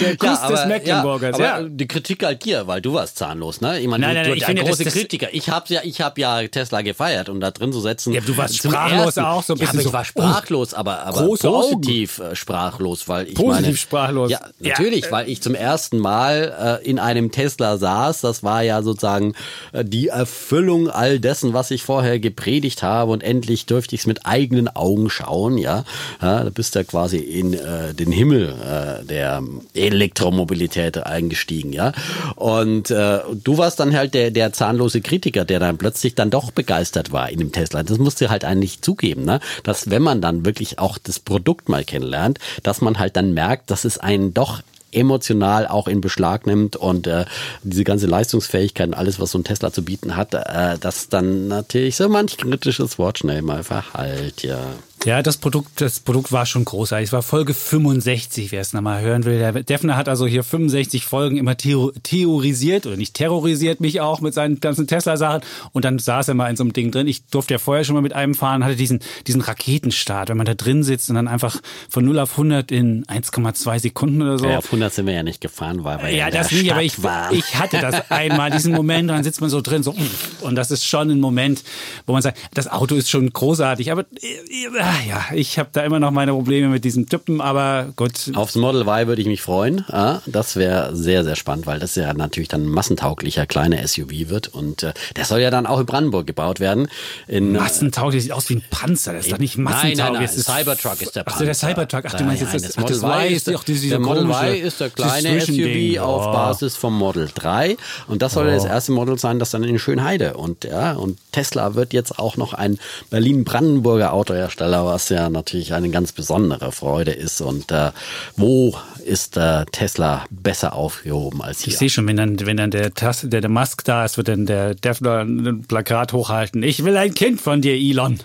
Der 0.00 0.16
Kuss 0.16 0.38
aber, 0.40 0.56
des 0.56 0.66
Mecklenburgers. 0.66 1.38
Ja, 1.38 1.60
Ja, 1.60 1.68
die 1.68 1.86
Kritik 1.86 2.24
halt 2.24 2.44
dir, 2.44 2.66
weil 2.66 2.80
du 2.80 2.94
warst 2.94 3.18
zahnlos, 3.18 3.60
ne? 3.60 3.80
Ich 3.80 3.86
meine, 3.88 4.06
Nein, 4.06 4.14
du, 4.14 4.20
nein, 4.22 4.30
du 4.30 4.36
ich 4.36 4.42
ein 4.44 4.46
finde, 4.46 4.62
das- 4.62 4.70
großer 4.70 4.84
das- 4.84 4.94
Kritiker. 4.94 5.28
Ich 5.32 5.48
habe 5.50 5.66
ja, 5.72 5.80
ich 5.84 6.00
habe 6.00 6.20
ja 6.20 6.46
Tesla 6.48 6.82
gefeiert 6.82 7.28
und 7.28 7.40
da 7.40 7.50
drin 7.50 7.72
zu 7.72 7.80
setzen. 7.80 8.12
Ja, 8.12 8.20
du 8.20 8.36
warst 8.36 8.56
sprachlos 8.56 9.18
auch, 9.18 9.42
so 9.42 9.54
ein 9.54 9.58
ja, 9.58 9.66
bisschen 9.66 9.70
aber 9.70 9.78
ich 9.80 9.84
so, 9.86 9.92
war 9.92 10.04
sprachlos, 10.04 10.74
aber, 10.74 11.00
aber 11.00 11.22
große 11.26 11.46
positiv 11.48 12.18
äh, 12.18 12.34
sprachlos, 12.36 13.08
weil 13.08 13.28
ich 13.28 13.34
Positiv 13.34 13.62
meine, 13.66 13.76
sprachlos. 13.76 14.30
Ja, 14.30 14.40
Ja, 14.60 14.70
natürlich, 14.70 15.10
weil 15.10 15.28
ich 15.28 15.42
zum 15.42 15.54
ersten 15.54 15.98
Mal 15.98 16.80
äh, 16.82 16.88
in 16.88 16.98
einem 16.98 17.30
Tesla 17.30 17.76
saß. 17.78 18.20
Das 18.22 18.42
war 18.42 18.62
ja 18.62 18.82
sozusagen 18.82 19.34
äh, 19.72 19.84
die 19.84 20.08
Erfüllung 20.08 20.88
all 20.90 21.20
dessen, 21.20 21.52
was 21.52 21.70
ich 21.70 21.82
vorher 21.82 22.13
gepredigt 22.18 22.82
habe 22.82 23.12
und 23.12 23.22
endlich 23.22 23.66
dürfte 23.66 23.94
ich 23.94 24.02
es 24.02 24.06
mit 24.06 24.26
eigenen 24.26 24.68
Augen 24.68 25.10
schauen, 25.10 25.58
ja. 25.58 25.84
ja 26.20 26.44
da 26.44 26.50
bist 26.50 26.74
du 26.74 26.84
quasi 26.84 27.18
in 27.18 27.54
äh, 27.54 27.94
den 27.94 28.12
Himmel 28.12 28.48
äh, 28.50 29.04
der 29.04 29.42
Elektromobilität 29.74 30.98
eingestiegen, 30.98 31.72
ja. 31.72 31.92
Und 32.36 32.90
äh, 32.90 33.20
du 33.42 33.58
warst 33.58 33.80
dann 33.80 33.96
halt 33.96 34.14
der, 34.14 34.30
der 34.30 34.52
zahnlose 34.52 35.00
Kritiker, 35.00 35.44
der 35.44 35.60
dann 35.60 35.78
plötzlich 35.78 36.14
dann 36.14 36.30
doch 36.30 36.50
begeistert 36.50 37.12
war 37.12 37.30
in 37.30 37.38
dem 37.38 37.52
Tesla. 37.52 37.82
Das 37.82 37.98
musst 37.98 38.20
du 38.20 38.30
halt 38.30 38.44
eigentlich 38.44 38.82
zugeben, 38.82 39.24
ne? 39.24 39.40
Dass 39.62 39.90
wenn 39.90 40.02
man 40.02 40.20
dann 40.20 40.44
wirklich 40.44 40.78
auch 40.78 40.98
das 40.98 41.18
Produkt 41.20 41.68
mal 41.68 41.84
kennenlernt, 41.84 42.38
dass 42.62 42.80
man 42.80 42.98
halt 42.98 43.16
dann 43.16 43.34
merkt, 43.34 43.70
dass 43.70 43.84
es 43.84 43.98
einen 43.98 44.34
doch 44.34 44.62
emotional 44.94 45.66
auch 45.66 45.88
in 45.88 46.00
Beschlag 46.00 46.46
nimmt 46.46 46.76
und 46.76 47.06
äh, 47.06 47.24
diese 47.62 47.84
ganze 47.84 48.06
Leistungsfähigkeit 48.06 48.88
und 48.88 48.94
alles, 48.94 49.20
was 49.20 49.32
so 49.32 49.38
ein 49.38 49.44
Tesla 49.44 49.72
zu 49.72 49.84
bieten 49.84 50.16
hat, 50.16 50.34
äh, 50.34 50.78
dass 50.78 51.08
dann 51.08 51.48
natürlich 51.48 51.96
so 51.96 52.08
manch 52.08 52.36
kritisches 52.36 52.98
Wort 52.98 53.18
schnell 53.18 53.42
mal 53.42 53.62
verhallt, 53.62 54.42
ja. 54.42 54.60
Ja, 55.04 55.22
das 55.22 55.36
Produkt, 55.36 55.82
das 55.82 56.00
Produkt 56.00 56.32
war 56.32 56.46
schon 56.46 56.64
großartig. 56.64 57.08
Es 57.08 57.12
war 57.12 57.22
Folge 57.22 57.52
65, 57.52 58.52
wer 58.52 58.62
es 58.62 58.72
nochmal 58.72 59.02
hören 59.02 59.24
will. 59.26 59.38
Der 59.38 59.52
Defner 59.52 59.96
hat 59.96 60.08
also 60.08 60.26
hier 60.26 60.42
65 60.42 61.04
Folgen 61.04 61.36
immer 61.36 61.58
theo 61.58 61.92
theorisiert 62.02 62.86
oder 62.86 62.96
nicht 62.96 63.12
terrorisiert 63.14 63.80
mich 63.80 64.00
auch 64.00 64.22
mit 64.22 64.32
seinen 64.32 64.60
ganzen 64.60 64.86
Tesla-Sachen. 64.86 65.42
Und 65.72 65.84
dann 65.84 65.98
saß 65.98 66.28
er 66.28 66.34
mal 66.34 66.48
in 66.48 66.56
so 66.56 66.64
einem 66.64 66.72
Ding 66.72 66.90
drin. 66.90 67.06
Ich 67.06 67.26
durfte 67.26 67.54
ja 67.54 67.58
vorher 67.58 67.84
schon 67.84 67.94
mal 67.94 68.00
mit 68.00 68.14
einem 68.14 68.34
fahren, 68.34 68.64
hatte 68.64 68.76
diesen, 68.76 69.00
diesen 69.26 69.42
Raketenstart, 69.42 70.30
wenn 70.30 70.38
man 70.38 70.46
da 70.46 70.54
drin 70.54 70.82
sitzt 70.82 71.10
und 71.10 71.16
dann 71.16 71.28
einfach 71.28 71.60
von 71.90 72.04
0 72.06 72.18
auf 72.18 72.32
100 72.32 72.70
in 72.70 73.04
1,2 73.04 73.80
Sekunden 73.80 74.22
oder 74.22 74.38
so. 74.38 74.46
Ja, 74.46 74.58
auf 74.58 74.66
100 74.66 74.94
sind 74.94 75.06
wir 75.06 75.12
ja 75.12 75.22
nicht 75.22 75.42
gefahren, 75.42 75.84
weil 75.84 76.00
wir 76.00 76.10
Ja, 76.10 76.30
der 76.30 76.42
das 76.42 76.50
nicht, 76.50 76.72
aber 76.72 76.82
ich, 76.82 76.94
Stadt 76.94 77.04
waren. 77.04 77.34
ich 77.36 77.56
hatte 77.56 77.78
das 77.78 78.02
einmal, 78.10 78.50
diesen 78.50 78.72
Moment, 78.72 79.10
dann 79.10 79.22
sitzt 79.22 79.42
man 79.42 79.50
so 79.50 79.60
drin, 79.60 79.82
so, 79.82 79.94
und 80.40 80.54
das 80.54 80.70
ist 80.70 80.86
schon 80.86 81.10
ein 81.10 81.20
Moment, 81.20 81.62
wo 82.06 82.14
man 82.14 82.22
sagt, 82.22 82.38
das 82.54 82.68
Auto 82.68 82.94
ist 82.94 83.10
schon 83.10 83.30
großartig, 83.30 83.92
aber 83.92 84.02
äh, 84.22 84.93
ja, 85.08 85.24
ich 85.34 85.58
habe 85.58 85.68
da 85.72 85.82
immer 85.82 85.98
noch 86.00 86.10
meine 86.10 86.32
Probleme 86.32 86.68
mit 86.68 86.84
diesem 86.84 87.08
Typen, 87.08 87.40
aber 87.40 87.92
gut. 87.96 88.30
Aufs 88.34 88.54
Model 88.54 88.82
Y 88.82 89.06
würde 89.06 89.20
ich 89.22 89.26
mich 89.28 89.42
freuen. 89.42 89.84
Ja, 89.90 90.22
das 90.26 90.56
wäre 90.56 90.94
sehr, 90.94 91.24
sehr 91.24 91.36
spannend, 91.36 91.66
weil 91.66 91.78
das 91.80 91.94
ja 91.94 92.12
natürlich 92.14 92.48
dann 92.48 92.64
ein 92.64 92.68
massentauglicher 92.68 93.46
kleiner 93.46 93.86
SUV 93.86 94.28
wird. 94.28 94.48
Und 94.48 94.82
äh, 94.82 94.92
der 95.16 95.24
soll 95.24 95.40
ja 95.40 95.50
dann 95.50 95.66
auch 95.66 95.80
in 95.80 95.86
Brandenburg 95.86 96.26
gebaut 96.26 96.60
werden. 96.60 96.88
In, 97.28 97.52
Massentauglich 97.52 98.22
sieht 98.24 98.32
aus 98.32 98.48
wie 98.50 98.56
ein 98.56 98.64
Panzer, 98.70 99.12
das 99.12 99.26
ist 99.26 99.32
doch 99.32 99.38
nicht 99.38 99.56
massentauglich. 99.58 99.98
Nein, 99.98 100.06
nein, 100.06 100.12
nein. 100.14 100.22
das 100.22 100.36
ist 100.36 100.46
Cybertruck 100.46 101.00
ist 101.02 101.16
der 101.16 101.24
Panzer. 101.24 101.38
so, 101.40 101.44
der 101.44 101.54
Cybertruck. 101.54 102.04
Ach, 102.06 102.14
du 102.14 102.24
meinst 102.24 102.42
jetzt 102.42 102.54
das, 102.54 102.62
das 102.62 102.78
ach, 102.78 102.84
das 102.84 103.00
Model 103.00 103.16
Y 103.22 103.32
ist 103.36 103.48
doch 103.48 103.64
diese 103.64 103.88
der 103.88 103.98
Model 104.00 104.24
Y 104.30 104.54
ist 104.54 104.80
der 104.80 104.90
kleine. 104.90 105.40
SUV 105.40 106.00
auf 106.00 106.26
Oh. 106.26 106.32
Basis 106.32 106.76
vom 106.76 106.96
Model 106.96 107.28
3 107.34 107.76
und 108.08 108.22
das 108.22 108.32
soll 108.34 108.46
Oh. 108.48 108.50
das 108.50 108.64
erste 108.64 108.92
Model 108.92 109.18
sein, 109.18 109.38
das 109.38 109.50
dann 109.50 109.64
in 109.64 109.78
Schönheide 109.78 110.34
und 110.34 110.64
ja 110.64 110.92
und 110.92 111.18
Tesla 111.32 111.74
wird 111.74 111.92
jetzt 111.92 112.18
auch 112.18 112.36
noch 112.36 112.52
ein 112.54 112.78
Berlin-Brandenburger 113.10 114.12
Autohersteller, 114.12 114.83
was 114.86 115.08
ja 115.08 115.28
natürlich 115.30 115.72
eine 115.74 115.90
ganz 115.90 116.12
besondere 116.12 116.72
Freude 116.72 117.12
ist 117.12 117.40
und 117.40 117.70
äh, 117.72 117.90
wo 118.36 118.76
ist 119.04 119.36
äh, 119.36 119.64
Tesla 119.72 120.24
besser 120.30 120.74
aufgehoben 120.74 121.42
als 121.42 121.60
hier? 121.62 121.72
Ich 121.72 121.78
sehe 121.78 121.90
schon, 121.90 122.06
wenn 122.08 122.16
dann, 122.16 122.38
wenn 122.46 122.56
dann 122.56 122.70
der, 122.70 122.94
Tas- 122.94 123.22
der, 123.24 123.40
der 123.40 123.50
Musk 123.50 123.84
da 123.84 124.04
ist, 124.04 124.16
wird 124.16 124.28
dann 124.28 124.46
der 124.46 124.74
Defner 124.74 125.20
ein 125.20 125.62
Plakat 125.66 126.12
hochhalten. 126.12 126.62
Ich 126.62 126.84
will 126.84 126.96
ein 126.96 127.14
Kind 127.14 127.40
von 127.40 127.60
dir, 127.62 127.74
Elon. 127.74 128.20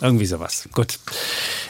Irgendwie 0.00 0.26
sowas. 0.26 0.68
Gut. 0.72 0.98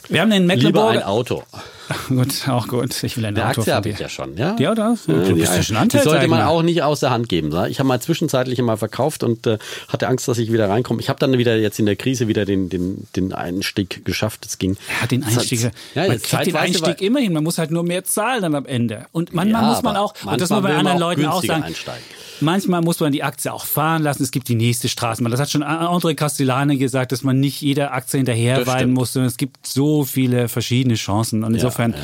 Wir 0.09 0.23
haben 0.23 0.31
den 0.31 0.43
Lieber 0.45 0.55
Mecklenburg. 0.55 0.91
ein 0.97 1.03
Auto. 1.03 1.43
Gut, 2.09 2.49
auch 2.49 2.69
gut. 2.69 3.03
Ich 3.03 3.17
will 3.17 3.25
ein 3.27 3.37
Eine 3.37 3.47
Aktie 3.47 3.75
habe 3.75 3.89
ich 3.89 3.99
ja 3.99 4.09
schon, 4.09 4.37
ja. 4.37 4.57
Ja, 4.59 4.75
das? 4.75 5.07
Ja, 5.07 5.15
Du 5.15 5.35
bist 5.35 5.55
ja 5.55 5.63
schon 5.63 5.89
die 5.89 5.99
sollte 5.99 6.29
man 6.29 6.43
auch 6.43 6.63
nicht 6.63 6.83
aus 6.83 7.01
der 7.01 7.11
Hand 7.11 7.29
geben. 7.29 7.49
Ich 7.69 7.79
habe 7.79 7.87
mal 7.89 8.01
zwischenzeitlich 8.01 8.61
mal 8.63 8.77
verkauft 8.77 9.23
und 9.25 9.47
äh, 9.47 9.59
hatte 9.89 10.09
Angst, 10.09 10.29
dass 10.29 10.39
ich 10.39 10.53
wieder 10.53 10.69
reinkomme. 10.69 11.01
Ich 11.01 11.09
habe 11.09 11.19
dann 11.19 11.37
wieder 11.39 11.57
jetzt 11.57 11.79
in 11.79 11.87
der 11.87 11.97
Krise 11.97 12.29
wieder 12.29 12.45
den, 12.45 12.69
den, 12.69 13.07
den 13.17 13.33
Einstieg 13.33 14.05
geschafft. 14.05 14.47
Es 14.47 14.59
ging. 14.59 14.77
Ja, 15.01 15.07
den 15.07 15.23
Es 15.23 15.29
hat- 15.33 15.39
Einstieg. 15.39 15.61
Ja, 15.95 16.07
man 16.09 16.23
kriegt 16.23 16.47
den 16.47 16.57
Einstieg 16.57 16.83
war- 16.87 17.01
immerhin. 17.01 17.33
Man 17.33 17.45
muss 17.45 17.59
halt 17.59 17.71
nur 17.71 17.83
mehr 17.83 18.05
zahlen 18.05 18.43
dann 18.43 18.55
am 18.55 18.67
Ende. 18.67 19.07
Und 19.13 19.35
manchmal 19.35 19.63
Ja, 19.63 19.69
muss 19.69 19.83
man 19.83 19.97
auch, 19.97 20.15
und 20.25 20.41
das 20.41 20.51
muss 20.51 20.51
man 20.51 20.63
bei 20.63 20.75
anderen 20.77 20.99
Leuten 20.99 21.27
auch 21.27 21.43
sagen, 21.43 21.63
einsteigen. 21.65 22.03
manchmal 22.41 22.81
muss 22.83 23.01
man 23.01 23.13
die 23.13 23.23
Aktie 23.23 23.53
auch 23.53 23.65
fahren 23.67 24.03
lassen. 24.03 24.23
Es 24.23 24.31
gibt 24.31 24.49
die 24.49 24.55
nächste 24.55 24.89
Straßenbahn. 24.89 25.31
Das 25.31 25.41
hat 25.41 25.51
schon 25.51 25.65
André 25.65 26.15
Castellane 26.15 26.77
gesagt, 26.77 27.13
dass 27.13 27.23
man 27.23 27.41
nicht 27.41 27.61
jeder 27.61 27.93
Aktie 27.93 28.19
hinterher 28.19 28.59
Das 28.59 28.67
weinen 28.69 28.79
stimmt. 28.81 28.95
muss. 28.95 29.13
sondern 29.13 29.29
Es 29.29 29.37
gibt 29.37 29.67
so 29.67 30.05
viele 30.05 30.49
verschiedene 30.49 30.95
Chancen. 30.95 31.43
Und 31.45 31.55
insofern. 31.55 31.72
Ja, 31.79 31.89
ja. 31.89 31.95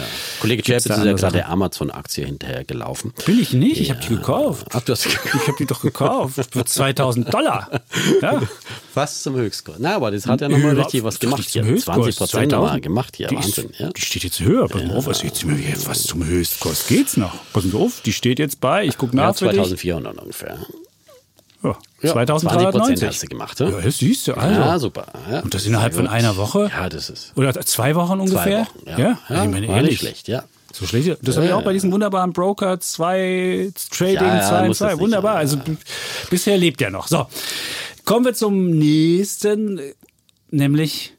Kollege 0.40 0.62
Chapitz 0.62 0.86
ist 0.86 1.04
ja 1.04 1.12
gerade 1.12 1.32
der 1.32 1.48
Amazon-Aktie 1.48 2.26
hinterher 2.26 2.64
gelaufen. 2.64 3.12
Bin 3.26 3.40
ich 3.40 3.52
nicht, 3.52 3.80
ich 3.80 3.90
habe 3.90 4.00
die 4.00 4.08
gekauft. 4.08 4.66
Ach, 4.72 4.80
du 4.80 4.92
hast 4.92 5.06
Ich 5.06 5.16
habe 5.48 5.56
die 5.58 5.66
doch 5.66 5.82
gekauft 5.82 6.34
für 6.52 6.64
2000 6.64 7.32
Dollar. 7.32 7.70
Ja. 8.22 8.42
Fast 8.92 9.22
zum 9.22 9.36
Höchstkurs. 9.36 9.76
Na, 9.80 9.96
aber 9.96 10.10
das 10.10 10.26
hat 10.26 10.40
ja 10.40 10.48
nochmal 10.48 10.78
richtig 10.78 11.04
was 11.04 11.18
gemacht 11.20 11.48
hier. 11.48 11.64
Höchstkurs, 11.64 11.96
20 11.96 12.16
Prozent 12.16 12.52
nochmal 12.52 12.66
2000. 12.68 12.82
gemacht 12.82 13.16
hier. 13.16 13.28
Die 13.28 13.34
ist- 13.36 13.58
Wahnsinn. 13.58 13.70
Ja. 13.78 13.90
Die 13.90 14.00
steht 14.00 14.24
jetzt 14.24 14.40
höher. 14.40 14.68
Pass 14.68 14.82
mal 14.84 14.96
auf, 14.96 15.06
was, 15.06 15.22
jetzt, 15.22 15.44
was 15.88 16.02
zum 16.04 16.24
Höchstkurs 16.24 16.86
geht's 16.88 17.16
noch? 17.16 17.34
Pass 17.52 17.64
mal 17.64 17.78
auf, 17.80 18.00
die 18.04 18.12
steht 18.12 18.38
jetzt 18.38 18.60
bei, 18.60 18.84
ich 18.84 18.96
gucke 18.98 19.16
Ja, 19.16 19.26
nach 19.28 19.36
für 19.36 19.46
dich. 19.46 19.54
2400 19.56 20.18
ungefähr. 20.18 20.58
Ja, 21.62 21.76
Ja, 22.02 22.12
2390. 22.12 23.04
20% 23.04 23.09
hast 23.09 23.22
du 23.22 23.26
gemacht, 23.26 23.61
ja? 23.61 23.68
Ja, 23.70 23.80
das 23.80 23.98
siehst 23.98 24.28
du, 24.28 24.34
also. 24.34 24.61
Ja, 24.61 24.78
super. 24.78 25.06
Ja. 25.30 25.40
Und 25.40 25.54
das 25.54 25.66
innerhalb 25.66 25.94
von 25.94 26.06
einer 26.06 26.36
Woche? 26.36 26.70
Ja, 26.72 26.88
das 26.88 27.11
ist. 27.11 27.32
Oder 27.36 27.52
zwei 27.61 27.94
Wochen 27.94 28.20
ungefähr? 28.20 28.66
Zwei 28.66 28.92
Wochen, 28.92 29.00
ja. 29.00 29.18
ja? 29.28 29.44
ich 29.44 29.50
meine, 29.50 29.66
ehrlich. 29.66 29.90
nicht 29.90 30.00
schlecht, 30.00 30.28
ja. 30.28 30.44
So 30.72 30.86
schlecht. 30.86 31.18
Das 31.22 31.36
habe 31.36 31.46
ich 31.46 31.50
Ja, 31.50 31.56
auch 31.56 31.62
bei 31.62 31.70
ja. 31.70 31.74
diesem 31.74 31.90
wunderbaren 31.92 32.32
Broker 32.32 32.78
2 32.78 33.72
Trading 33.90 34.14
Ja, 34.14 34.36
ja, 34.36 34.48
2 34.48 34.66
muss 34.68 34.78
das 34.78 34.88
2. 34.88 34.92
nicht 34.94 35.02
Wunderbar. 35.02 35.36
Also 35.36 35.59
bisher 36.30 36.56
lebt 36.59 36.80
er 36.82 36.90
noch. 36.90 37.09
So. 37.09 37.26
Kommen 38.04 38.26
wir 38.26 38.34
zum 38.34 38.70
nächsten, 38.70 39.80
nämlich 40.50 41.14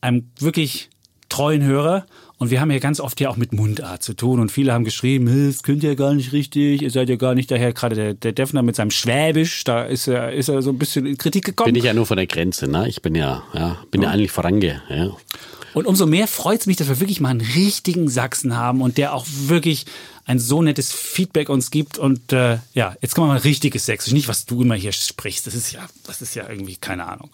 einem 0.00 0.30
wirklich 0.38 0.90
treuen 1.28 1.62
Hörer. 1.62 2.06
Und 2.42 2.50
wir 2.50 2.60
haben 2.60 2.72
ja 2.72 2.80
ganz 2.80 2.98
oft 2.98 3.20
ja 3.20 3.28
auch 3.28 3.36
mit 3.36 3.52
Mundart 3.52 4.02
zu 4.02 4.14
tun. 4.14 4.40
Und 4.40 4.50
viele 4.50 4.72
haben 4.72 4.82
geschrieben, 4.82 5.28
"Hä, 5.28 5.46
das 5.46 5.62
könnt 5.62 5.84
ihr 5.84 5.94
gar 5.94 6.12
nicht 6.12 6.32
richtig, 6.32 6.82
ihr 6.82 6.90
seid 6.90 7.08
ja 7.08 7.14
gar 7.14 7.36
nicht 7.36 7.52
daher. 7.52 7.72
Gerade 7.72 7.94
der, 7.94 8.14
der 8.14 8.32
Defner 8.32 8.62
mit 8.62 8.74
seinem 8.74 8.90
Schwäbisch, 8.90 9.62
da 9.62 9.84
ist 9.84 10.08
er, 10.08 10.32
ist 10.32 10.48
er 10.48 10.60
so 10.60 10.70
ein 10.70 10.78
bisschen 10.78 11.06
in 11.06 11.16
Kritik 11.16 11.44
gekommen. 11.44 11.66
Bin 11.66 11.76
ich 11.76 11.84
ja 11.84 11.94
nur 11.94 12.04
von 12.04 12.16
der 12.16 12.26
Grenze, 12.26 12.66
ne? 12.66 12.88
Ich 12.88 13.00
bin 13.00 13.14
ja, 13.14 13.44
ja, 13.54 13.78
bin 13.92 14.02
ja 14.02 14.10
eigentlich 14.10 14.32
vorange, 14.32 14.82
ja. 14.90 15.16
Und 15.72 15.86
umso 15.86 16.04
mehr 16.04 16.26
freut 16.26 16.62
es 16.62 16.66
mich, 16.66 16.78
dass 16.78 16.88
wir 16.88 16.98
wirklich 16.98 17.20
mal 17.20 17.28
einen 17.28 17.42
richtigen 17.42 18.08
Sachsen 18.08 18.56
haben 18.56 18.82
und 18.82 18.98
der 18.98 19.14
auch 19.14 19.24
wirklich 19.28 19.86
ein 20.24 20.40
so 20.40 20.62
nettes 20.62 20.92
Feedback 20.92 21.48
uns 21.48 21.70
gibt. 21.70 21.96
Und 21.96 22.32
äh, 22.32 22.58
ja, 22.74 22.96
jetzt 23.00 23.14
kommen 23.14 23.28
wir 23.28 23.34
mal 23.34 23.38
richtiges 23.40 23.86
Sächsisch. 23.86 24.12
Nicht, 24.12 24.26
was 24.26 24.46
du 24.46 24.62
immer 24.62 24.74
hier 24.74 24.90
sprichst. 24.90 25.46
Das 25.46 25.54
ist 25.54 25.70
ja, 25.70 25.86
das 26.08 26.22
ist 26.22 26.34
ja 26.34 26.48
irgendwie, 26.50 26.74
keine 26.74 27.06
Ahnung. 27.06 27.30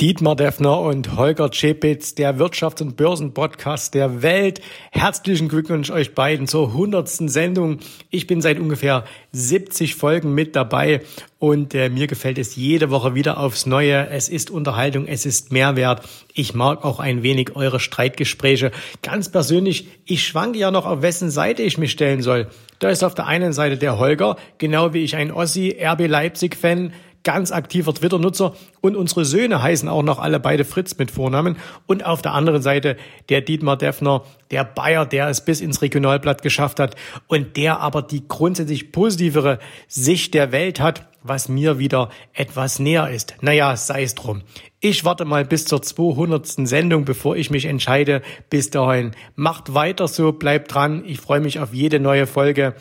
Dietmar 0.00 0.36
Deffner 0.36 0.80
und 0.80 1.16
Holger 1.16 1.50
Czepitz, 1.50 2.14
der 2.14 2.38
Wirtschafts- 2.38 2.82
und 2.82 2.96
Börsenpodcast 2.96 3.94
der 3.94 4.22
Welt. 4.22 4.60
Herzlichen 4.92 5.48
Glückwunsch 5.48 5.90
euch 5.90 6.14
beiden 6.14 6.46
zur 6.46 6.72
hundertsten 6.72 7.28
Sendung. 7.28 7.80
Ich 8.08 8.28
bin 8.28 8.40
seit 8.40 8.60
ungefähr 8.60 9.04
70 9.32 9.96
Folgen 9.96 10.34
mit 10.34 10.54
dabei 10.54 11.00
und 11.40 11.74
äh, 11.74 11.88
mir 11.88 12.06
gefällt 12.06 12.38
es 12.38 12.54
jede 12.54 12.90
Woche 12.90 13.16
wieder 13.16 13.40
aufs 13.40 13.66
Neue. 13.66 14.08
Es 14.08 14.28
ist 14.28 14.52
Unterhaltung, 14.52 15.08
es 15.08 15.26
ist 15.26 15.50
Mehrwert. 15.50 16.02
Ich 16.32 16.54
mag 16.54 16.84
auch 16.84 17.00
ein 17.00 17.24
wenig 17.24 17.56
eure 17.56 17.80
Streitgespräche. 17.80 18.70
Ganz 19.02 19.32
persönlich, 19.32 19.88
ich 20.04 20.24
schwanke 20.24 20.60
ja 20.60 20.70
noch, 20.70 20.86
auf 20.86 21.02
wessen 21.02 21.30
Seite 21.30 21.64
ich 21.64 21.76
mich 21.76 21.90
stellen 21.90 22.22
soll. 22.22 22.46
Da 22.78 22.90
ist 22.90 23.02
auf 23.02 23.16
der 23.16 23.26
einen 23.26 23.52
Seite 23.52 23.76
der 23.76 23.98
Holger, 23.98 24.36
genau 24.58 24.94
wie 24.94 25.02
ich 25.02 25.16
ein 25.16 25.32
Ossi, 25.32 25.76
RB 25.82 26.06
Leipzig-Fan, 26.06 26.92
ganz 27.28 27.52
aktiver 27.52 27.92
Twitter-Nutzer 27.92 28.54
und 28.80 28.96
unsere 28.96 29.26
Söhne 29.26 29.62
heißen 29.62 29.86
auch 29.86 30.02
noch 30.02 30.18
alle 30.18 30.40
beide 30.40 30.64
Fritz 30.64 30.96
mit 30.96 31.10
Vornamen. 31.10 31.58
Und 31.84 32.06
auf 32.06 32.22
der 32.22 32.32
anderen 32.32 32.62
Seite 32.62 32.96
der 33.28 33.42
Dietmar 33.42 33.76
Deffner, 33.76 34.22
der 34.50 34.64
Bayer, 34.64 35.04
der 35.04 35.28
es 35.28 35.44
bis 35.44 35.60
ins 35.60 35.82
Regionalblatt 35.82 36.40
geschafft 36.40 36.80
hat 36.80 36.96
und 37.26 37.58
der 37.58 37.80
aber 37.80 38.00
die 38.00 38.26
grundsätzlich 38.26 38.92
positivere 38.92 39.58
Sicht 39.88 40.32
der 40.32 40.52
Welt 40.52 40.80
hat, 40.80 41.06
was 41.22 41.50
mir 41.50 41.78
wieder 41.78 42.08
etwas 42.32 42.78
näher 42.78 43.10
ist. 43.10 43.34
Naja, 43.42 43.76
sei 43.76 44.04
es 44.04 44.14
drum. 44.14 44.40
Ich 44.80 45.04
warte 45.04 45.26
mal 45.26 45.44
bis 45.44 45.66
zur 45.66 45.82
200. 45.82 46.66
Sendung, 46.66 47.04
bevor 47.04 47.36
ich 47.36 47.50
mich 47.50 47.66
entscheide. 47.66 48.22
Bis 48.48 48.70
dahin, 48.70 49.10
macht 49.34 49.74
weiter 49.74 50.08
so, 50.08 50.32
bleibt 50.32 50.72
dran. 50.72 51.04
Ich 51.04 51.20
freue 51.20 51.40
mich 51.40 51.60
auf 51.60 51.74
jede 51.74 52.00
neue 52.00 52.26
Folge. 52.26 52.72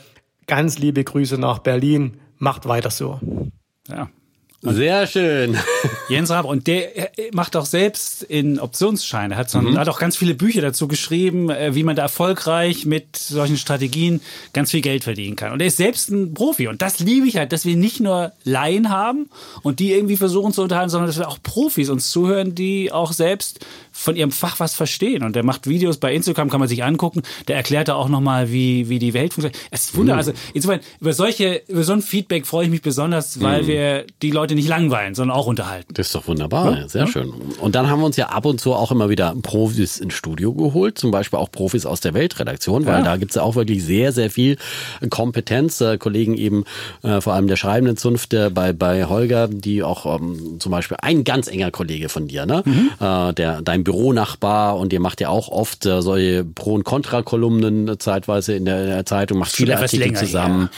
Ganz 0.46 0.80
liebe 0.80 1.04
Grüße 1.04 1.38
nach 1.38 1.60
Berlin. 1.60 2.22
Macht 2.38 2.66
weiter 2.66 2.92
so. 2.92 3.20
Ja. 3.90 4.10
Sehr 4.64 5.06
schön. 5.06 5.56
Jens 6.10 6.32
Raab, 6.32 6.46
und 6.46 6.66
der 6.66 7.18
äh, 7.20 7.30
macht 7.32 7.56
auch 7.56 7.66
selbst 7.68 8.24
in 8.24 8.60
Optionsscheine, 8.60 9.38
hat, 9.38 9.52
so, 9.52 9.62
Mhm. 9.62 9.78
hat 9.78 9.88
auch 9.88 10.00
ganz 10.00 10.18
viele 10.18 10.34
Bücher 10.34 10.62
dazu 10.62 10.88
geschrieben, 10.88 11.50
äh, 11.52 11.76
wie 11.76 11.84
man 11.84 11.96
da 11.96 12.02
erfolgreich 12.02 12.86
mit 12.86 13.16
solchen 13.16 13.58
Strategien 13.58 14.20
ganz 14.54 14.72
viel 14.72 14.82
Geld 14.82 15.04
verdienen 15.04 15.36
kann. 15.36 15.52
Und 15.52 15.62
er 15.62 15.68
ist 15.68 15.78
selbst 15.78 16.10
ein 16.10 16.34
Profi. 16.34 16.68
Und 16.68 16.82
das 16.82 16.98
liebe 17.00 17.28
ich 17.28 17.38
halt, 17.38 17.52
dass 17.52 17.66
wir 17.66 17.76
nicht 17.76 18.00
nur 18.00 18.32
Laien 18.46 18.90
haben 18.90 19.30
und 19.62 19.80
die 19.80 19.92
irgendwie 19.94 20.18
versuchen 20.18 20.52
zu 20.54 20.64
unterhalten, 20.64 20.90
sondern 20.90 21.08
dass 21.08 21.20
wir 21.20 21.28
auch 21.28 21.38
Profis 21.44 21.90
uns 21.90 22.10
zuhören, 22.10 22.56
die 22.56 22.92
auch 22.92 23.14
selbst 23.14 23.60
von 24.00 24.16
ihrem 24.16 24.32
Fach 24.32 24.60
was 24.60 24.76
verstehen. 24.76 25.24
Und 25.24 25.36
der 25.36 25.44
macht 25.44 25.68
Videos 25.68 25.98
bei 25.98 26.14
Instagram, 26.14 26.50
kann 26.50 26.60
man 26.60 26.70
sich 26.70 26.84
angucken. 26.84 27.24
Der 27.48 27.56
erklärt 27.56 27.88
da 27.88 27.96
auch 27.96 28.10
nochmal, 28.10 28.52
wie, 28.52 28.90
wie 28.90 29.00
die 29.00 29.14
Welt 29.14 29.34
funktioniert. 29.34 29.60
Es 29.72 29.86
ist 29.86 29.96
wunderbar. 29.98 30.24
Mhm. 30.24 30.30
Also 30.30 30.42
insofern, 30.54 30.80
über 31.02 31.14
solche, 31.14 31.62
über 31.68 31.84
so 31.84 31.94
ein 31.94 32.02
Feedback 32.02 32.46
freue 32.46 32.66
ich 32.66 32.72
mich 32.72 32.82
besonders, 32.84 33.42
weil 33.42 33.64
Mhm. 33.64 33.68
wir 33.68 34.06
die 34.22 34.32
Leute 34.32 34.54
nicht 34.56 34.68
langweilen, 34.68 35.16
sondern 35.16 35.36
auch 35.36 35.48
unterhalten. 35.48 35.94
Das 35.96 36.08
ist 36.08 36.16
doch 36.16 36.28
wunderbar, 36.28 36.78
Ja, 36.78 36.88
sehr 36.90 37.02
ja. 37.06 37.08
schön. 37.08 37.30
Und 37.60 37.76
dann 37.76 37.90
haben 37.90 38.00
wir 38.02 38.06
uns 38.06 38.18
ja 38.18 38.28
ab 38.28 38.46
und 38.46 38.62
zu 38.62 38.74
auch 38.74 38.92
immer 38.92 39.10
wieder 39.10 39.36
Profis 39.42 39.98
ins 39.98 40.14
Studio 40.14 40.54
geholt, 40.54 40.98
zum 41.00 41.10
Beispiel 41.12 41.40
auch 41.40 41.50
Profis 41.52 41.86
aus 41.86 42.00
der 42.02 42.14
Weltredaktion, 42.14 42.86
weil 42.86 43.00
Ja. 43.00 43.02
da 43.04 43.18
gibt's 43.18 43.36
ja 43.36 43.42
auch 43.42 43.56
wirklich 43.56 43.84
sehr, 43.84 44.12
sehr 44.12 44.30
viel 44.30 44.58
Kompetenz. 45.10 45.82
Äh, 45.82 45.98
Kollegen 45.98 46.36
eben 46.36 46.64
äh, 47.04 47.22
vor 47.22 47.34
allem 47.34 47.48
der 47.48 47.56
schreibenden 47.56 47.98
Zunft 47.98 48.34
äh, 48.34 48.50
bei, 48.50 48.74
bei 48.74 49.06
Holger, 49.06 49.48
die 49.48 49.84
auch 49.84 50.20
ähm, 50.20 50.58
zum 50.60 50.72
Beispiel 50.72 50.98
ein 51.02 51.24
ganz 51.24 51.48
enger 51.48 51.72
Kollege 51.72 52.10
von 52.10 52.28
dir, 52.28 52.46
ne? 52.46 52.64
Mhm. 52.66 52.90
Äh, 53.00 53.34
der 53.34 53.62
dein 53.62 53.84
Büronachbar 53.88 54.78
und 54.78 54.92
ihr 54.92 55.00
macht 55.00 55.22
ja 55.22 55.30
auch 55.30 55.48
oft 55.48 55.86
äh, 55.86 56.02
solche 56.02 56.44
Pro- 56.44 56.74
und 56.74 56.84
Kontra-Kolumnen 56.84 57.88
äh, 57.88 57.98
zeitweise 57.98 58.54
in 58.54 58.66
der, 58.66 58.82
in 58.82 58.88
der 58.88 59.06
Zeitung, 59.06 59.38
macht 59.38 59.54
viele 59.54 59.78
Artikel 59.78 60.08
länger 60.08 60.20
zusammen. 60.20 60.70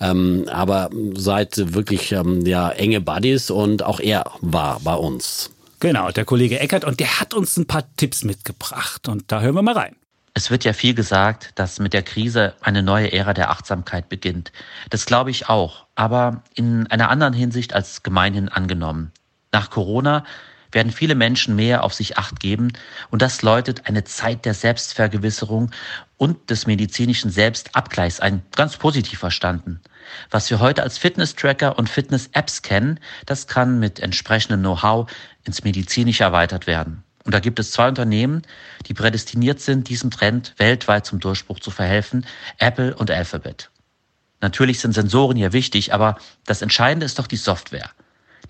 Ähm, 0.00 0.44
aber 0.52 0.90
seid 1.14 1.72
wirklich 1.72 2.12
ähm, 2.12 2.44
ja 2.44 2.68
enge 2.68 3.00
Buddies 3.00 3.50
und 3.50 3.82
auch 3.82 4.00
er 4.00 4.30
war 4.42 4.80
bei 4.80 4.92
uns. 4.92 5.50
Genau, 5.80 6.10
der 6.10 6.26
Kollege 6.26 6.60
Eckert 6.60 6.84
und 6.84 7.00
der 7.00 7.20
hat 7.20 7.32
uns 7.32 7.56
ein 7.56 7.66
paar 7.66 7.84
Tipps 7.96 8.22
mitgebracht 8.22 9.08
und 9.08 9.32
da 9.32 9.40
hören 9.40 9.54
wir 9.54 9.62
mal 9.62 9.72
rein. 9.72 9.96
Es 10.34 10.50
wird 10.50 10.64
ja 10.64 10.74
viel 10.74 10.92
gesagt, 10.92 11.52
dass 11.54 11.78
mit 11.78 11.94
der 11.94 12.02
Krise 12.02 12.52
eine 12.60 12.82
neue 12.82 13.10
Ära 13.12 13.32
der 13.32 13.48
Achtsamkeit 13.48 14.10
beginnt. 14.10 14.52
Das 14.90 15.06
glaube 15.06 15.30
ich 15.30 15.48
auch, 15.48 15.86
aber 15.94 16.42
in 16.54 16.86
einer 16.88 17.08
anderen 17.08 17.32
Hinsicht 17.32 17.72
als 17.72 18.02
gemeinhin 18.02 18.50
angenommen. 18.50 19.12
Nach 19.52 19.70
Corona 19.70 20.24
werden 20.72 20.92
viele 20.92 21.14
Menschen 21.14 21.56
mehr 21.56 21.84
auf 21.84 21.94
sich 21.94 22.18
acht 22.18 22.40
geben 22.40 22.72
und 23.10 23.22
das 23.22 23.42
läutet 23.42 23.86
eine 23.86 24.04
Zeit 24.04 24.44
der 24.44 24.54
Selbstvergewisserung 24.54 25.70
und 26.16 26.50
des 26.50 26.66
medizinischen 26.66 27.30
Selbstabgleichs 27.30 28.20
ein, 28.20 28.42
ganz 28.54 28.76
positiv 28.76 29.18
verstanden. 29.18 29.80
Was 30.30 30.50
wir 30.50 30.60
heute 30.60 30.82
als 30.82 30.98
Fitness-Tracker 30.98 31.78
und 31.78 31.88
Fitness-Apps 31.88 32.62
kennen, 32.62 33.00
das 33.26 33.46
kann 33.46 33.78
mit 33.78 34.00
entsprechendem 34.00 34.60
Know-how 34.60 35.10
ins 35.44 35.64
Medizinische 35.64 36.24
erweitert 36.24 36.66
werden. 36.66 37.04
Und 37.24 37.32
da 37.34 37.40
gibt 37.40 37.58
es 37.58 37.72
zwei 37.72 37.88
Unternehmen, 37.88 38.42
die 38.86 38.94
prädestiniert 38.94 39.60
sind, 39.60 39.88
diesem 39.88 40.10
Trend 40.10 40.54
weltweit 40.56 41.04
zum 41.04 41.20
Durchbruch 41.20 41.60
zu 41.60 41.70
verhelfen, 41.70 42.26
Apple 42.58 42.94
und 42.94 43.10
Alphabet. 43.10 43.70
Natürlich 44.40 44.80
sind 44.80 44.94
Sensoren 44.94 45.36
hier 45.36 45.52
wichtig, 45.52 45.92
aber 45.92 46.16
das 46.46 46.62
Entscheidende 46.62 47.06
ist 47.06 47.18
doch 47.18 47.26
die 47.26 47.36
Software. 47.36 47.90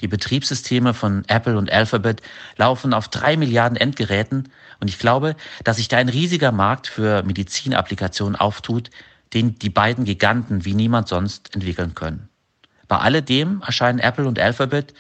Die 0.01 0.09
Betriebssysteme 0.09 0.95
von 0.95 1.25
Apple 1.27 1.59
und 1.59 1.73
Alphabet 1.73 2.23
laufen 2.57 2.95
auf 2.95 3.09
drei 3.09 3.37
Milliarden 3.37 3.77
Endgeräten 3.77 4.51
und 4.81 4.89
ich 4.89 4.99
glaube, 4.99 5.35
dass 5.65 5.77
sich 5.77 5.89
da 5.89 5.97
ein 5.97 6.09
riesiger 6.09 6.53
Markt 6.53 6.87
für 6.87 7.23
Medizinapplikationen 7.23 8.37
auftut, 8.37 8.91
den 9.35 9.59
die 9.59 9.71
beiden 9.71 10.05
Giganten 10.05 10.65
wie 10.65 10.75
niemand 10.75 11.09
sonst 11.09 11.55
entwickeln 11.55 11.95
können. 11.95 12.29
Bei 12.87 12.99
alledem 12.99 13.63
erscheinen 13.67 13.99
Apple 13.99 14.27
und 14.27 14.39
Alphabet 14.39 14.95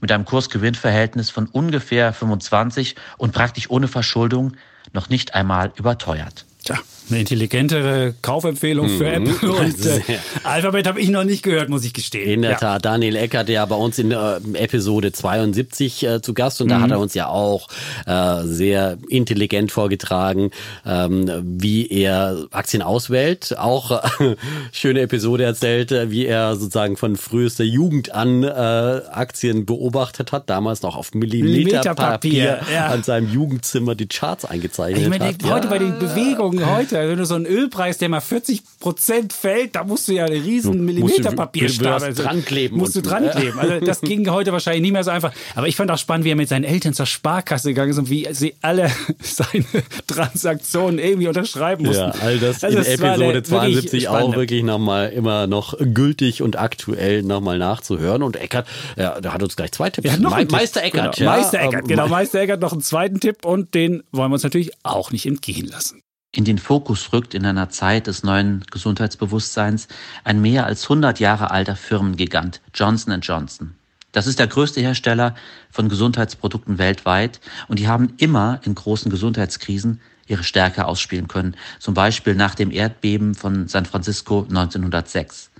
mit 0.00 0.12
einem 0.12 0.24
Kurs-Gewinn-Verhältnis 0.24 1.30
von 1.30 1.46
ungefähr 1.46 2.12
25 2.12 2.96
und 3.18 3.32
praktisch 3.32 3.70
ohne 3.70 3.88
Verschuldung 3.88 4.56
noch 4.92 5.08
nicht 5.08 5.34
einmal 5.34 5.72
überteuert. 5.76 6.44
Tja, 6.64 6.78
eine 7.10 7.20
intelligentere 7.20 8.14
Kaufempfehlung 8.22 8.88
für 8.88 9.18
Mhm. 9.20 9.26
Apple 9.26 9.52
und 9.52 9.86
äh. 9.86 10.00
Alphabet 10.44 10.86
habe 10.86 11.00
ich 11.00 11.08
noch 11.10 11.24
nicht 11.24 11.42
gehört, 11.42 11.68
muss 11.68 11.84
ich 11.84 11.92
gestehen. 11.92 12.28
In 12.30 12.42
der 12.42 12.52
Ja. 12.52 12.56
Tat, 12.58 12.84
Daniel 12.84 13.16
Eckert, 13.16 13.48
der 13.48 13.66
bei 13.66 13.74
uns 13.74 13.98
in 13.98 14.12
äh, 14.12 14.36
Episode 14.54 15.12
72 15.12 16.04
äh, 16.06 16.22
zu 16.22 16.32
Gast 16.34 16.60
und 16.62 16.68
da 16.68 16.78
Mhm. 16.78 16.82
hat 16.82 16.90
er 16.92 16.98
uns 17.00 17.14
ja 17.14 17.26
auch 17.28 17.68
äh, 18.06 18.42
sehr 18.44 18.96
intelligent 19.08 19.72
vorgetragen, 19.72 20.50
ähm, 20.86 21.30
wie 21.60 21.88
er 21.88 22.46
Aktien 22.50 22.82
auswählt. 22.82 23.56
Auch 23.58 23.90
äh, 24.20 24.36
schöne 24.72 25.00
Episode 25.00 25.44
erzählt, 25.44 25.92
äh, 25.92 26.10
wie 26.10 26.24
er 26.26 26.56
sozusagen 26.56 26.96
von 26.96 27.16
frühester 27.16 27.64
Jugend 27.64 28.12
an 28.14 28.44
Aktien 28.44 29.66
beobachtet 29.66 30.32
hat, 30.32 30.48
damals 30.48 30.82
noch 30.82 30.96
auf 30.96 31.14
Millimeterpapier 31.14 32.60
ja. 32.72 32.86
an 32.86 33.02
seinem 33.02 33.30
Jugendzimmer 33.32 33.94
die 33.94 34.06
Charts 34.06 34.44
eingezeichnet 34.44 35.02
Ich 35.02 35.08
meine, 35.08 35.26
hat. 35.26 35.42
heute 35.44 35.68
bei 35.68 35.78
den 35.78 35.98
Bewegungen 35.98 36.64
heute, 36.74 36.91
wenn 36.92 37.18
du 37.18 37.26
so 37.26 37.34
einen 37.34 37.46
Ölpreis, 37.46 37.98
der 37.98 38.08
mal 38.08 38.20
40 38.20 38.62
Prozent 38.80 39.32
fällt, 39.32 39.74
da 39.76 39.84
musst 39.84 40.08
du 40.08 40.12
ja 40.12 40.24
einen 40.24 40.42
riesen 40.42 40.72
Du 40.72 40.78
musst- 40.78 40.86
Millimeterpapier 40.94 41.68
du- 41.68 41.78
du 41.78 41.88
hast 41.88 42.02
stapeln. 42.04 42.14
dran 42.26 42.44
kleben 42.44 42.76
Musst 42.78 42.96
du 42.96 43.02
dran 43.02 43.30
kleben. 43.30 43.58
Also 43.58 43.80
das 43.84 44.00
ging 44.02 44.28
heute 44.30 44.52
wahrscheinlich 44.52 44.82
nicht 44.82 44.92
mehr 44.92 45.04
so 45.04 45.10
einfach. 45.10 45.32
Aber 45.54 45.68
ich 45.68 45.76
fand 45.76 45.90
auch 45.90 45.98
spannend, 45.98 46.24
wie 46.24 46.30
er 46.30 46.36
mit 46.36 46.48
seinen 46.48 46.64
Eltern 46.64 46.94
zur 46.94 47.06
Sparkasse 47.06 47.68
gegangen 47.68 47.90
ist 47.90 47.98
und 47.98 48.10
wie 48.10 48.26
sie 48.32 48.54
alle 48.62 48.90
seine 49.20 49.64
Transaktionen 50.06 50.98
irgendwie 50.98 51.28
unterschreiben 51.28 51.84
mussten. 51.84 52.02
Ja, 52.02 52.14
all 52.20 52.38
das 52.38 52.62
Also 52.64 52.78
in 52.78 52.84
Episode 52.84 53.24
eine- 53.24 53.42
72 53.42 53.84
wirklich 53.92 54.08
auch 54.08 54.36
wirklich 54.36 54.62
nochmal 54.62 55.10
immer 55.10 55.46
noch 55.46 55.74
gültig 55.78 56.42
und 56.42 56.58
aktuell 56.58 57.22
nochmal 57.22 57.58
nachzuhören. 57.58 58.22
Und 58.22 58.36
Eckert, 58.36 58.66
ja, 58.96 59.20
der 59.20 59.32
hat 59.32 59.42
uns 59.42 59.56
gleich 59.56 59.72
zwei 59.72 59.90
Tipps. 59.90 60.08
Ja, 60.08 60.16
noch 60.16 60.36
Me-. 60.36 60.46
Meister 60.50 60.82
Eckert, 60.82 61.16
genau. 61.16 61.30
ja. 61.30 61.36
Meister 61.38 61.58
Eckert, 61.60 61.82
Ähm, 61.82 61.88
genau. 61.88 62.04
Me- 62.04 62.10
Meister 62.10 62.40
Eckert 62.40 62.60
noch 62.60 62.72
einen 62.72 62.82
zweiten 62.82 63.20
Tipp 63.20 63.44
und 63.44 63.74
den 63.74 64.02
wollen 64.12 64.30
wir 64.30 64.34
uns 64.34 64.42
natürlich 64.42 64.70
auch 64.82 65.10
nicht 65.12 65.26
entgehen 65.26 65.66
lassen. 65.66 66.02
In 66.34 66.46
den 66.46 66.56
Fokus 66.56 67.12
rückt 67.12 67.34
in 67.34 67.44
einer 67.44 67.68
Zeit 67.68 68.06
des 68.06 68.22
neuen 68.22 68.64
Gesundheitsbewusstseins 68.70 69.86
ein 70.24 70.40
mehr 70.40 70.64
als 70.64 70.84
100 70.84 71.20
Jahre 71.20 71.50
alter 71.50 71.76
Firmengigant 71.76 72.62
Johnson 72.72 73.20
Johnson. 73.20 73.74
Das 74.12 74.26
ist 74.26 74.38
der 74.38 74.46
größte 74.46 74.80
Hersteller 74.80 75.34
von 75.70 75.90
Gesundheitsprodukten 75.90 76.78
weltweit 76.78 77.40
und 77.68 77.78
die 77.78 77.86
haben 77.86 78.14
immer 78.16 78.60
in 78.64 78.74
großen 78.74 79.10
Gesundheitskrisen 79.10 80.00
ihre 80.26 80.42
Stärke 80.42 80.86
ausspielen 80.86 81.28
können, 81.28 81.54
zum 81.78 81.92
Beispiel 81.92 82.34
nach 82.34 82.54
dem 82.54 82.70
Erdbeben 82.70 83.34
von 83.34 83.68
San 83.68 83.84
Francisco 83.84 84.46
1906. 84.48 85.50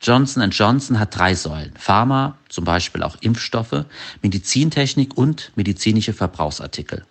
Johnson 0.00 0.48
Johnson 0.50 1.00
hat 1.00 1.16
drei 1.16 1.34
Säulen. 1.34 1.72
Pharma, 1.76 2.38
zum 2.48 2.64
Beispiel 2.64 3.02
auch 3.02 3.16
Impfstoffe, 3.22 3.86
Medizintechnik 4.22 5.18
und 5.18 5.50
medizinische 5.56 6.12
Verbrauchsartikel. 6.12 7.04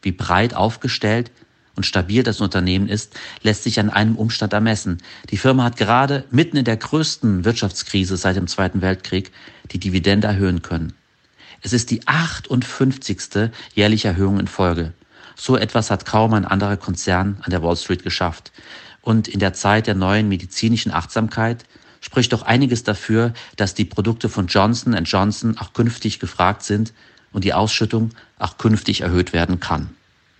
Wie 0.00 0.12
breit 0.12 0.54
aufgestellt 0.54 1.30
und 1.76 1.84
stabil 1.84 2.22
das 2.22 2.40
Unternehmen 2.40 2.88
ist, 2.88 3.14
lässt 3.42 3.62
sich 3.62 3.80
an 3.80 3.90
einem 3.90 4.16
Umstand 4.16 4.52
ermessen. 4.52 4.98
Die 5.30 5.36
Firma 5.36 5.64
hat 5.64 5.76
gerade 5.76 6.24
mitten 6.30 6.56
in 6.56 6.64
der 6.64 6.76
größten 6.76 7.44
Wirtschaftskrise 7.44 8.16
seit 8.16 8.36
dem 8.36 8.46
Zweiten 8.46 8.82
Weltkrieg 8.82 9.32
die 9.70 9.78
Dividende 9.78 10.26
erhöhen 10.26 10.62
können. 10.62 10.92
Es 11.62 11.72
ist 11.72 11.90
die 11.90 12.06
58. 12.06 13.50
jährliche 13.74 14.08
Erhöhung 14.08 14.40
in 14.40 14.48
Folge. 14.48 14.92
So 15.36 15.56
etwas 15.56 15.90
hat 15.90 16.04
kaum 16.04 16.34
ein 16.34 16.44
anderer 16.44 16.76
Konzern 16.76 17.38
an 17.42 17.50
der 17.50 17.62
Wall 17.62 17.76
Street 17.76 18.02
geschafft. 18.02 18.52
Und 19.00 19.28
in 19.28 19.40
der 19.40 19.52
Zeit 19.52 19.86
der 19.86 19.94
neuen 19.94 20.28
medizinischen 20.28 20.92
Achtsamkeit 20.92 21.64
spricht 22.00 22.32
doch 22.32 22.42
einiges 22.42 22.82
dafür, 22.82 23.32
dass 23.56 23.74
die 23.74 23.84
Produkte 23.84 24.28
von 24.28 24.48
Johnson 24.48 24.92
Johnson 25.04 25.56
auch 25.58 25.72
künftig 25.72 26.18
gefragt 26.18 26.62
sind 26.62 26.92
und 27.32 27.44
die 27.44 27.54
Ausschüttung 27.54 28.10
auch 28.38 28.58
künftig 28.58 29.00
erhöht 29.00 29.32
werden 29.32 29.60
kann. 29.60 29.90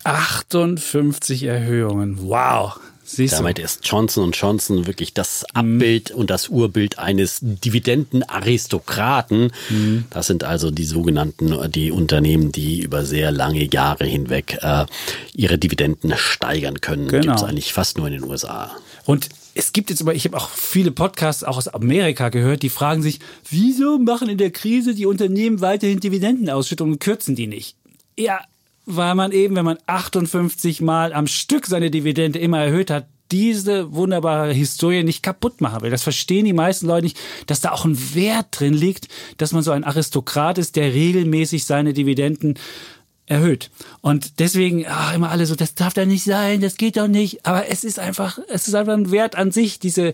58 0.04 1.44
Erhöhungen. 1.44 2.18
Wow. 2.20 2.78
Siehst 3.04 3.34
Damit 3.34 3.58
du? 3.58 3.62
ist 3.62 3.86
Johnson 3.86 4.32
Johnson 4.32 4.86
wirklich 4.86 5.12
das 5.12 5.44
Abbild 5.54 6.12
und 6.12 6.30
das 6.30 6.48
Urbild 6.48 6.98
eines 6.98 7.40
Dividendenaristokraten. 7.42 9.52
Mhm. 9.68 10.04
Das 10.10 10.28
sind 10.28 10.44
also 10.44 10.70
die 10.70 10.84
sogenannten, 10.84 11.70
die 11.72 11.90
Unternehmen, 11.90 12.52
die 12.52 12.80
über 12.80 13.04
sehr 13.04 13.30
lange 13.30 13.64
Jahre 13.64 14.04
hinweg 14.04 14.58
äh, 14.62 14.86
ihre 15.34 15.58
Dividenden 15.58 16.14
steigern 16.16 16.80
können. 16.80 17.08
Genau. 17.08 17.22
Gibt 17.22 17.36
es 17.36 17.42
eigentlich 17.42 17.72
fast 17.72 17.98
nur 17.98 18.06
in 18.06 18.14
den 18.14 18.24
USA. 18.24 18.70
Und 19.04 19.28
es 19.54 19.72
gibt 19.72 19.90
jetzt 19.90 20.00
aber, 20.00 20.14
ich 20.14 20.24
habe 20.24 20.36
auch 20.36 20.48
viele 20.48 20.92
Podcasts 20.92 21.44
auch 21.44 21.56
aus 21.56 21.68
Amerika 21.68 22.28
gehört, 22.28 22.62
die 22.62 22.70
fragen 22.70 23.02
sich, 23.02 23.18
wieso 23.50 23.98
machen 23.98 24.28
in 24.28 24.38
der 24.38 24.52
Krise 24.52 24.94
die 24.94 25.06
Unternehmen 25.06 25.60
weiterhin 25.60 26.00
Dividendenausschüttungen 26.00 26.94
und 26.94 27.00
kürzen 27.00 27.34
die 27.34 27.48
nicht? 27.48 27.76
Ja, 28.16 28.40
weil 28.84 29.14
man 29.14 29.32
eben, 29.32 29.56
wenn 29.56 29.64
man 29.64 29.78
58 29.86 30.80
Mal 30.80 31.12
am 31.12 31.26
Stück 31.26 31.66
seine 31.66 31.90
Dividende 31.90 32.38
immer 32.38 32.58
erhöht 32.58 32.90
hat, 32.90 33.06
diese 33.30 33.94
wunderbare 33.94 34.52
Historie 34.52 35.02
nicht 35.02 35.22
kaputt 35.22 35.60
machen 35.60 35.80
will. 35.80 35.90
Das 35.90 36.02
verstehen 36.02 36.44
die 36.44 36.52
meisten 36.52 36.86
Leute 36.86 37.04
nicht, 37.04 37.18
dass 37.46 37.62
da 37.62 37.72
auch 37.72 37.86
ein 37.86 38.14
Wert 38.14 38.48
drin 38.50 38.74
liegt, 38.74 39.08
dass 39.38 39.52
man 39.52 39.62
so 39.62 39.70
ein 39.70 39.84
Aristokrat 39.84 40.58
ist, 40.58 40.76
der 40.76 40.92
regelmäßig 40.92 41.64
seine 41.64 41.94
Dividenden 41.94 42.58
erhöht. 43.26 43.70
Und 44.02 44.38
deswegen 44.38 44.84
ach, 44.86 45.14
immer 45.14 45.30
alle 45.30 45.46
so, 45.46 45.54
das 45.54 45.74
darf 45.74 45.94
da 45.94 46.04
nicht 46.04 46.24
sein, 46.24 46.60
das 46.60 46.76
geht 46.76 46.98
doch 46.98 47.08
nicht. 47.08 47.46
Aber 47.46 47.68
es 47.68 47.84
ist 47.84 47.98
einfach, 47.98 48.38
es 48.48 48.68
ist 48.68 48.74
einfach 48.74 48.92
ein 48.92 49.10
Wert 49.10 49.36
an 49.36 49.50
sich, 49.50 49.78
diese 49.78 50.12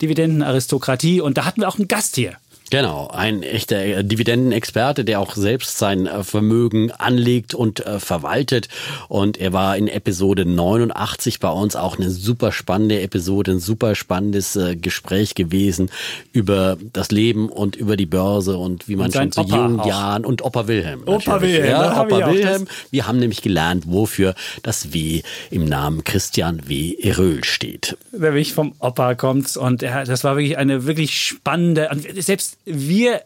Dividendenaristokratie. 0.00 1.20
Und 1.20 1.38
da 1.38 1.44
hatten 1.46 1.62
wir 1.62 1.68
auch 1.68 1.78
einen 1.78 1.88
Gast 1.88 2.14
hier. 2.14 2.36
Genau, 2.70 3.08
ein 3.08 3.42
echter 3.42 4.04
Dividendenexperte, 4.04 5.04
der 5.04 5.18
auch 5.18 5.34
selbst 5.34 5.78
sein 5.78 6.06
äh, 6.06 6.22
Vermögen 6.22 6.92
anlegt 6.92 7.52
und 7.52 7.84
äh, 7.84 7.98
verwaltet. 7.98 8.68
Und 9.08 9.38
er 9.38 9.52
war 9.52 9.76
in 9.76 9.88
Episode 9.88 10.46
89 10.46 11.40
bei 11.40 11.50
uns 11.50 11.74
auch 11.74 11.98
eine 11.98 12.10
super 12.10 12.52
spannende 12.52 13.00
Episode, 13.00 13.52
ein 13.52 13.58
super 13.58 13.96
spannendes 13.96 14.54
äh, 14.54 14.76
Gespräch 14.76 15.34
gewesen 15.34 15.90
über 16.32 16.78
das 16.92 17.10
Leben 17.10 17.48
und 17.48 17.74
über 17.74 17.96
die 17.96 18.06
Börse 18.06 18.56
und 18.56 18.88
wie 18.88 18.94
man 18.94 19.06
Und 19.06 19.14
schon 19.14 19.32
zu 19.32 19.40
Opa 19.40 19.56
jungen 19.56 19.80
auch. 19.80 19.86
Jahren 19.86 20.24
und 20.24 20.42
Opa 20.42 20.68
Wilhelm. 20.68 21.02
Opa 21.06 21.32
natürlich. 21.32 21.56
Wilhelm, 21.56 21.72
da 21.72 21.84
ja, 21.86 21.96
hab 21.96 22.12
Opa 22.12 22.24
auch 22.24 22.32
Wilhelm. 22.32 22.68
Wir 22.92 23.08
haben 23.08 23.18
nämlich 23.18 23.42
gelernt, 23.42 23.84
wofür 23.88 24.36
das 24.62 24.92
W 24.92 25.22
im 25.50 25.64
Namen 25.64 26.04
Christian 26.04 26.68
W. 26.68 26.94
Eröhl 27.00 27.42
steht. 27.42 27.96
der 28.12 28.20
wirklich 28.20 28.54
vom 28.54 28.74
Opa 28.78 29.16
kommt. 29.16 29.56
Und 29.56 29.82
er, 29.82 30.04
das 30.04 30.22
war 30.22 30.36
wirklich 30.36 30.56
eine 30.56 30.86
wirklich 30.86 31.18
spannende, 31.18 31.90
selbst 32.14 32.58
wir 32.72 33.22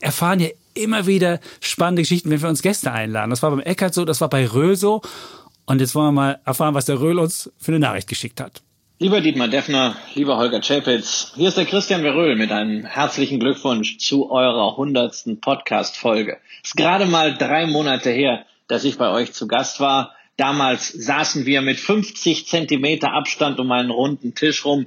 erfahren 0.00 0.40
ja 0.40 0.48
immer 0.74 1.06
wieder 1.06 1.40
spannende 1.60 2.02
Geschichten, 2.02 2.30
wenn 2.30 2.42
wir 2.42 2.48
uns 2.48 2.62
Gäste 2.62 2.92
einladen. 2.92 3.30
Das 3.30 3.42
war 3.42 3.50
beim 3.50 3.60
Eckert 3.60 3.94
so, 3.94 4.04
das 4.04 4.20
war 4.20 4.28
bei 4.28 4.46
Röhl 4.46 4.76
so. 4.76 5.02
Und 5.66 5.80
jetzt 5.80 5.94
wollen 5.94 6.08
wir 6.08 6.12
mal 6.12 6.40
erfahren, 6.44 6.74
was 6.74 6.86
der 6.86 7.00
Röhl 7.00 7.18
uns 7.18 7.50
für 7.58 7.72
eine 7.72 7.78
Nachricht 7.78 8.08
geschickt 8.08 8.40
hat. 8.40 8.62
Lieber 8.98 9.20
Dietmar 9.20 9.48
Deffner, 9.48 9.96
lieber 10.14 10.36
Holger 10.36 10.60
Czapitz, 10.60 11.32
hier 11.34 11.48
ist 11.48 11.56
der 11.56 11.64
Christian 11.64 12.02
Veröhl 12.02 12.36
mit 12.36 12.52
einem 12.52 12.84
herzlichen 12.84 13.40
Glückwunsch 13.40 13.98
zu 13.98 14.30
eurer 14.30 14.76
hundertsten 14.76 15.40
Podcast-Folge. 15.40 16.38
Es 16.62 16.70
ist 16.70 16.76
gerade 16.76 17.06
mal 17.06 17.34
drei 17.36 17.66
Monate 17.66 18.10
her, 18.10 18.46
dass 18.68 18.84
ich 18.84 18.96
bei 18.96 19.10
euch 19.10 19.32
zu 19.32 19.48
Gast 19.48 19.80
war. 19.80 20.14
Damals 20.36 20.88
saßen 20.88 21.44
wir 21.44 21.60
mit 21.60 21.80
50 21.80 22.46
Zentimeter 22.46 23.12
Abstand 23.12 23.58
um 23.58 23.72
einen 23.72 23.90
runden 23.90 24.34
Tisch 24.34 24.64
rum. 24.64 24.86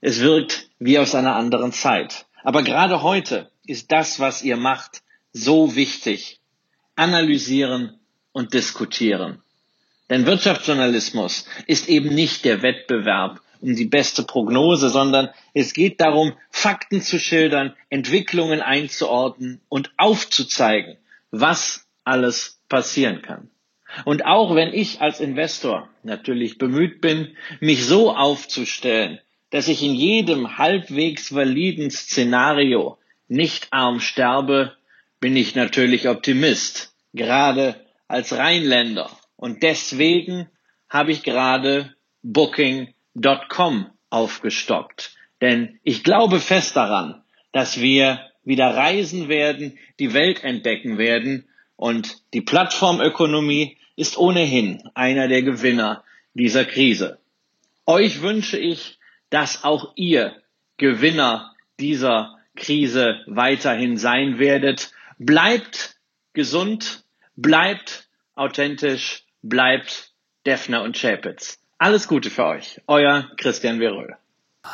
Es 0.00 0.20
wirkt 0.20 0.68
wie 0.78 0.98
aus 0.98 1.14
einer 1.14 1.36
anderen 1.36 1.72
Zeit. 1.72 2.26
Aber 2.42 2.62
gerade 2.62 3.02
heute 3.02 3.50
ist 3.66 3.92
das, 3.92 4.20
was 4.20 4.42
ihr 4.42 4.56
macht, 4.56 5.02
so 5.32 5.76
wichtig. 5.76 6.40
Analysieren 6.96 7.98
und 8.32 8.54
diskutieren. 8.54 9.42
Denn 10.10 10.26
Wirtschaftsjournalismus 10.26 11.46
ist 11.66 11.88
eben 11.88 12.14
nicht 12.14 12.44
der 12.44 12.62
Wettbewerb 12.62 13.40
um 13.62 13.76
die 13.76 13.86
beste 13.86 14.24
Prognose, 14.24 14.90
sondern 14.90 15.30
es 15.54 15.72
geht 15.72 16.00
darum, 16.00 16.34
Fakten 16.50 17.00
zu 17.00 17.18
schildern, 17.18 17.74
Entwicklungen 17.90 18.60
einzuordnen 18.60 19.60
und 19.68 19.92
aufzuzeigen, 19.96 20.96
was 21.30 21.86
alles 22.04 22.60
passieren 22.68 23.22
kann. 23.22 23.50
Und 24.04 24.24
auch 24.26 24.54
wenn 24.54 24.72
ich 24.72 25.00
als 25.00 25.20
Investor 25.20 25.88
natürlich 26.02 26.58
bemüht 26.58 27.00
bin, 27.00 27.36
mich 27.60 27.86
so 27.86 28.14
aufzustellen, 28.14 29.20
dass 29.52 29.68
ich 29.68 29.82
in 29.82 29.94
jedem 29.94 30.56
halbwegs 30.56 31.34
validen 31.34 31.90
Szenario 31.90 32.98
nicht 33.28 33.68
arm 33.70 34.00
sterbe, 34.00 34.74
bin 35.20 35.36
ich 35.36 35.54
natürlich 35.54 36.08
Optimist, 36.08 36.94
gerade 37.12 37.76
als 38.08 38.36
Rheinländer. 38.36 39.10
Und 39.36 39.62
deswegen 39.62 40.48
habe 40.88 41.12
ich 41.12 41.22
gerade 41.22 41.94
Booking.com 42.22 43.90
aufgestockt. 44.08 45.14
Denn 45.42 45.78
ich 45.82 46.02
glaube 46.02 46.40
fest 46.40 46.74
daran, 46.74 47.22
dass 47.52 47.78
wir 47.78 48.20
wieder 48.44 48.74
reisen 48.74 49.28
werden, 49.28 49.78
die 49.98 50.14
Welt 50.14 50.44
entdecken 50.44 50.96
werden 50.96 51.46
und 51.76 52.22
die 52.32 52.40
Plattformökonomie 52.40 53.76
ist 53.96 54.16
ohnehin 54.16 54.82
einer 54.94 55.28
der 55.28 55.42
Gewinner 55.42 56.04
dieser 56.32 56.64
Krise. 56.64 57.18
Euch 57.84 58.22
wünsche 58.22 58.58
ich, 58.58 58.98
dass 59.32 59.64
auch 59.64 59.92
ihr 59.96 60.36
Gewinner 60.76 61.54
dieser 61.80 62.38
Krise 62.54 63.22
weiterhin 63.26 63.96
sein 63.96 64.38
werdet. 64.38 64.92
Bleibt 65.18 65.96
gesund, 66.34 67.04
bleibt 67.34 68.08
authentisch, 68.34 69.24
bleibt 69.42 70.12
Defner 70.44 70.82
und 70.82 70.98
Chapitz. 71.00 71.58
Alles 71.78 72.08
Gute 72.08 72.28
für 72.28 72.44
euch. 72.44 72.80
Euer 72.86 73.30
Christian 73.38 73.78
Veröhl. 73.78 74.16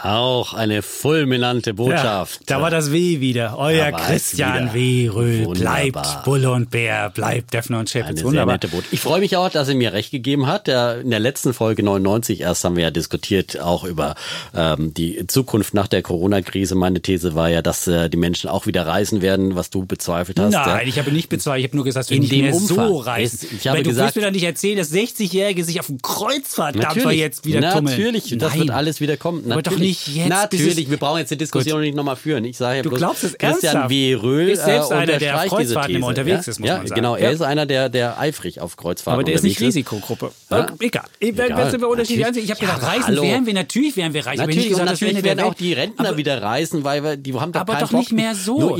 Auch 0.02 0.52
eine 0.52 0.82
fulminante 0.82 1.72
Botschaft. 1.72 2.40
Ja, 2.50 2.56
da 2.58 2.62
war 2.62 2.70
das 2.70 2.92
W 2.92 3.20
wieder. 3.20 3.56
Euer 3.58 3.90
Christian. 3.90 4.74
W. 4.74 5.08
Röhl. 5.08 5.46
Bleibt 5.54 6.24
Bulle 6.24 6.50
und 6.52 6.70
Bär, 6.70 7.08
bleibt 7.08 7.54
Defner 7.54 7.78
und 7.78 7.90
Chapitz. 7.90 8.06
Eine 8.08 8.16
sehr 8.18 8.26
Wunderbar. 8.26 8.54
nette 8.56 8.68
Botschaft. 8.68 8.92
Ich 8.92 9.00
freue 9.00 9.20
mich 9.20 9.38
auch, 9.38 9.48
dass 9.48 9.66
er 9.68 9.74
mir 9.74 9.94
recht 9.94 10.10
gegeben 10.10 10.46
hat. 10.46 10.68
In 10.68 11.08
der 11.10 11.20
letzten 11.20 11.54
Folge 11.54 11.82
99 11.82 12.42
erst 12.42 12.64
haben 12.64 12.76
wir 12.76 12.84
ja 12.84 12.90
diskutiert 12.90 13.58
auch 13.60 13.82
über 13.84 14.14
ähm, 14.54 14.92
die 14.92 15.26
Zukunft 15.26 15.72
nach 15.72 15.88
der 15.88 16.02
Corona-Krise. 16.02 16.74
Meine 16.74 17.00
These 17.00 17.34
war 17.34 17.48
ja, 17.48 17.62
dass 17.62 17.86
äh, 17.86 18.10
die 18.10 18.18
Menschen 18.18 18.50
auch 18.50 18.66
wieder 18.66 18.86
reisen 18.86 19.22
werden, 19.22 19.56
was 19.56 19.70
du 19.70 19.86
bezweifelt 19.86 20.38
hast. 20.38 20.52
Nein, 20.52 20.66
ja. 20.68 20.82
ich 20.86 20.98
habe 20.98 21.10
nicht 21.12 21.30
bezweifelt. 21.30 21.60
Ich 21.64 21.68
habe 21.70 21.76
nur 21.76 21.86
gesagt, 21.86 22.04
dass 22.04 22.10
wir 22.10 22.16
In 22.16 22.22
nicht 22.24 22.32
dem 22.32 22.42
mehr 22.44 22.54
Umfang. 22.54 22.88
so 22.88 22.96
reisen. 22.98 23.38
Es- 23.42 23.52
ich 23.52 23.66
habe 23.66 23.78
Weil 23.78 23.84
du 23.84 23.90
gesagt- 23.90 24.08
willst 24.08 24.16
mir 24.16 24.22
doch 24.26 24.32
nicht 24.32 24.44
erzählen, 24.44 24.76
dass 24.76 24.92
60-Jährige 24.92 25.64
sich 25.64 25.80
auf 25.80 25.86
dem 25.86 26.02
Kreuzfahrtdampfer 26.02 26.94
Natürlich, 26.94 27.18
jetzt 27.20 27.46
wieder 27.46 27.72
tummeln. 27.72 27.84
natürlich, 27.96 28.36
das 28.38 28.50
Nein. 28.50 28.58
wird 28.60 28.70
alles 28.70 29.00
wieder 29.00 29.16
kommen. 29.16 29.50
Aber 29.50 29.62
doch 29.78 29.84
Natürlich. 29.84 30.06
nicht 30.06 30.16
jetzt. 30.16 30.28
Natürlich, 30.28 30.90
wir 30.90 30.96
brauchen 30.96 31.18
jetzt 31.18 31.30
die 31.30 31.36
Diskussion 31.36 31.80
nicht 31.80 31.94
nochmal 31.94 32.16
führen. 32.16 32.44
Ich 32.44 32.56
sage 32.56 32.78
ja 32.78 32.82
Du 32.82 32.90
bloß, 32.90 32.98
glaubst 32.98 33.24
es 33.24 33.38
Christian 33.38 33.74
ernsthaft? 33.74 33.90
W. 33.90 34.14
Röhl 34.14 34.48
Ist 34.50 34.64
selbst 34.64 34.90
äh, 34.90 34.94
einer, 34.94 35.18
der 35.18 35.36
auf 35.36 35.46
Kreuzfahrten 35.46 35.94
immer 35.94 36.06
unterwegs 36.08 36.46
ja? 36.46 36.50
ist, 36.50 36.58
muss 36.60 36.68
ja, 36.68 36.76
man 36.78 36.86
sagen. 36.86 37.00
Genau, 37.00 37.16
er 37.16 37.28
Ja. 37.28 37.30
ist 37.30 37.40
einer, 37.42 37.66
der, 37.66 37.88
der 37.88 38.18
eifrig 38.18 38.60
auf 38.60 38.76
Kreuzfahrten 38.76 39.14
Aber 39.14 39.24
der 39.24 39.34
ist 39.34 39.42
nicht 39.42 39.60
Risikogruppe. 39.60 40.32
Ja? 40.50 40.64
Äh, 40.64 40.86
Egal. 40.86 41.04
Ich, 41.18 41.28
Egal. 41.28 41.46
Egal. 41.46 41.70
sind 41.70 41.80
wir 41.80 41.88
unterschiedlich 41.88 42.26
Natürlich. 42.26 42.26
ansehen. 42.26 42.44
Ich 42.44 42.50
habe 42.50 42.60
Ja, 42.60 42.74
gedacht, 42.74 42.96
aber 42.96 43.06
reisen 43.06 43.22
wären 43.22 43.46
wir, 43.46 43.54
natürlich 43.54 43.96
wären 43.96 44.14
wir 44.14 44.26
reich. 44.26 44.38
Natürlich, 44.38 44.68
gesagt, 44.68 44.90
natürlich 44.90 45.22
werden 45.22 45.40
auch 45.40 45.54
die 45.54 45.72
Rentner 45.72 46.16
wieder 46.16 46.42
reisen, 46.42 46.84
weil 46.84 47.02
wir, 47.02 47.16
die 47.16 47.34
haben 47.34 47.52
doch 47.52 47.60
Aber 47.60 47.74
doch 47.76 47.92
nicht 47.92 48.12
mehr 48.12 48.34
so. 48.34 48.76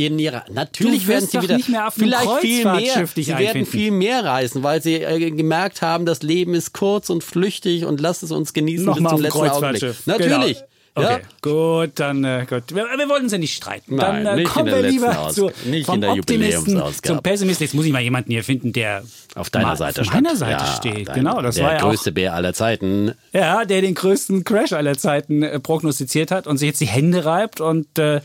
Natürlich 0.53 1.07
werden 1.07 1.29
sie 1.29 1.43
wieder 1.43 1.59
vielleicht 1.93 2.33
viel 2.41 2.65
mehr. 2.65 3.07
Sie 3.15 3.27
werden 3.39 3.67
viel 3.67 3.91
mehr 3.91 4.25
reisen, 4.25 4.63
weil 4.63 4.83
sie 4.83 4.95
äh, 4.97 5.31
gemerkt 5.31 5.83
haben, 5.83 6.07
das 6.07 6.23
Leben 6.23 6.55
ist 6.55 6.73
kurz 6.73 7.11
und 7.11 7.25
flüchtig 7.25 7.85
und 7.85 8.01
lasst 8.01 8.23
es 8.23 8.31
uns 8.31 8.53
genießen 8.53 8.87
bis 8.87 9.09
zum 9.09 9.21
letzten 9.21 9.49
Augenblick. 9.49 9.95
Natürlich. 10.07 10.57
Genau. 10.57 10.69
Ja? 11.03 11.15
Okay, 11.17 11.23
gut, 11.43 11.91
dann 11.97 12.25
äh, 12.25 12.47
gut. 12.49 12.65
Wir, 12.75 12.85
wir 12.97 13.09
wollen 13.09 13.25
uns 13.25 13.33
ja 13.33 13.39
nicht 13.39 13.55
streiten. 13.55 13.97
Nein, 13.97 14.25
dann 14.25 14.39
äh, 14.39 14.45
kommen 14.45 14.67
wir 14.67 14.83
lieber 14.83 15.29
zu, 15.33 15.51
nicht 15.65 15.87
vom 15.87 16.03
Optimisten 16.03 16.83
zum 17.03 17.23
Pessimisten. 17.23 17.65
Jetzt 17.65 17.75
muss 17.75 17.85
ich 17.87 17.93
mal 17.93 18.03
jemanden 18.03 18.31
hier 18.31 18.45
finden, 18.45 18.73
der 18.73 19.03
Auf 19.35 19.51
deiner 19.51 19.77
Seite 19.77 20.01
auf 20.03 20.13
meiner. 20.13 20.37
Seite 20.37 20.65
Ja, 20.65 20.77
steht. 20.77 21.09
dein- 21.09 21.15
genau, 21.15 21.41
das 21.43 21.57
der 21.57 21.65
war 21.65 21.73
ja 21.73 21.79
auch 21.79 21.89
größte 21.91 22.13
Bär 22.13 22.35
aller 22.35 22.53
Zeiten. 22.55 23.13
ja, 23.33 23.65
der 23.65 23.81
den 23.83 23.95
größten 23.95 24.45
Crash 24.45 24.73
aller 24.73 24.97
Zeiten 24.99 25.43
äh, 25.43 25.59
prognostiziert 25.61 26.31
hat 26.31 26.47
und 26.47 26.59
sich 26.59 26.67
jetzt 26.69 26.81
die 26.81 26.87
Hände 26.87 27.25
reibt 27.25 27.61
und 27.61 27.99
äh, 27.99 28.21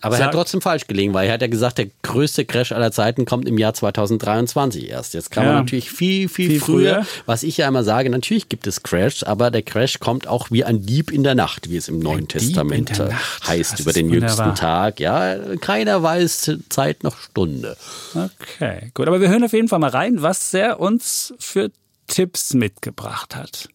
Aber 0.00 0.18
er 0.18 0.26
hat 0.26 0.32
trotzdem 0.32 0.60
falsch 0.60 0.86
gelegen, 0.86 1.12
weil 1.14 1.26
er 1.28 1.34
hat 1.34 1.42
ja 1.42 1.48
gesagt, 1.48 1.78
der 1.78 1.86
größte 2.02 2.44
Crash 2.44 2.72
aller 2.72 2.92
Zeiten 2.92 3.24
kommt 3.24 3.46
im 3.48 3.58
Jahr 3.58 3.74
2023 3.74 4.88
erst. 4.90 5.14
Jetzt 5.14 5.30
kann 5.30 5.44
man 5.44 5.54
Ja. 5.54 5.60
natürlich 5.60 5.90
viel, 5.90 6.28
viel, 6.28 6.50
Viel 6.50 6.60
früher, 6.60 6.94
früher. 7.02 7.06
was 7.26 7.42
ich 7.42 7.56
ja 7.56 7.68
immer 7.68 7.82
sage, 7.84 8.10
natürlich 8.10 8.48
gibt 8.48 8.66
es 8.66 8.82
Crashs, 8.82 9.22
aber 9.22 9.50
der 9.50 9.62
Crash 9.62 9.98
kommt 10.00 10.26
auch 10.26 10.50
wie 10.50 10.64
ein 10.64 10.82
Dieb 10.86 11.10
in 11.10 11.22
der 11.24 11.34
Nacht, 11.34 11.68
wie 11.70 11.76
es 11.76 11.88
im 11.88 12.00
Neuen 12.12 12.28
Testament 12.28 12.98
äh, 12.98 13.08
Nacht. 13.08 13.48
heißt 13.48 13.72
Das 13.72 13.80
über 13.80 13.92
den 13.92 14.08
wunderbar. 14.08 14.46
jüngsten 14.46 14.54
Tag. 14.60 15.00
Ja, 15.00 15.36
keiner 15.60 16.02
weiß 16.02 16.52
Zeit 16.68 17.02
noch 17.04 17.18
Stunde. 17.18 17.76
Okay, 18.14 18.90
gut. 18.94 19.08
Aber 19.08 19.20
wir 19.20 19.28
hören 19.28 19.44
auf 19.44 19.52
jeden 19.52 19.68
Fall 19.68 19.78
mal 19.78 19.90
rein, 19.90 20.22
was 20.22 20.52
er 20.54 20.80
uns 20.80 21.34
für 21.38 21.70
Tipps 22.06 22.54
mitgebracht 22.54 23.36
hat. 23.36 23.68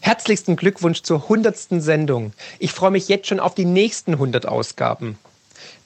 Herzlichsten 0.00 0.56
Glückwunsch 0.56 1.02
zur 1.02 1.22
100. 1.22 1.56
Sendung. 1.82 2.32
Ich 2.58 2.72
freue 2.72 2.90
mich 2.90 3.08
jetzt 3.08 3.26
schon 3.28 3.40
auf 3.40 3.54
die 3.54 3.64
nächsten 3.64 4.12
100 4.12 4.46
Ausgaben. 4.46 5.18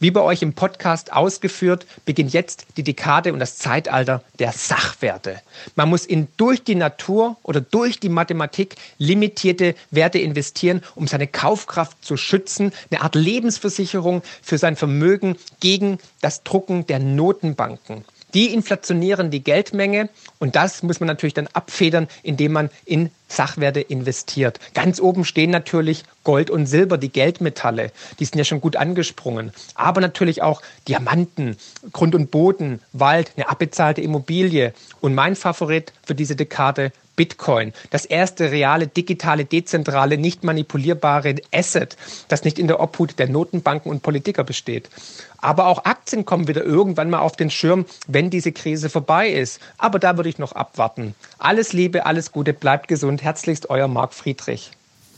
Wie 0.01 0.13
bei 0.13 0.21
euch 0.21 0.43
im 0.43 0.53
Podcast 0.53 1.13
ausgeführt, 1.13 1.85
beginnt 2.05 2.33
jetzt 2.33 2.67
die 2.77 2.85
Dekade 2.85 3.33
und 3.33 3.41
das 3.41 3.59
Zeitalter 3.59 4.23
der 4.39 4.53
Sachwerte. 4.53 5.41
Man 5.75 5.89
muss 5.89 6.07
in 6.07 6.29
durch 6.37 6.63
die 6.63 6.77
Natur 6.77 7.37
oder 7.43 7.61
durch 7.61 7.99
die 7.99 8.09
Mathematik 8.09 8.77
limitierte 8.99 9.75
Werte 9.91 10.21
investieren, 10.21 10.83
um 10.95 11.09
seine 11.09 11.27
Kaufkraft 11.27 12.05
zu 12.05 12.17
schützen, 12.17 12.73
eine 12.93 13.03
Art 13.03 13.17
Lebensversicherung 13.17 14.23
für 14.41 14.57
sein 14.57 14.77
Vermögen 14.77 15.37
gegen 15.59 15.99
das 16.21 16.45
Drucken 16.45 16.87
der 16.87 17.01
Notenbanken. 17.01 18.05
Die 18.35 18.53
inflationieren 18.53 19.31
die 19.31 19.43
Geldmenge 19.43 20.11
und 20.39 20.55
das 20.55 20.83
muss 20.83 21.01
man 21.01 21.07
natürlich 21.07 21.35
dann 21.35 21.49
abfedern, 21.49 22.09
indem 22.23 22.53
man 22.53 22.71
in 22.85 23.11
Sachwerte 23.29 23.81
investiert. 23.81 24.61
Ganz 24.75 25.01
oben 25.01 25.25
stehen 25.25 25.51
natürlich 25.51 26.05
Gold 26.25 26.51
und 26.51 26.67
Silber, 26.67 26.99
die 26.99 27.11
Geldmetalle. 27.11 27.93
Die 28.19 28.25
sind 28.25 28.39
ja 28.39 28.45
schon 28.45 28.61
gut 28.61 28.77
angesprungen. 28.77 29.53
Aber 29.75 30.01
natürlich 30.01 30.43
auch 30.43 30.63
Diamanten, 30.89 31.57
Grund 31.93 32.15
und 32.15 32.31
Boden, 32.31 32.81
Wald, 32.93 33.33
eine 33.37 33.49
abbezahlte 33.49 34.01
Immobilie. 34.01 34.73
Und 35.01 35.15
mein 35.15 35.37
Favorit 35.37 35.93
für 36.05 36.15
diese 36.15 36.37
Dekade 36.37 36.93
Bitcoin. 37.19 37.73
Das 37.91 38.05
erste 38.05 38.53
reale, 38.53 38.87
digitale, 38.87 39.45
dezentrale, 39.45 40.17
nicht 40.17 40.45
manipulierbare 40.45 41.35
Asset, 41.53 41.97
das 42.29 42.45
nicht 42.45 42.61
in 42.61 42.69
der 42.69 42.81
Obhut 42.81 43.19
der 43.19 43.29
Notenbanken 43.29 43.91
und 43.91 44.03
Politiker 44.03 44.45
besteht. 44.45 44.89
Aber 45.37 45.67
auch 45.67 45.85
Aktien 45.85 46.25
kommen 46.25 46.47
wieder 46.47 46.65
irgendwann 46.65 47.11
mal 47.11 47.19
auf 47.19 47.35
den 47.35 47.51
Schirm, 47.51 47.87
wenn 48.07 48.31
diese 48.31 48.53
Krise 48.53 48.89
vorbei 48.89 49.29
ist. 49.29 49.61
Aber 49.79 49.99
da 49.99 50.17
würde 50.17 50.29
ich 50.29 50.39
noch 50.39 50.53
abwarten. 50.53 51.15
Alles 51.39 51.73
Liebe, 51.73 52.07
alles 52.07 52.31
Gute, 52.31 52.55
bleibt 52.55 52.87
gesund. 52.87 53.23
Herzlichst 53.23 53.69
euer 53.69 53.89
Marc 53.89 54.15
Friedrich. 54.15 54.71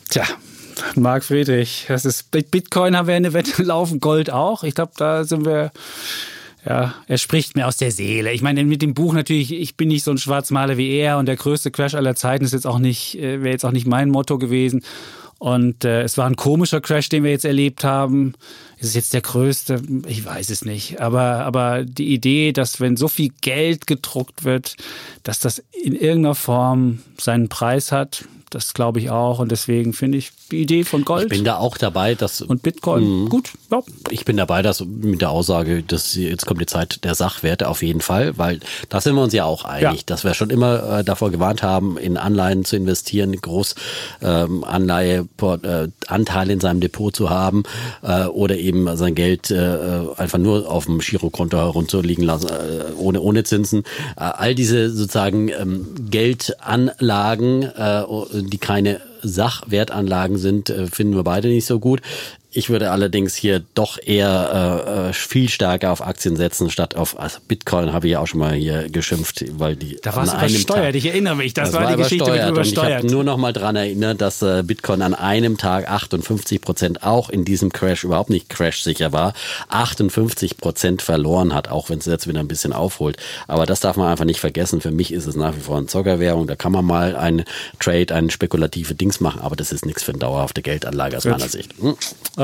Tja, 0.09 0.25
Marc 0.95 1.25
Friedrich, 1.25 1.85
das 1.89 2.07
ist 2.07 2.31
Bitcoin 2.31 2.97
haben 2.97 3.09
wir 3.09 3.15
eine 3.15 3.35
Wette 3.35 3.63
laufen, 3.63 4.01
Gold 4.01 4.31
auch. 4.31 4.65
Ich 4.65 4.75
glaube, 4.75 4.93
da 4.97 5.25
sind 5.25 5.45
wir 5.45 5.71
ja, 6.67 6.95
er 7.07 7.19
spricht 7.19 7.57
mir 7.57 7.67
aus 7.67 7.79
der 7.79 7.91
Seele. 7.91 8.33
Ich 8.33 8.43
meine, 8.43 8.65
mit 8.65 8.83
dem 8.83 8.95
Buch 8.95 9.15
natürlich, 9.15 9.53
ich 9.53 9.77
bin 9.77 9.89
nicht 9.89 10.05
so 10.05 10.11
ein 10.11 10.19
Schwarzmaler 10.19 10.77
wie 10.77 10.91
er 10.91 11.19
und 11.19 11.27
der 11.27 11.37
größte 11.37 11.71
Crash 11.71 11.95
aller 11.95 12.17
Zeiten 12.17 12.45
ist 12.45 12.53
jetzt 12.53 12.67
auch 12.67 12.79
nicht, 12.79 13.19
äh, 13.19 13.43
wäre 13.43 13.53
jetzt 13.53 13.65
auch 13.65 13.73
nicht 13.73 13.87
mein 13.87 14.11
Motto 14.11 14.39
gewesen. 14.39 14.83
Und 15.39 15.87
äh, 15.87 16.03
es 16.03 16.19
war 16.19 16.27
ein 16.27 16.37
komischer 16.37 16.83
Crash, 16.83 17.09
den 17.09 17.25
wir 17.25 17.31
jetzt 17.31 17.47
erlebt 17.47 17.83
haben. 17.83 18.35
Ist 18.77 18.89
es 18.89 18.95
jetzt 18.95 19.15
der 19.15 19.23
größte? 19.23 19.81
Ich 20.07 20.23
weiß 20.23 20.51
es 20.51 20.67
nicht. 20.67 21.01
Aber, 21.01 21.47
aber 21.47 21.85
die 21.85 22.13
Idee, 22.13 22.53
dass 22.53 22.79
wenn 22.79 22.99
so 22.99 23.09
viel 23.09 23.31
Geld 23.41 23.87
gedruckt 23.87 24.45
wird, 24.45 24.77
dass 25.23 25.41
das 25.41 25.65
in 25.83 25.95
irgendeiner 25.95 26.35
Form 26.35 26.99
seinen 27.19 27.49
Preis 27.49 27.91
hat, 27.91 28.27
das 28.51 28.75
glaube 28.75 28.99
ich 28.99 29.09
auch. 29.09 29.39
Und 29.39 29.51
deswegen 29.51 29.95
finde 29.95 30.19
ich 30.19 30.31
Idee 30.53 30.85
von 30.85 31.05
Gold. 31.05 31.25
Ich 31.25 31.29
bin 31.31 31.45
da 31.45 31.57
auch 31.59 31.77
dabei, 31.79 32.15
dass. 32.15 32.41
Und 32.43 32.63
Bitcoin, 32.63 33.25
Mhm. 33.25 33.29
gut. 33.29 33.51
Ja. 33.71 33.81
Ich 34.11 34.25
bin 34.25 34.37
dabei, 34.37 34.63
dass 34.63 34.81
mit 34.85 35.21
der 35.21 35.31
Aussage, 35.31 35.83
dass 35.83 36.15
jetzt 36.15 36.47
kommt 36.47 36.61
die 36.61 36.67
Zeit 36.67 37.05
der 37.05 37.15
Sachwerte 37.15 37.69
auf 37.69 37.83
jeden 37.83 38.01
Fall, 38.01 38.37
weil 38.39 38.61
da 38.89 39.01
sind 39.01 39.15
wir 39.15 39.23
uns 39.23 39.33
ja 39.33 39.45
auch 39.45 39.65
einig, 39.65 40.01
Ja. 40.01 40.07
dass 40.07 40.25
wir 40.25 40.35
schon 40.35 40.51
immer 40.51 40.99
äh, 41.01 41.05
davor 41.05 41.31
gewarnt 41.31 41.63
haben, 41.63 41.97
in 41.99 42.17
Anleihen 42.17 42.65
zu 42.65 42.77
investieren, 42.77 43.37
groß 43.41 43.75
ähm, 44.23 44.65
Anleihe 44.65 45.29
äh, 45.41 45.89
Anteile 46.07 46.53
in 46.53 46.61
seinem 46.61 46.81
Depot 46.81 47.15
zu 47.15 47.31
haben 47.31 47.63
äh, 48.03 48.25
oder 48.27 48.57
eben 48.57 48.97
sein 48.97 49.15
Geld 49.15 49.51
äh, 49.51 49.77
einfach 50.17 50.39
nur 50.39 50.71
auf 50.71 50.87
dem 50.87 50.99
Girokonto 50.99 51.57
herunterliegen 51.57 52.25
lassen, 52.25 52.49
äh, 52.49 52.93
ohne 52.97 53.21
ohne 53.21 53.45
Zinsen. 53.45 53.81
Äh, 54.17 54.21
all 54.23 54.55
diese 54.55 54.91
sozusagen 54.91 55.49
ähm, 55.49 55.87
Geldanlagen, 56.11 57.63
äh, 57.63 58.05
die 58.33 58.59
keine 58.59 59.01
Sachwertanlagen 59.23 60.39
sind, 60.39 60.71
äh, 60.71 60.87
finden 60.87 61.15
wir 61.15 61.25
beide 61.25 61.49
nicht 61.49 61.67
so 61.67 61.79
gut. 61.79 62.01
Ich 62.53 62.69
würde 62.69 62.91
allerdings 62.91 63.37
hier 63.37 63.63
doch 63.75 63.99
eher 64.05 64.83
äh, 64.87 65.11
äh, 65.11 65.13
viel 65.13 65.49
stärker 65.49 65.93
auf 65.93 66.05
Aktien 66.05 66.37
setzen, 66.37 66.69
statt 66.69 66.97
auf 66.97 67.19
also 67.19 67.39
Bitcoin 67.47 67.93
habe 67.93 68.09
ich 68.09 68.13
ja 68.13 68.21
auch 68.21 68.27
schon 68.27 68.41
mal 68.41 68.55
hier 68.55 68.89
geschimpft, 68.89 69.45
weil 69.59 69.77
die 69.77 69.99
Da 70.03 70.11
an 70.11 70.29
einem 70.29 70.55
übersteuert, 70.55 70.87
Tag- 70.87 70.95
ich 70.97 71.07
erinnere 71.07 71.37
mich. 71.37 71.55
Das, 71.55 71.73
war 71.73 71.87
die 71.87 72.03
Geschichte 72.03 72.31
mit 72.31 72.49
übersteuert. 72.49 72.89
Ich 72.89 72.97
habe 72.97 73.07
nur 73.07 73.23
noch 73.23 73.37
mal 73.37 73.53
dran 73.53 73.77
erinnert, 73.77 74.21
dass 74.21 74.43
äh, 74.43 74.65
Bitcoin 74.65 75.03
an 75.03 75.15
einem 75.15 75.59
Tag 75.59 75.89
58 75.89 76.61
Prozent 76.61 77.05
auch 77.05 77.31
in 77.31 77.45
diesem 77.45 77.73
Crash 77.73 78.03
überhaupt 78.03 78.31
nicht 78.31 78.49
crash-sicher 78.49 79.13
war, 79.13 79.33
58 79.69 80.57
Prozent 80.57 81.03
verloren 81.03 81.55
hat, 81.55 81.69
auch 81.69 81.89
wenn 81.89 82.01
es 82.01 82.07
jetzt 82.07 82.27
wieder 82.27 82.41
ein 82.41 82.49
bisschen 82.49 82.73
aufholt. 82.73 83.17
Aber 83.47 83.65
das 83.65 83.79
darf 83.79 83.97
man 83.97 84.09
einfach 84.09 84.25
nicht 84.25 84.41
vergessen. 84.41 84.81
Für 84.81 84.91
mich 84.91 85.13
ist 85.13 85.27
es 85.27 85.37
nach 85.37 85.55
wie 85.55 85.61
vor 85.61 85.77
eine 85.77 85.87
Zockerwährung. 85.87 86.49
Da 86.49 86.57
kann 86.57 86.73
man 86.73 86.85
mal 86.85 87.15
einen 87.15 87.45
Trade, 87.79 88.13
einen 88.15 88.31
spekulative 88.31 88.95
Dings 88.97 89.21
machen, 89.21 89.41
aber 89.41 89.55
das 89.55 89.71
ist 89.71 89.87
nichts 89.87 90.03
für 90.03 90.13
eine 90.13 90.19
dauerhafte 90.19 90.63
Geldanlage 90.63 91.17
aus 91.17 91.25
meiner 91.25 91.49
Sicht. 91.49 91.75
Hm. 91.81 91.95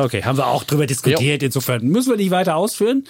Okay, 0.04 0.22
haben 0.22 0.36
wir 0.36 0.46
auch 0.46 0.64
drüber 0.64 0.86
diskutiert. 0.86 1.42
Insofern 1.42 1.84
müssen 1.86 2.10
wir 2.10 2.16
nicht 2.16 2.30
weiter 2.30 2.56
ausführen. 2.56 3.04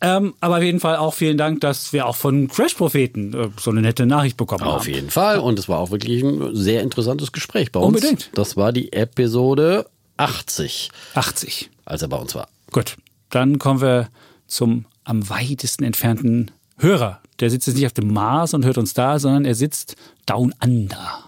Ähm, 0.00 0.34
aber 0.40 0.58
auf 0.58 0.62
jeden 0.62 0.78
Fall 0.78 0.96
auch 0.96 1.12
vielen 1.12 1.36
Dank, 1.38 1.60
dass 1.60 1.92
wir 1.92 2.06
auch 2.06 2.14
von 2.14 2.46
Crash-Propheten 2.46 3.34
äh, 3.34 3.48
so 3.58 3.70
eine 3.70 3.80
nette 3.80 4.06
Nachricht 4.06 4.36
bekommen 4.36 4.64
haben. 4.64 4.76
Auf 4.76 4.86
jeden 4.86 5.10
Fall. 5.10 5.40
Und 5.40 5.58
es 5.58 5.68
war 5.68 5.80
auch 5.80 5.90
wirklich 5.90 6.22
ein 6.22 6.54
sehr 6.54 6.82
interessantes 6.82 7.32
Gespräch 7.32 7.72
bei 7.72 7.80
uns. 7.80 7.96
Unbedingt. 7.96 8.30
Das 8.34 8.56
war 8.56 8.72
die 8.72 8.92
Episode 8.92 9.86
80. 10.16 10.90
80. 11.14 11.70
Als 11.84 12.02
er 12.02 12.08
bei 12.08 12.16
uns 12.16 12.34
war. 12.36 12.48
Gut, 12.70 12.96
dann 13.30 13.58
kommen 13.58 13.80
wir 13.80 14.08
zum 14.46 14.84
am 15.02 15.28
weitesten 15.30 15.84
entfernten 15.84 16.52
Hörer. 16.76 17.20
Der 17.40 17.50
sitzt 17.50 17.66
jetzt 17.66 17.76
nicht 17.76 17.86
auf 17.86 17.92
dem 17.92 18.12
Mars 18.12 18.54
und 18.54 18.64
hört 18.64 18.78
uns 18.78 18.94
da, 18.94 19.18
sondern 19.18 19.44
er 19.44 19.54
sitzt 19.54 19.96
down 20.26 20.54
under. 20.62 21.24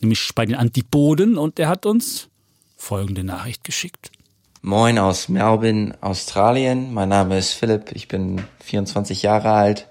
Nämlich 0.00 0.30
bei 0.34 0.44
den 0.44 0.56
Antipoden 0.56 1.38
und 1.38 1.58
er 1.58 1.68
hat 1.68 1.86
uns 1.86 2.28
folgende 2.82 3.22
Nachricht 3.22 3.62
geschickt. 3.62 4.10
Moin 4.60 4.98
aus 4.98 5.28
Melbourne, 5.28 5.94
Australien. 6.00 6.92
Mein 6.92 7.10
Name 7.10 7.38
ist 7.38 7.52
Philipp, 7.52 7.92
ich 7.94 8.08
bin 8.08 8.42
24 8.64 9.22
Jahre 9.22 9.52
alt 9.52 9.86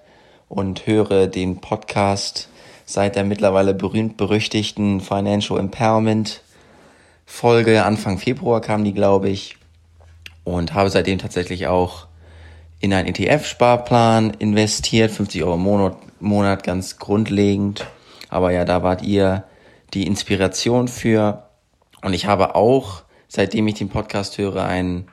und 0.50 0.86
höre 0.88 1.28
den 1.28 1.62
Podcast 1.62 2.50
seit 2.86 3.16
der 3.16 3.24
mittlerweile 3.24 3.74
berühmt-berüchtigten 3.74 5.00
Financial 5.00 5.58
Empowerment 5.58 6.42
Folge. 7.26 7.86
Anfang 7.86 8.18
Februar 8.18 8.60
kam 8.60 8.84
die, 8.84 8.94
glaube 8.94 9.30
ich. 9.30 9.56
Und 10.44 10.74
habe 10.74 10.90
seitdem 10.90 11.18
tatsächlich 11.18 11.68
auch 11.68 12.08
in 12.82 12.94
einen 12.94 13.08
ETF-Sparplan 13.08 14.32
investiert, 14.32 15.12
50 15.12 15.44
Euro 15.44 15.56
im 15.56 15.62
Monat, 15.62 15.96
Monat 16.20 16.64
ganz 16.66 16.98
grundlegend. 16.98 17.88
Aber 18.28 18.52
ja, 18.52 18.66
da 18.66 18.84
wart 18.84 19.02
ihr 19.02 19.46
die 19.94 20.06
Inspiration 20.06 20.90
für. 20.90 21.51
Und 22.02 22.14
ich 22.14 22.26
habe 22.26 22.56
auch, 22.56 23.04
seitdem 23.28 23.68
ich 23.68 23.76
den 23.76 23.90
Podcast 23.90 24.38
höre, 24.38 24.64
einen 24.64 25.08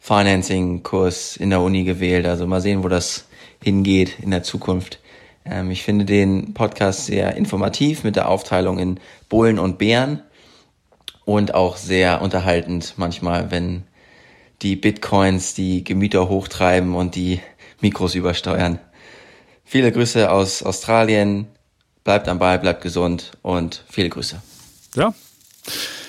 Financing-Kurs 0.00 1.36
in 1.36 1.50
der 1.50 1.60
Uni 1.60 1.84
gewählt. 1.84 2.26
Also 2.26 2.46
mal 2.46 2.60
sehen, 2.60 2.84
wo 2.84 2.88
das 2.88 3.26
hingeht 3.62 4.20
in 4.20 4.30
der 4.30 4.42
Zukunft. 4.42 5.00
Ähm, 5.44 5.70
ich 5.70 5.82
finde 5.82 6.04
den 6.04 6.54
Podcast 6.54 7.06
sehr 7.06 7.36
informativ 7.36 8.04
mit 8.04 8.16
der 8.16 8.28
Aufteilung 8.28 8.78
in 8.78 9.00
Bullen 9.28 9.58
und 9.58 9.78
Bären 9.78 10.22
und 11.24 11.54
auch 11.54 11.76
sehr 11.76 12.22
unterhaltend 12.22 12.94
manchmal, 12.96 13.50
wenn 13.50 13.84
die 14.62 14.76
Bitcoins 14.76 15.54
die 15.54 15.84
Gemüter 15.84 16.28
hochtreiben 16.28 16.94
und 16.94 17.14
die 17.14 17.40
Mikros 17.80 18.14
übersteuern. 18.14 18.78
Viele 19.64 19.90
Grüße 19.90 20.30
aus 20.30 20.62
Australien. 20.62 21.48
Bleibt 22.04 22.28
am 22.28 22.38
Ball, 22.38 22.60
bleibt 22.60 22.82
gesund 22.82 23.32
und 23.42 23.84
viele 23.90 24.08
Grüße. 24.08 24.40
Ja, 24.94 25.12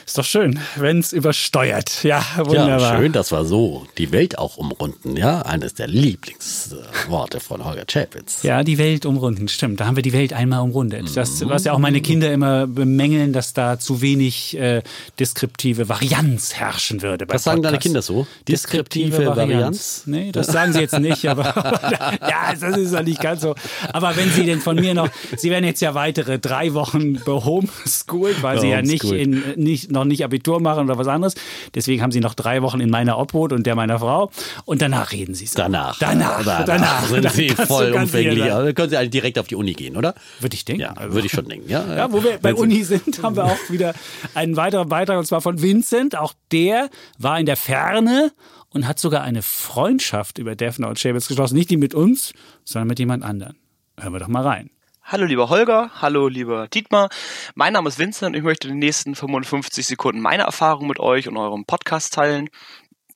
ist 0.08 0.18
doch 0.18 0.24
schön, 0.24 0.58
wenn 0.78 1.00
es 1.00 1.12
übersteuert. 1.12 2.04
Ja, 2.04 2.26
wunderbar. 2.38 2.94
Ja, 2.94 2.98
schön, 2.98 3.12
dass 3.12 3.34
wir 3.34 3.44
so 3.44 3.86
die 3.98 4.14
Welt 4.14 4.38
auch 4.38 4.56
umrunden. 4.56 5.18
Ja, 5.18 5.42
eines 5.42 5.74
der 5.74 5.88
Lieblingsworte 5.88 7.42
von 7.42 7.66
Holger 7.66 7.84
Chapitz. 7.86 8.42
Ja, 8.44 8.64
die 8.64 8.78
Welt 8.78 9.06
umrunden, 9.06 9.50
stimmt. 9.50 9.82
Da 9.82 9.86
haben 9.86 9.98
wir 9.98 10.04
die 10.04 10.14
Welt 10.14 10.32
einmal 10.32 10.62
umrundet. 10.62 11.16
Das, 11.16 11.46
was 11.46 11.66
ja 11.66 11.74
auch 11.74 11.78
meine 11.78 12.00
Kinder 12.00 12.32
immer 12.32 12.68
bemängeln, 12.68 13.34
dass 13.34 13.52
da 13.52 13.80
zu 13.80 14.02
wenig 14.02 14.58
äh, 14.58 14.82
deskriptive 15.20 15.90
Varianz 15.90 16.54
herrschen 16.54 17.02
würde. 17.02 17.26
Was 17.28 17.44
sagen 17.44 17.62
deine. 17.62 17.78
Kinder 17.78 18.02
so? 18.02 18.26
Deskriptive 18.48 19.26
Varianz? 19.36 20.04
Nee, 20.06 20.32
das 20.32 20.48
sagen 20.48 20.72
sie 20.72 20.80
jetzt 20.80 20.98
nicht, 20.98 21.28
aber 21.28 21.44
ja, 22.22 22.54
das 22.58 22.78
ist 22.78 22.94
ja 22.94 23.04
nicht 23.04 23.20
ganz 23.20 23.42
so. 23.42 23.56
Aber 23.92 24.16
wenn 24.16 24.32
sie 24.32 24.46
denn 24.46 24.62
von 24.62 24.78
mir 24.78 24.94
noch, 24.94 25.10
sie 25.36 25.50
werden 25.50 25.66
jetzt 25.66 25.82
ja 25.82 25.96
weitere 25.96 26.40
drei 26.40 26.74
Wochen 26.74 27.16
behomeschooled, 27.26 28.42
weil 28.42 28.62
sie 28.62 28.70
ja 28.70 28.82
nicht 28.82 29.04
in, 29.04 29.44
nicht, 29.58 29.92
noch 29.98 30.06
nicht 30.06 30.24
Abitur 30.24 30.60
machen 30.62 30.86
oder 30.86 30.98
was 30.98 31.08
anderes. 31.08 31.36
Deswegen 31.76 32.02
haben 32.02 32.12
sie 32.12 32.20
noch 32.20 32.34
drei 32.34 32.62
Wochen 32.62 32.80
in 32.80 32.90
meiner 32.90 33.18
Obhut 33.18 33.52
und 33.54 33.66
der 33.66 33.76
meiner 33.76 34.00
Frau. 34.00 34.32
Und 34.66 34.82
danach 34.82 35.12
reden 35.12 35.36
sie 35.36 35.46
so. 35.48 35.58
Danach. 35.58 35.98
Danach. 36.00 36.44
Danach, 36.44 36.66
danach. 36.66 37.08
sind 37.08 37.26
Dann 37.26 37.34
sie 37.34 37.48
kannst 37.48 37.64
du 37.64 37.66
voll 37.76 37.92
ganz 37.92 38.12
sicher 38.12 38.30
umfänglich. 38.30 38.44
sein. 38.46 38.52
Also 38.52 38.74
können 38.74 38.90
sie 38.90 38.98
alle 38.98 39.10
direkt 39.10 39.40
auf 39.40 39.48
die 39.48 39.56
Uni 39.56 39.74
gehen, 39.74 39.98
oder? 39.98 40.14
Würde 40.40 40.56
ich 40.56 40.66
denken. 40.66 40.82
Ja, 40.82 40.94
würde 41.12 41.26
ich 41.28 41.32
schon 41.32 41.48
denken. 41.48 41.70
Ja, 41.70 41.96
Ja, 41.96 42.12
wo 42.12 42.24
wir 42.24 42.38
bei 42.38 42.50
Wenn 42.52 42.56
Uni 42.56 42.84
sind, 42.84 43.22
haben 43.24 43.36
wir 43.36 43.46
auch 43.46 43.58
wieder 43.70 43.94
einen 44.34 44.56
weiteren 44.56 44.90
Beitrag 44.90 45.18
und 45.18 45.26
zwar 45.26 45.42
von 45.42 45.62
Vincent. 45.62 46.16
Auch 46.18 46.34
der 46.52 46.90
war 47.18 47.40
in 47.40 47.46
der 47.46 47.58
Ferne 47.58 48.32
und 48.70 48.88
hat 48.88 49.00
sogar 49.00 49.22
eine 49.24 49.42
Freundschaft 49.42 50.38
über 50.38 50.56
Defner 50.56 50.90
und 50.90 51.00
Schäbels 51.00 51.28
geschlossen. 51.28 51.56
Nicht 51.56 51.70
die 51.70 51.78
mit 51.78 51.94
uns, 51.94 52.34
sondern 52.64 52.88
mit 52.88 53.00
jemand 53.00 53.24
anderen. 53.24 53.56
Hören 54.00 54.14
wir 54.14 54.20
doch 54.20 54.28
mal 54.28 54.44
rein. 54.44 54.70
Hallo 55.10 55.24
lieber 55.24 55.48
Holger, 55.48 55.90
hallo 56.02 56.28
lieber 56.28 56.68
Dietmar. 56.68 57.08
Mein 57.56 57.72
Name 57.72 57.88
ist 57.88 57.98
Vincent 57.98 58.28
und 58.28 58.38
ich 58.38 58.44
möchte 58.44 58.68
in 58.68 58.74
den 58.74 58.80
nächsten 58.80 59.16
55 59.16 59.88
Sekunden 59.88 60.20
meine 60.20 60.44
Erfahrung 60.44 60.86
mit 60.86 61.00
euch 61.00 61.30
und 61.30 61.38
eurem 61.38 61.64
Podcast 61.64 62.14
teilen. 62.14 62.50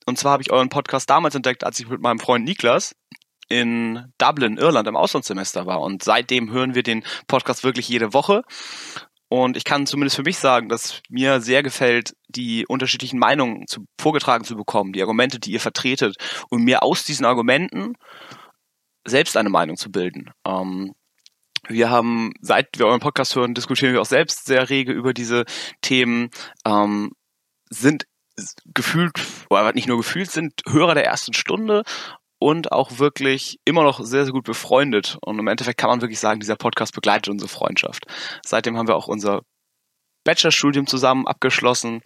Und 0.06 0.18
zwar 0.18 0.32
habe 0.32 0.42
ich 0.42 0.54
euren 0.54 0.70
Podcast 0.70 1.10
damals 1.10 1.36
entdeckt, 1.36 1.66
als 1.66 1.82
ich 1.82 1.90
mit 1.90 2.00
meinem 2.00 2.20
Freund 2.20 2.46
Niklas 2.46 2.96
in 3.50 4.06
Dublin, 4.18 4.56
Irland 4.56 4.88
im 4.88 4.96
Auslandssemester 4.96 5.66
war. 5.66 5.82
Und 5.82 6.02
seitdem 6.02 6.50
hören 6.50 6.76
wir 6.76 6.84
den 6.84 7.04
Podcast 7.28 7.66
wirklich 7.66 7.90
jede 7.90 8.14
Woche. 8.14 8.44
Und 9.28 9.58
ich 9.58 9.66
kann 9.66 9.86
zumindest 9.86 10.16
für 10.16 10.24
mich 10.24 10.38
sagen, 10.38 10.70
dass 10.70 11.02
mir 11.10 11.42
sehr 11.42 11.62
gefällt, 11.62 12.14
die 12.30 12.66
unterschiedlichen 12.68 13.20
Meinungen 13.20 13.68
zu, 13.68 13.84
vorgetragen 14.00 14.46
zu 14.46 14.56
bekommen, 14.56 14.94
die 14.94 15.02
Argumente, 15.02 15.42
die 15.42 15.52
ihr 15.52 15.60
vertretet 15.60 16.16
und 16.50 16.64
mir 16.64 16.84
aus 16.84 17.04
diesen 17.04 17.26
Argumenten 17.26 17.96
selbst 19.06 19.36
eine 19.36 19.50
Meinung 19.50 19.76
zu 19.76 19.92
bilden. 19.92 20.30
Ähm, 20.48 20.94
wir 21.68 21.90
haben, 21.90 22.34
seit 22.42 22.68
wir 22.78 22.88
euren 22.88 23.00
Podcast 23.00 23.36
hören, 23.36 23.54
diskutieren 23.54 23.94
wir 23.94 24.02
auch 24.02 24.06
selbst 24.06 24.46
sehr 24.46 24.70
rege 24.70 24.92
über 24.92 25.14
diese 25.14 25.46
Themen, 25.82 26.30
ähm, 26.66 27.12
sind 27.70 28.06
gefühlt, 28.74 29.14
oder 29.50 29.74
nicht 29.74 29.88
nur 29.88 29.98
gefühlt, 29.98 30.32
sind 30.32 30.62
Hörer 30.68 30.96
der 30.96 31.06
ersten 31.06 31.34
Stunde 31.34 31.84
und 32.40 32.72
auch 32.72 32.98
wirklich 32.98 33.60
immer 33.66 33.84
noch 33.84 34.04
sehr, 34.04 34.24
sehr 34.26 34.34
gut 34.34 34.46
befreundet. 34.46 35.18
Und 35.24 35.38
im 35.38 35.48
Endeffekt 35.48 35.78
kann 35.78 35.90
man 35.90 36.02
wirklich 36.02 36.20
sagen, 36.20 36.40
dieser 36.40 36.56
Podcast 36.56 36.94
begleitet 36.94 37.30
unsere 37.30 37.50
Freundschaft. 37.50 38.06
Seitdem 38.44 38.78
haben 38.78 38.88
wir 38.88 38.96
auch 38.96 39.08
unser 39.08 39.42
Bachelorstudium 40.24 40.88
zusammen 40.88 41.28
abgeschlossen 41.28 42.02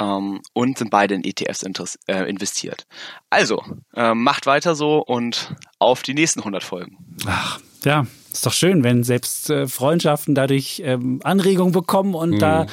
ähm, 0.00 0.40
und 0.52 0.78
sind 0.78 0.90
beide 0.90 1.14
in 1.14 1.24
ETFs 1.24 1.64
äh, 2.06 2.28
investiert. 2.28 2.86
Also, 3.30 3.62
äh, 3.94 4.14
macht 4.14 4.46
weiter 4.46 4.74
so 4.74 4.98
und 4.98 5.54
auf 5.78 6.02
die 6.02 6.14
nächsten 6.14 6.40
100 6.40 6.62
Folgen. 6.62 6.98
Ach, 7.26 7.60
ja, 7.84 8.06
ist 8.32 8.44
doch 8.44 8.52
schön, 8.52 8.82
wenn 8.84 9.04
selbst 9.04 9.50
äh, 9.50 9.66
Freundschaften 9.66 10.34
dadurch 10.34 10.82
ähm, 10.84 11.20
Anregungen 11.24 11.72
bekommen 11.72 12.14
und 12.14 12.30
Mhm. 12.30 12.38
da 12.38 12.66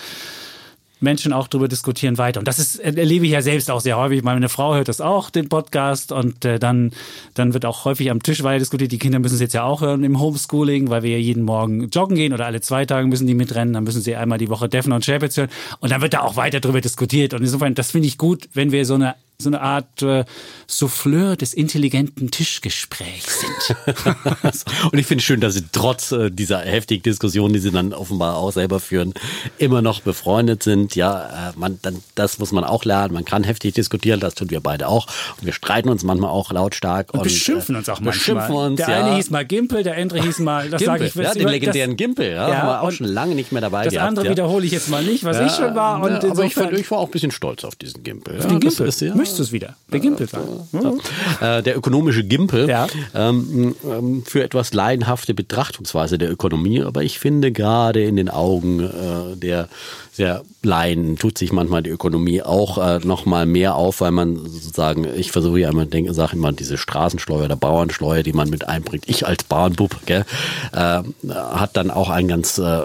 Menschen 1.04 1.34
auch 1.34 1.48
darüber 1.48 1.68
diskutieren 1.68 2.18
weiter. 2.18 2.40
Und 2.40 2.48
das 2.48 2.58
ist, 2.58 2.80
erlebe 2.80 3.26
ich 3.26 3.32
ja 3.32 3.42
selbst 3.42 3.70
auch 3.70 3.82
sehr 3.82 3.98
häufig. 3.98 4.24
Meine 4.24 4.50
Frau 4.50 4.74
hört 4.74 4.88
das 4.88 5.02
auch, 5.02 5.30
den 5.30 5.50
Podcast, 5.50 6.12
und 6.12 6.46
äh, 6.46 6.58
dann, 6.58 6.92
dann 7.34 7.54
wird 7.54 7.66
auch 7.66 7.86
häufig 7.86 8.10
am 8.10 8.24
Tisch 8.24 8.42
weiter 8.44 8.60
diskutiert. 8.60 8.92
Die 8.92 8.98
Kinder 8.98 9.20
müssen 9.20 9.36
es 9.36 9.42
jetzt 9.42 9.54
ja 9.54 9.64
auch 9.64 9.82
hören 9.82 10.04
im 10.04 10.20
Homeschooling, 10.20 10.90
weil 10.90 11.04
wir 11.04 11.12
ja 11.12 11.18
jeden 11.18 11.44
Morgen 11.44 11.90
joggen 11.90 12.16
gehen 12.16 12.34
oder 12.34 12.46
alle 12.46 12.62
zwei 12.62 12.86
Tage 12.86 13.08
müssen 13.08 13.28
die 13.28 13.36
mitrennen. 13.36 13.74
Dann 13.74 13.84
müssen 13.84 14.02
sie 14.02 14.16
einmal 14.16 14.38
die 14.38 14.50
Woche 14.50 14.70
Defner 14.70 14.96
und 14.96 15.06
Chapitz 15.06 15.38
hören. 15.38 15.50
Und 15.80 15.92
dann 15.92 16.02
wird 16.02 16.14
da 16.14 16.22
auch 16.22 16.36
weiter 16.36 16.60
darüber 16.60 16.82
diskutiert. 16.82 17.34
Und 17.34 17.42
insofern, 17.42 17.76
das 17.76 17.92
finde 17.92 18.08
ich 18.08 18.18
gut, 18.18 18.50
wenn 18.54 18.72
wir 18.72 18.86
so 18.86 18.96
eine 18.96 19.16
so 19.44 19.50
eine 19.50 19.62
Art 19.62 20.02
äh, 20.02 20.26
Souffleur 20.68 21.36
des 21.36 21.54
intelligenten 21.54 22.32
Tischgesprächs 22.32 23.42
sind. 23.42 23.78
und 24.92 24.98
ich 24.98 25.06
finde 25.06 25.22
es 25.22 25.26
schön, 25.26 25.40
dass 25.40 25.54
sie 25.54 25.64
trotz 25.72 26.12
äh, 26.12 26.32
dieser 26.32 26.60
heftigen 26.60 27.04
Diskussion, 27.04 27.54
die 27.54 27.60
sie 27.60 27.72
dann 27.72 27.94
offenbar 27.94 28.38
auch 28.38 28.52
selber 28.52 28.80
führen, 28.80 29.14
immer 29.58 29.82
noch 29.82 30.02
befreundet 30.02 30.64
sind. 30.64 30.96
Ja, 30.96 31.50
äh, 31.50 31.54
man, 31.56 31.80
dann, 31.82 32.02
das 32.16 32.40
muss 32.40 32.52
man 32.52 32.64
auch 32.64 32.86
lernen. 32.86 33.14
Man 33.14 33.26
kann 33.26 33.44
heftig 33.44 33.76
diskutieren, 33.76 34.20
das 34.20 34.36
tun 34.36 34.50
wir 34.50 34.62
beide 34.62 34.88
auch. 34.88 35.08
Und 35.40 35.46
wir 35.46 35.54
streiten 35.54 35.90
uns 35.90 36.04
manchmal 36.04 36.30
auch 36.32 36.52
lautstark. 36.52 37.14
Und, 37.14 37.20
und 37.20 37.24
beschimpfen 37.24 37.76
uns 37.76 37.90
auch 37.90 38.00
beschimpfen 38.00 38.36
manchmal. 38.36 38.68
Uns, 38.72 38.78
der 38.78 38.90
ja. 38.90 39.06
eine 39.06 39.16
hieß 39.16 39.30
mal 39.30 39.46
Gimpel, 39.46 39.84
der 39.84 39.98
andere 39.98 40.22
hieß 40.22 40.40
mal, 40.40 40.70
das 40.70 40.82
sage 40.82 41.06
ich 41.06 41.16
ja, 41.16 41.34
den 41.34 41.48
legendären 41.48 41.98
Gimpel, 41.98 42.28
ja, 42.28 42.50
ja 42.50 42.58
haben 42.58 42.68
wir 42.68 42.82
auch 42.82 42.92
schon 42.92 43.08
lange 43.08 43.36
nicht 43.36 43.52
mehr 43.52 43.62
dabei 43.62 43.86
Das 43.86 43.94
gehabt, 43.94 44.10
andere 44.10 44.26
ja. 44.26 44.32
wiederhole 44.32 44.66
ich 44.66 44.72
jetzt 44.72 44.90
mal 44.90 45.04
nicht, 45.04 45.24
was 45.24 45.40
ich 45.40 45.52
schon 45.52 45.76
war. 45.76 46.02
Und 46.02 46.24
aber 46.24 46.46
ich, 46.46 46.54
fand, 46.54 46.74
ich 46.74 46.90
war 46.92 47.00
auch 47.00 47.08
ein 47.08 47.12
bisschen 47.12 47.32
stolz 47.32 47.64
auf 47.64 47.76
diesen 47.76 48.04
Gimpel. 48.04 48.38
Auf 48.38 48.48
den 48.48 48.60
das 48.60 48.76
Gimpel. 48.76 48.88
ist 48.88 49.02
ja- 49.02 49.14
Möchtest 49.34 49.40
du 49.40 49.44
es 49.44 49.62
wieder? 49.62 49.76
Der 49.92 50.00
Gimpel 50.00 50.28
sein. 50.28 51.00
äh, 51.42 51.64
der 51.64 51.78
ökonomische 51.78 52.24
Gimpel 52.24 52.70
ähm, 53.14 53.76
ähm, 53.84 54.24
für 54.26 54.44
etwas 54.44 54.74
laienhafte 54.74 55.34
Betrachtungsweise 55.34 56.18
der 56.18 56.32
Ökonomie. 56.32 56.82
Aber 56.82 57.04
ich 57.04 57.20
finde 57.20 57.52
gerade 57.52 58.04
in 58.04 58.16
den 58.16 58.30
Augen 58.30 58.80
äh, 58.80 59.36
der, 59.36 59.70
der 60.18 60.44
Laien 60.62 61.18
tut 61.18 61.38
sich 61.38 61.52
manchmal 61.52 61.82
die 61.82 61.90
Ökonomie 61.90 62.44
auch 62.44 62.78
äh, 62.78 63.00
noch 63.00 63.26
mal 63.26 63.46
mehr 63.46 63.76
auf, 63.76 64.02
weil 64.02 64.12
man 64.12 64.36
sozusagen, 64.46 65.08
ich 65.16 65.32
versuche 65.32 65.60
ja 65.60 65.70
immer, 65.70 65.86
denke, 65.86 66.14
sage 66.14 66.36
immer, 66.36 66.52
diese 66.52 66.78
Straßensteuer 66.78 67.46
oder 67.46 67.56
Bauernsteuer, 67.56 68.22
die 68.22 68.34
man 68.34 68.50
mit 68.50 68.68
einbringt. 68.68 69.10
Ich 69.10 69.26
als 69.26 69.44
Bauernbub, 69.44 70.06
gell, 70.06 70.26
äh, 70.72 71.02
hat 71.34 71.76
dann 71.76 71.90
auch 71.90 72.10
einen 72.10 72.28
ganz 72.28 72.60
äh, 72.60 72.82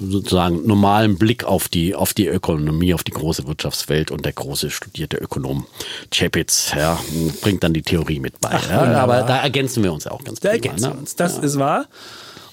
sozusagen 0.00 0.66
normalen 0.66 1.16
Blick 1.16 1.44
auf 1.44 1.68
die, 1.68 1.94
auf 1.94 2.12
die 2.12 2.26
Ökonomie, 2.26 2.92
auf 2.92 3.04
die 3.04 3.12
große 3.12 3.46
Wirtschaftswelt 3.46 4.10
und 4.10 4.24
der 4.24 4.32
große 4.32 4.70
studierte 4.70 5.16
Ökonom 5.16 5.66
Chapitz, 6.12 6.72
ja, 6.76 6.98
bringt 7.40 7.62
dann 7.62 7.72
die 7.72 7.82
Theorie 7.82 8.18
mit 8.18 8.40
bei. 8.40 8.50
Ach, 8.52 8.68
ja, 8.68 8.82
aber 8.94 9.22
da 9.22 9.38
ergänzen 9.38 9.84
wir 9.84 9.92
uns 9.92 10.04
ja 10.04 10.10
auch 10.10 10.24
ganz 10.24 10.40
Da 10.40 10.50
prima, 10.50 10.64
ergänzen 10.64 10.88
ne? 10.88 10.94
wir 10.94 10.98
uns. 10.98 11.14
Das 11.14 11.38
ist 11.38 11.58
wahr. 11.58 11.86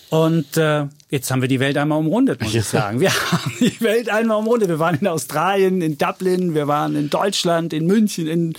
Und 0.10 0.58
äh, 0.58 0.86
jetzt 1.10 1.30
haben 1.30 1.42
wir 1.42 1.48
die 1.48 1.60
Welt 1.60 1.78
einmal 1.78 2.00
umrundet, 2.00 2.42
muss 2.42 2.56
ich 2.56 2.66
sagen. 2.66 3.00
Wir 3.00 3.12
haben 3.32 3.54
die 3.60 3.80
Welt 3.82 4.10
einmal 4.10 4.38
umrundet. 4.38 4.70
Wir 4.70 4.80
waren 4.80 4.96
in 4.96 5.08
Australien, 5.08 5.82
in 5.82 5.98
Dublin, 5.98 6.56
wir 6.56 6.68
waren 6.68 6.96
in 6.96 7.10
Deutschland, 7.10 7.74
in 7.74 7.86
München, 7.86 8.28
in 8.28 8.54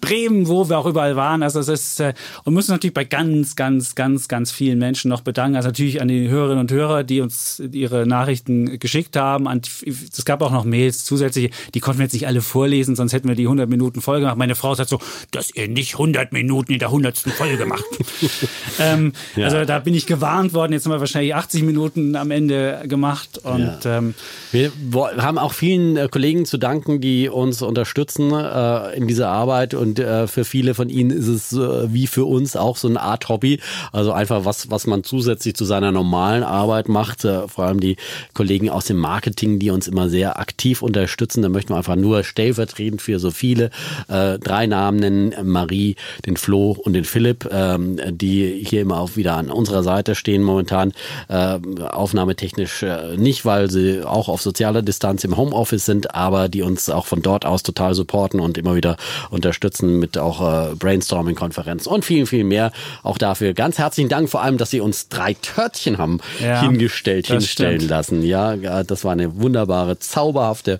Bremen, 0.00 0.48
wo 0.48 0.68
wir 0.68 0.78
auch 0.78 0.86
überall 0.86 1.16
waren. 1.16 1.42
Also 1.42 1.60
es 1.60 1.68
ist 1.68 2.00
äh, 2.00 2.12
und 2.42 2.52
müssen 2.52 2.72
natürlich 2.72 2.94
bei 2.94 3.04
ganz, 3.04 3.56
ganz, 3.56 3.94
ganz, 3.94 4.28
ganz 4.28 4.50
vielen 4.50 4.78
Menschen 4.78 5.08
noch 5.08 5.20
bedanken. 5.20 5.56
Also 5.56 5.68
natürlich 5.68 6.02
an 6.02 6.08
die 6.08 6.28
Hörerinnen 6.28 6.60
und 6.60 6.72
Hörer, 6.72 7.04
die 7.04 7.20
uns 7.20 7.62
ihre 7.72 8.06
Nachrichten 8.06 8.78
geschickt 8.78 9.16
haben. 9.16 9.46
Es 9.86 10.24
gab 10.24 10.42
auch 10.42 10.50
noch 10.50 10.64
Mails 10.64 11.04
zusätzliche, 11.04 11.50
die 11.74 11.80
konnten 11.80 12.00
wir 12.00 12.04
jetzt 12.04 12.12
nicht 12.12 12.26
alle 12.26 12.42
vorlesen, 12.42 12.96
sonst 12.96 13.12
hätten 13.12 13.28
wir 13.28 13.36
die 13.36 13.44
100 13.44 13.70
Minuten 13.70 14.00
Folge 14.00 14.22
gemacht. 14.22 14.36
Meine 14.36 14.56
Frau 14.56 14.74
sagt 14.74 14.90
so, 14.90 14.98
dass 15.30 15.54
ihr 15.54 15.68
nicht 15.68 15.94
100 15.94 16.32
Minuten 16.32 16.72
in 16.72 16.80
der 16.80 16.88
100. 16.88 17.16
Folge 17.18 17.66
macht. 17.66 17.84
ähm, 18.80 19.12
Ja. 19.36 19.44
Also 19.44 19.64
da 19.64 19.78
bin 19.78 19.94
ich 19.94 20.06
gewarnt 20.06 20.52
worden. 20.52 20.72
Jetzt 20.72 20.84
haben 20.84 20.92
wir 20.92 21.00
wahrscheinlich 21.00 21.34
80 21.34 21.62
Minuten 21.62 21.83
am 22.16 22.30
Ende 22.30 22.82
gemacht. 22.86 23.40
Und 23.42 23.78
ähm, 23.84 24.14
Wir 24.52 24.70
haben 25.18 25.38
auch 25.38 25.52
vielen 25.52 25.96
äh, 25.96 26.08
Kollegen 26.10 26.44
zu 26.46 26.58
danken, 26.58 27.00
die 27.00 27.28
uns 27.28 27.62
unterstützen 27.62 28.32
äh, 28.32 28.96
in 28.96 29.06
dieser 29.06 29.28
Arbeit 29.28 29.74
und 29.74 29.98
äh, 29.98 30.26
für 30.26 30.44
viele 30.44 30.74
von 30.74 30.88
ihnen 30.88 31.10
ist 31.10 31.28
es 31.28 31.52
äh, 31.52 31.92
wie 31.92 32.06
für 32.06 32.24
uns 32.24 32.56
auch 32.56 32.76
so 32.76 32.88
eine 32.88 33.00
Art 33.00 33.28
Hobby, 33.28 33.60
also 33.92 34.12
einfach 34.12 34.44
was, 34.44 34.70
was 34.70 34.86
man 34.86 35.04
zusätzlich 35.04 35.54
zu 35.54 35.64
seiner 35.64 35.92
normalen 35.92 36.42
Arbeit 36.42 36.88
macht, 36.88 37.24
äh, 37.24 37.48
vor 37.48 37.64
allem 37.64 37.80
die 37.80 37.96
Kollegen 38.32 38.70
aus 38.70 38.86
dem 38.86 38.98
Marketing, 38.98 39.58
die 39.58 39.70
uns 39.70 39.88
immer 39.88 40.08
sehr 40.08 40.38
aktiv 40.38 40.82
unterstützen, 40.82 41.42
da 41.42 41.48
möchten 41.48 41.72
wir 41.72 41.76
einfach 41.76 41.96
nur 41.96 42.24
stellvertretend 42.24 43.02
für 43.02 43.18
so 43.18 43.30
viele 43.30 43.70
äh, 44.08 44.38
drei 44.38 44.66
Namen 44.66 44.98
nennen, 44.98 45.34
Marie, 45.42 45.96
den 46.26 46.36
Flo 46.36 46.72
und 46.72 46.92
den 46.92 47.04
Philipp, 47.04 47.48
ähm, 47.50 47.98
die 48.10 48.64
hier 48.66 48.82
immer 48.82 48.98
auch 48.98 49.16
wieder 49.16 49.36
an 49.36 49.50
unserer 49.50 49.82
Seite 49.82 50.14
stehen 50.14 50.42
momentan, 50.42 50.92
äh, 51.28 51.58
aufnahmetechnisch 51.80 52.82
äh, 52.82 53.16
nicht, 53.16 53.44
weil 53.44 53.70
sie 53.70 54.02
auch 54.02 54.28
auf 54.28 54.42
sozialer 54.42 54.82
Distanz 54.82 55.24
im 55.24 55.36
Homeoffice 55.36 55.84
sind, 55.86 56.14
aber 56.14 56.48
die 56.48 56.62
uns 56.62 56.90
auch 56.90 57.06
von 57.06 57.22
dort 57.22 57.44
aus 57.44 57.62
total 57.62 57.94
supporten 57.94 58.40
und 58.40 58.58
immer 58.58 58.74
wieder 58.74 58.96
unterstützen 59.30 59.98
mit 59.98 60.18
auch 60.18 60.40
äh, 60.40 60.74
Brainstorming-Konferenzen 60.74 61.88
und 61.88 62.04
viel, 62.04 62.26
viel 62.26 62.44
mehr. 62.44 62.72
Auch 63.02 63.18
dafür 63.18 63.54
ganz 63.54 63.78
herzlichen 63.78 64.08
Dank, 64.08 64.28
vor 64.28 64.42
allem, 64.42 64.58
dass 64.58 64.70
sie 64.70 64.80
uns 64.80 65.08
drei 65.08 65.34
Törtchen 65.34 65.98
haben 65.98 66.20
Ja, 66.40 66.60
hingestellt, 66.60 67.26
hinstellen 67.26 67.80
stimmt. 67.80 67.90
lassen. 67.90 68.22
Ja, 68.22 68.56
das 68.84 69.04
war 69.04 69.12
eine 69.12 69.36
wunderbare, 69.40 69.98
zauberhafte 69.98 70.78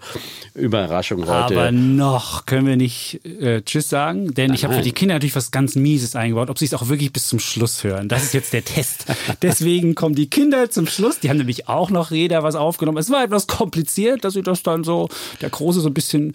Überraschung 0.54 1.22
heute. 1.22 1.32
Aber 1.32 1.72
noch 1.72 2.46
können 2.46 2.66
wir 2.66 2.76
nicht 2.76 3.20
äh, 3.24 3.62
Tschüss 3.62 3.88
sagen, 3.88 4.34
denn 4.34 4.52
ich 4.54 4.64
habe 4.64 4.74
für 4.74 4.78
Nein. 4.78 4.84
die 4.84 4.92
Kinder 4.92 5.14
natürlich 5.14 5.36
was 5.36 5.50
ganz 5.50 5.74
Mieses 5.74 6.16
eingebaut, 6.16 6.50
ob 6.50 6.58
sie 6.58 6.64
es 6.66 6.74
auch 6.74 6.88
wirklich 6.88 7.12
bis 7.12 7.26
zum 7.28 7.38
Schluss 7.38 7.84
hören. 7.84 8.08
Das 8.08 8.22
ist 8.22 8.34
jetzt 8.34 8.52
der 8.52 8.64
Test. 8.64 9.06
Deswegen 9.42 9.94
kommen 9.94 10.14
die 10.14 10.28
Kinder 10.30 10.70
zum 10.70 10.83
Schluss. 10.86 11.20
Die 11.20 11.30
haben 11.30 11.38
nämlich 11.38 11.68
auch 11.68 11.90
noch 11.90 12.10
jeder 12.10 12.42
was 12.42 12.54
aufgenommen. 12.54 12.98
Es 12.98 13.10
war 13.10 13.24
etwas 13.24 13.46
kompliziert, 13.46 14.24
dass 14.24 14.34
sie 14.34 14.42
das 14.42 14.62
dann 14.62 14.84
so, 14.84 15.08
der 15.40 15.50
Große 15.50 15.80
so 15.80 15.88
ein 15.88 15.94
bisschen, 15.94 16.32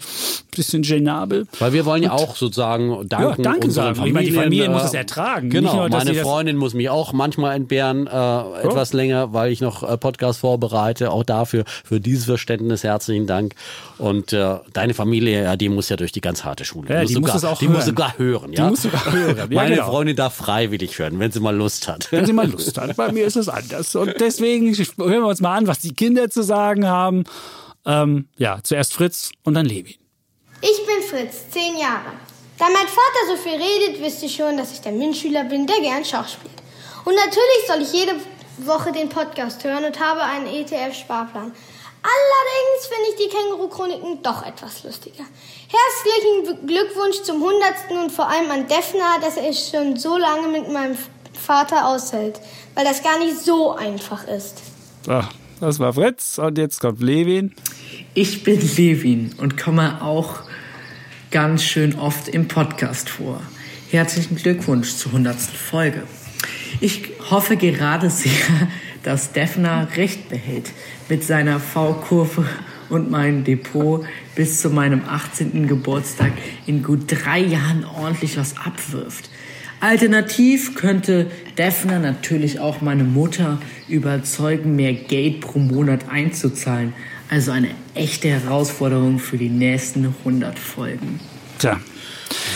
bisschen 0.54 0.82
genabel. 0.82 1.46
Weil 1.58 1.72
wir 1.72 1.84
wollen 1.84 2.02
ja 2.02 2.12
auch 2.12 2.36
sozusagen 2.36 3.08
danken. 3.08 3.42
Ja, 3.42 3.50
danke 3.52 3.70
sagen. 3.70 4.04
Ich 4.04 4.12
meine, 4.12 4.26
die 4.26 4.32
Familie 4.32 4.64
Familien, 4.64 4.72
muss 4.72 4.82
äh, 4.82 4.86
es 4.86 4.94
ertragen. 4.94 5.50
Genau, 5.50 5.76
nur, 5.76 5.88
meine 5.88 6.14
Freundin 6.14 6.56
muss 6.56 6.74
mich 6.74 6.88
auch 6.90 7.12
manchmal 7.12 7.56
entbehren, 7.56 8.06
äh, 8.06 8.62
etwas 8.62 8.92
länger, 8.92 9.32
weil 9.32 9.52
ich 9.52 9.60
noch 9.60 9.82
äh, 9.82 9.96
Podcast 9.96 10.40
vorbereite. 10.40 11.10
Auch 11.10 11.24
dafür, 11.24 11.64
für 11.84 12.00
dieses 12.00 12.24
Verständnis 12.24 12.84
herzlichen 12.84 13.26
Dank. 13.26 13.54
Und 13.98 14.32
äh, 14.32 14.56
deine 14.72 14.94
Familie, 14.94 15.42
ja, 15.44 15.56
die 15.56 15.68
muss 15.68 15.88
ja 15.88 15.96
durch 15.96 16.12
die 16.12 16.20
ganz 16.20 16.44
harte 16.44 16.64
Schule. 16.64 16.88
Ja, 16.88 17.00
muss 17.00 17.08
die 17.08 17.14
sogar, 17.14 17.34
muss 17.34 17.42
es 17.42 17.48
auch 17.48 17.58
die 17.58 17.66
hören. 17.66 17.74
muss 17.76 17.84
sogar 17.86 18.18
hören. 18.18 18.52
Die 18.52 18.56
Ja? 18.58 18.68
muss 18.68 18.82
sogar 18.82 19.12
hören, 19.12 19.36
ja, 19.38 19.46
Meine 19.50 19.74
genau. 19.76 19.90
Freundin 19.90 20.16
darf 20.16 20.34
freiwillig 20.34 20.98
hören, 20.98 21.18
wenn 21.18 21.30
sie 21.30 21.40
mal 21.40 21.54
Lust 21.54 21.86
hat. 21.88 22.10
Wenn 22.10 22.24
sie 22.26 22.32
mal 22.32 22.48
Lust 22.50 22.78
hat. 22.78 22.96
Bei 22.96 23.12
mir 23.12 23.26
ist 23.26 23.36
es 23.36 23.48
anders. 23.48 23.94
Und 23.94 24.14
deswegen 24.20 24.39
hören 24.40 25.22
wir 25.22 25.26
uns 25.26 25.40
mal 25.40 25.56
an, 25.56 25.66
was 25.66 25.80
die 25.80 25.94
Kinder 25.94 26.30
zu 26.30 26.42
sagen 26.42 26.86
haben. 26.86 27.24
Ähm, 27.86 28.28
ja, 28.36 28.58
zuerst 28.62 28.92
Fritz 28.92 29.30
und 29.44 29.54
dann 29.54 29.66
Levin. 29.66 29.94
Ich 30.60 30.86
bin 30.86 31.02
Fritz, 31.08 31.50
zehn 31.50 31.76
Jahre. 31.78 32.12
Da 32.58 32.66
mein 32.66 32.86
Vater 32.86 33.26
so 33.28 33.36
viel 33.36 33.54
redet, 33.54 34.02
wisst 34.02 34.22
ihr 34.22 34.28
schon, 34.28 34.58
dass 34.58 34.72
ich 34.72 34.80
der 34.80 34.92
MINT-Schüler 34.92 35.44
bin, 35.44 35.66
der 35.66 35.80
gern 35.80 36.04
Schach 36.04 36.28
spielt. 36.28 36.52
Und 37.06 37.14
natürlich 37.14 37.66
soll 37.66 37.80
ich 37.80 37.92
jede 37.92 38.20
Woche 38.58 38.92
den 38.92 39.08
Podcast 39.08 39.64
hören 39.64 39.84
und 39.84 39.98
habe 39.98 40.22
einen 40.22 40.46
ETF-Sparplan. 40.46 41.52
Allerdings 42.02 42.86
finde 42.86 43.08
ich 43.10 43.16
die 43.16 43.34
Känguru-Chroniken 43.34 44.22
doch 44.22 44.44
etwas 44.44 44.84
lustiger. 44.84 45.24
Herzlichen 45.68 46.66
Glückwunsch 46.66 47.22
zum 47.22 47.36
100. 47.36 47.90
und 47.90 48.10
vor 48.10 48.28
allem 48.28 48.50
an 48.50 48.68
Defner, 48.68 49.18
dass 49.20 49.36
er 49.36 49.50
es 49.50 49.70
schon 49.70 49.96
so 49.96 50.16
lange 50.16 50.48
mit 50.48 50.70
meinem 50.70 50.96
Vater 51.50 51.88
aushält, 51.88 52.40
weil 52.76 52.84
das 52.84 53.02
gar 53.02 53.18
nicht 53.18 53.36
so 53.36 53.74
einfach 53.74 54.24
ist. 54.28 54.62
So, 55.04 55.20
das 55.58 55.80
war 55.80 55.92
Fritz 55.94 56.38
und 56.38 56.56
jetzt 56.56 56.78
kommt 56.78 57.00
Levin. 57.00 57.56
Ich 58.14 58.44
bin 58.44 58.60
Levin 58.76 59.34
und 59.36 59.58
komme 59.58 60.00
auch 60.00 60.42
ganz 61.32 61.64
schön 61.64 61.98
oft 61.98 62.28
im 62.28 62.46
Podcast 62.46 63.08
vor. 63.08 63.42
Herzlichen 63.90 64.36
Glückwunsch 64.36 64.94
zur 64.94 65.10
100. 65.10 65.40
Folge. 65.40 66.04
Ich 66.80 67.10
hoffe 67.30 67.56
gerade 67.56 68.10
sehr, 68.10 68.30
dass 69.02 69.32
Defner 69.32 69.88
recht 69.96 70.28
behält 70.28 70.70
mit 71.08 71.24
seiner 71.24 71.58
V-Kurve 71.58 72.46
und 72.90 73.10
meinem 73.10 73.42
Depot 73.42 74.04
bis 74.36 74.60
zu 74.60 74.70
meinem 74.70 75.02
18. 75.04 75.66
Geburtstag 75.66 76.30
in 76.68 76.84
gut 76.84 77.06
drei 77.08 77.40
Jahren 77.40 77.84
ordentlich 77.84 78.38
was 78.38 78.56
abwirft. 78.56 79.30
Alternativ 79.80 80.74
könnte 80.74 81.26
Defner 81.56 81.98
natürlich 81.98 82.60
auch 82.60 82.80
meine 82.80 83.04
Mutter 83.04 83.58
überzeugen, 83.88 84.76
mehr 84.76 84.92
Geld 84.92 85.40
pro 85.40 85.58
Monat 85.58 86.00
einzuzahlen. 86.10 86.92
Also 87.30 87.52
eine 87.52 87.68
echte 87.94 88.28
Herausforderung 88.28 89.18
für 89.18 89.38
die 89.38 89.48
nächsten 89.48 90.14
100 90.24 90.58
Folgen. 90.58 91.20
Tja. 91.58 91.78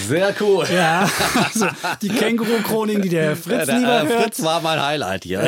Sehr 0.07 0.33
cool. 0.41 0.67
Ja, 0.73 1.09
also 1.35 1.67
die 2.01 2.09
Känguru-Chroniken, 2.09 3.03
die 3.03 3.09
der 3.09 3.35
Fritz 3.37 3.67
der, 3.67 3.79
lieber 3.79 4.03
äh, 4.03 4.07
hört. 4.07 4.23
Fritz 4.23 4.43
war 4.43 4.61
mein 4.61 4.81
Highlight 4.81 5.25
hier. 5.25 5.41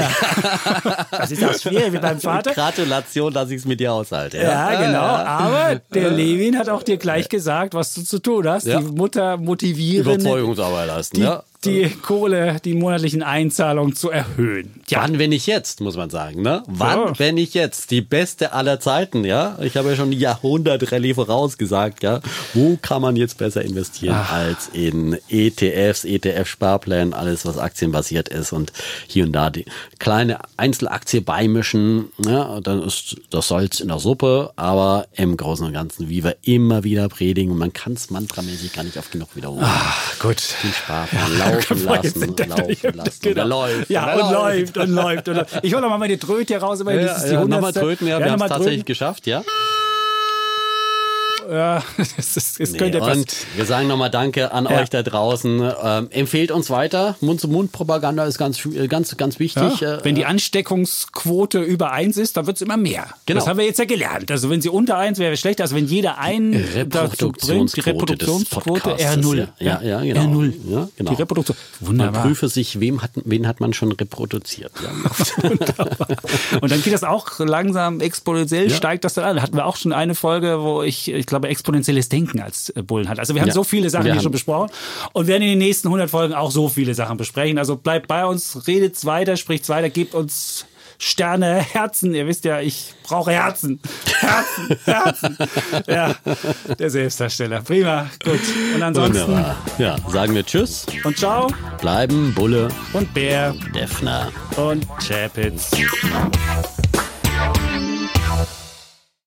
Das 1.11 1.31
ist 1.31 1.45
auch 1.45 1.55
schwierig 1.55 1.93
wie 1.93 1.99
beim 1.99 2.21
Vater. 2.21 2.53
Gratulation, 2.53 3.33
dass 3.33 3.51
ich 3.51 3.59
es 3.59 3.65
mit 3.67 3.79
dir 3.79 3.93
aushalte. 3.93 4.39
Ja, 4.39 4.75
genau. 4.81 5.01
Aber 5.01 5.81
der 5.95 6.03
Ja. 6.03 6.09
Levin 6.09 6.59
hat 6.59 6.69
auch 6.69 6.83
dir 6.83 6.97
gleich 6.97 7.29
gesagt, 7.29 7.75
was 7.75 7.95
du 7.95 8.03
zu 8.03 8.19
tun 8.19 8.49
hast. 8.49 8.67
Ja. 8.67 8.81
Die 8.81 8.87
Mutter 8.87 9.37
motivieren. 9.37 10.07
Überzeugungsarbeit 10.07 10.87
leisten, 10.89 11.17
die, 11.17 11.23
ja. 11.23 11.43
Die 11.67 11.91
Kohle, 12.03 12.57
die 12.65 12.75
monatlichen 12.75 13.23
Einzahlungen 13.23 13.95
zu 13.95 14.11
erhöhen. 14.11 14.81
Ja. 14.89 15.01
Wann, 15.03 15.19
wenn 15.19 15.31
nicht 15.31 15.47
jetzt, 15.47 15.81
muss 15.81 15.97
man 15.97 16.11
sagen, 16.11 16.43
ne? 16.43 16.63
Wann, 16.67 16.99
Ja. 16.99 17.19
wenn 17.19 17.35
nicht 17.37 17.55
jetzt? 17.55 17.91
Die 17.91 18.01
beste 18.01 18.53
aller 18.53 18.81
Zeiten, 18.81 19.25
ja? 19.25 19.59
Ich 19.61 19.77
habe 19.77 19.91
ja 19.91 19.97
schon 19.97 20.11
die 20.11 20.19
Jahrhundertrallye 20.19 21.15
vorausgesagt, 21.15 22.03
ja? 22.03 22.21
Wo 22.55 22.79
kann 22.81 23.03
man 23.03 23.17
jetzt 23.17 23.39
besser 23.39 23.63
investieren 23.63 24.17
Ach. 24.19 24.33
als 24.33 24.69
in 24.73 25.19
ETFs, 25.29 26.05
ETF-Sparplänen, 26.05 27.13
alles, 27.15 27.45
was 27.47 27.59
aktienbasiert 27.59 28.29
ist 28.29 28.53
und 28.53 28.73
hier 29.07 29.25
und 29.25 29.33
da 29.33 29.51
die 29.51 29.65
kleine 29.99 30.39
Einzelaktie 30.57 31.21
beimischen, 31.21 32.07
ja? 32.25 32.61
Dann 32.61 32.83
ist 32.83 33.17
das 33.31 33.49
Salz 33.49 33.81
in 33.81 33.89
der 33.89 33.99
Suppe, 33.99 34.53
aber 34.57 35.07
im 35.15 35.37
Großen 35.37 35.67
und 35.67 35.73
Ganzen, 35.73 36.09
wie 36.09 36.23
wir 36.25 36.37
immer 36.43 36.85
wieder 36.85 37.09
predigen, 37.09 37.53
und 37.53 37.59
man 37.59 37.73
kann 37.73 37.95
es 37.95 38.11
mantramäßig 38.11 38.73
gar 38.73 38.85
nicht 38.85 38.97
oft 38.97 39.11
genug 39.13 39.35
wiederholen. 39.35 39.65
Ach, 39.65 40.19
gut. 40.19 40.37
Den 40.63 40.73
Sparplan 40.73 41.39
laufen 41.57 41.85
lassen, 41.85 42.37
laufen 42.37 42.97
lassen. 42.97 43.21
Genau. 43.23 43.35
Der 43.35 43.45
läuft. 43.45 43.91
Ja, 43.91 44.15
und 44.15 44.33
läuft 44.33 44.79
und 44.79 44.91
läuft. 44.91 45.29
Und 45.29 45.37
läuft. 45.37 45.59
Ich 45.63 45.73
hole 45.73 45.83
noch 45.83 45.91
mal 45.91 45.99
meine 45.99 46.19
Tröte 46.19 46.55
hier 46.55 46.63
raus. 46.63 46.81
Immerhin, 46.81 47.07
Ja, 47.07 47.17
ist 47.17 47.25
die 47.25 47.35
ja, 47.35 47.41
nochmal 47.41 47.59
100. 47.59 47.83
tröten, 47.83 48.07
ja, 48.09 48.19
wir 48.19 48.25
haben 48.25 48.25
es 48.25 48.33
nochmal 48.33 48.49
tatsächlich 48.49 48.85
geschafft, 48.85 49.27
ja. 49.27 49.43
Ja, 51.51 51.83
es, 52.17 52.37
ist, 52.37 52.61
es 52.61 52.73
Nee, 52.73 52.79
könnte 52.79 52.99
etwas. 52.99 53.17
und 53.19 53.37
wir 53.57 53.65
sagen 53.65 53.87
nochmal 53.89 54.11
Danke 54.11 54.53
an 54.53 54.65
Ja. 54.65 54.81
euch 54.81 54.91
da 54.91 55.03
draußen. 55.03 55.73
Ähm, 55.83 56.09
empfehlt 56.11 56.51
uns 56.51 56.71
weiter. 56.71 57.17
Mund-zu-Mund-Propaganda 57.21 58.25
ist 58.25 58.39
ganz, 58.39 58.65
äh, 58.67 58.89
ganz, 58.89 59.17
ganz 59.17 59.39
wichtig. 59.39 59.81
Ja, 59.81 59.97
Äh, 59.97 60.05
wenn 60.05 60.15
die 60.15 60.25
Ansteckungsquote 60.25 61.61
über 61.61 61.93
eins 61.93 62.17
ist, 62.17 62.37
dann 62.37 62.47
wird 62.47 62.57
es 62.57 62.63
immer 62.63 62.77
mehr. 62.77 63.07
Genau. 63.27 63.41
Das 63.41 63.49
haben 63.49 63.59
wir 63.59 63.65
jetzt 63.67 63.79
ja 63.79 63.85
gelernt. 63.85 64.31
Also 64.31 64.51
wenn 64.51 64.61
sie 64.61 64.69
unter 64.69 64.97
eins 64.99 65.19
wäre, 65.19 65.37
schlechter. 65.37 65.65
Also 65.65 65.77
wenn 65.77 65.87
jeder 65.87 66.19
einen 66.19 66.53
bringt, 66.53 66.75
die 66.75 66.79
Reproduktionsquote 66.79 67.77
des 67.77 67.87
Reproduktionsquote 67.87 68.81
Podcastes, 68.81 69.07
R0. 69.25 69.49
Ja, 69.59 69.83
ja, 69.83 70.01
genau. 70.01 70.21
R0. 70.23 70.53
Ja, 70.69 70.89
genau. 70.97 71.11
Die 71.11 71.17
Reproduktion. 71.17 71.57
Man 71.81 71.89
Wunderbar. 71.91 72.23
prüfe 72.23 72.49
sich, 72.49 72.81
wem 72.81 73.03
hat, 73.03 73.11
wen 73.25 73.47
hat 73.47 73.61
man 73.61 73.73
schon 73.73 73.93
reproduziert. 73.93 74.73
Ja. 74.83 75.47
Und 76.61 76.71
dann 76.73 76.83
geht 76.83 76.93
das 76.93 77.05
auch 77.05 77.39
langsam 77.39 78.01
exponentiell, 78.01 78.71
Ja. 78.71 78.77
steigt 78.77 79.05
das 79.05 79.15
dann 79.15 79.25
an. 79.25 79.43
Hatten 79.43 79.57
wir 79.57 79.67
auch 79.67 79.77
schon 79.77 79.93
eine 79.93 80.15
Folge, 80.15 80.61
wo 80.63 80.83
ich, 80.83 81.09
ich 81.13 81.27
glaube, 81.27 81.36
exponentielles 81.45 82.09
Denken 82.09 82.41
als 82.41 82.71
äh, 82.71 82.83
Bullen 82.83 83.09
hat. 83.09 83.19
Also 83.19 83.35
wir 83.35 83.41
haben 83.43 83.49
Ja. 83.49 83.55
so 83.55 83.65
viele 83.65 83.91
Sachen 83.91 84.05
hier 84.05 84.15
haben- 84.15 84.23
schon 84.23 84.33
besprochen 84.33 84.71
und 85.13 85.27
werden 85.27 85.43
in 85.43 85.51
den 85.51 85.59
nächsten 85.59 85.89
100 85.89 86.09
Folgen 86.11 86.35
auch 86.35 86.51
so 86.51 86.69
viele 86.69 86.95
Sachen 86.95 87.17
besprechen. 87.17 87.59
Also 87.59 87.77
bleibt 87.77 88.09
bei 88.09 88.25
uns, 88.27 88.67
redet's 88.67 89.05
weiter, 89.05 89.37
spricht's 89.37 89.69
weiter, 89.69 89.91
gebt 89.91 90.15
uns 90.15 90.67
Sterne, 90.99 91.57
Herzen. 91.73 92.15
Ihr 92.15 92.27
wisst 92.27 92.47
ja, 92.47 92.61
ich 92.61 92.95
brauche 93.03 93.31
Herzen. 93.31 93.81
Herzen, 94.21 94.77
Herzen. 94.85 95.39
Ja, 95.87 96.15
der 96.79 96.89
Selbstdarsteller. 96.91 97.61
Prima, 97.61 98.09
gut. 98.25 98.41
Und 98.75 98.83
ansonsten 98.83 99.27
Wunderbar. 99.29 99.57
Ja, 99.79 99.97
sagen 100.09 100.35
wir 100.35 100.45
Tschüss. 100.47 100.87
und 101.05 101.19
ciao 101.19 101.49
Bleiben 101.83 102.33
Bulle 102.35 102.69
und 102.95 103.13
Bär 103.13 103.55
Defner. 103.75 104.33
und 104.57 104.87
Chapitz. 105.07 105.71